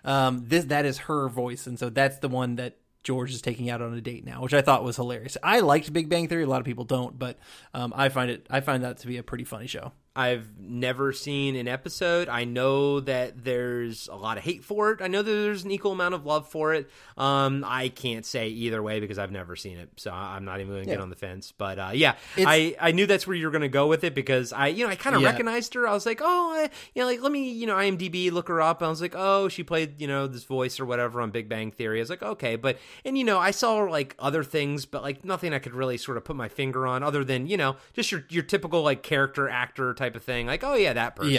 Um, 0.06 0.46
this 0.48 0.66
that 0.66 0.86
is 0.86 0.98
her 1.00 1.28
voice, 1.28 1.68
and 1.68 1.78
so 1.78 1.90
that's 1.90 2.20
the 2.20 2.30
one 2.30 2.56
that 2.56 2.78
George 3.04 3.34
is 3.34 3.42
taking 3.42 3.70
out 3.70 3.82
on 3.82 3.94
a 3.94 4.00
date 4.00 4.24
now, 4.26 4.42
which 4.42 4.54
I 4.54 4.62
thought 4.62 4.82
was 4.84 4.96
hilarious. 4.96 5.36
I 5.44 5.60
liked 5.60 5.92
Big 5.92 6.08
Bang 6.08 6.30
Theory. 6.30 6.44
A 6.44 6.48
lot 6.48 6.60
of 6.62 6.66
people 6.66 6.86
don't, 6.86 7.20
but 7.20 7.38
um, 7.74 7.92
I 7.98 8.08
find 8.08 8.32
it. 8.32 8.48
I 8.50 8.62
find 8.62 8.82
that 8.86 8.98
to 9.00 9.08
be 9.08 9.18
a 9.18 9.24
pretty 9.24 9.44
funny 9.44 9.68
show. 9.68 9.92
I've 10.16 10.48
never 10.60 11.12
seen 11.12 11.56
an 11.56 11.68
episode. 11.68 12.30
I 12.30 12.44
know 12.46 13.00
that 13.00 13.44
there's 13.44 14.08
a 14.10 14.16
lot 14.16 14.38
of 14.38 14.44
hate 14.44 14.64
for 14.64 14.92
it. 14.92 15.02
I 15.02 15.08
know 15.08 15.24
that 15.24 15.32
there's 15.32 15.64
an 15.64 15.72
equal 15.72 15.92
amount 15.94 16.14
of 16.14 16.24
love 16.24 16.48
for 16.48 16.74
it. 16.76 16.88
Um, 17.18 17.66
I 17.68 17.90
can't 17.90 18.24
say 18.26 18.50
either 18.50 18.84
way 18.84 19.00
because 19.00 19.18
I've 19.18 19.32
never 19.32 19.56
seen 19.56 19.78
it, 19.80 19.90
so 19.98 20.12
I'm 20.12 20.46
not 20.46 20.60
even 20.60 20.72
going 20.74 20.84
to 20.86 20.90
get 20.90 21.00
on 21.00 21.10
the 21.10 21.16
fence. 21.16 21.52
But 21.52 21.80
uh, 21.80 21.92
yeah, 21.94 22.12
It's- 22.38 22.46
I, 22.48 22.76
I 22.80 22.92
knew 22.92 23.08
that's 23.08 23.26
where 23.26 23.36
you 23.36 23.46
were 23.48 23.52
going 23.52 23.64
to 23.64 23.70
go 23.70 23.88
with 23.88 24.04
it 24.04 24.14
because 24.14 24.54
I 24.54 24.68
you 24.68 24.84
know 24.84 24.92
I 24.92 24.96
kind 24.96 25.16
of 25.16 25.24
Yeah. 25.24 25.30
recognized 25.30 25.74
her. 25.74 25.88
I 25.88 25.94
was 25.94 26.06
like, 26.06 26.22
oh, 26.24 26.52
I, 26.58 26.70
you 26.94 27.02
know, 27.02 27.08
like 27.08 27.22
let 27.22 27.32
me 27.32 27.50
you 27.52 27.66
know 27.66 27.76
IMDb 27.76 28.32
look 28.32 28.50
her 28.50 28.62
up. 28.62 28.82
And 28.82 28.88
I 28.88 28.90
was 28.90 29.02
like, 29.02 29.16
oh, 29.18 29.48
she 29.50 29.64
played 29.64 30.00
you 30.00 30.08
know 30.08 30.28
this 30.28 30.44
voice 30.44 30.80
or 30.80 30.86
whatever 30.86 31.22
on 31.22 31.32
Big 31.32 31.50
Bang 31.50 31.72
Theory. 31.72 31.98
I 32.00 32.02
was 32.04 32.12
like, 32.12 32.22
okay, 32.22 32.56
but 32.56 32.78
and 33.04 33.18
you 33.18 33.24
know 33.24 33.40
I 33.40 33.50
saw 33.50 33.78
like 33.78 34.16
other 34.20 34.44
things, 34.44 34.86
but 34.86 35.02
like 35.02 35.26
nothing 35.26 35.54
I 35.56 35.60
could 35.60 35.74
really 35.74 35.98
sort 35.98 36.18
of 36.18 36.24
put 36.24 36.36
my 36.36 36.50
finger 36.50 36.86
on 36.86 37.02
other 37.02 37.24
than 37.24 37.48
you 37.48 37.58
know 37.58 37.78
just 37.94 38.12
your 38.12 38.26
your 38.30 38.44
typical 38.44 38.84
like 38.84 39.02
character 39.02 39.50
actor 39.50 39.94
type 39.96 40.03
of 40.16 40.24
thing. 40.24 40.48
Like 40.48 40.64
oh 40.64 40.76
yeah, 40.76 40.94
that 40.94 41.16
person. 41.16 41.32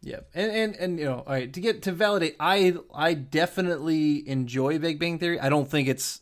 Yeah, 0.00 0.20
and, 0.34 0.50
and 0.52 0.76
and 0.76 0.98
you 0.98 1.06
know, 1.06 1.24
all 1.26 1.32
right, 1.32 1.52
to 1.52 1.60
get 1.60 1.82
to 1.82 1.92
validate, 1.92 2.36
I 2.38 2.74
I 2.94 3.14
definitely 3.14 4.28
enjoy 4.28 4.78
Big 4.78 4.98
Bang 4.98 5.18
Theory. 5.18 5.40
I 5.40 5.48
don't 5.48 5.68
think 5.68 5.88
it's 5.88 6.20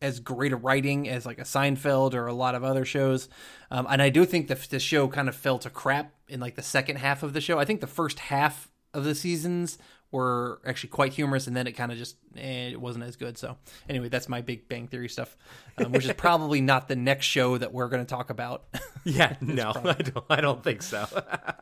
as 0.00 0.20
great 0.20 0.52
a 0.52 0.56
writing 0.56 1.08
as 1.08 1.26
like 1.26 1.38
a 1.38 1.44
Seinfeld 1.44 2.14
or 2.14 2.26
a 2.26 2.32
lot 2.32 2.54
of 2.54 2.64
other 2.64 2.84
shows, 2.84 3.28
um, 3.70 3.86
and 3.90 4.00
I 4.00 4.08
do 4.08 4.24
think 4.24 4.46
the 4.46 4.54
the 4.70 4.78
show 4.78 5.08
kind 5.08 5.28
of 5.28 5.34
fell 5.34 5.58
to 5.60 5.70
crap 5.70 6.14
in 6.28 6.38
like 6.38 6.54
the 6.54 6.62
second 6.62 6.96
half 6.96 7.22
of 7.22 7.32
the 7.32 7.40
show. 7.40 7.58
I 7.58 7.64
think 7.64 7.80
the 7.80 7.86
first 7.88 8.20
half 8.20 8.70
of 8.94 9.04
the 9.04 9.14
seasons 9.14 9.78
were 10.12 10.60
actually 10.64 10.90
quite 10.90 11.12
humorous, 11.12 11.46
and 11.46 11.56
then 11.56 11.66
it 11.66 11.72
kind 11.72 11.90
of 11.90 11.98
just 11.98 12.16
eh, 12.36 12.68
it 12.68 12.80
wasn't 12.80 13.04
as 13.04 13.16
good. 13.16 13.36
So 13.38 13.56
anyway, 13.88 14.08
that's 14.08 14.28
my 14.28 14.42
Big 14.42 14.68
Bang 14.68 14.86
Theory 14.86 15.08
stuff, 15.08 15.36
um, 15.78 15.90
which 15.90 16.04
is 16.04 16.12
probably 16.12 16.60
not 16.72 16.86
the 16.86 16.94
next 16.94 17.26
show 17.26 17.58
that 17.58 17.72
we're 17.72 17.88
going 17.88 18.04
to 18.04 18.08
talk 18.08 18.30
about. 18.30 18.64
Yeah, 19.04 19.34
no, 19.40 19.72
I 19.74 19.94
don't. 19.94 20.24
I 20.30 20.40
don't 20.40 20.62
think 20.62 20.80
so. 20.80 21.08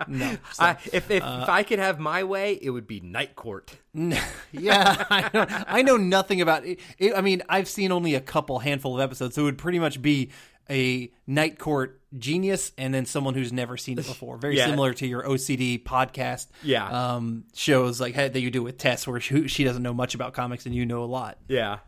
No, 0.07 0.36
so, 0.53 0.62
I, 0.62 0.76
if 0.92 1.11
if, 1.11 1.22
uh, 1.22 1.40
if 1.42 1.48
I 1.48 1.62
could 1.62 1.78
have 1.78 1.98
my 1.98 2.22
way, 2.22 2.59
it 2.61 2.68
would 2.68 2.86
be 2.86 3.01
Night 3.01 3.34
Court. 3.34 3.78
yeah, 3.94 5.07
I 5.09 5.30
know, 5.32 5.46
I 5.48 5.80
know 5.80 5.96
nothing 5.96 6.42
about 6.42 6.66
it. 6.66 6.80
it. 6.98 7.14
I 7.16 7.22
mean, 7.22 7.42
I've 7.48 7.66
seen 7.66 7.92
only 7.92 8.14
a 8.14 8.20
couple 8.20 8.59
handful 8.59 8.94
of 8.94 9.01
episodes, 9.01 9.36
so 9.36 9.40
it 9.40 9.44
would 9.46 9.57
pretty 9.57 9.78
much 9.78 10.03
be 10.03 10.32
a 10.71 11.11
night 11.27 11.59
court 11.59 12.01
genius 12.18 12.73
and 12.79 12.93
then 12.95 13.07
someone 13.07 13.35
who's 13.35 13.53
never 13.53 13.77
seen 13.77 13.99
it 13.99 14.07
before. 14.07 14.37
Very 14.37 14.57
Yeah. 14.57 14.66
similar 14.66 14.93
to 14.95 15.07
your 15.07 15.23
OCD 15.29 15.79
podcast, 15.83 16.47
Yeah. 16.62 17.14
um, 17.14 17.45
shows 17.55 18.01
like 18.01 18.14
that 18.16 18.41
you 18.41 18.51
do 18.51 18.62
with 18.62 18.79
Tess, 18.79 19.07
where 19.07 19.21
she, 19.21 19.47
she 19.49 19.64
doesn't 19.64 19.83
know 19.83 19.95
much 19.95 20.14
about 20.14 20.33
comics 20.33 20.66
and 20.66 20.75
you 20.75 20.87
know 20.87 21.05
a 21.05 21.07
lot. 21.07 21.39
Yeah, 21.49 21.79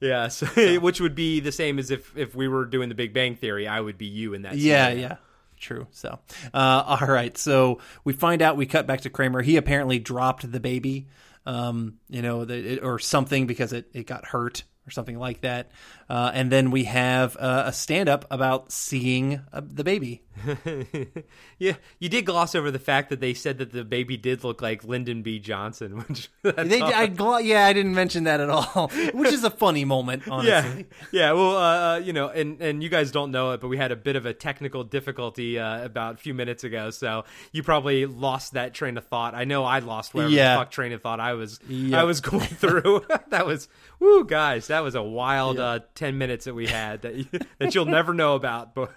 yeah. 0.00 0.28
So, 0.30 0.46
which 0.80 1.00
would 1.00 1.14
be 1.14 1.40
the 1.40 1.52
same 1.52 1.78
as 1.78 1.90
if 1.90 2.16
if 2.16 2.34
we 2.34 2.46
were 2.48 2.64
doing 2.64 2.88
the 2.90 2.94
Big 2.94 3.12
Bang 3.12 3.34
Theory, 3.36 3.66
I 3.68 3.80
would 3.80 3.98
be 3.98 4.06
you 4.06 4.34
in 4.34 4.42
that. 4.42 4.56
Yeah, 4.56 4.88
scenario. 4.88 5.08
yeah. 5.08 5.16
True. 5.58 5.86
So, 5.92 6.18
uh, 6.52 6.96
all 7.00 7.06
right. 7.08 7.36
So 7.38 7.78
we 8.02 8.12
find 8.14 8.42
out 8.42 8.56
we 8.56 8.66
cut 8.66 8.86
back 8.88 9.02
to 9.02 9.10
Kramer. 9.10 9.42
He 9.42 9.56
apparently 9.56 10.00
dropped 10.00 10.50
the 10.50 10.58
baby, 10.58 11.06
um, 11.46 11.98
you 12.08 12.20
know, 12.20 12.44
the, 12.44 12.74
it, 12.74 12.82
or 12.82 12.98
something 12.98 13.46
because 13.46 13.72
it, 13.72 13.88
it 13.92 14.06
got 14.08 14.26
hurt 14.26 14.64
or 14.86 14.90
something 14.90 15.18
like 15.18 15.42
that. 15.42 15.70
Uh, 16.08 16.30
and 16.34 16.50
then 16.50 16.70
we 16.70 16.84
have 16.84 17.36
uh, 17.38 17.64
a 17.66 17.72
stand 17.72 18.08
up 18.08 18.24
about 18.30 18.72
seeing 18.72 19.40
uh, 19.52 19.60
the 19.64 19.84
baby. 19.84 20.22
yeah, 21.58 21.74
you 21.98 22.08
did 22.08 22.26
gloss 22.26 22.54
over 22.54 22.70
the 22.70 22.78
fact 22.78 23.10
that 23.10 23.20
they 23.20 23.34
said 23.34 23.58
that 23.58 23.72
the 23.72 23.84
baby 23.84 24.16
did 24.16 24.42
look 24.44 24.62
like 24.62 24.84
Lyndon 24.84 25.22
B. 25.22 25.38
Johnson, 25.38 25.98
which 26.08 26.30
They. 26.42 26.80
I, 26.80 27.08
gl- 27.08 27.44
yeah, 27.44 27.66
I 27.66 27.72
didn't 27.72 27.94
mention 27.94 28.24
that 28.24 28.40
at 28.40 28.50
all, 28.50 28.88
which 29.14 29.32
is 29.32 29.44
a 29.44 29.50
funny 29.50 29.84
moment, 29.84 30.26
honestly. 30.28 30.86
Yeah, 31.12 31.28
yeah. 31.28 31.32
Well, 31.32 31.56
uh, 31.56 31.98
you 31.98 32.12
know, 32.12 32.28
and 32.28 32.60
and 32.60 32.82
you 32.82 32.88
guys 32.88 33.10
don't 33.10 33.30
know 33.30 33.52
it, 33.52 33.60
but 33.60 33.68
we 33.68 33.76
had 33.76 33.92
a 33.92 33.96
bit 33.96 34.16
of 34.16 34.26
a 34.26 34.32
technical 34.34 34.84
difficulty 34.84 35.58
uh, 35.58 35.84
about 35.84 36.14
a 36.14 36.18
few 36.18 36.34
minutes 36.34 36.64
ago, 36.64 36.90
so 36.90 37.24
you 37.52 37.62
probably 37.62 38.06
lost 38.06 38.54
that 38.54 38.74
train 38.74 38.96
of 38.96 39.04
thought. 39.06 39.34
I 39.34 39.44
know 39.44 39.64
I 39.64 39.80
lost 39.80 40.14
whatever 40.14 40.32
Yeah. 40.32 40.54
the 40.54 40.60
fuck 40.60 40.70
train 40.70 40.92
of 40.92 41.02
thought 41.02 41.20
I 41.20 41.34
was 41.34 41.60
Yep. 41.68 41.98
I 42.00 42.04
was 42.04 42.20
going 42.20 42.46
through. 42.46 43.04
that 43.28 43.46
was, 43.46 43.68
woo, 44.00 44.24
guys, 44.24 44.66
that 44.68 44.80
was 44.82 44.94
a 44.94 45.02
wild 45.02 45.58
uh, 45.58 45.80
ten 45.94 46.18
minutes 46.18 46.46
that 46.46 46.54
we 46.54 46.66
had 46.66 47.02
that 47.02 47.46
that 47.58 47.74
you'll 47.74 47.84
never 47.86 48.14
know 48.14 48.34
about. 48.34 48.74
But 48.74 48.92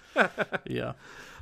yeah. 0.65 0.93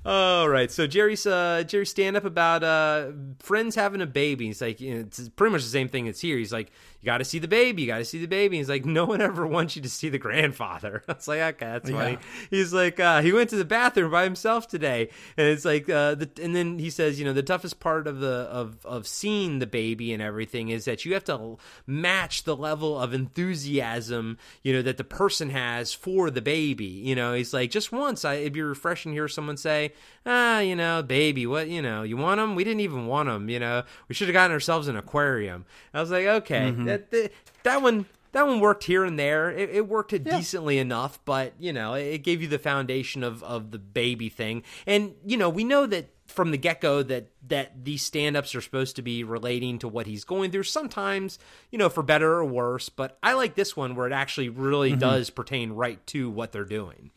All 0.06 0.49
right, 0.49 0.70
so 0.70 0.86
Jerry's 0.86 1.26
uh, 1.26 1.64
stand 1.86 2.18
up 2.18 2.26
about 2.26 2.62
uh, 2.62 3.12
friends 3.39 3.76
having 3.76 4.01
a 4.01 4.06
baby. 4.06 4.47
He's 4.47 4.62
like, 4.62 4.82
you 4.82 4.95
know, 4.95 4.99
it's 5.01 5.30
pretty 5.30 5.54
much 5.54 5.64
the 5.64 5.70
same 5.70 5.88
thing 5.88 6.10
as 6.10 6.20
here. 6.20 6.38
He's 6.38 6.51
like, 6.51 6.72
you 7.04 7.06
got 7.06 7.18
to 7.18 7.26
see 7.26 7.38
the 7.38 7.49
baby, 7.49 7.82
you 7.82 7.88
got 7.89 7.97
to 7.97 8.06
see 8.06 8.18
the 8.20 8.28
baby. 8.28 8.56
He's 8.58 8.70
like, 8.70 8.86
no 8.86 9.04
one 9.04 9.20
ever 9.20 9.45
wants 9.45 9.76
you 9.76 9.82
to 9.82 9.89
see 9.89 10.08
the 10.08 10.18
grandfather. 10.18 11.04
It's 11.10 11.28
like, 11.28 11.41
okay, 11.41 11.66
that's 11.66 11.89
funny. 11.89 12.12
Yeah. 12.14 12.47
He's 12.49 12.74
like, 12.74 12.97
uh, 12.99 13.22
he 13.22 13.34
went 13.34 13.49
to 13.49 13.58
the 13.58 13.66
bathroom 13.66 14.10
by 14.10 14.24
himself 14.24 14.68
today, 14.70 15.10
and 15.38 15.47
it's 15.47 15.66
like, 15.66 15.89
uh, 15.89 16.16
the, 16.16 16.30
and 16.41 16.56
then 16.56 16.80
he 16.80 16.89
says, 16.89 17.20
you 17.20 17.26
know, 17.26 17.34
the 17.34 17.43
toughest 17.43 17.80
part 17.82 18.08
of 18.08 18.20
the 18.22 18.47
of 18.49 18.86
of 18.86 19.06
seeing 19.06 19.60
the 19.60 19.68
baby 19.68 20.14
and 20.14 20.22
everything 20.24 20.70
is 20.70 20.86
that 20.86 21.04
you 21.04 21.14
have 21.14 21.26
to 21.26 21.58
match 21.86 22.43
the 22.45 22.56
level 22.56 22.97
of 22.97 23.14
enthusiasm, 23.14 24.38
you 24.64 24.74
know, 24.74 24.82
that 24.82 24.97
the 24.97 25.04
person 25.04 25.49
has 25.49 25.93
for 25.93 26.30
the 26.30 26.41
baby. 26.41 26.86
You 26.86 27.16
know, 27.16 27.34
he's 27.34 27.54
like, 27.54 27.70
just 27.72 27.91
once, 27.91 28.26
I, 28.26 28.36
it'd 28.36 28.54
be 28.54 28.62
refreshing 28.62 29.12
to 29.12 29.16
hear 29.16 29.28
someone 29.28 29.58
say, 29.58 29.93
ah, 30.26 30.60
you 30.60 30.76
know, 30.76 31.04
baby, 31.04 31.45
what, 31.45 31.68
you 31.68 31.82
know, 31.82 32.04
you 32.04 32.18
want 32.18 32.39
them? 32.39 32.56
We 32.56 32.64
didn't 32.64 32.82
even 32.82 33.08
want 33.08 33.28
them. 33.30 33.49
You 33.49 33.60
know, 33.60 33.84
we 34.08 34.16
should 34.16 34.28
have 34.28 34.34
gotten 34.34 34.51
ourselves 34.54 34.88
an 34.88 34.95
aquarium. 34.97 35.66
I 35.93 36.01
was 36.01 36.12
like, 36.12 36.26
okay, 36.26 36.72
Mhm. 36.74 36.86
That, 36.97 37.11
that 37.11 37.31
that 37.63 37.81
one 37.81 38.05
that 38.31 38.47
one 38.47 38.59
worked 38.59 38.83
here 38.85 39.03
and 39.03 39.17
there. 39.19 39.51
It, 39.51 39.69
it 39.69 39.87
worked 39.87 40.11
decently 40.23 40.79
enough, 40.79 41.19
but 41.25 41.53
you 41.59 41.71
know, 41.73 41.93
it, 41.93 42.19
gave 42.19 42.41
you 42.41 42.47
the 42.47 42.59
foundation 42.59 43.23
of 43.23 43.43
of 43.43 43.71
the 43.71 43.79
baby 43.79 44.29
thing. 44.29 44.63
And 44.87 45.13
you 45.25 45.37
know, 45.37 45.49
we 45.49 45.63
know 45.63 45.85
that 45.85 46.09
from 46.25 46.51
the 46.51 46.57
get 46.57 46.81
go 46.81 47.03
that 47.03 47.27
that 47.47 47.83
these 47.85 48.01
stand 48.01 48.35
ups 48.35 48.55
are 48.55 48.61
supposed 48.61 48.95
to 48.95 49.01
be 49.01 49.23
relating 49.23 49.77
to 49.79 49.87
what 49.87 50.07
he's 50.07 50.23
going 50.23 50.51
through. 50.51 50.63
Sometimes, 50.63 51.37
you 51.69 51.77
know, 51.77 51.89
for 51.89 52.01
better 52.01 52.31
or 52.33 52.45
worse. 52.45 52.89
But 52.89 53.17
I 53.21 53.33
like 53.33 53.55
this 53.55 53.75
one 53.77 53.95
where 53.95 54.07
it 54.07 54.13
actually 54.13 54.49
really 54.49 54.93
Mhm. 54.93 54.99
does 54.99 55.29
pertain 55.29 55.73
right 55.73 56.05
to 56.07 56.29
what 56.29 56.51
they're 56.51 56.65
doing. 56.65 57.11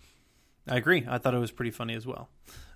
I 0.68 0.76
agree. 0.76 1.06
I 1.08 1.18
thought 1.18 1.34
it 1.34 1.38
was 1.38 1.52
pretty 1.52 1.70
funny 1.70 1.94
as 1.94 2.06
well. 2.06 2.28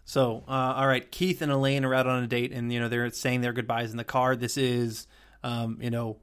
So, 0.05 0.44
uh, 0.48 0.74
all 0.76 0.86
right, 0.86 1.09
Keith 1.11 1.42
and 1.42 1.53
Elaine 1.53 1.84
are 1.84 1.94
out 1.94 2.07
on 2.07 2.22
a 2.22 2.26
date, 2.26 2.53
and 2.53 2.72
you 2.72 2.80
know 2.80 2.88
they're 2.88 3.11
saying 3.11 3.42
their 3.42 3.53
goodbyes 3.53 3.90
in 3.90 3.96
the 3.96 4.05
car. 4.05 4.34
This 4.34 4.57
is, 4.57 5.07
um, 5.44 5.78
you 5.80 5.90
know, 5.90 6.16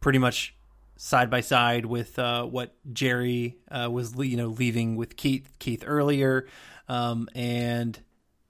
pretty 0.00 0.18
much 0.18 0.54
side 0.96 1.30
by 1.30 1.40
side 1.40 1.86
with 1.86 2.18
uh, 2.18 2.44
what 2.44 2.74
Jerry 2.92 3.58
uh, 3.70 3.88
was, 3.90 4.14
you 4.16 4.36
know, 4.36 4.48
leaving 4.48 4.96
with 4.96 5.16
Keith 5.16 5.50
Keith 5.58 5.84
earlier, 5.86 6.46
um, 6.88 7.28
and 7.34 7.98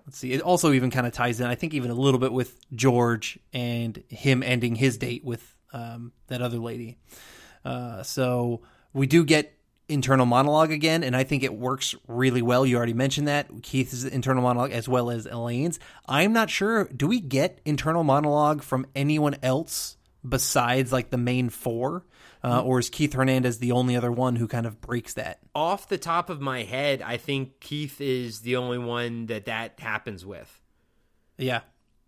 let's 0.07 0.19
see, 0.19 0.33
it 0.33 0.41
also 0.41 0.73
even 0.73 0.91
kind 0.91 1.07
of 1.07 1.13
ties 1.13 1.41
in. 1.41 1.47
I 1.47 1.55
think 1.55 1.75
even 1.75 1.91
a 1.91 1.95
little 1.95 2.19
bit 2.19 2.33
with 2.33 2.57
George 2.75 3.39
and 3.53 4.03
him 4.09 4.43
ending 4.43 4.75
his 4.75 4.99
date 4.99 5.25
with 5.25 5.57
um, 5.73 6.13
that 6.27 6.43
other 6.43 6.59
lady. 6.59 6.99
Uh, 7.65 8.03
so 8.03 8.63
we 8.93 9.07
do 9.07 9.25
get 9.25 9.55
internal 9.89 10.27
monologue 10.27 10.73
again, 10.73 11.05
and 11.05 11.15
I 11.15 11.25
think 11.25 11.43
it 11.43 11.55
works 11.55 11.95
really 12.09 12.43
well. 12.43 12.65
You 12.65 12.77
already 12.77 12.95
mentioned 12.95 13.29
that 13.29 13.63
Keith's 13.63 14.05
internal 14.05 14.43
monologue 14.43 14.73
as 14.73 14.89
well 14.89 15.11
as 15.11 15.27
Elaine's. 15.27 15.79
I'm 16.07 16.33
not 16.33 16.51
sure. 16.51 16.85
Do 16.85 17.07
we 17.07 17.21
get 17.21 17.61
internal 17.65 18.03
monologue 18.03 18.63
from 18.63 18.87
anyone 18.95 19.37
else 19.43 19.97
besides 20.27 20.93
like 20.93 21.11
the 21.11 21.19
main 21.19 21.49
four, 21.49 22.05
uh, 22.43 22.63
or 22.63 22.79
is 22.79 22.89
Keith 22.91 23.13
Hernandez 23.13 23.59
the 23.59 23.73
only 23.73 23.97
other 23.97 24.13
one 24.13 24.37
who 24.37 24.47
kind 24.47 24.67
of 24.67 24.81
breaks 24.81 25.15
that? 25.15 25.41
Off 25.55 25.89
the 25.89 25.99
top 25.99 26.31
of 26.31 26.41
my 26.41 26.63
head, 26.63 27.03
I 27.03 27.17
think 27.17 27.61
Keith 27.61 28.01
is 28.01 28.41
the 28.41 28.57
only 28.57 28.79
one 28.79 29.27
that 29.27 29.47
that 29.47 29.81
happens 29.81 30.25
with. 30.25 30.61
Yeah. 31.37 31.61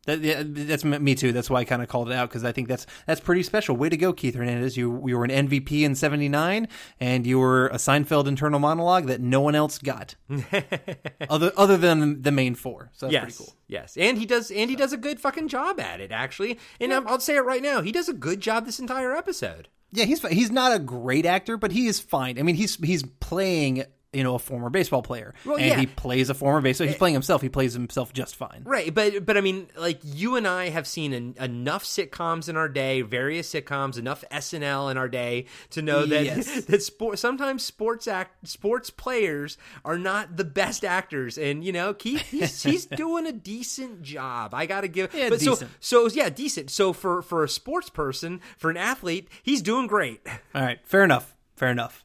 That, 0.07 0.20
yeah, 0.20 0.42
that's 0.44 0.84
me 0.84 1.14
too. 1.14 1.32
That's 1.32 1.48
why 1.48 1.61
I 1.61 1.64
kind 1.64 1.80
of 1.80 1.88
called 1.88 2.11
it 2.11 2.14
out 2.14 2.28
because 2.28 2.44
I 2.44 2.50
think 2.50 2.66
that's 2.66 2.86
that's 3.07 3.20
pretty 3.20 3.44
special. 3.44 3.76
Way 3.76 3.88
to 3.88 3.96
go, 3.96 4.12
Keith 4.12 4.34
Hernandez! 4.34 4.76
You 4.76 5.00
you 5.07 5.16
were 5.16 5.24
an 5.24 5.48
MVP 5.48 5.82
in 5.82 5.94
'79, 5.94 6.66
and 6.98 7.24
you 7.24 7.38
were 7.38 7.68
a 7.68 7.76
Seinfeld 7.76 8.26
internal 8.26 8.59
monologue 8.59 9.07
that 9.07 9.20
no 9.20 9.40
one 9.40 9.55
else 9.55 9.78
got, 9.78 10.16
other 11.30 11.53
other 11.57 11.76
than 11.76 12.22
the 12.22 12.32
main 12.32 12.57
four. 12.57 12.90
So 12.94 13.07
that's 13.07 13.12
yes, 13.12 13.22
pretty 13.22 13.38
cool. 13.38 13.57
yes, 13.68 13.96
and 13.96 14.18
he 14.18 14.26
does, 14.26 14.50
and 14.50 14.68
he 14.68 14.74
does 14.74 14.92
a 14.92 14.96
good 14.96 15.20
fucking 15.20 15.46
job 15.46 15.78
at 15.78 16.00
it, 16.00 16.11
actually. 16.11 16.59
And 16.80 16.92
I'm, 16.92 17.07
I'll 17.07 17.20
say 17.20 17.36
it 17.36 17.44
right 17.44 17.62
now, 17.62 17.80
he 17.80 17.92
does 17.92 18.09
a 18.09 18.14
good 18.14 18.40
job 18.40 18.66
this 18.66 18.80
entire 18.80 19.14
episode. 19.14 19.68
Yeah, 19.92 20.07
he's 20.07 20.26
he's 20.26 20.50
not 20.50 20.72
a 20.72 20.80
great 20.80 21.26
actor, 21.26 21.57
but 21.57 21.70
he 21.70 21.86
is 21.86 22.00
fine. 22.00 22.40
I 22.40 22.42
mean, 22.42 22.57
he's 22.57 22.74
he's 22.76 23.05
playing 23.20 23.84
you 24.12 24.22
know 24.22 24.34
a 24.34 24.38
former 24.38 24.68
baseball 24.70 25.02
player, 25.02 25.34
Well, 25.44 25.56
and 25.56 25.66
yeah. 25.66 25.78
he 25.80 25.86
plays 25.86 26.28
a 26.30 26.34
former 26.34 26.60
baseball. 26.60 26.86
He's 26.86 26.96
eh, 26.96 26.98
playing 26.98 27.14
himself. 27.14 27.40
He 27.42 27.48
plays 27.48 27.72
himself 27.72 28.12
just 28.12 28.36
fine. 28.36 28.62
Right, 28.64 28.92
but 28.92 29.24
but 29.24 29.36
I 29.36 29.40
mean, 29.40 29.68
like 29.76 30.00
you 30.04 30.36
and 30.36 30.46
I 30.46 30.68
have 30.68 30.86
seen 30.86 31.12
en- 31.14 31.34
enough 31.40 31.84
sitcoms 31.84 32.48
in 32.48 32.56
our 32.56 32.68
day, 32.68 33.00
various 33.02 33.52
sitcoms, 33.52 33.98
enough 33.98 34.22
SNL 34.30 34.90
in 34.90 34.98
our 34.98 35.08
day 35.08 35.46
to 35.70 35.80
know 35.82 36.04
that 36.06 36.24
Yes. 36.24 36.64
that 36.66 36.82
sport 36.82 37.18
sometimes 37.18 37.64
sports 37.64 38.06
act 38.06 38.46
sports 38.46 38.90
players 38.90 39.56
are 39.84 39.98
not 39.98 40.36
the 40.36 40.44
best 40.44 40.84
actors, 40.84 41.38
and 41.38 41.64
you 41.64 41.72
know 41.72 41.94
Keith 41.94 42.20
he's 42.30 42.62
he's 42.62 42.86
doing 42.96 43.26
a 43.26 43.32
decent 43.32 44.02
job. 44.02 44.52
I 44.54 44.66
got 44.66 44.82
to 44.82 44.88
give, 44.88 45.14
Yeah, 45.14 45.30
but 45.30 45.40
so 45.40 45.52
decent. 45.52 45.70
so 45.80 46.08
yeah, 46.08 46.28
decent. 46.28 46.70
So 46.70 46.92
for 46.92 47.22
for 47.22 47.44
a 47.44 47.48
sports 47.48 47.88
person, 47.88 48.40
for 48.58 48.70
an 48.70 48.76
athlete, 48.76 49.28
he's 49.42 49.62
doing 49.62 49.86
great. 49.86 50.20
All 50.54 50.62
right, 50.62 50.78
fair 50.84 51.02
enough. 51.02 51.34
Fair 51.56 51.70
enough. 51.70 52.04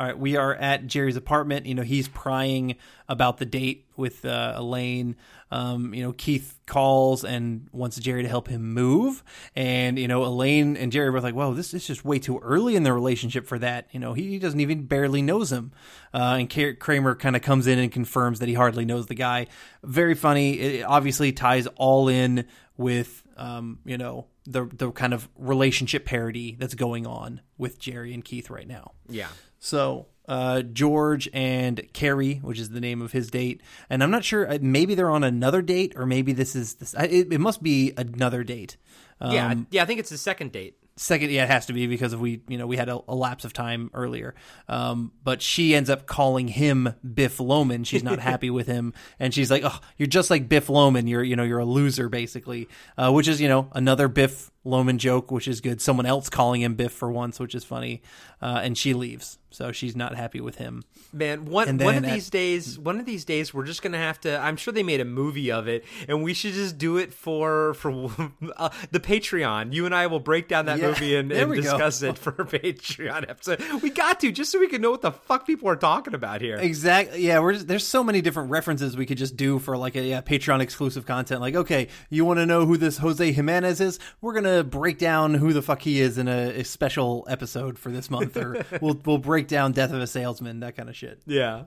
All 0.00 0.06
right, 0.06 0.18
we 0.18 0.38
are 0.38 0.54
at 0.54 0.86
Jerry's 0.86 1.16
apartment. 1.16 1.66
You 1.66 1.74
know, 1.74 1.82
he's 1.82 2.08
prying 2.08 2.76
about 3.06 3.36
the 3.36 3.44
date 3.44 3.84
with 3.98 4.24
uh, 4.24 4.54
Elaine. 4.56 5.14
Um, 5.50 5.92
you 5.92 6.02
know, 6.02 6.12
Keith 6.14 6.58
calls 6.64 7.22
and 7.22 7.68
wants 7.70 7.98
Jerry 7.98 8.22
to 8.22 8.28
help 8.28 8.48
him 8.48 8.72
move. 8.72 9.22
And, 9.54 9.98
you 9.98 10.08
know, 10.08 10.24
Elaine 10.24 10.78
and 10.78 10.90
Jerry 10.90 11.08
are 11.08 11.20
like, 11.20 11.34
whoa, 11.34 11.52
this 11.52 11.74
is 11.74 11.86
just 11.86 12.02
way 12.02 12.18
too 12.18 12.38
early 12.38 12.76
in 12.76 12.82
the 12.82 12.94
relationship 12.94 13.46
for 13.46 13.58
that. 13.58 13.88
You 13.90 14.00
know, 14.00 14.14
he, 14.14 14.28
he 14.28 14.38
doesn't 14.38 14.60
even 14.60 14.86
barely 14.86 15.20
knows 15.20 15.52
him. 15.52 15.70
Uh, 16.14 16.38
and 16.48 16.78
Kramer 16.80 17.14
kind 17.14 17.36
of 17.36 17.42
comes 17.42 17.66
in 17.66 17.78
and 17.78 17.92
confirms 17.92 18.38
that 18.38 18.48
he 18.48 18.54
hardly 18.54 18.86
knows 18.86 19.04
the 19.04 19.14
guy. 19.14 19.48
Very 19.84 20.14
funny. 20.14 20.58
It 20.58 20.84
obviously 20.84 21.32
ties 21.32 21.66
all 21.76 22.08
in 22.08 22.46
with, 22.78 23.22
um, 23.36 23.80
you 23.84 23.98
know, 23.98 24.28
the, 24.46 24.64
the 24.64 24.92
kind 24.92 25.12
of 25.12 25.28
relationship 25.36 26.06
parody 26.06 26.56
that's 26.58 26.74
going 26.74 27.06
on 27.06 27.42
with 27.58 27.78
Jerry 27.78 28.14
and 28.14 28.24
Keith 28.24 28.48
right 28.48 28.66
now. 28.66 28.92
Yeah. 29.06 29.28
So 29.60 30.06
uh, 30.26 30.62
George 30.62 31.28
and 31.32 31.80
Carrie, 31.92 32.36
which 32.36 32.58
is 32.58 32.70
the 32.70 32.80
name 32.80 33.02
of 33.02 33.12
his 33.12 33.30
date, 33.30 33.60
and 33.88 34.02
I'm 34.02 34.10
not 34.10 34.24
sure. 34.24 34.50
uh, 34.50 34.58
Maybe 34.60 34.94
they're 34.94 35.10
on 35.10 35.22
another 35.24 35.62
date, 35.62 35.92
or 35.96 36.06
maybe 36.06 36.32
this 36.32 36.56
is 36.56 36.74
this. 36.74 36.94
It, 36.94 37.32
it 37.32 37.40
must 37.40 37.62
be 37.62 37.92
another 37.96 38.42
date. 38.42 38.76
Um, 39.20 39.32
yeah, 39.32 39.54
yeah, 39.70 39.82
I 39.82 39.86
think 39.86 40.00
it's 40.00 40.10
the 40.10 40.18
second 40.18 40.52
date. 40.52 40.76
Second, 40.96 41.30
yeah, 41.30 41.44
it 41.44 41.50
has 41.50 41.66
to 41.66 41.72
be 41.72 41.86
because 41.86 42.14
we, 42.14 42.42
you 42.46 42.58
know, 42.58 42.66
we 42.66 42.76
had 42.76 42.90
a, 42.90 43.00
a 43.08 43.14
lapse 43.14 43.46
of 43.46 43.54
time 43.54 43.90
earlier. 43.94 44.34
Um, 44.68 45.12
but 45.24 45.40
she 45.40 45.74
ends 45.74 45.88
up 45.88 46.04
calling 46.06 46.46
him 46.46 46.94
Biff 47.14 47.40
Loman. 47.40 47.84
She's 47.84 48.02
not 48.02 48.18
happy 48.18 48.50
with 48.50 48.66
him, 48.66 48.92
and 49.18 49.32
she's 49.32 49.50
like, 49.50 49.62
"Oh, 49.64 49.78
you're 49.96 50.06
just 50.06 50.30
like 50.30 50.48
Biff 50.48 50.68
Loman. 50.68 51.06
You're, 51.06 51.22
you 51.22 51.36
know, 51.36 51.42
you're 51.42 51.58
a 51.58 51.64
loser, 51.64 52.08
basically." 52.08 52.68
Uh, 52.98 53.10
which 53.12 53.28
is, 53.28 53.40
you 53.40 53.48
know, 53.48 53.68
another 53.72 54.08
Biff 54.08 54.50
Loman 54.62 54.98
joke, 54.98 55.30
which 55.30 55.48
is 55.48 55.60
good. 55.62 55.80
Someone 55.80 56.06
else 56.06 56.28
calling 56.28 56.60
him 56.60 56.74
Biff 56.74 56.92
for 56.92 57.10
once, 57.10 57.40
which 57.40 57.54
is 57.54 57.64
funny. 57.64 58.02
Uh, 58.42 58.60
and 58.62 58.76
she 58.76 58.92
leaves, 58.92 59.38
so 59.50 59.72
she's 59.72 59.94
not 59.96 60.14
happy 60.14 60.40
with 60.40 60.56
him. 60.56 60.82
Man, 61.12 61.44
one 61.46 61.52
one 61.52 61.68
of 61.68 61.78
then 61.78 62.04
at- 62.04 62.12
these 62.14 62.30
days, 62.30 62.78
one 62.78 63.00
of 63.00 63.06
these 63.06 63.24
days, 63.24 63.52
we're 63.52 63.64
just 63.66 63.82
gonna 63.82 63.98
have 63.98 64.20
to. 64.20 64.38
I'm 64.38 64.56
sure 64.56 64.72
they 64.72 64.82
made 64.82 65.00
a 65.00 65.04
movie 65.04 65.50
of 65.50 65.66
it, 65.68 65.84
and 66.08 66.22
we 66.22 66.34
should 66.34 66.52
just 66.54 66.78
do 66.78 66.96
it 66.96 67.12
for 67.12 67.74
for 67.74 68.10
uh, 68.56 68.70
the 68.90 69.00
Patreon. 69.00 69.72
You 69.72 69.86
and 69.86 69.94
I 69.94 70.06
will 70.06 70.20
break 70.20 70.48
down 70.48 70.66
that 70.66 70.78
Yeah, 70.78 70.88
movie 70.88 71.16
and, 71.16 71.30
and 71.32 71.50
we 71.50 71.56
go. 71.56 71.62
discuss 71.62 72.02
it 72.02 72.16
for 72.18 72.30
a 72.30 72.44
Patreon 72.46 73.28
episode. 73.28 73.60
We 73.82 73.90
got 73.90 74.20
to 74.20 74.32
just 74.32 74.50
so 74.52 74.58
we 74.60 74.68
can 74.68 74.80
know 74.82 74.90
what 74.92 75.02
the 75.02 75.12
fuck 75.12 75.46
people 75.46 75.68
are 75.68 75.76
talking 75.76 76.14
about 76.14 76.40
here. 76.40 76.56
Exactly. 76.56 77.26
Yeah, 77.26 77.40
we're 77.40 77.54
just, 77.54 77.68
there's 77.68 77.86
so 77.86 78.02
many 78.04 78.20
different 78.20 78.50
references 78.50 78.96
we 78.96 79.06
could 79.06 79.18
just 79.18 79.36
do 79.36 79.58
for 79.58 79.76
like 79.76 79.96
a 79.96 80.02
yeah, 80.02 80.20
Patreon 80.20 80.60
exclusive 80.60 81.06
content. 81.06 81.40
Like, 81.40 81.54
okay, 81.56 81.88
you 82.08 82.24
want 82.24 82.38
to 82.38 82.46
know 82.46 82.66
who 82.66 82.76
this 82.76 82.98
Jose 82.98 83.32
Jimenez 83.32 83.80
is? 83.80 83.98
We're 84.20 84.34
gonna 84.34 84.62
break 84.64 84.98
down 84.98 85.34
who 85.34 85.52
the 85.52 85.62
fuck 85.62 85.82
he 85.82 86.00
is 86.00 86.18
in 86.18 86.28
a, 86.28 86.60
a 86.60 86.64
special 86.64 87.26
episode 87.28 87.78
for 87.78 87.90
this 87.90 88.10
month, 88.10 88.36
or 88.36 88.64
we'll 88.80 89.00
we'll 89.04 89.18
break 89.18 89.39
down 89.48 89.72
Death 89.72 89.92
of 89.92 90.00
a 90.00 90.06
Salesman, 90.06 90.60
that 90.60 90.76
kind 90.76 90.88
of 90.88 90.96
shit. 90.96 91.20
Yeah. 91.26 91.64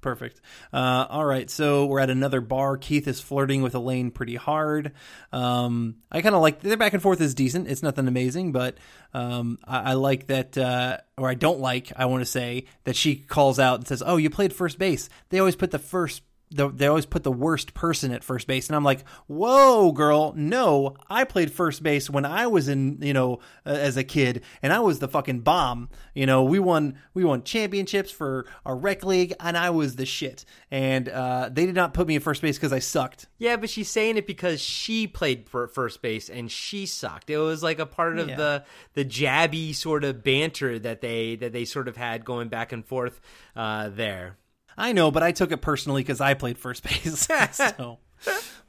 Perfect. 0.00 0.42
Uh, 0.70 1.06
all 1.08 1.24
right, 1.24 1.48
so 1.48 1.86
we're 1.86 1.98
at 1.98 2.10
another 2.10 2.42
bar. 2.42 2.76
Keith 2.76 3.08
is 3.08 3.22
flirting 3.22 3.62
with 3.62 3.74
Elaine 3.74 4.10
pretty 4.10 4.34
hard. 4.36 4.92
Um, 5.32 5.96
I 6.12 6.20
kind 6.20 6.34
of 6.34 6.42
like 6.42 6.60
their 6.60 6.76
back 6.76 6.92
and 6.92 7.00
forth 7.00 7.22
is 7.22 7.34
decent. 7.34 7.68
It's 7.68 7.82
nothing 7.82 8.06
amazing, 8.06 8.52
but 8.52 8.76
um, 9.14 9.58
I, 9.64 9.92
I 9.92 9.94
like 9.94 10.26
that, 10.26 10.58
uh, 10.58 10.98
or 11.16 11.30
I 11.30 11.32
don't 11.32 11.58
like. 11.58 11.90
I 11.96 12.04
want 12.04 12.20
to 12.20 12.30
say 12.30 12.66
that 12.84 12.96
she 12.96 13.16
calls 13.16 13.58
out 13.58 13.78
and 13.78 13.88
says, 13.88 14.02
"Oh, 14.04 14.18
you 14.18 14.28
played 14.28 14.52
first 14.52 14.78
base." 14.78 15.08
They 15.30 15.38
always 15.38 15.56
put 15.56 15.70
the 15.70 15.78
first. 15.78 16.20
The, 16.50 16.68
they 16.68 16.86
always 16.86 17.06
put 17.06 17.24
the 17.24 17.32
worst 17.32 17.74
person 17.74 18.12
at 18.12 18.22
first 18.22 18.46
base, 18.46 18.68
and 18.68 18.76
I'm 18.76 18.84
like, 18.84 19.04
"Whoa, 19.26 19.90
girl! 19.90 20.32
No, 20.36 20.94
I 21.10 21.24
played 21.24 21.50
first 21.50 21.82
base 21.82 22.08
when 22.08 22.24
I 22.24 22.46
was 22.46 22.68
in, 22.68 22.98
you 23.02 23.12
know, 23.12 23.40
uh, 23.66 23.70
as 23.70 23.96
a 23.96 24.04
kid, 24.04 24.42
and 24.62 24.72
I 24.72 24.78
was 24.78 25.00
the 25.00 25.08
fucking 25.08 25.40
bomb. 25.40 25.88
You 26.14 26.26
know, 26.26 26.44
we 26.44 26.60
won, 26.60 26.96
we 27.12 27.24
won 27.24 27.42
championships 27.42 28.12
for 28.12 28.46
our 28.64 28.76
rec 28.76 29.04
league, 29.04 29.32
and 29.40 29.56
I 29.56 29.70
was 29.70 29.96
the 29.96 30.06
shit. 30.06 30.44
And 30.70 31.08
uh, 31.08 31.48
they 31.52 31.66
did 31.66 31.74
not 31.74 31.92
put 31.92 32.06
me 32.06 32.14
at 32.16 32.22
first 32.22 32.40
base 32.40 32.56
because 32.56 32.72
I 32.72 32.78
sucked. 32.78 33.26
Yeah, 33.38 33.56
but 33.56 33.68
she's 33.68 33.90
saying 33.90 34.16
it 34.16 34.26
because 34.26 34.60
she 34.60 35.08
played 35.08 35.48
for 35.48 35.66
first 35.66 36.02
base 36.02 36.28
and 36.28 36.50
she 36.52 36.86
sucked. 36.86 37.30
It 37.30 37.38
was 37.38 37.62
like 37.64 37.78
a 37.80 37.86
part 37.86 38.18
of 38.18 38.28
Yeah. 38.28 38.36
the 38.36 38.64
the 38.94 39.04
jabby 39.04 39.74
sort 39.74 40.04
of 40.04 40.22
banter 40.22 40.78
that 40.78 41.00
they 41.00 41.36
that 41.36 41.52
they 41.52 41.64
sort 41.64 41.88
of 41.88 41.96
had 41.96 42.24
going 42.24 42.48
back 42.48 42.70
and 42.70 42.84
forth 42.86 43.20
uh, 43.56 43.88
there. 43.88 44.36
I 44.76 44.92
know, 44.92 45.10
but 45.10 45.22
I 45.22 45.32
took 45.32 45.52
it 45.52 45.60
personally 45.60 46.02
because 46.02 46.20
I 46.20 46.34
played 46.34 46.58
first 46.58 46.82
base. 46.82 47.28
so. 47.52 47.98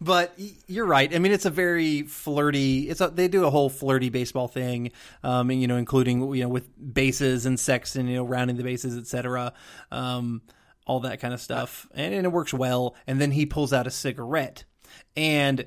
But 0.01 0.37
you're 0.67 0.85
right. 0.85 1.13
I 1.13 1.19
mean, 1.19 1.31
it's 1.31 1.45
a 1.45 1.49
very 1.49 2.03
flirty. 2.03 2.89
It's 2.89 2.99
a, 2.99 3.07
they 3.07 3.27
do 3.27 3.45
a 3.45 3.49
whole 3.49 3.69
flirty 3.69 4.09
baseball 4.09 4.47
thing, 4.47 4.91
um, 5.23 5.49
and, 5.49 5.61
you 5.61 5.67
know, 5.67 5.77
including 5.77 6.33
you 6.35 6.43
know 6.43 6.49
with 6.49 6.67
bases 6.93 7.45
and 7.45 7.57
sex 7.57 7.95
and 7.95 8.09
you 8.09 8.15
know 8.15 8.25
rounding 8.25 8.57
the 8.57 8.63
bases, 8.63 8.97
etc. 8.97 9.53
Um, 9.91 10.41
all 10.85 10.99
that 11.01 11.21
kind 11.21 11.33
of 11.33 11.39
stuff, 11.39 11.87
and, 11.93 12.13
and 12.13 12.25
it 12.25 12.29
works 12.29 12.53
well. 12.53 12.95
And 13.07 13.21
then 13.21 13.31
he 13.31 13.45
pulls 13.45 13.71
out 13.71 13.87
a 13.87 13.91
cigarette, 13.91 14.65
and 15.15 15.65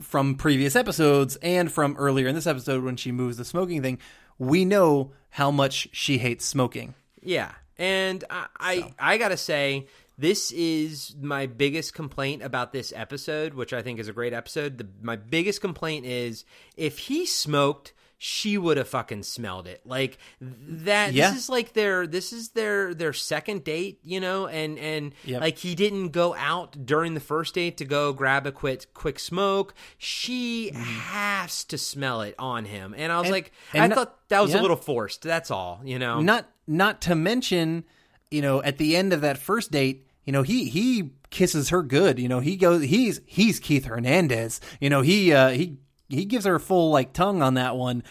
from 0.00 0.36
previous 0.36 0.76
episodes 0.76 1.36
and 1.42 1.70
from 1.70 1.96
earlier 1.98 2.28
in 2.28 2.34
this 2.34 2.46
episode 2.46 2.84
when 2.84 2.96
she 2.96 3.12
moves 3.12 3.36
the 3.36 3.44
smoking 3.44 3.82
thing, 3.82 3.98
we 4.38 4.64
know 4.64 5.12
how 5.30 5.50
much 5.50 5.88
she 5.92 6.18
hates 6.18 6.44
smoking. 6.44 6.94
Yeah, 7.20 7.52
and 7.78 8.24
I 8.30 8.46
I, 8.58 8.94
I 8.98 9.18
gotta 9.18 9.36
say 9.36 9.86
this 10.16 10.52
is 10.52 11.14
my 11.20 11.46
biggest 11.46 11.92
complaint 11.94 12.42
about 12.42 12.72
this 12.72 12.92
episode, 12.94 13.54
which 13.54 13.72
I 13.72 13.82
think 13.82 13.98
is 13.98 14.08
a 14.08 14.12
great 14.12 14.32
episode. 14.32 14.78
The, 14.78 14.86
my 15.02 15.16
biggest 15.16 15.60
complaint 15.60 16.06
is 16.06 16.44
if 16.76 16.98
he 16.98 17.26
smoked. 17.26 17.92
She 18.16 18.56
would 18.56 18.78
have 18.78 18.88
fucking 18.88 19.24
smelled 19.24 19.66
it. 19.66 19.82
Like 19.84 20.16
that. 20.40 21.12
Yeah. 21.12 21.28
This 21.30 21.40
is 21.40 21.48
like 21.50 21.74
their. 21.74 22.06
This 22.06 22.32
is 22.32 22.50
their 22.50 22.94
their 22.94 23.12
second 23.12 23.64
date, 23.64 23.98
you 24.02 24.18
know, 24.18 24.46
and 24.46 24.78
and 24.78 25.14
Yep. 25.24 25.42
like 25.42 25.58
he 25.58 25.74
didn't 25.74 26.10
go 26.10 26.34
out 26.36 26.86
during 26.86 27.12
the 27.12 27.20
first 27.20 27.54
date 27.54 27.76
to 27.78 27.84
go 27.84 28.14
grab 28.14 28.46
a 28.46 28.52
quick 28.52 28.94
quick 28.94 29.18
smoke. 29.18 29.74
She 29.98 30.70
mm. 30.72 30.76
has 30.76 31.64
to 31.64 31.76
smell 31.76 32.22
it 32.22 32.34
on 32.38 32.64
him, 32.64 32.94
and 32.96 33.12
I 33.12 33.18
was. 33.18 33.26
And- 33.26 33.32
like, 33.32 33.52
and 33.74 33.82
I 33.82 33.86
not- 33.88 33.94
thought 33.98 34.28
that 34.28 34.40
was 34.40 34.54
yeah. 34.54 34.60
a 34.60 34.62
little 34.62 34.76
forced. 34.76 35.20
That's 35.20 35.50
all, 35.50 35.82
you 35.84 35.98
know. 35.98 36.20
Not 36.22 36.48
not 36.66 37.00
to 37.02 37.14
mention, 37.14 37.84
you 38.30 38.42
know, 38.42 38.62
at 38.62 38.78
the 38.78 38.96
end 38.96 39.12
of 39.12 39.20
that 39.20 39.38
first 39.38 39.70
date, 39.70 40.06
you 40.24 40.32
know, 40.32 40.42
he 40.42 40.68
he 40.68 41.10
kisses 41.30 41.68
her 41.70 41.82
good. 41.82 42.18
You 42.18 42.28
know, 42.28 42.40
he 42.40 42.56
goes 42.56 42.82
he's 42.82 43.20
he's 43.26 43.60
Keith 43.60 43.84
Hernandez. 43.86 44.60
You 44.80 44.90
know, 44.90 45.02
he 45.02 45.32
uh 45.32 45.50
he 45.50 45.78
he 46.08 46.24
gives 46.24 46.44
her 46.44 46.54
a 46.54 46.60
full 46.60 46.90
like 46.90 47.12
tongue 47.12 47.42
on 47.42 47.54
that 47.54 47.76
one. 47.76 48.02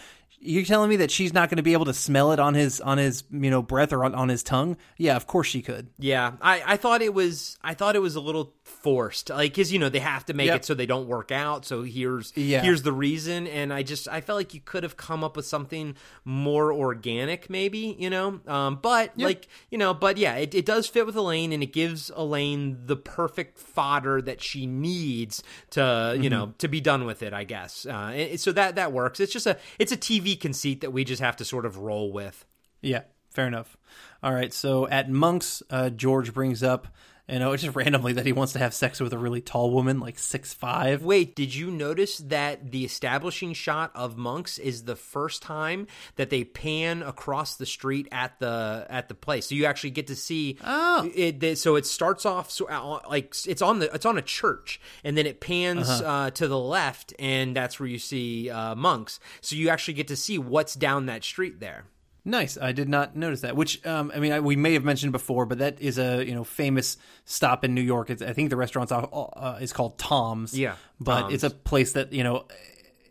You're 0.46 0.64
telling 0.64 0.90
me 0.90 0.96
that 0.96 1.10
she's 1.10 1.32
not 1.32 1.48
going 1.48 1.56
to 1.56 1.62
be 1.62 1.72
able 1.72 1.86
to 1.86 1.94
smell 1.94 2.32
it 2.32 2.38
on 2.38 2.52
his 2.52 2.80
on 2.80 2.98
his 2.98 3.24
you 3.30 3.50
know 3.50 3.62
breath 3.62 3.92
or 3.92 4.04
on, 4.04 4.14
on 4.14 4.28
his 4.28 4.42
tongue? 4.42 4.76
Yeah, 4.98 5.16
of 5.16 5.26
course 5.26 5.46
she 5.46 5.62
could. 5.62 5.88
Yeah, 5.98 6.32
I, 6.40 6.62
I 6.66 6.76
thought 6.76 7.02
it 7.02 7.14
was 7.14 7.56
I 7.62 7.74
thought 7.74 7.96
it 7.96 8.00
was 8.00 8.14
a 8.14 8.20
little 8.20 8.54
forced, 8.64 9.28
like 9.28 9.52
because 9.52 9.70
you 9.72 9.78
know 9.78 9.88
they 9.90 9.98
have 10.00 10.24
to 10.26 10.32
make 10.34 10.46
Yep. 10.46 10.56
it 10.56 10.64
so 10.64 10.74
they 10.74 10.86
don't 10.86 11.06
work 11.06 11.30
out. 11.30 11.64
So 11.66 11.82
here's 11.82 12.32
Yeah. 12.34 12.62
here's 12.62 12.82
the 12.82 12.92
reason, 12.92 13.46
and 13.46 13.72
I 13.72 13.82
just 13.82 14.08
I 14.08 14.20
felt 14.22 14.38
like 14.38 14.54
you 14.54 14.60
could 14.64 14.82
have 14.82 14.96
come 14.96 15.22
up 15.22 15.36
with 15.36 15.46
something 15.46 15.94
more 16.24 16.72
organic, 16.72 17.48
maybe 17.50 17.94
you 17.98 18.08
know. 18.10 18.40
Um, 18.46 18.78
but 18.80 19.12
like 19.18 19.48
you 19.70 19.76
know, 19.78 19.92
but 19.94 20.16
yeah, 20.16 20.34
it, 20.36 20.54
it 20.54 20.64
does 20.66 20.86
fit 20.86 21.04
with 21.06 21.14
Elaine, 21.14 21.52
and 21.52 21.62
it 21.62 21.72
gives 21.72 22.10
Elaine 22.16 22.78
the 22.86 22.96
perfect 22.96 23.58
fodder 23.58 24.22
that 24.22 24.42
she 24.42 24.66
needs 24.66 25.42
to 25.70 26.16
you 26.18 26.30
know 26.30 26.54
to 26.58 26.66
be 26.68 26.80
done 26.80 27.04
with 27.04 27.22
it. 27.22 27.32
I 27.34 27.44
guess. 27.44 27.84
Uh, 27.86 28.12
and- 28.14 28.40
so 28.40 28.50
that 28.52 28.76
that 28.76 28.92
works. 28.92 29.20
It's 29.20 29.32
just 29.32 29.46
a 29.46 29.58
it's 29.78 29.92
a 29.92 29.96
TV 29.96 30.40
conceit 30.40 30.80
that 30.80 30.90
we 30.90 31.04
just 31.04 31.20
have 31.20 31.36
to 31.36 31.44
sort 31.44 31.66
of 31.66 31.76
roll 31.78 32.12
with. 32.12 32.44
Yeah, 32.80 33.02
fair 33.30 33.46
enough. 33.46 33.76
All 34.22 34.32
right, 34.32 34.52
so 34.54 34.88
at 34.88 35.10
Monk's, 35.10 35.62
uh, 35.70 35.90
George 35.90 36.32
brings 36.32 36.62
up, 36.62 36.88
you 37.28 37.38
know, 37.38 37.56
just 37.56 37.74
randomly 37.74 38.12
that 38.14 38.26
he 38.26 38.32
wants 38.32 38.52
to 38.52 38.58
have 38.58 38.74
sex 38.74 39.00
with 39.00 39.12
a 39.12 39.18
really 39.18 39.40
tall 39.40 39.70
woman, 39.70 39.98
like 40.00 40.18
six 40.18 40.52
five. 40.52 41.02
Wait, 41.02 41.34
did 41.34 41.54
you 41.54 41.70
notice 41.70 42.18
that 42.18 42.70
the 42.70 42.84
establishing 42.84 43.54
shot 43.54 43.90
of 43.94 44.16
monks 44.16 44.58
is 44.58 44.84
the 44.84 44.96
first 44.96 45.42
time 45.42 45.86
that 46.16 46.28
they 46.30 46.44
pan 46.44 47.02
across 47.02 47.56
the 47.56 47.66
street 47.66 48.08
at 48.12 48.38
the 48.40 48.86
at 48.90 49.08
the 49.08 49.14
place? 49.14 49.46
So 49.48 49.54
you 49.54 49.64
actually 49.64 49.90
get 49.90 50.08
to 50.08 50.16
see. 50.16 50.58
Oh. 50.62 51.10
it, 51.14 51.56
so 51.58 51.76
it 51.76 51.86
starts 51.86 52.26
off 52.26 52.50
so 52.50 52.66
uh, 52.68 53.00
like 53.08 53.34
it's 53.46 53.62
on 53.62 53.78
the 53.78 53.92
it's 53.94 54.06
on 54.06 54.18
a 54.18 54.22
church, 54.22 54.80
and 55.02 55.16
then 55.16 55.26
it 55.26 55.40
pans 55.40 55.88
Uh-huh. 55.88 56.04
uh, 56.10 56.30
to 56.30 56.46
the 56.48 56.58
left, 56.58 57.14
and 57.18 57.56
that's 57.56 57.80
where 57.80 57.88
you 57.88 57.98
see 57.98 58.50
uh, 58.50 58.74
monks. 58.74 59.18
So 59.40 59.56
you 59.56 59.70
actually 59.70 59.94
get 59.94 60.08
to 60.08 60.16
see 60.16 60.36
what's 60.38 60.74
down 60.74 61.06
that 61.06 61.24
street 61.24 61.60
there. 61.60 61.84
Nice. 62.24 62.56
I 62.60 62.72
did 62.72 62.88
not 62.88 63.14
notice 63.16 63.42
that. 63.42 63.54
Which, 63.54 63.84
um, 63.86 64.10
I 64.14 64.18
mean, 64.18 64.32
I, 64.32 64.40
we 64.40 64.56
may 64.56 64.72
have 64.72 64.84
mentioned 64.84 65.12
before, 65.12 65.44
but 65.44 65.58
that 65.58 65.80
is 65.80 65.98
a 65.98 66.24
you 66.24 66.34
know 66.34 66.44
famous 66.44 66.96
stop 67.24 67.64
in 67.64 67.74
New 67.74 67.82
York. 67.82 68.08
It's, 68.10 68.22
I 68.22 68.32
think 68.32 68.50
the 68.50 68.56
restaurant's 68.56 68.92
uh, 68.92 69.58
is 69.60 69.72
called 69.72 69.98
Tom's. 69.98 70.58
Yeah, 70.58 70.76
but 70.98 71.22
Tom's. 71.22 71.34
it's 71.34 71.44
a 71.44 71.50
place 71.50 71.92
that 71.92 72.12
you 72.12 72.24
know. 72.24 72.46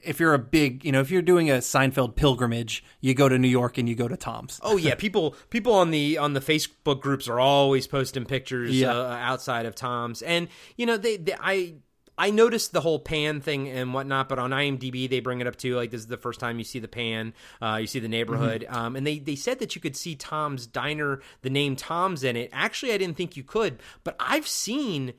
If 0.05 0.19
you're 0.19 0.33
a 0.33 0.39
big, 0.39 0.83
you 0.83 0.91
know, 0.91 0.99
if 0.99 1.11
you're 1.11 1.21
doing 1.21 1.49
a 1.49 1.59
Seinfeld 1.59 2.17
pilgrimage, 2.17 2.83
you 2.99 3.13
go 3.13 3.29
to 3.29 3.37
New 3.39 3.47
York 3.47 3.77
and 3.77 3.87
you 3.87 3.95
go 3.95 4.09
to 4.09 4.17
Tom's. 4.17 4.59
Oh 4.61 4.75
yeah, 4.75 4.95
people 4.95 5.33
people 5.49 5.73
on 5.75 5.91
the 5.91 6.17
on 6.17 6.33
the 6.33 6.41
Facebook 6.41 6.99
groups 6.99 7.29
are 7.29 7.39
always 7.39 7.87
posting 7.87 8.25
pictures 8.25 8.77
Yeah. 8.77 8.91
uh, 8.91 9.15
outside 9.21 9.65
of 9.65 9.75
Tom's, 9.75 10.21
and 10.21 10.49
you 10.75 10.85
know 10.85 10.97
they, 10.97 11.15
they 11.15 11.35
I. 11.39 11.75
I 12.17 12.29
noticed 12.29 12.73
the 12.73 12.81
whole 12.81 12.99
pan 12.99 13.41
thing 13.41 13.69
and 13.69 13.93
whatnot, 13.93 14.29
but 14.29 14.37
on 14.39 14.51
IMDb 14.51 15.09
they 15.09 15.19
bring 15.19 15.41
it 15.41 15.47
up 15.47 15.55
too. 15.55 15.75
Like 15.75 15.91
this 15.91 16.01
is 16.01 16.07
the 16.07 16.17
first 16.17 16.39
time 16.39 16.59
you 16.59 16.63
see 16.63 16.79
the 16.79 16.87
pan, 16.87 17.33
uh, 17.61 17.77
you 17.81 17.87
see 17.87 17.99
the 17.99 18.07
neighborhood, 18.07 18.65
um, 18.69 18.95
and 18.95 19.05
they 19.05 19.19
they 19.19 19.35
said 19.35 19.59
that 19.59 19.75
you 19.75 19.81
could 19.81 19.95
see 19.95 20.15
Tom's 20.15 20.67
Diner, 20.67 21.21
the 21.41 21.49
name 21.49 21.75
Tom's 21.75 22.23
in 22.23 22.35
it. 22.35 22.49
Actually, 22.53 22.93
I 22.93 22.97
didn't 22.97 23.17
think 23.17 23.35
you 23.35 23.43
could, 23.43 23.79
but 24.03 24.15
I've 24.19 24.47
seen 24.47 25.13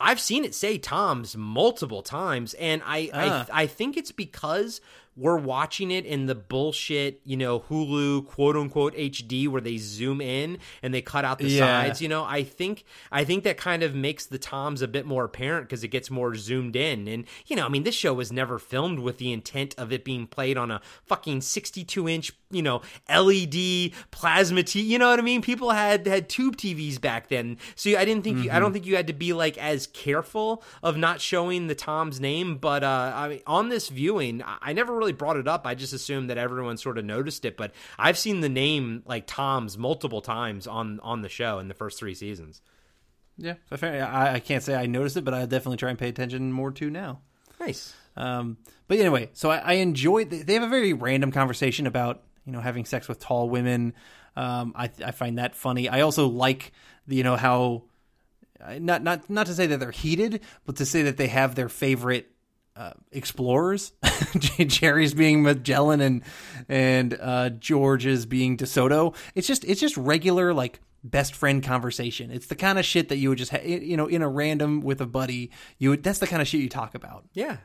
I've 0.00 0.20
seen 0.20 0.44
it 0.44 0.54
say 0.54 0.78
Tom's 0.78 1.36
multiple 1.36 2.02
times, 2.02 2.54
and 2.54 2.82
I 2.84 3.10
Ah. 3.12 3.46
I, 3.52 3.62
I 3.62 3.66
think 3.66 3.96
it's 3.96 4.12
because 4.12 4.80
we're 5.20 5.36
watching 5.36 5.90
it 5.90 6.06
in 6.06 6.26
the 6.26 6.34
bullshit, 6.34 7.20
you 7.24 7.36
know, 7.36 7.60
Hulu 7.60 8.26
quote 8.26 8.56
unquote 8.56 8.94
HD 8.96 9.46
where 9.48 9.60
they 9.60 9.76
zoom 9.76 10.20
in 10.20 10.58
and 10.82 10.94
they 10.94 11.02
cut 11.02 11.24
out 11.24 11.38
the 11.38 11.48
Yeah. 11.48 11.60
sides. 11.60 12.00
You 12.00 12.08
know, 12.08 12.24
I 12.24 12.42
think 12.42 12.84
I 13.12 13.22
think 13.24 13.44
that 13.44 13.56
kind 13.58 13.82
of 13.82 13.94
makes 13.94 14.24
the 14.26 14.38
Toms 14.38 14.80
a 14.82 14.88
bit 14.88 15.04
more 15.04 15.24
apparent 15.24 15.68
because 15.68 15.84
it 15.84 15.88
gets 15.88 16.10
more 16.10 16.34
zoomed 16.34 16.74
in. 16.74 17.06
And 17.06 17.26
you 17.46 17.54
know, 17.54 17.66
I 17.66 17.68
mean, 17.68 17.82
this 17.82 17.94
show 17.94 18.14
was 18.14 18.32
never 18.32 18.58
filmed 18.58 18.98
with 19.00 19.18
the 19.18 19.32
intent 19.32 19.74
of 19.76 19.92
it 19.92 20.04
being 20.04 20.26
played 20.26 20.56
on 20.56 20.70
a 20.70 20.80
fucking 21.04 21.42
62 21.42 22.08
inch, 22.08 22.32
you 22.50 22.62
know, 22.62 22.80
LED 23.08 23.92
plasma 24.10 24.62
T. 24.62 24.80
You 24.80 24.98
know 24.98 25.10
what 25.10 25.18
I 25.18 25.22
mean? 25.22 25.42
People 25.42 25.70
had 25.70 26.06
had 26.06 26.28
tube 26.28 26.56
TVs 26.56 27.00
back 27.00 27.28
then, 27.28 27.58
so 27.74 27.90
I 27.96 28.04
didn't 28.04 28.24
think 28.24 28.44
you, 28.44 28.50
I 28.50 28.58
don't 28.58 28.72
think 28.72 28.86
you 28.86 28.96
had 28.96 29.06
to 29.08 29.12
be 29.12 29.32
like 29.32 29.58
as 29.58 29.86
careful 29.86 30.62
of 30.82 30.96
not 30.96 31.20
showing 31.20 31.66
the 31.66 31.74
Tom's 31.74 32.20
name. 32.20 32.56
But 32.56 32.82
uh, 32.82 33.12
I 33.14 33.28
mean, 33.28 33.40
on 33.46 33.68
this 33.68 33.88
viewing, 33.88 34.42
I, 34.42 34.56
I 34.62 34.72
never 34.72 34.94
really 34.96 35.09
brought 35.12 35.36
it 35.36 35.48
up. 35.48 35.66
I 35.66 35.74
just 35.74 35.92
assumed 35.92 36.30
that 36.30 36.38
everyone 36.38 36.76
sort 36.76 36.98
of 36.98 37.04
noticed 37.04 37.44
it. 37.44 37.56
But 37.56 37.72
I've 37.98 38.18
seen 38.18 38.40
the 38.40 38.48
name 38.48 39.02
like 39.06 39.24
Tom's 39.26 39.78
multiple 39.78 40.20
times 40.20 40.66
on 40.66 41.00
on 41.00 41.22
the 41.22 41.28
show 41.28 41.58
in 41.58 41.68
the 41.68 41.74
first 41.74 41.98
three 41.98 42.14
seasons. 42.14 42.60
Yeah. 43.36 43.54
I, 43.70 44.34
I 44.34 44.40
can't 44.40 44.62
say 44.62 44.74
I 44.74 44.86
noticed 44.86 45.16
it, 45.16 45.24
but 45.24 45.32
I'll 45.32 45.46
definitely 45.46 45.78
try 45.78 45.90
and 45.90 45.98
pay 45.98 46.08
attention 46.08 46.52
more 46.52 46.72
to 46.72 46.90
now. 46.90 47.20
Nice. 47.58 47.94
Um, 48.16 48.58
but 48.86 48.98
anyway, 48.98 49.30
so 49.32 49.50
I, 49.50 49.58
I 49.58 49.72
enjoy. 49.74 50.24
They 50.24 50.54
have 50.54 50.62
a 50.62 50.68
very 50.68 50.92
random 50.92 51.32
conversation 51.32 51.86
about 51.86 52.22
you 52.44 52.52
know 52.52 52.60
having 52.60 52.84
sex 52.84 53.08
with 53.08 53.18
tall 53.20 53.48
women. 53.48 53.94
Um, 54.36 54.72
I 54.76 54.90
I 55.04 55.10
find 55.12 55.38
that 55.38 55.54
funny. 55.54 55.88
I 55.88 56.00
also 56.00 56.26
like 56.26 56.72
the, 57.06 57.16
you 57.16 57.22
know 57.22 57.36
how 57.36 57.84
not 58.78 59.02
not 59.02 59.30
not 59.30 59.46
to 59.46 59.54
say 59.54 59.66
that 59.66 59.80
they're 59.80 59.90
heated, 59.90 60.40
but 60.66 60.76
to 60.76 60.86
say 60.86 61.02
that 61.02 61.16
they 61.16 61.28
have 61.28 61.54
their 61.54 61.68
favorite 61.68 62.30
uh, 62.80 62.92
explorers. 63.12 63.92
Jerry's 64.38 65.12
being 65.12 65.42
Magellan 65.42 66.00
and 66.00 66.22
and 66.66 67.16
uh, 67.20 67.50
George 67.50 68.06
is 68.06 68.24
being 68.24 68.56
DeSoto. 68.56 69.14
It's 69.34 69.46
just 69.46 69.64
it's 69.64 69.80
just 69.80 69.98
regular 69.98 70.54
like 70.54 70.80
best 71.04 71.34
friend 71.34 71.62
conversation. 71.62 72.30
It's 72.30 72.46
the 72.46 72.54
kind 72.54 72.78
of 72.78 72.86
shit 72.86 73.10
that 73.10 73.18
you 73.18 73.28
would 73.28 73.38
just 73.38 73.50
ha- 73.50 73.62
you 73.62 73.98
know 73.98 74.06
in 74.06 74.22
a 74.22 74.28
random 74.28 74.80
with 74.80 75.02
a 75.02 75.06
buddy. 75.06 75.50
You 75.78 75.90
would 75.90 76.02
that's 76.02 76.20
the 76.20 76.26
kind 76.26 76.40
of 76.40 76.48
shit 76.48 76.62
you 76.62 76.70
talk 76.70 76.94
about. 76.94 77.26
Yeah. 77.34 77.58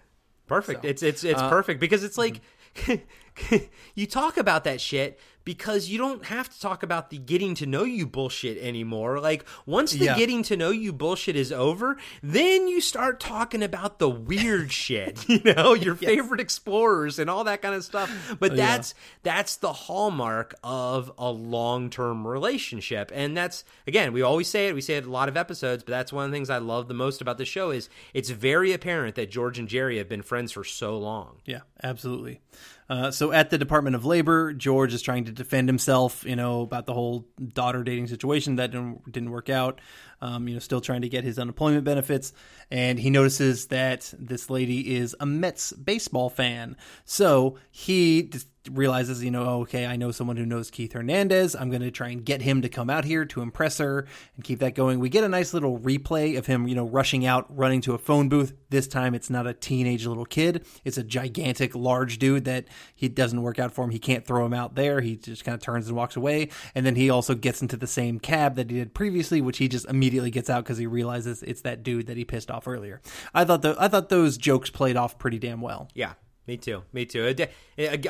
Perfect. 0.48 0.84
it's 0.84 1.02
it's 1.02 1.24
it's 1.24 1.42
uh, 1.42 1.50
perfect 1.50 1.80
because 1.80 2.04
it's 2.04 2.18
like 2.18 2.42
you 3.96 4.08
talk 4.08 4.38
about 4.38 4.64
that 4.64 4.82
shit 4.82 5.20
because 5.44 5.90
you 5.90 5.98
don't 6.00 6.26
have 6.26 6.50
to 6.50 6.60
talk 6.60 6.82
about 6.82 7.12
the 7.12 7.20
getting 7.20 7.54
to 7.54 7.68
know 7.68 7.84
you 7.84 8.08
bullshit 8.08 8.58
anymore. 8.58 9.20
Like 9.20 9.46
once 9.68 9.92
the 9.92 10.06
Yeah. 10.06 10.16
getting 10.18 10.42
to 10.44 10.58
know 10.58 10.72
you 10.72 10.92
bullshit 10.92 11.36
is 11.36 11.52
over, 11.52 11.98
then 12.24 12.68
you 12.68 12.82
start 12.82 13.20
talking 13.20 13.62
about 13.62 14.00
the 14.00 14.10
weird 14.10 14.72
shit, 14.84 15.28
you 15.30 15.42
know, 15.44 15.76
your 15.76 15.94
favorite 15.94 16.40
explorers 16.40 17.20
and 17.20 17.30
all 17.30 17.44
that 17.44 17.62
kind 17.62 17.76
of 17.76 17.84
stuff. 17.84 18.10
But 18.40 18.54
Oh, 18.54 18.56
yeah. 18.56 18.66
that's 18.78 18.96
that's 19.22 19.56
the 19.58 19.72
hallmark 19.74 20.56
of 20.64 21.12
a 21.20 21.30
long-term 21.30 22.26
relationship. 22.26 23.12
And 23.14 23.38
that's 23.38 23.64
again, 23.86 24.14
we 24.14 24.24
always 24.24 24.48
say 24.48 24.68
it, 24.68 24.74
we 24.74 24.82
say 24.82 24.96
it 24.96 25.06
a 25.06 25.12
lot 25.12 25.30
of 25.30 25.38
episodes, 25.38 25.84
but 25.84 25.92
that's 25.92 26.12
one 26.12 26.26
of 26.26 26.32
the 26.32 26.36
things 26.36 26.50
I 26.50 26.58
love 26.58 26.88
the 26.88 26.96
most 26.96 27.22
about 27.22 27.38
the 27.38 27.46
show 27.46 27.70
is 27.70 27.88
it's 28.16 28.32
very 28.32 28.74
apparent 28.74 29.14
that 29.16 29.30
George 29.30 29.60
and 29.60 29.68
Jerry 29.68 30.00
have 30.00 30.10
been 30.10 30.24
friends 30.24 30.52
for 30.52 30.64
so 30.64 30.98
long. 30.98 31.38
Yeah, 31.46 31.60
absolutely. 31.84 32.42
Uh, 32.88 33.10
so 33.10 33.32
at 33.32 33.50
the 33.50 33.58
Department 33.58 33.96
of 33.96 34.06
Labor, 34.06 34.54
George 34.54 34.94
is 34.94 35.02
trying 35.02 35.26
to 35.26 35.32
defend 35.32 35.68
himself, 35.68 36.24
you 36.24 36.36
know, 36.36 36.62
about 36.62 36.86
the 36.86 36.94
whole 36.94 37.26
daughter 37.54 37.84
dating 37.84 38.08
situation 38.08 38.58
that 38.58 38.72
didn't, 38.72 39.12
didn't 39.12 39.32
work 39.32 39.50
out. 39.50 39.82
Um, 40.26 40.48
you 40.48 40.56
know, 40.56 40.60
still 40.60 40.82
trying 40.82 41.02
to 41.02 41.10
get 41.10 41.24
his 41.24 41.38
unemployment 41.38 41.84
benefits, 41.84 42.34
and 42.72 42.98
he 42.98 43.12
notices 43.12 43.68
that 43.68 44.12
this 44.18 44.50
lady 44.50 44.96
is 44.96 45.16
a 45.20 45.26
Mets 45.26 45.72
baseball 45.74 46.32
fan. 46.32 46.78
So 47.06 47.60
he 47.70 48.32
realizes, 48.72 49.24
you 49.24 49.32
know, 49.32 49.44
oh, 49.44 49.62
okay, 49.62 49.86
I 49.86 49.96
know 49.96 50.12
someone 50.12 50.38
who 50.38 50.46
knows 50.46 50.72
Keith 50.72 50.94
Hernandez. 50.94 51.56
I'm 51.56 51.70
going 51.70 51.82
to 51.82 51.92
try 51.92 52.10
and 52.10 52.26
get 52.26 52.42
him 52.42 52.62
to 52.64 52.70
come 52.70 52.90
out 52.90 53.06
here 53.06 53.26
to 53.26 53.42
impress 53.42 53.78
her 53.78 54.08
and 54.36 54.44
keep 54.44 54.60
that 54.60 54.76
going. 54.76 55.00
We 55.00 55.10
get 55.10 55.24
a 55.24 55.30
nice 55.30 55.54
little 55.54 55.78
replay 55.78 56.38
of 56.38 56.46
him, 56.46 56.68
you 56.68 56.76
know, 56.76 56.86
rushing 56.86 57.26
out, 57.26 57.46
running 57.56 57.82
to 57.82 57.94
a 57.94 57.98
phone 57.98 58.30
booth. 58.30 58.54
This 58.70 58.88
time 58.88 59.14
it's 59.14 59.30
not 59.30 59.46
a 59.48 59.54
teenage 59.54 60.06
little 60.06 60.26
kid. 60.26 60.66
It's 60.84 60.98
a 60.98 61.04
gigantic, 61.04 61.76
large 61.76 62.18
dude 62.18 62.46
that 62.46 62.66
he 62.96 63.08
doesn't 63.08 63.42
work 63.42 63.60
out 63.60 63.72
for 63.72 63.84
him. 63.84 63.92
He 63.92 64.00
can't 64.00 64.26
throw 64.26 64.46
him 64.46 64.54
out 64.54 64.76
there. 64.76 65.02
He 65.02 65.16
just 65.16 65.46
kind 65.46 65.56
of 65.56 65.62
turns 65.62 65.88
and 65.88 65.96
walks 65.96 66.16
away. 66.16 66.50
And 66.74 66.86
then 66.86 66.96
he 66.96 67.10
also 67.10 67.36
gets 67.36 67.62
into 67.62 67.78
the 67.78 67.88
same 67.88 68.20
cab 68.20 68.56
that 68.56 68.72
he 68.72 68.78
did 68.78 68.94
previously, 68.94 69.42
which 69.42 69.60
he 69.60 69.68
just 69.68 69.88
immediately 69.88 70.15
gets 70.32 70.50
out 70.50 70.64
because 70.64 70.78
he 70.78 70.88
realizes 70.88 71.44
it's 71.44 71.62
that 71.62 71.84
dude 71.84 72.08
that 72.08 72.18
he 72.18 72.26
pissed 72.26 72.52
off 72.52 72.68
earlier. 72.68 73.02
I 73.34 73.46
thought 73.46 73.62
the, 73.62 73.76
I 73.80 73.88
thought 73.88 74.10
those 74.10 74.38
jokes 74.38 74.70
played 74.70 74.98
off 74.98 75.18
pretty 75.18 75.40
damn 75.40 75.62
well. 75.62 75.90
Yeah, 75.94 76.14
me 76.48 76.58
too. 76.58 76.84
Me 76.94 77.06
too. 77.06 77.36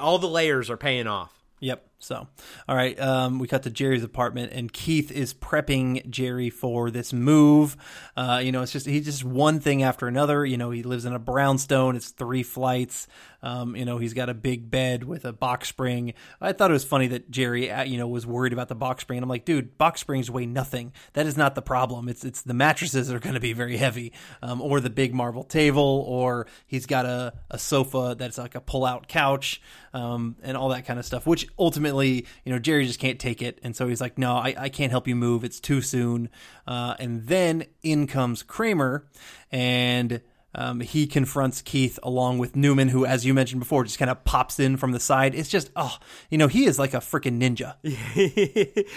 All 0.02 0.18
the 0.20 0.28
layers 0.28 0.70
are 0.70 0.78
paying 0.78 1.08
off. 1.08 1.32
Yep. 1.60 1.88
So, 1.98 2.28
all 2.68 2.76
right. 2.76 3.00
Um, 3.00 3.40
we 3.40 3.48
cut 3.48 3.64
to 3.64 3.70
Jerry's 3.70 4.04
apartment, 4.04 4.52
and 4.54 4.72
Keith 4.72 5.12
is 5.12 5.34
prepping 5.34 6.08
Jerry 6.10 6.50
for 6.50 6.92
this 6.92 7.14
move. 7.14 7.78
Uh, 8.16 8.42
you 8.44 8.52
know, 8.52 8.62
it's 8.62 8.72
just 8.72 8.86
he's 8.86 9.06
just 9.06 9.24
one 9.24 9.60
thing 9.60 9.82
after 9.82 10.08
another. 10.08 10.46
You 10.46 10.58
know, 10.58 10.72
he 10.72 10.84
lives 10.84 11.06
in 11.06 11.14
a 11.14 11.20
brownstone. 11.20 11.96
It's 11.96 12.10
three 12.10 12.44
flights. 12.44 13.08
Um, 13.42 13.76
you 13.76 13.86
know, 13.86 14.00
he's 14.00 14.16
got 14.16 14.28
a 14.28 14.34
big 14.34 14.72
bed 14.72 15.04
with 15.04 15.24
a 15.24 15.32
box 15.32 15.70
spring. 15.70 16.16
I 16.42 16.52
thought 16.52 16.72
it 16.72 16.74
was 16.74 16.84
funny 16.84 17.08
that 17.08 17.30
Jerry, 17.30 17.72
uh, 17.72 17.84
you 17.84 18.00
know, 18.00 18.08
was 18.08 18.26
worried 18.26 18.54
about 18.54 18.70
the 18.70 18.76
box 18.76 19.02
spring. 19.02 19.18
And 19.18 19.24
I'm 19.24 19.30
like, 19.30 19.46
dude, 19.46 19.78
box 19.78 20.02
springs 20.02 20.32
weigh 20.32 20.48
nothing. 20.48 20.94
That 21.14 21.28
is 21.28 21.38
not 21.38 21.54
the 21.54 21.62
problem. 21.62 22.10
It's 22.10 22.26
it's 22.26 22.42
the 22.42 22.56
mattresses 22.56 23.12
are 23.12 23.20
going 23.20 23.36
to 23.36 23.40
be 23.40 23.54
very 23.54 23.78
heavy, 23.78 24.14
um, 24.42 24.62
or 24.62 24.80
the 24.80 24.90
big 24.90 25.14
marble 25.14 25.44
table, 25.44 26.04
or 26.08 26.48
he's 26.66 26.88
got 26.88 27.06
a, 27.06 27.34
a 27.52 27.60
sofa 27.60 28.16
that's 28.18 28.40
like 28.40 28.56
a 28.56 28.62
pull 28.62 28.84
out 28.84 29.08
couch, 29.08 29.62
um, 29.94 30.36
and 30.42 30.58
all 30.58 30.70
that 30.70 30.86
kind 30.86 30.98
of 30.98 31.06
stuff. 31.06 31.28
Which 31.28 31.48
ultimately, 31.60 31.85
you 31.94 32.52
know, 32.52 32.60
Jerry 32.60 32.86
just 32.86 33.00
can't 33.00 33.20
take 33.20 33.42
it, 33.42 33.60
and 33.64 33.76
so 33.76 33.88
he's 33.88 34.02
like, 34.02 34.18
no, 34.18 34.34
I, 34.34 34.56
I 34.58 34.70
can't 34.70 34.92
help 34.92 35.08
you 35.08 35.16
move. 35.16 35.44
It's 35.44 35.60
too 35.60 35.82
soon. 35.82 36.30
Uh, 36.68 36.96
and 37.00 37.28
then 37.28 37.66
in 37.84 38.08
comes 38.08 38.44
Kramer, 38.44 39.08
and 39.52 40.22
um, 40.56 40.80
he 40.80 41.06
confronts 41.06 41.62
Keith 41.62 42.00
along 42.02 42.38
with 42.38 42.56
Newman, 42.56 42.88
who, 42.88 43.06
as 43.06 43.26
you 43.26 43.34
mentioned 43.34 43.60
before, 43.60 43.84
just 43.84 44.00
kind 44.00 44.10
of 44.10 44.24
pops 44.24 44.60
in 44.60 44.78
from 44.78 44.94
the 44.94 45.00
side. 45.00 45.36
It's 45.36 45.50
just, 45.50 45.70
oh, 45.76 45.98
you 46.30 46.38
know, 46.38 46.48
he 46.48 46.66
is 46.66 46.80
like 46.80 46.94
a 46.94 47.00
freaking 47.00 47.40
ninja. 47.42 47.76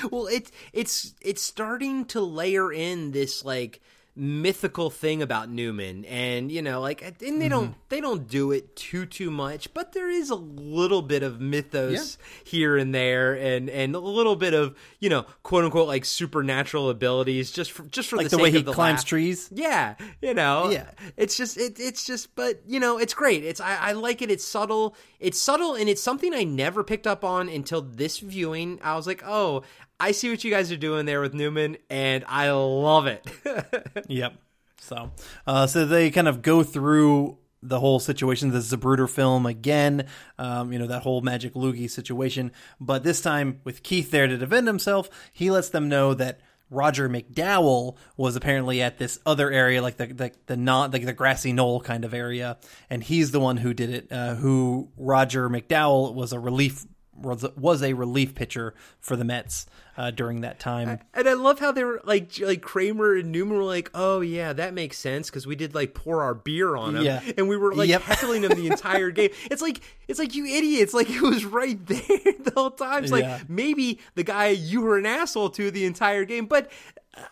well, 0.11 0.29
it's 0.29 0.53
it's 0.73 1.15
it's 1.21 1.43
starting 1.43 2.05
to 2.07 2.21
layer 2.21 2.73
in 2.73 3.11
this 3.11 3.45
like 3.45 3.81
mythical 4.19 4.91
thing 4.91 5.23
about 5.23 5.49
Newman 5.49 6.05
and 6.07 6.51
you 6.51 6.61
know 6.61 6.81
like 6.81 7.03
and 7.03 7.17
they 7.19 7.29
Mm-hmm. 7.31 7.49
don't 7.49 7.75
they 7.89 8.01
don't 8.01 8.27
do 8.29 8.51
it 8.53 8.75
too 8.75 9.07
too 9.07 9.31
much 9.31 9.73
but 9.73 9.93
there 9.93 10.11
is 10.11 10.29
a 10.29 10.35
little 10.35 11.03
bit 11.03 11.23
of 11.23 11.41
mythos 11.41 12.19
here 12.45 12.77
and 12.77 12.93
there 12.95 13.35
and 13.35 13.71
and 13.71 13.95
a 13.95 14.01
little 14.01 14.35
bit 14.37 14.55
of 14.55 14.75
you 14.99 15.09
know 15.09 15.25
quote 15.45 15.65
unquote 15.65 15.87
like 15.87 16.05
supernatural 16.05 16.91
abilities 16.91 17.53
just 17.53 17.71
for 17.71 17.85
just 17.85 18.11
for 18.11 18.17
Like 18.17 18.29
the, 18.29 18.37
the 18.37 18.43
way 18.43 18.51
he 18.51 18.63
climbs 18.63 18.99
laugh. 19.01 19.05
trees? 19.05 19.49
yeah 19.55 19.95
you 20.21 20.35
know 20.35 20.71
Yeah. 20.71 20.91
it's 21.17 21.37
just 21.37 21.57
it, 21.57 21.79
it's 21.79 22.05
just 22.05 22.35
but 22.35 22.61
you 22.67 22.81
know 22.81 22.99
it's 22.99 23.15
great 23.15 23.45
it's 23.45 23.61
I, 23.61 23.77
I 23.77 23.93
like 23.93 24.21
it 24.21 24.31
it's 24.31 24.45
subtle 24.45 24.97
it's 25.21 25.41
subtle 25.41 25.75
and 25.77 25.89
it's 25.89 26.03
something 26.03 26.35
i 26.35 26.43
never 26.45 26.83
picked 26.83 27.07
up 27.07 27.25
on 27.25 27.49
until 27.49 27.83
this 27.83 28.19
viewing 28.19 28.81
i 28.83 28.97
was 28.97 29.07
like 29.07 29.23
oh 29.25 29.63
i 30.01 30.13
see 30.13 30.31
what 30.31 30.43
you 30.45 30.51
guys 30.51 30.71
are 30.73 30.77
doing 30.77 31.07
there 31.07 31.21
with 31.21 31.35
newman 31.35 31.77
and 31.91 32.25
i 32.29 32.51
love 32.51 33.07
it 33.07 33.27
Yep. 34.09 34.35
So, 34.81 35.11
uh, 35.47 35.67
so 35.67 35.85
they 35.85 36.11
kind 36.11 36.29
of 36.29 36.41
go 36.41 36.63
through 36.63 37.37
the 37.63 37.81
whole 37.81 37.99
situation, 37.99 38.51
the 38.51 38.59
Zapruder 38.61 39.11
film 39.11 39.45
again, 39.45 40.07
um, 40.39 40.73
you 40.73 40.79
know, 40.79 40.87
that 40.87 41.03
whole 41.03 41.21
Magic 41.21 41.55
Loogie 41.55 41.91
situation. 41.91 42.53
But 42.81 43.03
this 43.03 43.21
time, 43.21 43.61
with 43.65 43.83
Keith 43.83 44.11
there 44.11 44.27
to 44.27 44.39
defend 44.39 44.67
himself, 44.67 45.11
he 45.33 45.51
lets 45.51 45.69
them 45.71 45.89
know 45.89 46.15
that 46.15 46.41
Roger 46.71 47.09
McDowell 47.09 47.97
was 48.17 48.37
apparently 48.37 48.81
at 48.81 48.99
this 48.99 49.19
other 49.27 49.51
area, 49.51 49.83
like 49.83 49.97
the 49.97 50.07
the, 50.07 50.33
the 50.47 50.57
not 50.57 50.93
like 50.93 51.05
the 51.05 51.13
grassy 51.13 51.53
knoll 51.53 51.81
kind 51.81 52.05
of 52.05 52.15
area, 52.15 52.59
and 52.89 53.03
he's 53.03 53.31
the 53.31 53.41
one 53.41 53.57
who 53.57 53.75
did 53.75 53.91
it. 53.91 54.13
Uh, 54.13 54.35
who 54.37 54.91
Roger 54.97 55.49
McDowell 55.51 56.15
was 56.15 56.33
a 56.33 56.39
relief 56.39 56.87
was, 57.21 57.45
was 57.57 57.83
a 57.83 57.93
relief 57.95 58.35
pitcher 58.35 58.75
for 59.01 59.17
the 59.17 59.25
Mets 59.25 59.67
uh, 59.97 60.11
during 60.13 60.43
that 60.43 60.61
time. 60.61 61.01
and 61.15 61.29
i 61.29 61.33
love 61.33 61.59
how 61.59 61.73
they 61.73 61.83
were 61.83 62.01
like 62.05 62.39
like 62.41 62.63
kramer 62.63 63.17
and 63.17 63.33
newman 63.33 63.57
were 63.57 63.65
like 63.65 63.91
oh 63.95 64.21
yeah 64.21 64.53
that 64.53 64.73
makes 64.73 64.97
sense 64.97 65.29
because 65.29 65.45
we 65.47 65.57
did 65.57 65.75
like 65.75 65.93
pour 65.93 66.23
our 66.23 66.35
beer 66.35 66.77
on 66.77 66.95
him 66.97 67.03
Yeah. 67.03 67.21
and 67.37 67.49
we 67.49 67.57
were 67.57 67.75
like 67.75 67.89
Yep. 67.89 68.03
heckling 68.03 68.43
him 68.45 68.51
the 68.53 68.67
entire 68.71 69.11
game 69.11 69.31
it's 69.51 69.61
like 69.61 69.81
it's 70.07 70.21
like 70.21 70.37
you 70.37 70.45
idiots 70.47 70.95
like 70.95 71.11
it 71.11 71.21
was 71.21 71.45
right 71.45 71.85
there 71.87 72.01
the 72.01 72.53
whole 72.55 72.71
time 72.71 73.03
it's 73.03 73.13
like 73.13 73.25
Yeah. 73.25 73.41
maybe 73.49 73.99
the 74.15 74.23
guy 74.23 74.49
you 74.49 74.83
were 74.83 74.99
an 74.99 75.07
asshole 75.07 75.51
to 75.51 75.71
the 75.73 75.85
entire 75.85 76.25
game 76.25 76.47
but 76.47 76.71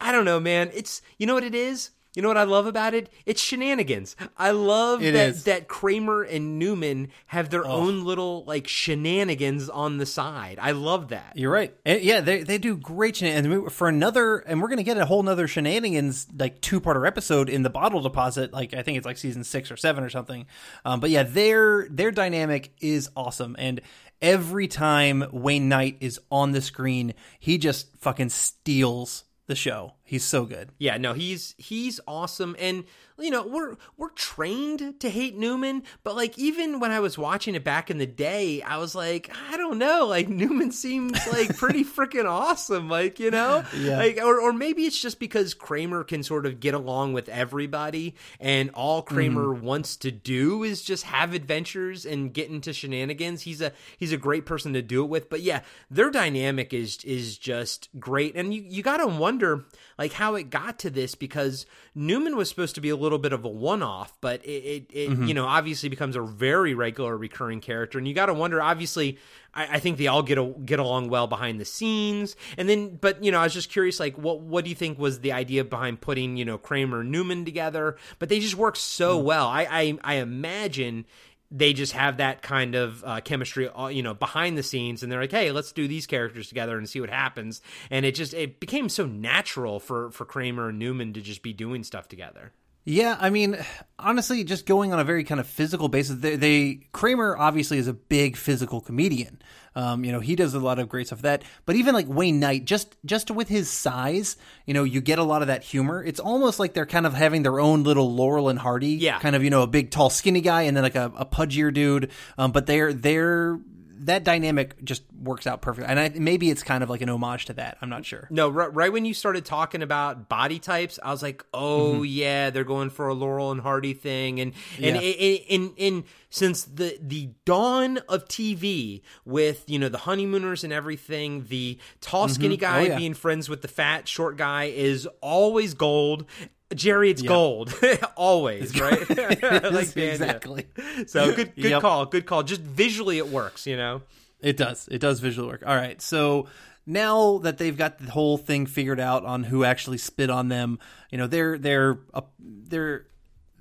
i 0.00 0.10
don't 0.10 0.24
know 0.24 0.40
man 0.40 0.70
it's 0.74 1.02
you 1.18 1.26
know 1.26 1.34
what 1.34 1.44
it 1.44 1.54
is 1.54 1.90
you 2.16 2.22
know 2.22 2.28
what 2.28 2.36
I 2.36 2.42
love 2.42 2.66
about 2.66 2.94
it? 2.94 3.08
It's 3.26 3.40
shenanigans. 3.40 4.16
I 4.36 4.50
love 4.50 5.02
It 5.04 5.12
that 5.12 5.28
is. 5.28 5.44
that 5.44 5.68
Kramer 5.68 6.22
and 6.22 6.58
Newman 6.58 7.10
have 7.26 7.50
their 7.50 7.64
own 7.64 8.04
little 8.04 8.42
like 8.46 8.66
shenanigans 8.66 9.68
on 9.68 9.98
the 9.98 10.06
side. 10.06 10.58
I 10.60 10.72
love 10.72 11.08
that. 11.10 11.34
You're 11.36 11.52
right. 11.52 11.72
And 11.84 12.02
yeah, 12.02 12.20
they 12.22 12.42
they 12.42 12.58
do 12.58 12.76
great 12.76 13.16
shenanigans. 13.16 13.72
For 13.72 13.88
another, 13.88 14.38
and 14.38 14.60
we're 14.60 14.68
gonna 14.68 14.82
get 14.82 14.96
a 14.96 15.04
whole 15.06 15.22
nother 15.22 15.46
shenanigans 15.46 16.26
like 16.36 16.60
two 16.60 16.80
parter 16.80 17.06
episode 17.06 17.48
in 17.48 17.62
the 17.62 17.70
bottle 17.70 18.00
deposit. 18.00 18.52
Like 18.52 18.74
I 18.74 18.82
think 18.82 18.96
it's 18.96 19.06
like 19.06 19.18
season 19.18 19.44
six 19.44 19.70
or 19.70 19.76
seven 19.76 20.02
or 20.02 20.08
something. 20.10 20.46
Um, 20.84 21.00
but 21.00 21.10
yeah, 21.10 21.22
their 21.22 21.86
their 21.90 22.10
dynamic 22.10 22.72
is 22.80 23.10
awesome. 23.14 23.54
And 23.58 23.82
every 24.22 24.66
time 24.68 25.22
Wayne 25.32 25.68
Knight 25.68 25.98
is 26.00 26.18
on 26.30 26.52
the 26.52 26.62
screen, 26.62 27.12
he 27.38 27.58
just 27.58 27.88
fucking 27.98 28.30
steals 28.30 29.24
the 29.46 29.54
show. 29.54 29.92
He's 30.06 30.24
so 30.24 30.46
good. 30.46 30.70
Yeah, 30.78 30.96
no, 30.98 31.12
he's 31.14 31.54
he's 31.58 31.98
awesome, 32.06 32.54
and 32.60 32.84
you 33.18 33.30
know 33.30 33.46
we're 33.46 33.76
we're 33.96 34.10
trained 34.10 35.00
to 35.00 35.10
hate 35.10 35.36
Newman, 35.36 35.82
but 36.04 36.16
like 36.16 36.38
even 36.38 36.80
when 36.80 36.90
I 36.90 37.00
was 37.00 37.16
watching 37.16 37.54
it 37.54 37.64
back 37.64 37.90
in 37.90 37.98
the 37.98 38.06
day, 38.06 38.62
I 38.62 38.76
was 38.78 38.94
like, 38.94 39.30
I 39.50 39.56
don't 39.56 39.78
know, 39.78 40.06
like 40.06 40.28
Newman 40.28 40.70
seems 40.72 41.26
like 41.26 41.56
pretty 41.56 41.84
freaking 41.96 42.26
awesome, 42.26 42.88
like 42.88 43.18
you 43.18 43.30
know, 43.30 43.64
Yeah. 43.76 43.98
like 43.98 44.18
or 44.22 44.40
or 44.40 44.52
maybe 44.52 44.84
it's 44.84 45.00
just 45.00 45.18
because 45.18 45.54
Kramer 45.54 46.04
can 46.04 46.22
sort 46.22 46.44
of 46.46 46.60
get 46.60 46.74
along 46.74 47.12
with 47.14 47.28
everybody, 47.28 48.14
and 48.38 48.70
all 48.70 49.02
Kramer 49.02 49.46
mm. 49.46 49.62
wants 49.62 49.96
to 49.98 50.10
do 50.10 50.62
is 50.62 50.82
just 50.82 51.04
have 51.04 51.32
adventures 51.32 52.04
and 52.04 52.34
get 52.34 52.50
into 52.50 52.72
shenanigans. 52.72 53.42
He's 53.42 53.60
a 53.60 53.72
he's 53.96 54.12
a 54.12 54.18
great 54.18 54.44
person 54.44 54.72
to 54.74 54.82
do 54.82 55.02
it 55.02 55.08
with, 55.08 55.30
but 55.30 55.40
yeah, 55.40 55.62
their 55.90 56.10
dynamic 56.10 56.74
is 56.74 56.98
is 57.04 57.38
just 57.38 57.88
great, 57.98 58.36
and 58.36 58.52
you 58.52 58.62
you 58.68 58.82
got 58.82 58.98
to 58.98 59.06
wonder 59.06 59.64
like 59.98 60.12
how 60.12 60.34
it 60.34 60.50
got 60.50 60.78
to 60.80 60.90
this 60.90 61.14
because 61.14 61.64
Newman 61.94 62.36
was 62.36 62.48
supposed 62.48 62.74
to 62.74 62.80
be 62.80 62.90
a 62.90 62.96
little 62.96 63.05
bit 63.18 63.32
of 63.32 63.44
a 63.44 63.48
one 63.48 63.82
off, 63.82 64.16
but 64.20 64.44
it, 64.44 64.48
it, 64.50 64.86
it 64.92 65.10
Mm-hmm. 65.10 65.24
you 65.26 65.34
know 65.34 65.46
obviously 65.46 65.88
becomes 65.88 66.16
a 66.16 66.20
very 66.22 66.74
regular 66.74 67.16
recurring 67.16 67.60
character, 67.60 67.98
and 67.98 68.06
you 68.08 68.12
got 68.14 68.26
to 68.26 68.34
wonder. 68.34 68.60
Obviously, 68.60 69.18
I, 69.54 69.76
I 69.76 69.78
think 69.78 69.96
they 69.98 70.08
all 70.08 70.22
get 70.22 70.36
a, 70.38 70.44
get 70.64 70.78
along 70.80 71.08
well 71.08 71.26
behind 71.28 71.60
the 71.60 71.64
scenes, 71.64 72.34
and 72.58 72.68
then 72.68 72.96
but 73.00 73.22
you 73.22 73.30
know 73.30 73.38
I 73.38 73.44
was 73.44 73.54
just 73.54 73.70
curious, 73.70 74.00
like 74.00 74.18
what 74.18 74.40
what 74.40 74.64
do 74.64 74.70
you 74.70 74.76
think 74.76 74.98
was 74.98 75.20
the 75.20 75.32
idea 75.32 75.64
behind 75.64 76.00
putting 76.00 76.36
you 76.36 76.44
know 76.44 76.58
Kramer 76.58 77.00
and 77.00 77.10
Newman 77.12 77.44
together? 77.44 77.96
But 78.18 78.28
they 78.28 78.40
just 78.40 78.56
work 78.56 78.76
so 78.76 79.20
Mm. 79.20 79.24
well. 79.24 79.46
I 79.46 79.62
I, 79.70 79.98
I 80.02 80.14
imagine 80.16 81.06
they 81.48 81.72
just 81.72 81.92
have 81.92 82.16
that 82.16 82.42
kind 82.42 82.74
of 82.74 83.04
uh, 83.06 83.20
chemistry, 83.20 83.68
uh, 83.68 83.86
you 83.86 84.02
know, 84.02 84.14
behind 84.14 84.58
the 84.58 84.64
scenes, 84.64 85.04
and 85.04 85.12
they're 85.12 85.20
like, 85.20 85.30
"Hey, 85.30 85.52
let's 85.52 85.70
do 85.70 85.86
these 85.86 86.04
characters 86.04 86.48
together 86.48 86.76
and 86.76 86.88
see 86.88 87.00
what 87.00 87.08
happens." 87.08 87.62
And 87.88 88.04
it 88.04 88.16
just 88.16 88.34
it 88.34 88.58
became 88.58 88.88
so 88.88 89.06
natural 89.06 89.78
for 89.78 90.10
for 90.10 90.24
Kramer 90.24 90.70
and 90.70 90.78
Newman 90.80 91.12
to 91.12 91.20
just 91.20 91.42
be 91.42 91.52
doing 91.52 91.84
stuff 91.84 92.08
together. 92.08 92.52
Yeah, 92.88 93.16
I 93.18 93.30
mean, 93.30 93.58
honestly, 93.98 94.44
just 94.44 94.64
going 94.64 94.92
on 94.92 95.00
a 95.00 95.04
very 95.04 95.24
kind 95.24 95.40
of 95.40 95.48
physical 95.48 95.88
basis, 95.88 96.20
they, 96.20 96.36
they 96.36 96.74
Kramer 96.92 97.36
obviously 97.36 97.78
is 97.78 97.88
a 97.88 97.92
big 97.92 98.36
physical 98.36 98.80
comedian. 98.80 99.42
Um, 99.74 100.04
you 100.04 100.12
know, 100.12 100.20
he 100.20 100.36
does 100.36 100.54
a 100.54 100.60
lot 100.60 100.78
of 100.78 100.88
great 100.88 101.08
stuff. 101.08 101.22
That, 101.22 101.42
but 101.66 101.74
even 101.74 101.94
like 101.94 102.06
Wayne 102.08 102.38
Knight, 102.38 102.64
just 102.64 102.96
just 103.04 103.28
with 103.30 103.48
his 103.48 103.68
size, 103.68 104.36
you 104.66 104.72
know, 104.72 104.84
you 104.84 105.00
get 105.00 105.18
a 105.18 105.24
lot 105.24 105.42
of 105.42 105.48
that 105.48 105.64
humor. 105.64 106.02
It's 106.02 106.20
almost 106.20 106.60
like 106.60 106.74
they're 106.74 106.86
kind 106.86 107.06
of 107.06 107.12
having 107.12 107.42
their 107.42 107.58
own 107.58 107.82
little 107.82 108.14
Laurel 108.14 108.48
and 108.48 108.58
Hardy, 108.58 108.90
Yeah. 108.92 109.18
kind 109.18 109.34
of 109.34 109.42
you 109.42 109.50
know, 109.50 109.62
a 109.62 109.66
big, 109.66 109.90
tall, 109.90 110.08
skinny 110.08 110.40
guy, 110.40 110.62
and 110.62 110.76
then 110.76 110.84
like 110.84 110.94
a, 110.94 111.12
a 111.16 111.26
pudgier 111.26 111.74
dude. 111.74 112.10
Um, 112.38 112.52
but 112.52 112.66
they're 112.66 112.92
they're 112.92 113.58
that 114.00 114.24
dynamic 114.24 114.82
just 114.84 115.02
works 115.22 115.46
out 115.46 115.62
perfectly, 115.62 115.90
and 115.90 115.98
I, 115.98 116.08
maybe 116.10 116.50
it's 116.50 116.62
kind 116.62 116.82
of 116.82 116.90
like 116.90 117.00
an 117.00 117.08
homage 117.08 117.46
to 117.46 117.54
that. 117.54 117.78
I'm 117.80 117.88
not 117.88 118.04
sure. 118.04 118.28
No, 118.30 118.48
right, 118.48 118.72
right 118.74 118.92
when 118.92 119.04
you 119.04 119.14
started 119.14 119.44
talking 119.44 119.82
about 119.82 120.28
body 120.28 120.58
types, 120.58 120.98
I 121.02 121.10
was 121.10 121.22
like, 121.22 121.44
"Oh 121.54 121.94
mm-hmm. 121.94 122.04
yeah, 122.04 122.50
they're 122.50 122.64
going 122.64 122.90
for 122.90 123.08
a 123.08 123.14
Laurel 123.14 123.52
and 123.52 123.60
Hardy 123.60 123.94
thing." 123.94 124.40
And 124.40 124.52
and 124.80 124.96
Yeah. 124.96 125.00
in 125.00 126.04
since 126.30 126.64
the 126.64 126.98
the 127.00 127.30
dawn 127.44 127.98
of 128.08 128.26
TV 128.28 129.02
with 129.24 129.64
you 129.68 129.78
know 129.78 129.88
the 129.88 129.98
honeymooners 129.98 130.64
and 130.64 130.72
everything, 130.72 131.46
the 131.48 131.78
tall 132.00 132.26
mm-hmm. 132.26 132.34
skinny 132.34 132.54
oh, 132.56 132.58
guy 132.58 132.80
Oh, 132.80 132.84
yeah. 132.84 132.98
being 132.98 133.14
friends 133.14 133.48
with 133.48 133.62
the 133.62 133.68
fat 133.68 134.06
short 134.06 134.36
guy 134.36 134.64
is 134.64 135.08
always 135.20 135.74
gold. 135.74 136.26
Jerry, 136.74 137.10
it's 137.10 137.22
gold, 137.22 137.72
always, 138.16 138.78
right? 138.80 139.08
like 139.72 139.96
exactly. 139.96 140.66
So 141.06 141.34
good, 141.34 141.54
good 141.54 141.70
Yep. 141.70 141.80
call, 141.82 142.06
good 142.06 142.26
call. 142.26 142.42
Just 142.42 142.60
visually, 142.60 143.18
it 143.18 143.28
works, 143.28 143.66
you 143.66 143.76
know. 143.76 144.02
It 144.40 144.56
does. 144.56 144.88
It 144.90 144.98
does 145.00 145.20
visual 145.20 145.48
work. 145.48 145.62
All 145.66 145.76
right. 145.76 146.00
So 146.02 146.46
now 146.84 147.38
that 147.38 147.58
they've 147.58 147.76
got 147.76 147.98
the 147.98 148.10
whole 148.10 148.36
thing 148.36 148.66
figured 148.66 149.00
out 149.00 149.24
on 149.24 149.44
who 149.44 149.64
actually 149.64 149.98
spit 149.98 150.28
on 150.28 150.48
them, 150.48 150.78
you 151.10 151.18
know, 151.18 151.26
they're 151.26 151.56
they're 151.56 151.98
uh, 152.12 152.22
they're 152.38 153.06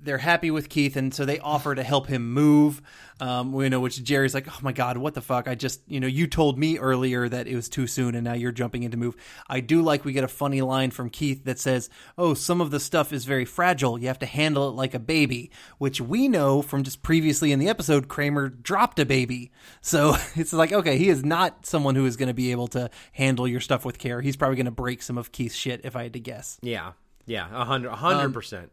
they're 0.02 0.18
happy 0.18 0.52
with 0.52 0.70
Keith, 0.70 0.96
and 0.96 1.14
so 1.14 1.26
they 1.26 1.40
offer 1.40 1.74
to 1.76 1.84
help 1.84 2.08
him 2.08 2.32
move. 2.34 2.82
Um, 3.20 3.54
you 3.62 3.70
know, 3.70 3.80
which 3.80 4.04
Jerry's 4.04 4.34
like, 4.34 4.48
"Oh 4.48 4.60
my 4.62 4.74
god, 4.74 4.98
what 4.98 5.14
the 5.14 5.22
fuck? 5.22 5.48
I 5.48 5.56
just, 5.56 5.82
you 5.88 6.00
know, 6.00 6.08
you 6.08 6.28
told 6.28 6.60
me 6.60 6.78
earlier 6.78 7.30
that 7.30 7.48
it 7.48 7.56
was 7.56 7.70
too 7.70 7.88
soon, 7.88 8.14
and 8.14 8.26
now 8.26 8.34
you're 8.34 8.52
jumping 8.52 8.84
into 8.84 8.98
move." 8.98 9.16
I 9.48 9.62
do 9.62 9.82
like 9.82 10.04
we 10.04 10.12
get 10.12 10.26
a 10.26 10.30
funny 10.30 10.62
line 10.62 10.92
from 10.92 11.10
Keith 11.10 11.46
that 11.46 11.58
says, 11.58 11.90
"Oh, 12.18 12.34
some 12.34 12.60
of 12.60 12.72
the 12.72 12.80
stuff 12.80 13.14
is 13.14 13.24
very 13.24 13.46
fragile. 13.46 13.98
You 13.98 14.08
have 14.08 14.20
to 14.20 14.26
handle 14.26 14.68
it 14.68 14.74
like 14.74 14.94
a 14.94 15.00
baby," 15.00 15.50
which 15.78 16.02
we 16.02 16.28
know 16.28 16.62
from 16.62 16.84
just 16.84 17.04
previously 17.04 17.52
in 17.52 17.60
the 17.60 17.70
episode, 17.70 18.10
Kramer 18.10 18.50
dropped 18.50 19.00
a 19.00 19.06
baby, 19.06 19.52
so 19.82 20.16
it's 20.36 20.54
like, 20.54 20.74
okay, 20.74 20.98
he 20.98 21.10
is 21.10 21.24
not 21.24 21.66
someone 21.66 21.96
who 21.96 22.06
is 22.06 22.18
going 22.18 22.28
to 22.28 22.34
be 22.34 22.52
able 22.52 22.68
to 22.70 22.90
handle 23.14 23.48
your 23.48 23.62
stuff 23.62 23.86
with 23.86 23.98
care. 23.98 24.22
He's 24.22 24.36
probably 24.36 24.58
going 24.58 24.66
to 24.66 24.72
break 24.72 25.02
some 25.02 25.18
of 25.18 25.32
Keith's 25.32 25.56
shit, 25.56 25.82
if 25.86 25.96
I 25.96 26.04
had 26.04 26.14
to 26.14 26.20
guess. 26.20 26.58
Yeah, 26.62 26.92
yeah, 27.26 27.48
a 27.52 27.64
hundred, 27.64 27.90
a 27.90 27.96
hundred 27.96 28.34
percent. 28.34 28.72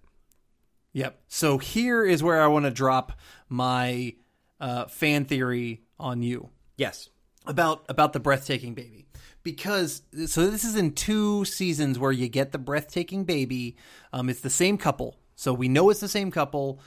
Yep. 0.95 1.21
So 1.29 1.59
here 1.59 2.05
is 2.05 2.23
where 2.23 2.43
I 2.43 2.47
want 2.49 2.67
to 2.67 2.71
drop 2.71 3.13
my 3.49 4.15
uh, 4.63 4.87
fan 4.87 5.27
theory 5.27 5.83
on 5.99 6.23
you 6.23 6.49
Yes. 6.79 7.11
about 7.47 7.85
about 7.89 8.13
the 8.15 8.21
breathtaking 8.21 8.75
baby 8.75 9.07
because 9.43 10.03
so 10.27 10.49
this 10.49 10.65
is 10.65 10.77
in 10.77 10.93
two 10.93 11.45
seasons 11.45 11.99
where 11.99 12.13
you 12.13 12.29
get 12.29 12.53
the 12.53 12.59
breathtaking 12.59 13.25
baby. 13.25 13.77
Um, 14.13 14.31
it's 14.31 14.41
the 14.41 14.51
same 14.51 14.79
couple, 14.79 15.17
so 15.35 15.53
we 15.53 15.69
know 15.69 15.91
it's 15.91 16.01
the 16.01 16.09
same 16.09 16.31
couple, 16.31 16.81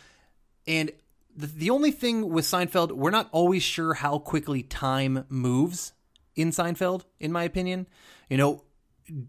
and 0.65 0.91
the, 1.35 1.47
the 1.47 1.69
only 1.69 1.91
thing 1.91 2.29
with 2.29 2.45
Seinfeld, 2.45 2.93
we're 2.93 3.11
not 3.11 3.27
always 3.33 3.61
sure 3.61 3.93
how 3.95 4.19
quickly 4.19 4.63
time 4.63 5.25
moves 5.27 5.91
in 6.35 6.51
Seinfeld. 6.51 7.03
In 7.19 7.31
my 7.31 7.43
opinion, 7.43 7.87
you 8.29 8.37
know, 8.37 8.63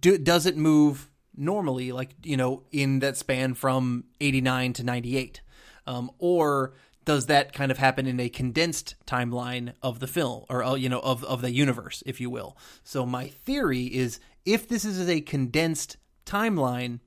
do, 0.00 0.16
does 0.18 0.46
it 0.46 0.56
move 0.56 1.10
normally, 1.36 1.90
like 1.90 2.10
you 2.22 2.36
know, 2.36 2.62
in 2.70 3.00
that 3.00 3.16
span 3.16 3.54
from 3.54 4.04
eighty 4.20 4.40
nine 4.40 4.72
to 4.74 4.84
ninety 4.84 5.16
eight? 5.16 5.40
um, 5.86 6.10
or 6.18 6.74
does 7.06 7.26
that 7.26 7.54
kind 7.54 7.70
of 7.70 7.78
happen 7.78 8.06
in 8.06 8.20
a 8.20 8.28
condensed 8.28 8.96
timeline 9.06 9.72
of 9.80 10.00
the 10.00 10.06
film 10.06 10.44
or 10.50 10.62
uh, 10.62 10.74
you 10.74 10.90
know 10.90 11.00
of 11.00 11.24
of 11.24 11.40
the 11.40 11.52
universe 11.52 12.02
if 12.04 12.20
you 12.20 12.28
will? 12.28 12.58
So 12.84 13.06
my 13.06 13.28
theory 13.28 13.84
is 13.84 14.20
if 14.44 14.68
this 14.68 14.84
is 14.84 15.08
a 15.08 15.22
condensed 15.22 15.96
timeline 16.26 17.00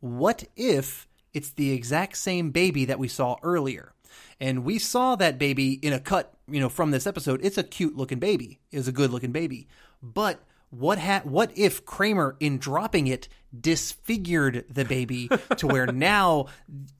what 0.00 0.44
if 0.56 1.08
it's 1.32 1.50
the 1.50 1.72
exact 1.72 2.16
same 2.16 2.50
baby 2.50 2.84
that 2.84 2.98
we 2.98 3.08
saw 3.08 3.36
earlier? 3.42 3.92
And 4.38 4.64
we 4.64 4.78
saw 4.78 5.16
that 5.16 5.38
baby 5.38 5.74
in 5.74 5.92
a 5.92 6.00
cut 6.00 6.34
you 6.48 6.60
know 6.60 6.68
from 6.68 6.90
this 6.90 7.06
episode. 7.06 7.40
It's 7.42 7.58
a 7.58 7.62
cute 7.62 7.96
looking 7.96 8.18
baby. 8.18 8.60
It's 8.70 8.88
a 8.88 8.92
good 8.92 9.10
looking 9.10 9.32
baby. 9.32 9.68
But 10.02 10.40
what 10.70 10.98
ha- 10.98 11.22
what 11.24 11.52
if 11.56 11.84
Kramer 11.84 12.36
in 12.40 12.58
dropping 12.58 13.06
it 13.06 13.28
disfigured 13.58 14.64
the 14.68 14.84
baby 14.84 15.30
to 15.56 15.66
where 15.66 15.86
now 15.92 16.46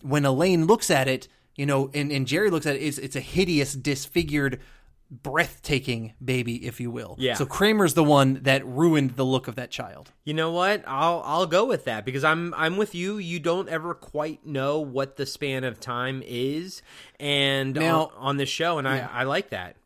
when 0.02 0.24
Elaine 0.24 0.66
looks 0.66 0.90
at 0.90 1.08
it 1.08 1.28
you 1.56 1.66
know, 1.66 1.90
and, 1.94 2.12
and 2.12 2.26
Jerry 2.26 2.50
looks 2.50 2.66
at 2.66 2.76
it, 2.76 2.82
it's, 2.82 2.98
it's 2.98 3.16
a 3.16 3.20
hideous, 3.20 3.74
disfigured, 3.74 4.60
breathtaking 5.10 6.14
baby, 6.24 6.66
if 6.66 6.80
you 6.80 6.90
will. 6.90 7.14
Yeah. 7.18 7.34
So 7.34 7.46
Kramer's 7.46 7.94
the 7.94 8.04
one 8.04 8.40
that 8.42 8.66
ruined 8.66 9.12
the 9.16 9.24
look 9.24 9.48
of 9.48 9.54
that 9.54 9.70
child. 9.70 10.12
You 10.24 10.34
know 10.34 10.50
what? 10.50 10.82
I'll 10.86 11.22
I'll 11.24 11.46
go 11.46 11.64
with 11.64 11.84
that 11.84 12.04
because 12.04 12.24
I'm 12.24 12.52
I'm 12.54 12.76
with 12.76 12.94
you. 12.94 13.18
You 13.18 13.38
don't 13.38 13.68
ever 13.68 13.94
quite 13.94 14.44
know 14.46 14.80
what 14.80 15.16
the 15.16 15.24
span 15.26 15.64
of 15.64 15.80
time 15.80 16.22
is, 16.26 16.82
and 17.20 17.74
Now- 17.74 18.06
on, 18.06 18.10
on 18.16 18.36
this 18.36 18.48
show, 18.48 18.78
and 18.78 18.86
Yeah. 18.86 19.08
I 19.12 19.20
I 19.20 19.24
like 19.24 19.50
that. 19.50 19.76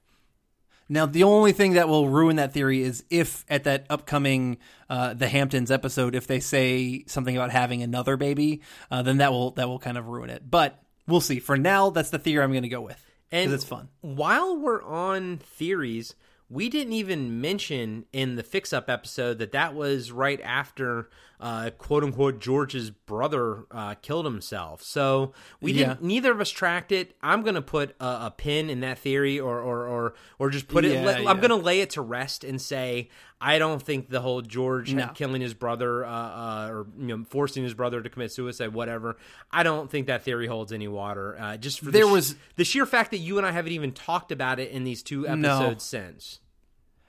Now, 0.93 1.07
the 1.07 1.23
only 1.23 1.53
thing 1.53 1.75
that 1.75 1.89
will 1.89 2.09
ruin 2.09 2.35
that 2.37 2.53
theory 2.53 2.83
is 2.83 3.05
if 3.11 3.45
at 3.49 3.63
that 3.63 3.87
upcoming 3.89 4.59
uh, 4.89 5.15
the 5.15 5.29
Hamptons 5.29 5.71
episode, 5.71 6.17
if 6.17 6.27
they 6.27 6.41
say 6.41 7.05
something 7.07 7.37
about 7.37 7.53
having 7.53 7.81
another 7.81 8.17
baby, 8.17 8.61
uh, 8.91 9.01
then 9.03 9.19
that 9.19 9.31
will 9.31 9.53
that 9.53 9.69
will 9.69 9.79
kind 9.79 9.97
of 9.97 10.09
ruin 10.09 10.31
it. 10.31 10.51
But 10.51 10.83
we'll 11.11 11.21
see. 11.21 11.39
For 11.39 11.57
now, 11.57 11.91
that's 11.91 12.11
the 12.11 12.19
theory 12.19 12.43
I'm 12.45 12.53
going 12.53 12.63
to 12.63 12.69
go 12.69 12.81
with 12.81 13.05
because 13.31 13.45
And 13.47 13.55
it's 13.55 13.65
fun. 13.65 13.89
While 14.01 14.57
we're 14.57 14.83
on 14.83 15.39
theories, 15.39 16.15
we 16.49 16.69
didn't 16.69 16.95
even 16.95 17.41
mention 17.41 18.07
in 18.13 18.37
the 18.37 18.43
fix 18.43 18.73
up 18.73 18.89
episode 18.91 19.39
that 19.39 19.53
that 19.53 19.75
was 19.75 20.11
right 20.11 20.41
after 20.43 21.09
uh, 21.39 21.71
quote 21.79 22.05
unquote 22.05 22.39
George's 22.39 22.91
brother 22.91 23.65
uh, 23.71 23.95
killed 24.03 24.27
himself. 24.27 24.83
So 24.83 25.33
we 25.61 25.73
Yeah. 25.73 25.95
didn't. 25.95 26.03
Neither 26.03 26.33
of 26.33 26.41
us 26.41 26.51
tracked 26.51 26.93
it. 26.93 27.17
I'm 27.23 27.43
gonna 27.43 27.63
put 27.63 27.95
a, 27.99 28.05
a 28.27 28.35
pin 28.37 28.69
in 28.69 28.81
that 28.81 28.99
theory, 28.99 29.41
or 29.41 29.59
or 29.61 29.87
or, 29.87 30.15
or 30.39 30.51
just 30.51 30.69
put 30.69 30.85
it. 30.85 30.93
Yeah, 30.93 31.19
yeah. 31.19 31.31
I'm 31.31 31.41
gonna 31.41 31.57
lay 31.57 31.81
it 31.81 31.91
to 31.91 32.03
rest 32.03 32.45
and 32.45 32.61
say 32.61 33.09
I 33.43 33.59
don't 33.59 33.81
think 33.83 34.11
the 34.11 34.21
whole 34.21 34.43
George 34.43 34.93
No. 34.93 35.09
killing 35.15 35.41
his 35.41 35.55
brother 35.55 36.05
uh, 36.05 36.09
uh, 36.11 36.69
or 36.71 36.87
you 36.99 37.07
know 37.17 37.25
forcing 37.25 37.65
his 37.65 37.73
brother 37.73 38.03
to 38.03 38.11
commit 38.11 38.33
suicide, 38.33 38.75
whatever. 38.75 39.17
I 39.51 39.63
don't 39.63 39.91
think 39.91 40.09
that 40.09 40.25
theory 40.25 40.47
holds 40.47 40.73
any 40.73 40.89
water. 40.89 41.37
Uh, 41.41 41.57
just 41.57 41.81
for 41.81 41.91
There 41.91 42.03
the 42.05 42.09
sh- 42.09 42.13
was- 42.13 42.35
the 42.57 42.65
sheer 42.65 42.85
fact 42.85 43.13
that 43.13 43.19
you 43.19 43.39
and 43.39 43.47
I 43.47 43.53
haven't 43.53 43.73
even 43.73 43.93
talked 43.93 44.31
about 44.31 44.61
it 44.61 44.71
in 44.73 44.85
these 44.85 45.03
two 45.03 45.23
No. 45.23 45.33
episodes 45.57 45.85
since. 45.85 46.41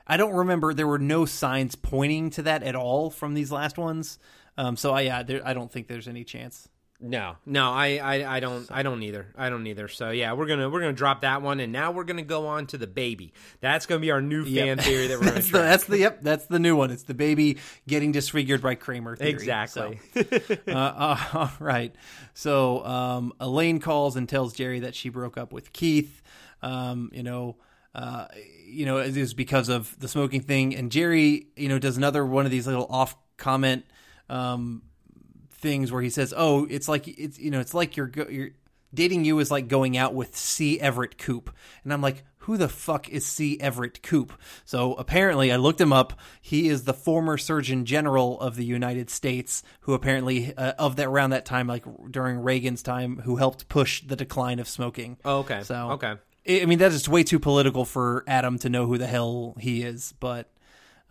I 0.07 0.15
don't 0.17 0.33
remember. 0.33 0.73
There 0.73 0.87
were 0.87 0.99
no 0.99 1.25
signs 1.25 1.75
pointing 1.75 2.29
to 2.31 2.43
that 2.43 2.63
at 2.63 2.75
all 2.75 3.09
from 3.09 3.33
these 3.33 3.51
last 3.51 3.77
ones. 3.77 4.17
Um, 4.57 4.75
so 4.77 4.93
I 4.93 5.01
yeah, 5.01 5.23
there, 5.23 5.41
I 5.45 5.53
don't 5.53 5.71
think 5.71 5.87
there's 5.87 6.07
any 6.07 6.23
chance. 6.23 6.67
No, 7.03 7.35
no, 7.47 7.71
I, 7.71 7.97
I, 7.97 8.37
I 8.37 8.39
don't, 8.39 8.71
I 8.71 8.83
don't 8.83 9.01
either. 9.01 9.25
I 9.35 9.49
don't 9.49 9.65
either. 9.65 9.87
So 9.87 10.11
yeah, 10.11 10.33
we're 10.33 10.45
gonna, 10.45 10.69
we're 10.69 10.81
gonna 10.81 10.93
drop 10.93 11.21
that 11.21 11.41
one, 11.41 11.59
and 11.59 11.73
now 11.73 11.91
we're 11.91 12.03
gonna 12.03 12.21
go 12.21 12.45
on 12.45 12.67
to 12.67 12.77
the 12.77 12.85
baby. 12.85 13.33
That's 13.59 13.87
gonna 13.87 14.01
be 14.01 14.11
our 14.11 14.21
new 14.21 14.45
fan 14.45 14.77
theory 14.77 15.07
that 15.07 15.17
we're 15.19 15.25
gonna 15.25 15.33
that's, 15.33 15.49
the, 15.49 15.57
that's 15.57 15.83
the 15.85 15.97
yep. 15.97 16.19
That's 16.21 16.45
the 16.45 16.59
new 16.59 16.75
one. 16.75 16.91
It's 16.91 17.03
the 17.03 17.15
baby 17.15 17.57
getting 17.87 18.11
disfigured 18.11 18.61
by 18.61 18.75
Kramer. 18.75 19.15
Theory. 19.15 19.31
Exactly. 19.31 19.99
So, 20.13 20.21
uh, 20.67 20.71
uh, 20.71 21.17
all 21.33 21.51
right. 21.59 21.95
So 22.35 22.85
um, 22.85 23.33
Elaine 23.39 23.79
calls 23.79 24.15
and 24.15 24.29
tells 24.29 24.53
Jerry 24.53 24.81
that 24.81 24.93
she 24.93 25.09
broke 25.09 25.37
up 25.37 25.51
with 25.51 25.73
Keith. 25.73 26.21
Um, 26.61 27.09
you 27.13 27.23
know. 27.23 27.57
Uh, 27.93 28.25
you 28.65 28.85
know, 28.85 28.99
it 28.99 29.17
is 29.17 29.33
because 29.33 29.67
of 29.67 29.99
the 29.99 30.07
smoking 30.07 30.39
thing, 30.39 30.73
and 30.73 30.93
Jerry, 30.93 31.47
you 31.57 31.67
know, 31.67 31.77
does 31.77 31.97
another 31.97 32.25
one 32.25 32.45
of 32.45 32.51
these 32.51 32.65
little 32.65 32.87
off 32.89 33.17
comment 33.35 33.83
um, 34.29 34.81
things 35.61 35.91
where 35.91 36.01
he 36.01 36.09
says, 36.09 36.33
"Oh, 36.35 36.65
it's 36.69 36.87
like 36.89 37.07
it's 37.07 37.39
you 37.39 37.51
know, 37.51 37.59
it's 37.59 37.73
like 37.73 37.95
you're 37.95 38.07
go- 38.07 38.27
you're 38.29 38.49
dating 38.93 39.23
you 39.23 39.39
is 39.39 39.49
like 39.51 39.67
going 39.69 39.95
out 39.97 40.13
with 40.13 40.35
C. 40.35 40.79
Everett 40.79 41.17
Koop," 41.17 41.49
and 41.83 41.93
I'm 41.93 42.01
like, 42.01 42.23
"Who 42.39 42.57
the 42.57 42.67
fuck 42.67 43.07
is 43.09 43.25
C. 43.25 43.57
Everett 43.59 44.01
Koop?" 44.03 44.33
So 44.65 44.93
apparently, 44.95 45.51
I 45.51 45.55
looked 45.57 45.79
him 45.79 45.93
up. 45.93 46.19
He 46.41 46.67
is 46.67 46.83
the 46.83 46.93
former 46.93 47.37
Surgeon 47.37 47.85
General 47.85 48.39
of 48.41 48.55
the 48.55 48.65
United 48.65 49.09
States, 49.09 49.63
who 49.81 49.93
apparently 49.93 50.53
uh, 50.57 50.73
of 50.77 50.97
that 50.97 51.07
around 51.07 51.29
that 51.29 51.45
time, 51.45 51.67
like 51.67 51.85
during 52.09 52.39
Reagan's 52.39 52.83
time, 52.83 53.19
who 53.23 53.37
helped 53.37 53.69
push 53.69 54.01
the 54.01 54.15
decline 54.17 54.59
of 54.59 54.67
smoking. 54.67 55.17
Oh, 55.23 55.39
okay. 55.39 55.63
So 55.63 55.91
Okay. 55.91 56.15
I 56.49 56.61
I 56.61 56.65
mean, 56.65 56.79
that's 56.79 57.07
way 57.07 57.23
too 57.23 57.39
political 57.39 57.85
for 57.85 58.23
Adam 58.27 58.57
to 58.59 58.69
know 58.69 58.87
who 58.87 58.97
the 58.97 59.07
hell 59.07 59.55
he 59.59 59.83
is, 59.83 60.13
but 60.19 60.49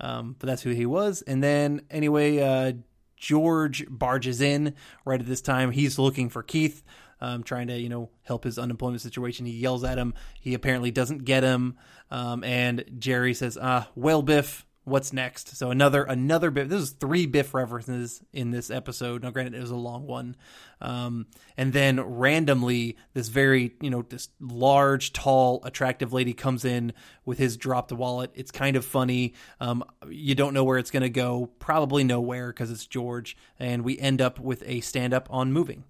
um, 0.01 0.35
but 0.39 0.47
that's 0.49 0.63
who 0.63 0.71
he 0.71 0.87
was. 0.87 1.23
And 1.23 1.43
then 1.43 1.83
anyway, 1.91 2.39
uh, 2.41 2.73
George 3.21 3.85
barges 3.89 4.41
in 4.41 4.75
right 5.05 5.21
at 5.21 5.27
this 5.27 5.43
time. 5.43 5.71
He's 5.71 5.99
looking 5.99 6.31
for 6.31 6.43
Keith, 6.43 6.83
um, 7.21 7.43
trying 7.45 7.69
to 7.69 7.79
you 7.79 7.89
know 7.89 8.11
help 8.23 8.45
his 8.45 8.59
unemployment 8.59 9.03
situation. 9.03 9.47
He 9.47 9.53
yells 9.53 9.85
at 9.85 9.99
him. 9.99 10.15
He 10.41 10.55
apparently 10.55 10.91
doesn't 10.91 11.25
get 11.25 11.45
him, 11.45 11.77
um, 12.11 12.43
and 12.43 12.85
Jerry 12.99 13.35
says, 13.35 13.57
"Ah, 13.61 13.89
well, 13.95 14.23
Biff." 14.23 14.67
What's 14.85 15.13
next? 15.13 15.57
So 15.57 15.71
another 15.71 16.05
another 16.05 16.51
Biff. 16.51 16.69
This 16.69 16.83
is 16.83 16.91
three 16.91 17.27
Biff 17.27 17.53
references 17.53 18.23
in 18.33 18.51
this 18.51 18.71
episode. 18.71 19.23
Now, 19.23 19.31
granted, 19.31 19.55
it 19.55 19.61
was 19.61 19.71
a 19.71 19.77
long 19.77 20.07
one, 20.07 20.37
um, 20.81 21.27
and 21.57 21.75
then 21.75 22.01
randomly, 22.01 22.97
this 23.13 23.29
very 23.29 23.75
you 23.83 23.91
know 23.91 24.03
this 24.03 24.31
large, 24.41 25.13
tall, 25.13 25.61
attractive 25.65 26.15
lady 26.15 26.33
comes 26.33 26.65
in 26.65 26.95
with 27.27 27.39
his 27.39 27.59
dropped 27.59 27.93
wallet. 27.93 28.31
It's 28.35 28.51
kind 28.51 28.75
of 28.75 28.85
funny. 28.85 29.35
Um, 29.61 29.85
you 30.09 30.35
don't 30.35 30.55
know 30.55 30.65
where 30.65 30.79
it's 30.79 30.91
going 30.91 31.03
to 31.03 31.11
go. 31.11 31.51
Probably 31.59 32.03
nowhere 32.03 32.49
because 32.49 32.71
it's 32.71 32.87
George, 32.87 33.37
and 33.59 33.85
we 33.85 33.99
end 33.99 34.23
up 34.23 34.41
with 34.41 34.63
a 34.67 34.81
stand 34.81 35.13
up 35.13 35.29
on 35.31 35.53
moving. 35.53 35.85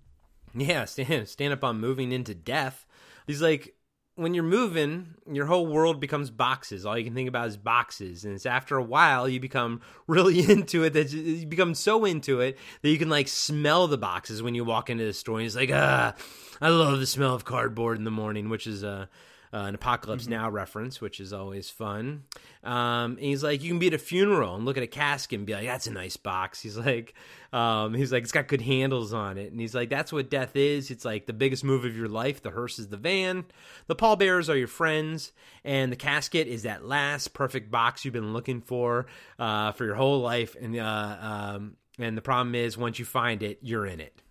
Yeah, 0.52 0.84
stand, 0.86 1.28
stand 1.28 1.52
up 1.52 1.62
on 1.62 1.78
moving 1.78 2.10
into 2.10 2.34
death. 2.34 2.86
He's 3.26 3.40
like, 3.40 3.76
when 4.20 4.34
you're 4.34 4.44
moving, 4.44 5.14
your 5.32 5.46
whole 5.46 5.66
world 5.66 5.98
becomes 5.98 6.30
boxes. 6.30 6.84
All 6.84 6.96
you 6.96 7.04
can 7.04 7.14
think 7.14 7.26
about 7.26 7.48
is 7.48 7.56
boxes, 7.56 8.26
and 8.26 8.34
it's 8.34 8.44
after 8.44 8.76
a 8.76 8.82
while 8.82 9.26
you 9.26 9.40
become 9.40 9.80
really 10.06 10.40
into 10.50 10.84
it. 10.84 10.92
That 10.92 11.10
you 11.10 11.46
become 11.46 11.74
so 11.74 12.04
into 12.04 12.40
it 12.40 12.58
that 12.82 12.90
you 12.90 12.98
can 12.98 13.08
like 13.08 13.28
smell 13.28 13.86
the 13.88 13.96
boxes 13.96 14.42
when 14.42 14.54
you 14.54 14.62
walk 14.62 14.90
into 14.90 15.06
the 15.06 15.14
store. 15.14 15.36
And 15.36 15.44
he's 15.44 15.56
like, 15.56 15.70
ah, 15.72 16.14
I 16.60 16.68
love 16.68 17.00
the 17.00 17.06
smell 17.06 17.34
of 17.34 17.46
cardboard 17.46 17.96
in 17.96 18.04
the 18.04 18.10
morning, 18.10 18.50
which 18.50 18.66
is 18.66 18.84
uh, 18.84 19.06
uh, 19.52 19.58
an 19.58 19.74
Apocalypse 19.74 20.28
Now 20.28 20.48
reference, 20.48 21.00
which 21.00 21.18
is 21.18 21.32
always 21.32 21.70
fun. 21.70 22.24
Um, 22.62 23.12
and 23.12 23.20
he's 23.20 23.42
like, 23.42 23.62
you 23.62 23.70
can 23.70 23.78
be 23.78 23.88
at 23.88 23.94
a 23.94 23.98
funeral 23.98 24.54
and 24.54 24.64
look 24.64 24.76
at 24.76 24.82
a 24.82 24.88
casket 24.88 25.38
and 25.38 25.46
be 25.46 25.54
like, 25.54 25.66
that's 25.66 25.86
a 25.88 25.92
nice 25.92 26.16
box. 26.16 26.60
He's 26.60 26.76
like, 26.76 27.14
um, 27.52 27.94
he's 27.94 28.12
like, 28.12 28.22
it's 28.22 28.32
got 28.32 28.46
good 28.46 28.60
handles 28.60 29.12
on 29.12 29.38
it, 29.38 29.50
and 29.50 29.60
he's 29.60 29.74
like, 29.74 29.90
that's 29.90 30.12
what 30.12 30.30
death 30.30 30.54
is. 30.54 30.90
It's 30.90 31.04
like 31.04 31.26
the 31.26 31.32
biggest 31.32 31.64
move 31.64 31.84
of 31.84 31.96
your 31.96 32.08
life. 32.08 32.42
The 32.42 32.50
hearse 32.50 32.78
is 32.78 32.88
the 32.88 32.96
van, 32.96 33.44
the 33.88 33.96
pallbearers 33.96 34.48
are 34.48 34.56
your 34.56 34.68
friends, 34.68 35.32
and 35.64 35.90
the 35.90 35.96
casket 35.96 36.46
is 36.46 36.62
that 36.62 36.84
last 36.84 37.34
perfect 37.34 37.70
box 37.70 38.04
you've 38.04 38.14
been 38.14 38.32
looking 38.32 38.60
for 38.60 39.06
uh, 39.38 39.72
for 39.72 39.84
your 39.84 39.96
whole 39.96 40.20
life. 40.20 40.54
And 40.60 40.78
uh, 40.78 41.16
um, 41.20 41.76
and 41.98 42.16
the 42.16 42.22
problem 42.22 42.54
is, 42.54 42.78
once 42.78 42.98
you 42.98 43.04
find 43.04 43.42
it, 43.42 43.58
you're 43.62 43.86
in 43.86 44.00
it. 44.00 44.22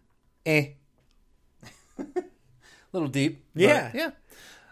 Eh. 0.45 0.67
little 2.93 3.09
deep. 3.09 3.43
Yeah. 3.53 3.91
yeah. 3.93 4.11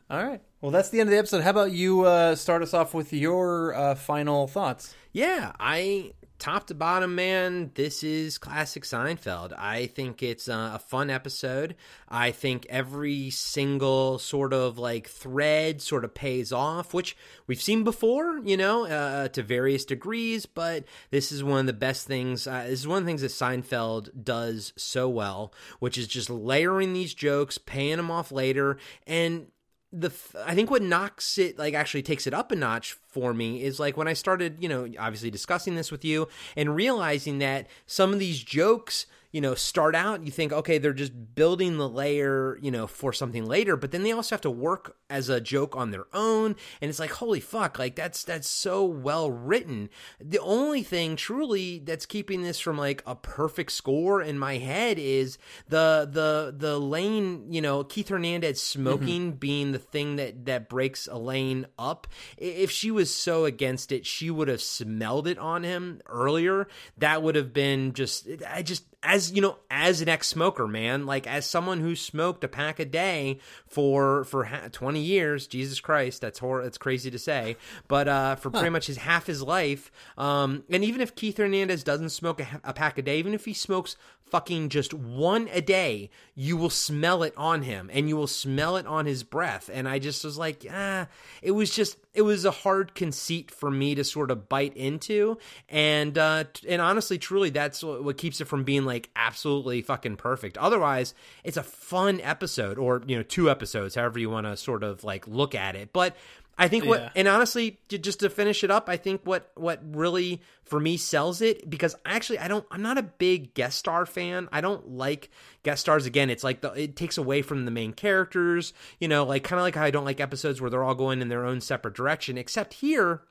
All 0.09 0.23
right. 0.23 0.41
Well, 0.61 0.71
that's 0.71 0.89
the 0.89 1.01
end 1.01 1.09
of 1.09 1.11
the 1.11 1.17
episode. 1.17 1.43
How 1.43 1.49
about 1.49 1.71
you 1.71 2.05
uh, 2.05 2.35
start 2.35 2.61
us 2.63 2.73
off 2.73 2.93
with 2.93 3.11
your 3.11 3.75
uh, 3.75 3.95
final 3.95 4.47
thoughts? 4.47 4.95
Yeah, 5.11 5.51
I 5.59 6.13
top 6.39 6.67
to 6.67 6.75
bottom, 6.75 7.15
man, 7.15 7.71
this 7.75 8.03
is 8.03 8.37
classic 8.37 8.83
Seinfeld. 8.83 9.53
I 9.57 9.87
think 9.87 10.21
it's 10.21 10.47
uh, 10.47 10.71
a 10.75 10.79
fun 10.79 11.09
episode. 11.09 11.75
I 12.07 12.31
think 12.31 12.65
every 12.69 13.29
single 13.31 14.19
sort 14.19 14.53
of 14.53 14.77
like 14.77 15.09
thread 15.09 15.81
sort 15.81 16.05
of 16.05 16.13
pays 16.13 16.51
off, 16.51 16.93
which 16.93 17.17
we've 17.47 17.61
seen 17.61 17.83
before, 17.83 18.39
you 18.43 18.57
know, 18.57 18.85
uh, 18.85 19.27
to 19.29 19.43
various 19.43 19.85
degrees. 19.85 20.45
But 20.45 20.85
this 21.11 21.31
is 21.31 21.43
one 21.43 21.61
of 21.61 21.65
the 21.65 21.73
best 21.73 22.07
things. 22.07 22.47
Uh, 22.47 22.65
this 22.67 22.79
is 22.79 22.87
one 22.87 22.99
of 22.99 23.03
the 23.03 23.09
things 23.09 23.21
that 23.21 23.31
Seinfeld 23.31 24.23
does 24.23 24.73
so 24.75 25.09
well, 25.09 25.53
which 25.79 25.97
is 25.97 26.07
just 26.07 26.29
layering 26.29 26.93
these 26.93 27.13
jokes, 27.13 27.57
paying 27.57 27.97
them 27.97 28.11
off 28.11 28.31
later, 28.31 28.77
and 29.05 29.47
the 29.93 30.11
I 30.45 30.53
think 30.53 30.69
what 30.69 30.81
knocks 30.81 31.37
it 31.37 31.57
like 31.57 31.73
actually 31.73 32.03
takes 32.03 32.27
it 32.27 32.33
up 32.33 32.51
a 32.51 32.55
notch 32.55 32.93
for 33.07 33.33
me 33.33 33.63
is 33.63 33.79
like 33.79 33.95
when 33.95 34.07
I 34.07 34.13
started, 34.13 34.57
you 34.59 34.67
know, 34.67 34.87
obviously 34.99 35.31
discussing 35.31 35.75
this 35.75 35.91
with 35.91 36.03
you 36.03 36.27
and 36.55 36.75
realizing 36.75 37.39
that 37.39 37.67
some 37.85 38.11
of 38.11 38.19
these 38.19 38.43
jokes 38.43 39.05
you 39.31 39.41
know, 39.41 39.53
start 39.55 39.93
out, 39.95 40.23
you 40.23 40.31
think, 40.31 40.53
okay, 40.53 40.77
they're 40.77 40.93
just 40.93 41.35
building 41.35 41.77
the 41.77 41.89
layer, 41.89 42.57
you 42.61 42.71
know, 42.71 42.87
for 42.87 43.11
something 43.11 43.45
later, 43.45 43.75
but 43.75 43.91
then 43.91 44.03
they 44.03 44.11
also 44.11 44.33
have 44.33 44.41
to 44.41 44.49
work 44.49 44.95
as 45.09 45.27
a 45.27 45.41
joke 45.41 45.75
on 45.75 45.91
their 45.91 46.05
own. 46.13 46.55
And 46.81 46.89
it's 46.89 46.99
like, 46.99 47.11
holy 47.11 47.39
fuck, 47.39 47.77
like 47.77 47.95
that's, 47.95 48.23
that's 48.23 48.47
so 48.47 48.85
well 48.85 49.29
written. 49.29 49.89
The 50.19 50.39
only 50.39 50.81
thing 50.81 51.15
truly 51.15 51.79
that's 51.79 52.05
keeping 52.05 52.41
this 52.41 52.59
from 52.59 52.77
like 52.77 53.03
a 53.05 53.15
perfect 53.15 53.73
score 53.73 54.21
in 54.21 54.39
my 54.39 54.57
head 54.57 54.97
is 54.97 55.37
the, 55.67 56.07
the, 56.09 56.53
the 56.57 56.79
lane, 56.79 57.51
you 57.51 57.61
know, 57.61 57.83
Keith 57.83 58.09
Hernandez 58.09 58.61
smoking 58.61 59.31
mm-hmm. 59.31 59.39
being 59.39 59.71
the 59.73 59.79
thing 59.79 60.15
that, 60.15 60.45
that 60.45 60.69
breaks 60.69 61.05
Elaine 61.07 61.67
up. 61.77 62.07
If 62.37 62.71
she 62.71 62.91
was 62.91 63.13
so 63.13 63.45
against 63.45 63.91
it, 63.91 64.05
she 64.05 64.31
would 64.31 64.47
have 64.47 64.61
smelled 64.61 65.27
it 65.27 65.37
on 65.37 65.63
him 65.63 66.01
earlier. 66.07 66.67
That 66.97 67.21
would 67.21 67.35
have 67.35 67.51
been 67.51 67.93
just, 67.93 68.27
I 68.49 68.61
just, 68.61 68.85
as 69.03 69.31
you 69.31 69.41
know 69.41 69.57
as 69.69 70.01
an 70.01 70.09
ex-smoker 70.09 70.67
man 70.67 71.05
like 71.05 71.27
as 71.27 71.45
someone 71.45 71.79
who 71.79 71.95
smoked 71.95 72.43
a 72.43 72.47
pack 72.47 72.79
a 72.79 72.85
day 72.85 73.37
for 73.67 74.23
for 74.23 74.49
20 74.71 74.99
years 74.99 75.45
jesus 75.45 75.79
christ 75.79 76.19
that's 76.19 76.39
hor- 76.39 76.63
that's 76.63 76.79
crazy 76.79 77.11
to 77.11 77.19
say 77.19 77.55
but 77.87 78.07
uh 78.07 78.35
for 78.35 78.49
pretty 78.49 78.69
much 78.69 78.87
his 78.87 78.97
half 78.97 79.27
his 79.27 79.43
life 79.43 79.91
um 80.17 80.63
and 80.69 80.83
even 80.83 80.99
if 80.99 81.13
keith 81.15 81.37
hernandez 81.37 81.83
doesn't 81.83 82.09
smoke 82.09 82.39
a, 82.39 82.61
a 82.63 82.73
pack 82.73 82.97
a 82.97 83.01
day 83.01 83.19
even 83.19 83.33
if 83.33 83.45
he 83.45 83.53
smokes 83.53 83.95
fucking 84.29 84.69
just 84.69 84.93
one 84.93 85.49
a 85.51 85.61
day, 85.61 86.09
you 86.35 86.57
will 86.57 86.69
smell 86.69 87.23
it 87.23 87.33
on 87.37 87.63
him 87.63 87.89
and 87.91 88.07
you 88.07 88.15
will 88.15 88.27
smell 88.27 88.77
it 88.77 88.85
on 88.85 89.05
his 89.05 89.23
breath. 89.23 89.69
And 89.73 89.87
I 89.87 89.99
just 89.99 90.23
was 90.23 90.37
like, 90.37 90.65
ah, 90.71 91.07
it 91.41 91.51
was 91.51 91.71
just, 91.71 91.97
it 92.13 92.21
was 92.21 92.45
a 92.45 92.51
hard 92.51 92.95
conceit 92.95 93.51
for 93.51 93.71
me 93.71 93.95
to 93.95 94.03
sort 94.03 94.31
of 94.31 94.49
bite 94.49 94.75
into. 94.75 95.37
And, 95.69 96.17
uh, 96.17 96.45
and 96.67 96.81
honestly, 96.81 97.17
truly, 97.17 97.49
that's 97.49 97.83
what 97.83 98.17
keeps 98.17 98.41
it 98.41 98.45
from 98.45 98.63
being 98.63 98.85
like 98.85 99.09
absolutely 99.15 99.81
fucking 99.81 100.17
perfect. 100.17 100.57
Otherwise, 100.57 101.13
it's 101.43 101.57
a 101.57 101.63
fun 101.63 102.21
episode 102.21 102.77
or, 102.77 103.01
you 103.07 103.15
know, 103.15 103.23
two 103.23 103.49
episodes, 103.49 103.95
however 103.95 104.19
you 104.19 104.29
want 104.29 104.45
to 104.47 104.57
sort 104.57 104.83
of 104.83 105.03
like 105.03 105.27
look 105.27 105.55
at 105.55 105.75
it. 105.75 105.93
But, 105.93 106.15
I 106.57 106.67
think 106.67 106.85
what, 106.85 107.01
yeah. 107.01 107.09
and 107.15 107.27
honestly, 107.27 107.79
just 107.87 108.21
to 108.21 108.29
finish 108.29 108.63
it 108.63 108.71
up, 108.71 108.89
I 108.89 108.97
think 108.97 109.21
what 109.23 109.51
what 109.55 109.79
really 109.83 110.41
for 110.63 110.79
me 110.79 110.97
sells 110.97 111.41
it 111.41 111.69
because 111.69 111.95
actually 112.05 112.39
I 112.39 112.47
don't, 112.47 112.65
I'm 112.71 112.81
not 112.81 112.97
a 112.97 113.03
big 113.03 113.53
guest 113.53 113.77
star 113.77 114.05
fan. 114.05 114.49
I 114.51 114.61
don't 114.61 114.89
like 114.89 115.29
guest 115.61 115.81
stars. 115.81 116.05
Again, 116.07 116.29
it's 116.29 116.43
like 116.43 116.61
the, 116.61 116.71
it 116.71 116.95
takes 116.95 117.17
away 117.17 117.43
from 117.43 117.65
the 117.65 117.71
main 117.71 117.93
characters. 117.93 118.73
You 118.99 119.07
know, 119.07 119.23
like 119.23 119.43
kind 119.43 119.59
of 119.59 119.63
like 119.63 119.75
how 119.75 119.83
I 119.83 119.91
don't 119.91 120.05
like 120.05 120.19
episodes 120.19 120.59
where 120.59 120.69
they're 120.69 120.83
all 120.83 120.95
going 120.95 121.21
in 121.21 121.29
their 121.29 121.45
own 121.45 121.61
separate 121.61 121.93
direction. 121.93 122.37
Except 122.37 122.73
here, 122.73 123.21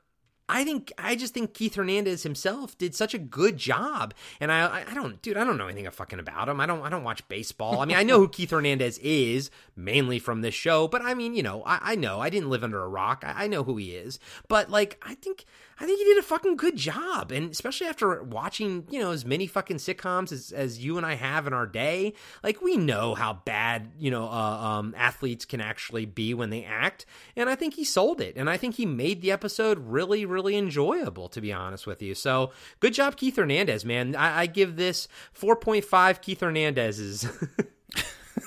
I 0.49 0.63
think 0.63 0.93
I 0.97 1.15
just 1.15 1.33
think 1.33 1.53
Keith 1.53 1.75
Hernandez 1.75 2.23
himself 2.23 2.77
did 2.77 2.95
such 2.95 3.13
a 3.13 3.17
good 3.17 3.57
job, 3.57 4.13
and 4.39 4.51
I 4.51 4.85
I 4.89 4.93
don't, 4.93 5.21
dude, 5.21 5.35
I 5.37 5.43
don't 5.43 5.57
know 5.57 5.67
anything 5.67 5.89
fucking 5.91 6.19
about 6.19 6.47
him. 6.47 6.61
I 6.61 6.65
don't 6.65 6.81
I 6.81 6.89
don't 6.89 7.03
watch 7.03 7.27
baseball. 7.27 7.81
I 7.81 7.85
mean, 7.85 7.97
I 7.97 8.03
know 8.03 8.19
who 8.19 8.29
Keith 8.29 8.51
Hernandez 8.51 8.97
is 8.99 9.51
mainly 9.75 10.19
from 10.19 10.41
this 10.41 10.55
show, 10.55 10.87
but 10.87 11.01
I 11.01 11.13
mean, 11.13 11.35
you 11.35 11.43
know, 11.43 11.63
I, 11.65 11.79
I 11.91 11.95
know 11.95 12.21
I 12.21 12.29
didn't 12.29 12.49
live 12.49 12.63
under 12.63 12.81
a 12.81 12.87
rock. 12.87 13.23
I, 13.25 13.43
I 13.43 13.47
know 13.47 13.63
who 13.63 13.75
he 13.77 13.91
is, 13.91 14.19
but 14.47 14.69
like, 14.69 15.01
I 15.05 15.15
think 15.15 15.45
I 15.79 15.85
think 15.85 15.99
he 15.99 16.05
did 16.05 16.17
a 16.17 16.23
fucking 16.23 16.55
good 16.55 16.75
job. 16.75 17.31
And 17.31 17.51
especially 17.51 17.87
after 17.87 18.23
watching, 18.23 18.87
you 18.89 18.99
know, 18.99 19.11
as 19.11 19.25
many 19.25 19.45
fucking 19.45 19.77
sitcoms 19.77 20.31
as, 20.31 20.51
as 20.51 20.83
you 20.83 20.97
and 20.97 21.05
I 21.05 21.15
have 21.15 21.45
in 21.45 21.53
our 21.53 21.67
day, 21.67 22.13
like 22.43 22.61
we 22.61 22.77
know 22.77 23.13
how 23.13 23.33
bad, 23.45 23.91
you 23.97 24.09
know, 24.09 24.25
uh, 24.25 24.29
um, 24.29 24.95
athletes 24.97 25.45
can 25.45 25.61
actually 25.61 26.05
be 26.05 26.33
when 26.33 26.49
they 26.49 26.63
act. 26.63 27.05
And 27.35 27.49
I 27.49 27.55
think 27.55 27.75
he 27.75 27.83
sold 27.83 28.21
it. 28.21 28.37
And 28.37 28.49
I 28.49 28.57
think 28.57 28.75
he 28.75 28.85
made 28.85 29.21
the 29.21 29.31
episode 29.31 29.77
really, 29.79 30.25
really 30.25 30.57
enjoyable, 30.57 31.29
to 31.29 31.41
be 31.41 31.53
honest 31.53 31.85
with 31.85 32.01
you. 32.01 32.15
So 32.15 32.51
good 32.79 32.93
job, 32.93 33.15
Keith 33.15 33.35
Hernandez, 33.35 33.85
man. 33.85 34.15
I, 34.15 34.41
I 34.41 34.45
give 34.47 34.75
this 34.77 35.07
4.5 35.39 36.21
Keith 36.21 36.41
Hernandez's. 36.41 37.27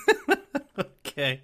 okay. 0.78 1.43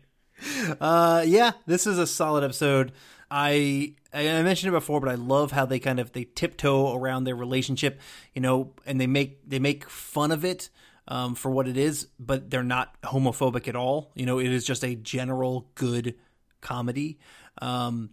Uh, 0.80 1.24
yeah, 1.26 1.52
this 1.66 1.86
is 1.86 1.98
a 1.98 2.06
solid 2.06 2.44
episode. 2.44 2.92
I 3.30 3.94
I 4.12 4.42
mentioned 4.42 4.68
it 4.68 4.78
before, 4.78 5.00
but 5.00 5.08
I 5.08 5.14
love 5.14 5.52
how 5.52 5.66
they 5.66 5.78
kind 5.78 5.98
of 5.98 6.12
they 6.12 6.24
tiptoe 6.24 6.94
around 6.94 7.24
their 7.24 7.36
relationship, 7.36 8.00
you 8.34 8.40
know, 8.40 8.72
and 8.86 9.00
they 9.00 9.06
make 9.06 9.48
they 9.48 9.58
make 9.58 9.88
fun 9.88 10.30
of 10.30 10.44
it 10.44 10.70
um, 11.08 11.34
for 11.34 11.50
what 11.50 11.68
it 11.68 11.76
is, 11.76 12.08
but 12.18 12.50
they're 12.50 12.62
not 12.62 13.00
homophobic 13.02 13.68
at 13.68 13.76
all. 13.76 14.10
You 14.14 14.26
know, 14.26 14.38
it 14.38 14.50
is 14.50 14.64
just 14.64 14.84
a 14.84 14.94
general 14.94 15.68
good 15.74 16.14
comedy. 16.60 17.18
Um, 17.58 18.10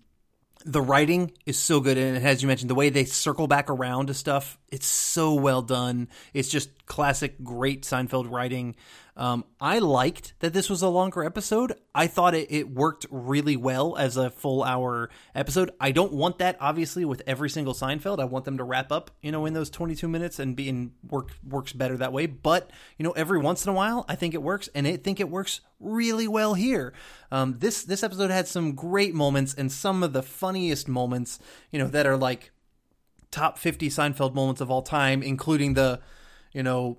the 0.66 0.82
writing 0.82 1.34
is 1.46 1.60
so 1.60 1.80
good, 1.80 1.98
and 1.98 2.26
as 2.26 2.42
you 2.42 2.48
mentioned, 2.48 2.70
the 2.70 2.76
way 2.76 2.90
they 2.90 3.06
circle 3.06 3.48
back 3.48 3.70
around 3.70 4.08
to 4.08 4.14
stuff, 4.14 4.58
it's 4.72 4.88
so 4.88 5.34
well 5.34 5.62
done. 5.62 6.08
It's 6.34 6.50
just 6.50 6.83
classic, 6.86 7.44
great 7.44 7.84
Seinfeld 7.84 8.30
writing. 8.30 8.76
Um, 9.16 9.46
I 9.62 9.80
liked 9.80 10.34
that 10.40 10.54
this 10.54 10.70
was 10.70 10.82
a 10.82 10.88
longer 10.88 11.24
episode. 11.24 11.74
I 11.94 12.08
thought 12.08 12.34
it, 12.34 12.52
it 12.52 12.70
worked 12.70 13.06
really 13.12 13.56
well 13.56 13.96
as 13.96 14.18
a 14.18 14.32
full 14.32 14.64
hour 14.64 15.10
episode. 15.36 15.72
I 15.80 15.92
don't 15.92 16.14
want 16.14 16.40
that 16.40 16.58
obviously 16.60 17.06
with 17.06 17.22
every 17.28 17.50
single 17.50 17.74
Seinfeld. 17.74 18.20
I 18.20 18.26
want 18.26 18.46
them 18.46 18.58
to 18.58 18.64
wrap 18.64 18.92
up, 18.92 19.12
you 19.22 19.32
know, 19.32 19.46
in 19.46 19.54
those 19.54 19.70
22 19.70 20.08
minutes 20.08 20.40
and 20.40 20.56
be 20.56 20.68
in 20.68 20.94
work 21.08 21.32
works 21.48 21.74
better 21.74 21.96
that 21.98 22.12
way. 22.12 22.26
But 22.26 22.72
you 22.98 23.04
know, 23.04 23.12
every 23.12 23.40
once 23.40 23.66
in 23.66 23.70
a 23.70 23.76
while, 23.76 24.04
I 24.10 24.16
think 24.16 24.34
it 24.34 24.42
works, 24.42 24.68
and 24.74 24.88
I 24.88 24.98
think 24.98 25.20
it 25.20 25.30
works 25.30 25.62
really 25.80 26.28
well 26.28 26.56
here. 26.56 26.94
Um, 27.32 27.58
this 27.60 27.84
this 27.84 28.04
episode 28.04 28.32
had 28.32 28.48
some 28.48 28.74
great 28.74 29.14
moments 29.14 29.54
and 29.54 29.72
some 29.72 30.02
of 30.02 30.14
the 30.14 30.24
funniest 30.24 30.88
moments, 30.88 31.38
you 31.72 31.78
know, 31.78 31.88
that 31.88 32.08
are 32.08 32.18
like 32.18 32.52
top 33.34 33.58
50 33.58 33.90
Seinfeld 33.90 34.34
moments 34.34 34.62
of 34.62 34.72
all 34.72 34.84
time, 34.84 35.22
including 35.24 35.74
the, 35.74 36.00
you 36.54 36.64
know 36.64 36.98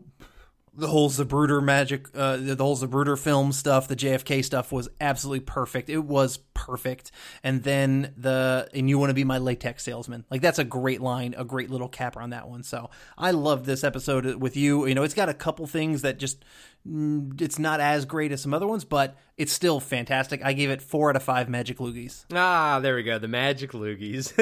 the 0.76 0.88
whole 0.88 1.08
Zapruder 1.08 1.62
magic, 1.62 2.08
uh, 2.14 2.36
the 2.36 2.56
whole 2.56 2.76
Zapruder 2.76 3.18
film 3.18 3.52
stuff, 3.52 3.86
the 3.86 3.96
JFK 3.96 4.44
stuff 4.44 4.72
was 4.72 4.88
absolutely 5.00 5.40
perfect. 5.40 5.88
It 5.88 5.98
was 5.98 6.38
perfect. 6.54 7.12
And 7.42 7.62
then 7.62 8.12
the, 8.16 8.68
and 8.74 8.88
you 8.88 8.98
want 8.98 9.10
to 9.10 9.14
be 9.14 9.24
my 9.24 9.38
latex 9.38 9.84
salesman. 9.84 10.24
Like 10.30 10.40
that's 10.40 10.58
a 10.58 10.64
great 10.64 11.00
line, 11.00 11.34
a 11.36 11.44
great 11.44 11.70
little 11.70 11.88
capper 11.88 12.20
on 12.20 12.30
that 12.30 12.48
one. 12.48 12.64
So 12.64 12.90
I 13.16 13.30
love 13.30 13.66
this 13.66 13.84
episode 13.84 14.26
with 14.36 14.56
you. 14.56 14.86
You 14.86 14.94
know, 14.94 15.04
it's 15.04 15.14
got 15.14 15.28
a 15.28 15.34
couple 15.34 15.66
things 15.66 16.02
that 16.02 16.18
just, 16.18 16.44
mm, 16.88 17.40
it's 17.40 17.58
not 17.58 17.80
as 17.80 18.04
great 18.04 18.32
as 18.32 18.42
some 18.42 18.52
other 18.52 18.66
ones, 18.66 18.84
but 18.84 19.16
it's 19.36 19.52
still 19.52 19.78
fantastic. 19.78 20.44
I 20.44 20.54
gave 20.54 20.70
it 20.70 20.82
four 20.82 21.10
out 21.10 21.16
of 21.16 21.22
five 21.22 21.48
magic 21.48 21.78
loogies. 21.78 22.24
Ah, 22.32 22.80
there 22.80 22.96
we 22.96 23.04
go. 23.04 23.18
The 23.18 23.28
magic 23.28 23.72
loogies. 23.72 24.32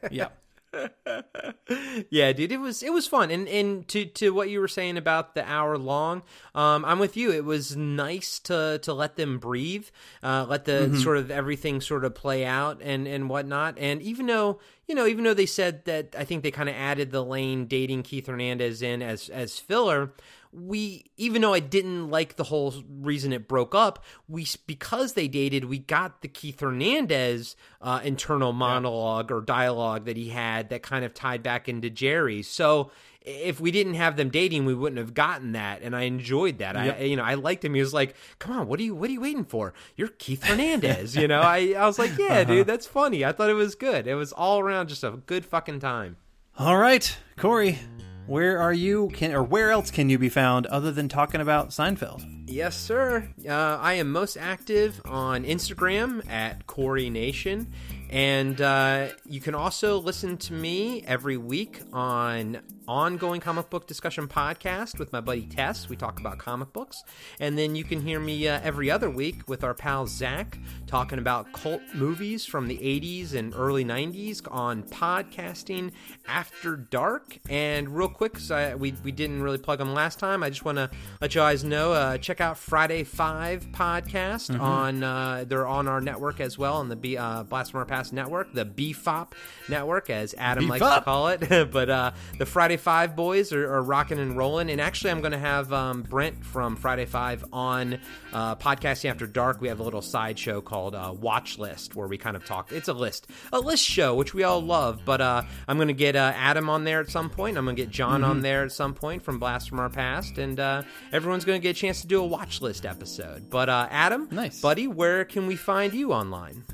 yeah. 0.10 0.28
yeah, 2.10 2.32
dude, 2.32 2.52
it 2.52 2.60
was 2.60 2.82
it 2.82 2.92
was 2.92 3.06
fun, 3.06 3.30
and 3.30 3.48
and 3.48 3.88
to 3.88 4.04
to 4.04 4.30
what 4.30 4.50
you 4.50 4.60
were 4.60 4.68
saying 4.68 4.96
about 4.96 5.34
the 5.34 5.48
hour 5.48 5.78
long, 5.78 6.22
um, 6.54 6.84
I'm 6.84 6.98
with 6.98 7.16
you. 7.16 7.32
It 7.32 7.44
was 7.44 7.76
nice 7.76 8.38
to 8.40 8.78
to 8.82 8.92
let 8.92 9.16
them 9.16 9.38
breathe, 9.38 9.86
uh, 10.22 10.46
let 10.48 10.64
the 10.64 10.72
mm-hmm. 10.72 10.98
sort 10.98 11.16
of 11.16 11.30
everything 11.30 11.80
sort 11.80 12.04
of 12.04 12.14
play 12.14 12.44
out 12.44 12.80
and 12.82 13.06
and 13.06 13.30
whatnot. 13.30 13.78
And 13.78 14.02
even 14.02 14.26
though 14.26 14.60
you 14.86 14.94
know, 14.94 15.06
even 15.06 15.24
though 15.24 15.34
they 15.34 15.46
said 15.46 15.84
that, 15.84 16.14
I 16.18 16.24
think 16.24 16.42
they 16.42 16.50
kind 16.50 16.68
of 16.68 16.74
added 16.74 17.10
the 17.10 17.24
Lane 17.24 17.66
dating 17.66 18.02
Keith 18.02 18.26
Hernandez 18.26 18.82
in 18.82 19.02
as 19.02 19.28
as 19.28 19.58
filler 19.58 20.12
we 20.52 21.04
even 21.16 21.42
though 21.42 21.54
I 21.54 21.60
didn't 21.60 22.10
like 22.10 22.36
the 22.36 22.44
whole 22.44 22.74
reason 22.88 23.32
it 23.32 23.48
broke 23.48 23.74
up, 23.74 24.04
we 24.28 24.46
because 24.66 25.12
they 25.12 25.28
dated, 25.28 25.64
we 25.66 25.78
got 25.78 26.22
the 26.22 26.28
Keith 26.28 26.60
Hernandez 26.60 27.56
uh, 27.80 28.00
internal 28.02 28.52
monologue 28.52 29.30
yeah. 29.30 29.36
or 29.36 29.40
dialogue 29.40 30.06
that 30.06 30.16
he 30.16 30.30
had 30.30 30.70
that 30.70 30.82
kind 30.82 31.04
of 31.04 31.14
tied 31.14 31.42
back 31.42 31.68
into 31.68 31.90
Jerry. 31.90 32.42
So 32.42 32.90
if 33.28 33.60
we 33.60 33.70
didn't 33.70 33.94
have 33.94 34.16
them 34.16 34.30
dating, 34.30 34.64
we 34.64 34.74
wouldn't 34.74 34.98
have 34.98 35.12
gotten 35.12 35.52
that, 35.52 35.82
and 35.82 35.94
I 35.94 36.02
enjoyed 36.02 36.58
that. 36.58 36.74
Yep. 36.76 36.98
I, 36.98 37.02
you 37.02 37.16
know, 37.16 37.24
I 37.24 37.34
liked 37.34 37.64
him. 37.64 37.74
He 37.74 37.80
was 37.80 37.92
like, 37.92 38.14
"Come 38.38 38.58
on, 38.58 38.66
what 38.66 38.80
are 38.80 38.82
you, 38.82 38.94
what 38.94 39.10
are 39.10 39.12
you 39.12 39.20
waiting 39.20 39.44
for? 39.44 39.74
You're 39.96 40.08
Keith 40.08 40.44
Hernandez." 40.44 41.14
you 41.14 41.28
know, 41.28 41.40
I, 41.40 41.74
I 41.76 41.86
was 41.86 41.98
like, 41.98 42.16
"Yeah, 42.18 42.40
uh-huh. 42.40 42.44
dude, 42.44 42.66
that's 42.66 42.86
funny." 42.86 43.24
I 43.24 43.32
thought 43.32 43.50
it 43.50 43.54
was 43.54 43.74
good. 43.74 44.06
It 44.06 44.14
was 44.14 44.32
all 44.32 44.60
around 44.60 44.88
just 44.88 45.04
a 45.04 45.10
good 45.26 45.44
fucking 45.44 45.80
time. 45.80 46.16
All 46.58 46.78
right, 46.78 47.16
Corey. 47.36 47.78
Where 48.28 48.58
are 48.60 48.74
you? 48.74 49.08
Can 49.14 49.32
or 49.32 49.42
where 49.42 49.70
else 49.70 49.90
can 49.90 50.10
you 50.10 50.18
be 50.18 50.28
found 50.28 50.66
other 50.66 50.92
than 50.92 51.08
talking 51.08 51.40
about 51.40 51.70
Seinfeld? 51.70 52.37
Yes, 52.48 52.80
sir. 52.80 53.28
Uh, 53.46 53.52
I 53.52 53.94
am 53.94 54.10
most 54.10 54.38
active 54.38 55.02
on 55.04 55.44
Instagram 55.44 56.26
at 56.30 56.66
Corey 56.66 57.10
Nation, 57.10 57.70
and 58.08 58.58
uh, 58.58 59.08
you 59.26 59.40
can 59.40 59.54
also 59.54 59.98
listen 59.98 60.38
to 60.38 60.54
me 60.54 61.02
every 61.06 61.36
week 61.36 61.82
on 61.92 62.62
ongoing 62.88 63.38
comic 63.38 63.68
book 63.68 63.86
discussion 63.86 64.26
podcast 64.26 64.98
with 64.98 65.12
my 65.12 65.20
buddy 65.20 65.42
Tess. 65.42 65.90
We 65.90 65.96
talk 65.96 66.18
about 66.18 66.38
comic 66.38 66.72
books. 66.72 67.04
And 67.38 67.56
then 67.56 67.76
you 67.76 67.84
can 67.84 68.00
hear 68.00 68.18
me 68.18 68.48
uh, 68.48 68.60
every 68.64 68.90
other 68.90 69.10
week 69.10 69.46
with 69.46 69.62
our 69.62 69.74
pal 69.74 70.06
Zach 70.06 70.58
talking 70.86 71.18
about 71.18 71.52
cult 71.52 71.82
movies 71.94 72.46
from 72.46 72.66
the 72.66 72.78
80s 72.78 73.34
and 73.34 73.52
early 73.54 73.84
90s 73.84 74.40
on 74.50 74.84
podcasting 74.84 75.92
after 76.26 76.76
dark. 76.76 77.38
And 77.50 77.90
real 77.90 78.08
quick, 78.08 78.38
I, 78.50 78.74
we, 78.74 78.94
we 79.04 79.12
didn't 79.12 79.42
really 79.42 79.58
plug 79.58 79.78
them 79.78 79.92
last 79.92 80.18
time. 80.18 80.42
I 80.42 80.48
just 80.48 80.64
want 80.64 80.78
to 80.78 80.90
let 81.20 81.34
you 81.34 81.42
guys 81.42 81.62
know 81.62 81.92
uh, 81.92 82.16
check 82.16 82.37
out 82.40 82.58
Friday 82.58 83.04
5 83.04 83.66
podcast 83.72 84.50
Mhm. 84.50 84.60
on 84.60 85.02
uh, 85.02 85.44
they're 85.46 85.66
on 85.66 85.88
our 85.88 86.00
network 86.00 86.40
as 86.40 86.56
well 86.58 86.74
on 86.76 86.88
the 86.88 86.96
B, 86.96 87.16
uh, 87.16 87.42
Blast 87.44 87.72
from 87.72 87.78
Our 87.80 87.84
Past 87.86 88.12
network, 88.12 88.52
the 88.52 88.64
BFOP 88.64 89.32
network, 89.68 90.10
as 90.10 90.34
Adam 90.38 90.68
likes 90.68 90.84
to 90.84 91.00
call 91.02 91.28
it. 91.28 91.40
but 91.72 91.90
uh, 91.90 92.10
the 92.38 92.46
Friday 92.46 92.76
Five 92.76 93.16
boys 93.16 93.52
are, 93.52 93.72
are 93.72 93.82
rocking 93.82 94.18
and 94.18 94.36
rolling. 94.36 94.70
And 94.70 94.80
actually, 94.80 95.10
I'm 95.10 95.20
going 95.20 95.32
to 95.32 95.38
have 95.38 95.72
um, 95.72 96.02
Brent 96.02 96.44
from 96.44 96.76
Friday 96.76 97.04
Five 97.06 97.44
on 97.52 97.98
uh, 98.32 98.54
podcasting 98.56 99.10
after 99.10 99.26
dark. 99.26 99.60
We 99.60 99.68
have 99.68 99.80
a 99.80 99.82
little 99.84 100.02
side 100.02 100.38
show 100.38 100.60
called 100.60 100.94
uh, 100.94 101.14
Watch 101.18 101.58
List 101.58 101.94
where 101.96 102.06
we 102.08 102.18
kind 102.18 102.36
of 102.36 102.44
talk. 102.44 102.72
It's 102.72 102.88
a 102.88 102.92
list, 102.92 103.26
a 103.52 103.60
list 103.60 103.84
show 103.84 104.14
which 104.14 104.34
we 104.34 104.42
all 104.44 104.60
love. 104.60 105.00
But 105.04 105.20
uh, 105.20 105.42
I'm 105.66 105.76
going 105.76 105.88
to 105.88 105.94
get 105.94 106.16
uh, 106.16 106.32
Adam 106.36 106.68
on 106.70 106.84
there 106.84 107.00
at 107.00 107.08
some 107.10 107.30
point. 107.30 107.56
I'm 107.56 107.64
going 107.64 107.76
to 107.76 107.82
get 107.82 107.90
John 107.90 108.24
on 108.24 108.38
Mhm. 108.38 108.42
there 108.42 108.64
at 108.64 108.72
some 108.72 108.94
point 108.94 109.22
from 109.22 109.38
Blast 109.38 109.68
from 109.68 109.78
Our 109.80 109.88
Past, 109.90 110.38
and 110.38 110.58
uh, 110.60 110.82
everyone's 111.12 111.44
going 111.44 111.60
to 111.60 111.62
get 111.62 111.76
a 111.76 111.78
chance 111.80 112.00
to 112.02 112.06
do 112.06 112.22
a 112.22 112.27
watch 112.28 112.60
list 112.60 112.86
episode. 112.86 113.50
But 113.50 113.68
uh, 113.68 113.88
Adam, 113.90 114.28
Nice. 114.30 114.60
buddy, 114.60 114.86
where 114.86 115.24
can 115.24 115.46
we 115.46 115.56
find 115.56 115.92
you 115.92 116.12
online? 116.12 116.64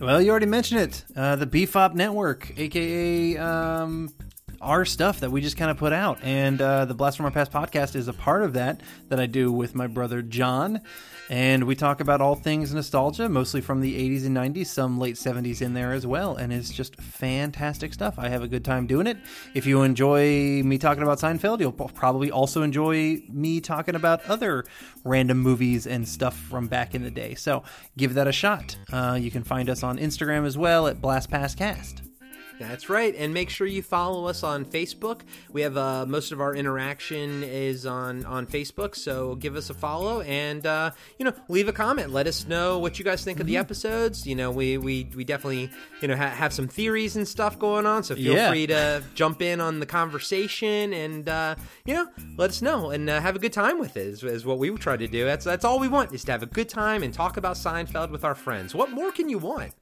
Well, 0.00 0.20
you 0.20 0.30
already 0.30 0.46
mentioned 0.46 0.80
it. 0.80 1.04
Uh, 1.16 1.36
the 1.36 1.46
BFOP 1.46 1.94
Network, 1.94 2.52
aka 2.58 3.36
um, 3.38 4.12
our 4.60 4.84
stuff 4.84 5.20
that 5.20 5.30
we 5.30 5.40
just 5.40 5.56
kind 5.56 5.70
of 5.70 5.76
put 5.76 5.92
out, 5.92 6.18
and 6.22 6.60
uh, 6.60 6.84
the 6.84 6.94
Blast 6.94 7.16
from 7.16 7.26
Our 7.26 7.32
Past 7.32 7.52
podcast 7.52 7.94
is 7.94 8.08
a 8.08 8.12
part 8.12 8.42
of 8.42 8.52
that 8.54 8.80
that 9.08 9.20
I 9.20 9.26
do 9.26 9.52
with 9.52 9.74
my 9.74 9.86
brother 9.86 10.22
John, 10.22 10.80
and 11.28 11.64
we 11.64 11.74
talk 11.74 12.00
about 12.00 12.20
all 12.20 12.34
things 12.34 12.72
nostalgia, 12.72 13.28
mostly 13.28 13.60
from 13.60 13.80
the 13.80 13.94
'80s 13.96 14.26
and 14.26 14.36
'90s, 14.36 14.66
some 14.66 14.98
late 14.98 15.16
'70s 15.16 15.62
in 15.62 15.74
there 15.74 15.92
as 15.92 16.06
well, 16.06 16.36
and 16.36 16.52
it's 16.52 16.70
just 16.70 16.96
fantastic 16.96 17.92
stuff. 17.92 18.18
I 18.18 18.28
have 18.28 18.42
a 18.42 18.48
good 18.48 18.64
time 18.64 18.86
doing 18.86 19.06
it. 19.06 19.18
If 19.54 19.66
you 19.66 19.82
enjoy 19.82 20.62
me 20.62 20.78
talking 20.78 21.02
about 21.02 21.18
Seinfeld, 21.18 21.60
you'll 21.60 21.72
probably 21.72 22.30
also 22.30 22.62
enjoy 22.62 23.22
me 23.28 23.60
talking 23.60 23.94
about 23.94 24.24
other 24.26 24.64
random 25.04 25.38
movies 25.38 25.86
and 25.86 26.06
stuff 26.08 26.36
from 26.36 26.66
back 26.66 26.94
in 26.94 27.02
the 27.02 27.10
day. 27.10 27.34
So 27.34 27.62
give 27.96 28.14
that 28.14 28.26
a 28.26 28.32
shot. 28.32 28.76
Uh, 28.92 29.18
you 29.20 29.30
can 29.30 29.44
find 29.44 29.68
us 29.68 29.82
on 29.82 29.98
Instagram 29.98 30.46
as 30.46 30.56
well 30.56 30.86
at 30.86 31.00
BlastPassCast. 31.00 32.15
That's 32.58 32.88
right, 32.88 33.14
and 33.16 33.34
make 33.34 33.50
sure 33.50 33.66
you 33.66 33.82
follow 33.82 34.26
us 34.26 34.42
on 34.42 34.64
Facebook. 34.64 35.20
We 35.52 35.62
have 35.62 35.76
uh, 35.76 36.06
most 36.06 36.32
of 36.32 36.40
our 36.40 36.54
interaction 36.54 37.42
is 37.42 37.84
on 37.86 38.24
on 38.24 38.46
Facebook, 38.46 38.94
so 38.96 39.34
give 39.36 39.56
us 39.56 39.68
a 39.70 39.74
follow 39.74 40.20
and 40.22 40.66
uh, 40.66 40.90
you 41.18 41.24
know 41.24 41.32
leave 41.48 41.68
a 41.68 41.72
comment. 41.72 42.12
Let 42.12 42.26
us 42.26 42.46
know 42.46 42.78
what 42.78 42.98
you 42.98 43.04
guys 43.04 43.22
think 43.24 43.40
of 43.40 43.46
the 43.46 43.56
episodes. 43.56 44.26
You 44.26 44.34
know, 44.34 44.50
we 44.50 44.78
we, 44.78 45.08
we 45.14 45.24
definitely 45.24 45.70
you 46.00 46.08
know 46.08 46.16
ha- 46.16 46.30
have 46.30 46.52
some 46.52 46.68
theories 46.68 47.16
and 47.16 47.26
stuff 47.28 47.58
going 47.58 47.86
on, 47.86 48.02
so 48.04 48.14
feel 48.14 48.34
Yeah. 48.34 48.50
free 48.50 48.66
to 48.68 49.02
jump 49.14 49.42
in 49.42 49.60
on 49.60 49.80
the 49.80 49.86
conversation 49.86 50.92
and 50.92 51.28
uh, 51.28 51.54
you 51.84 51.94
know 51.94 52.06
let 52.36 52.50
us 52.50 52.62
know 52.62 52.90
and 52.90 53.08
uh, 53.10 53.20
have 53.20 53.36
a 53.36 53.38
good 53.38 53.52
time 53.52 53.78
with 53.78 53.96
it. 53.96 54.06
Is, 54.06 54.22
is 54.24 54.46
what 54.46 54.58
we 54.58 54.70
try 54.76 54.96
to 54.96 55.06
do. 55.08 55.24
That's 55.24 55.44
that's 55.44 55.64
all 55.64 55.78
we 55.78 55.88
want 55.88 56.12
is 56.12 56.24
to 56.24 56.32
have 56.32 56.42
a 56.42 56.46
good 56.46 56.68
time 56.68 57.02
and 57.02 57.12
talk 57.12 57.36
about 57.36 57.56
Seinfeld 57.56 58.10
with 58.10 58.24
our 58.24 58.34
friends. 58.34 58.74
What 58.74 58.90
more 58.90 59.12
can 59.12 59.28
you 59.28 59.38
want? 59.38 59.72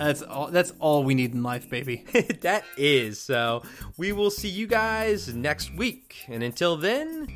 That's 0.00 0.22
all. 0.22 0.46
That's 0.46 0.72
all 0.78 1.04
we 1.04 1.14
need 1.14 1.34
in 1.34 1.42
life, 1.42 1.68
baby. 1.68 2.04
that 2.40 2.64
is. 2.78 3.20
So 3.20 3.62
we 3.98 4.12
will 4.12 4.30
see 4.30 4.48
you 4.48 4.66
guys 4.66 5.32
next 5.34 5.74
week, 5.74 6.24
and 6.26 6.42
until 6.42 6.76
then, 6.78 7.28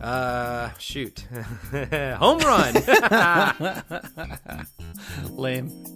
uh, 0.00 0.70
shoot, 0.78 1.26
home 1.72 2.38
run. 2.38 2.74
Lame. 5.30 5.94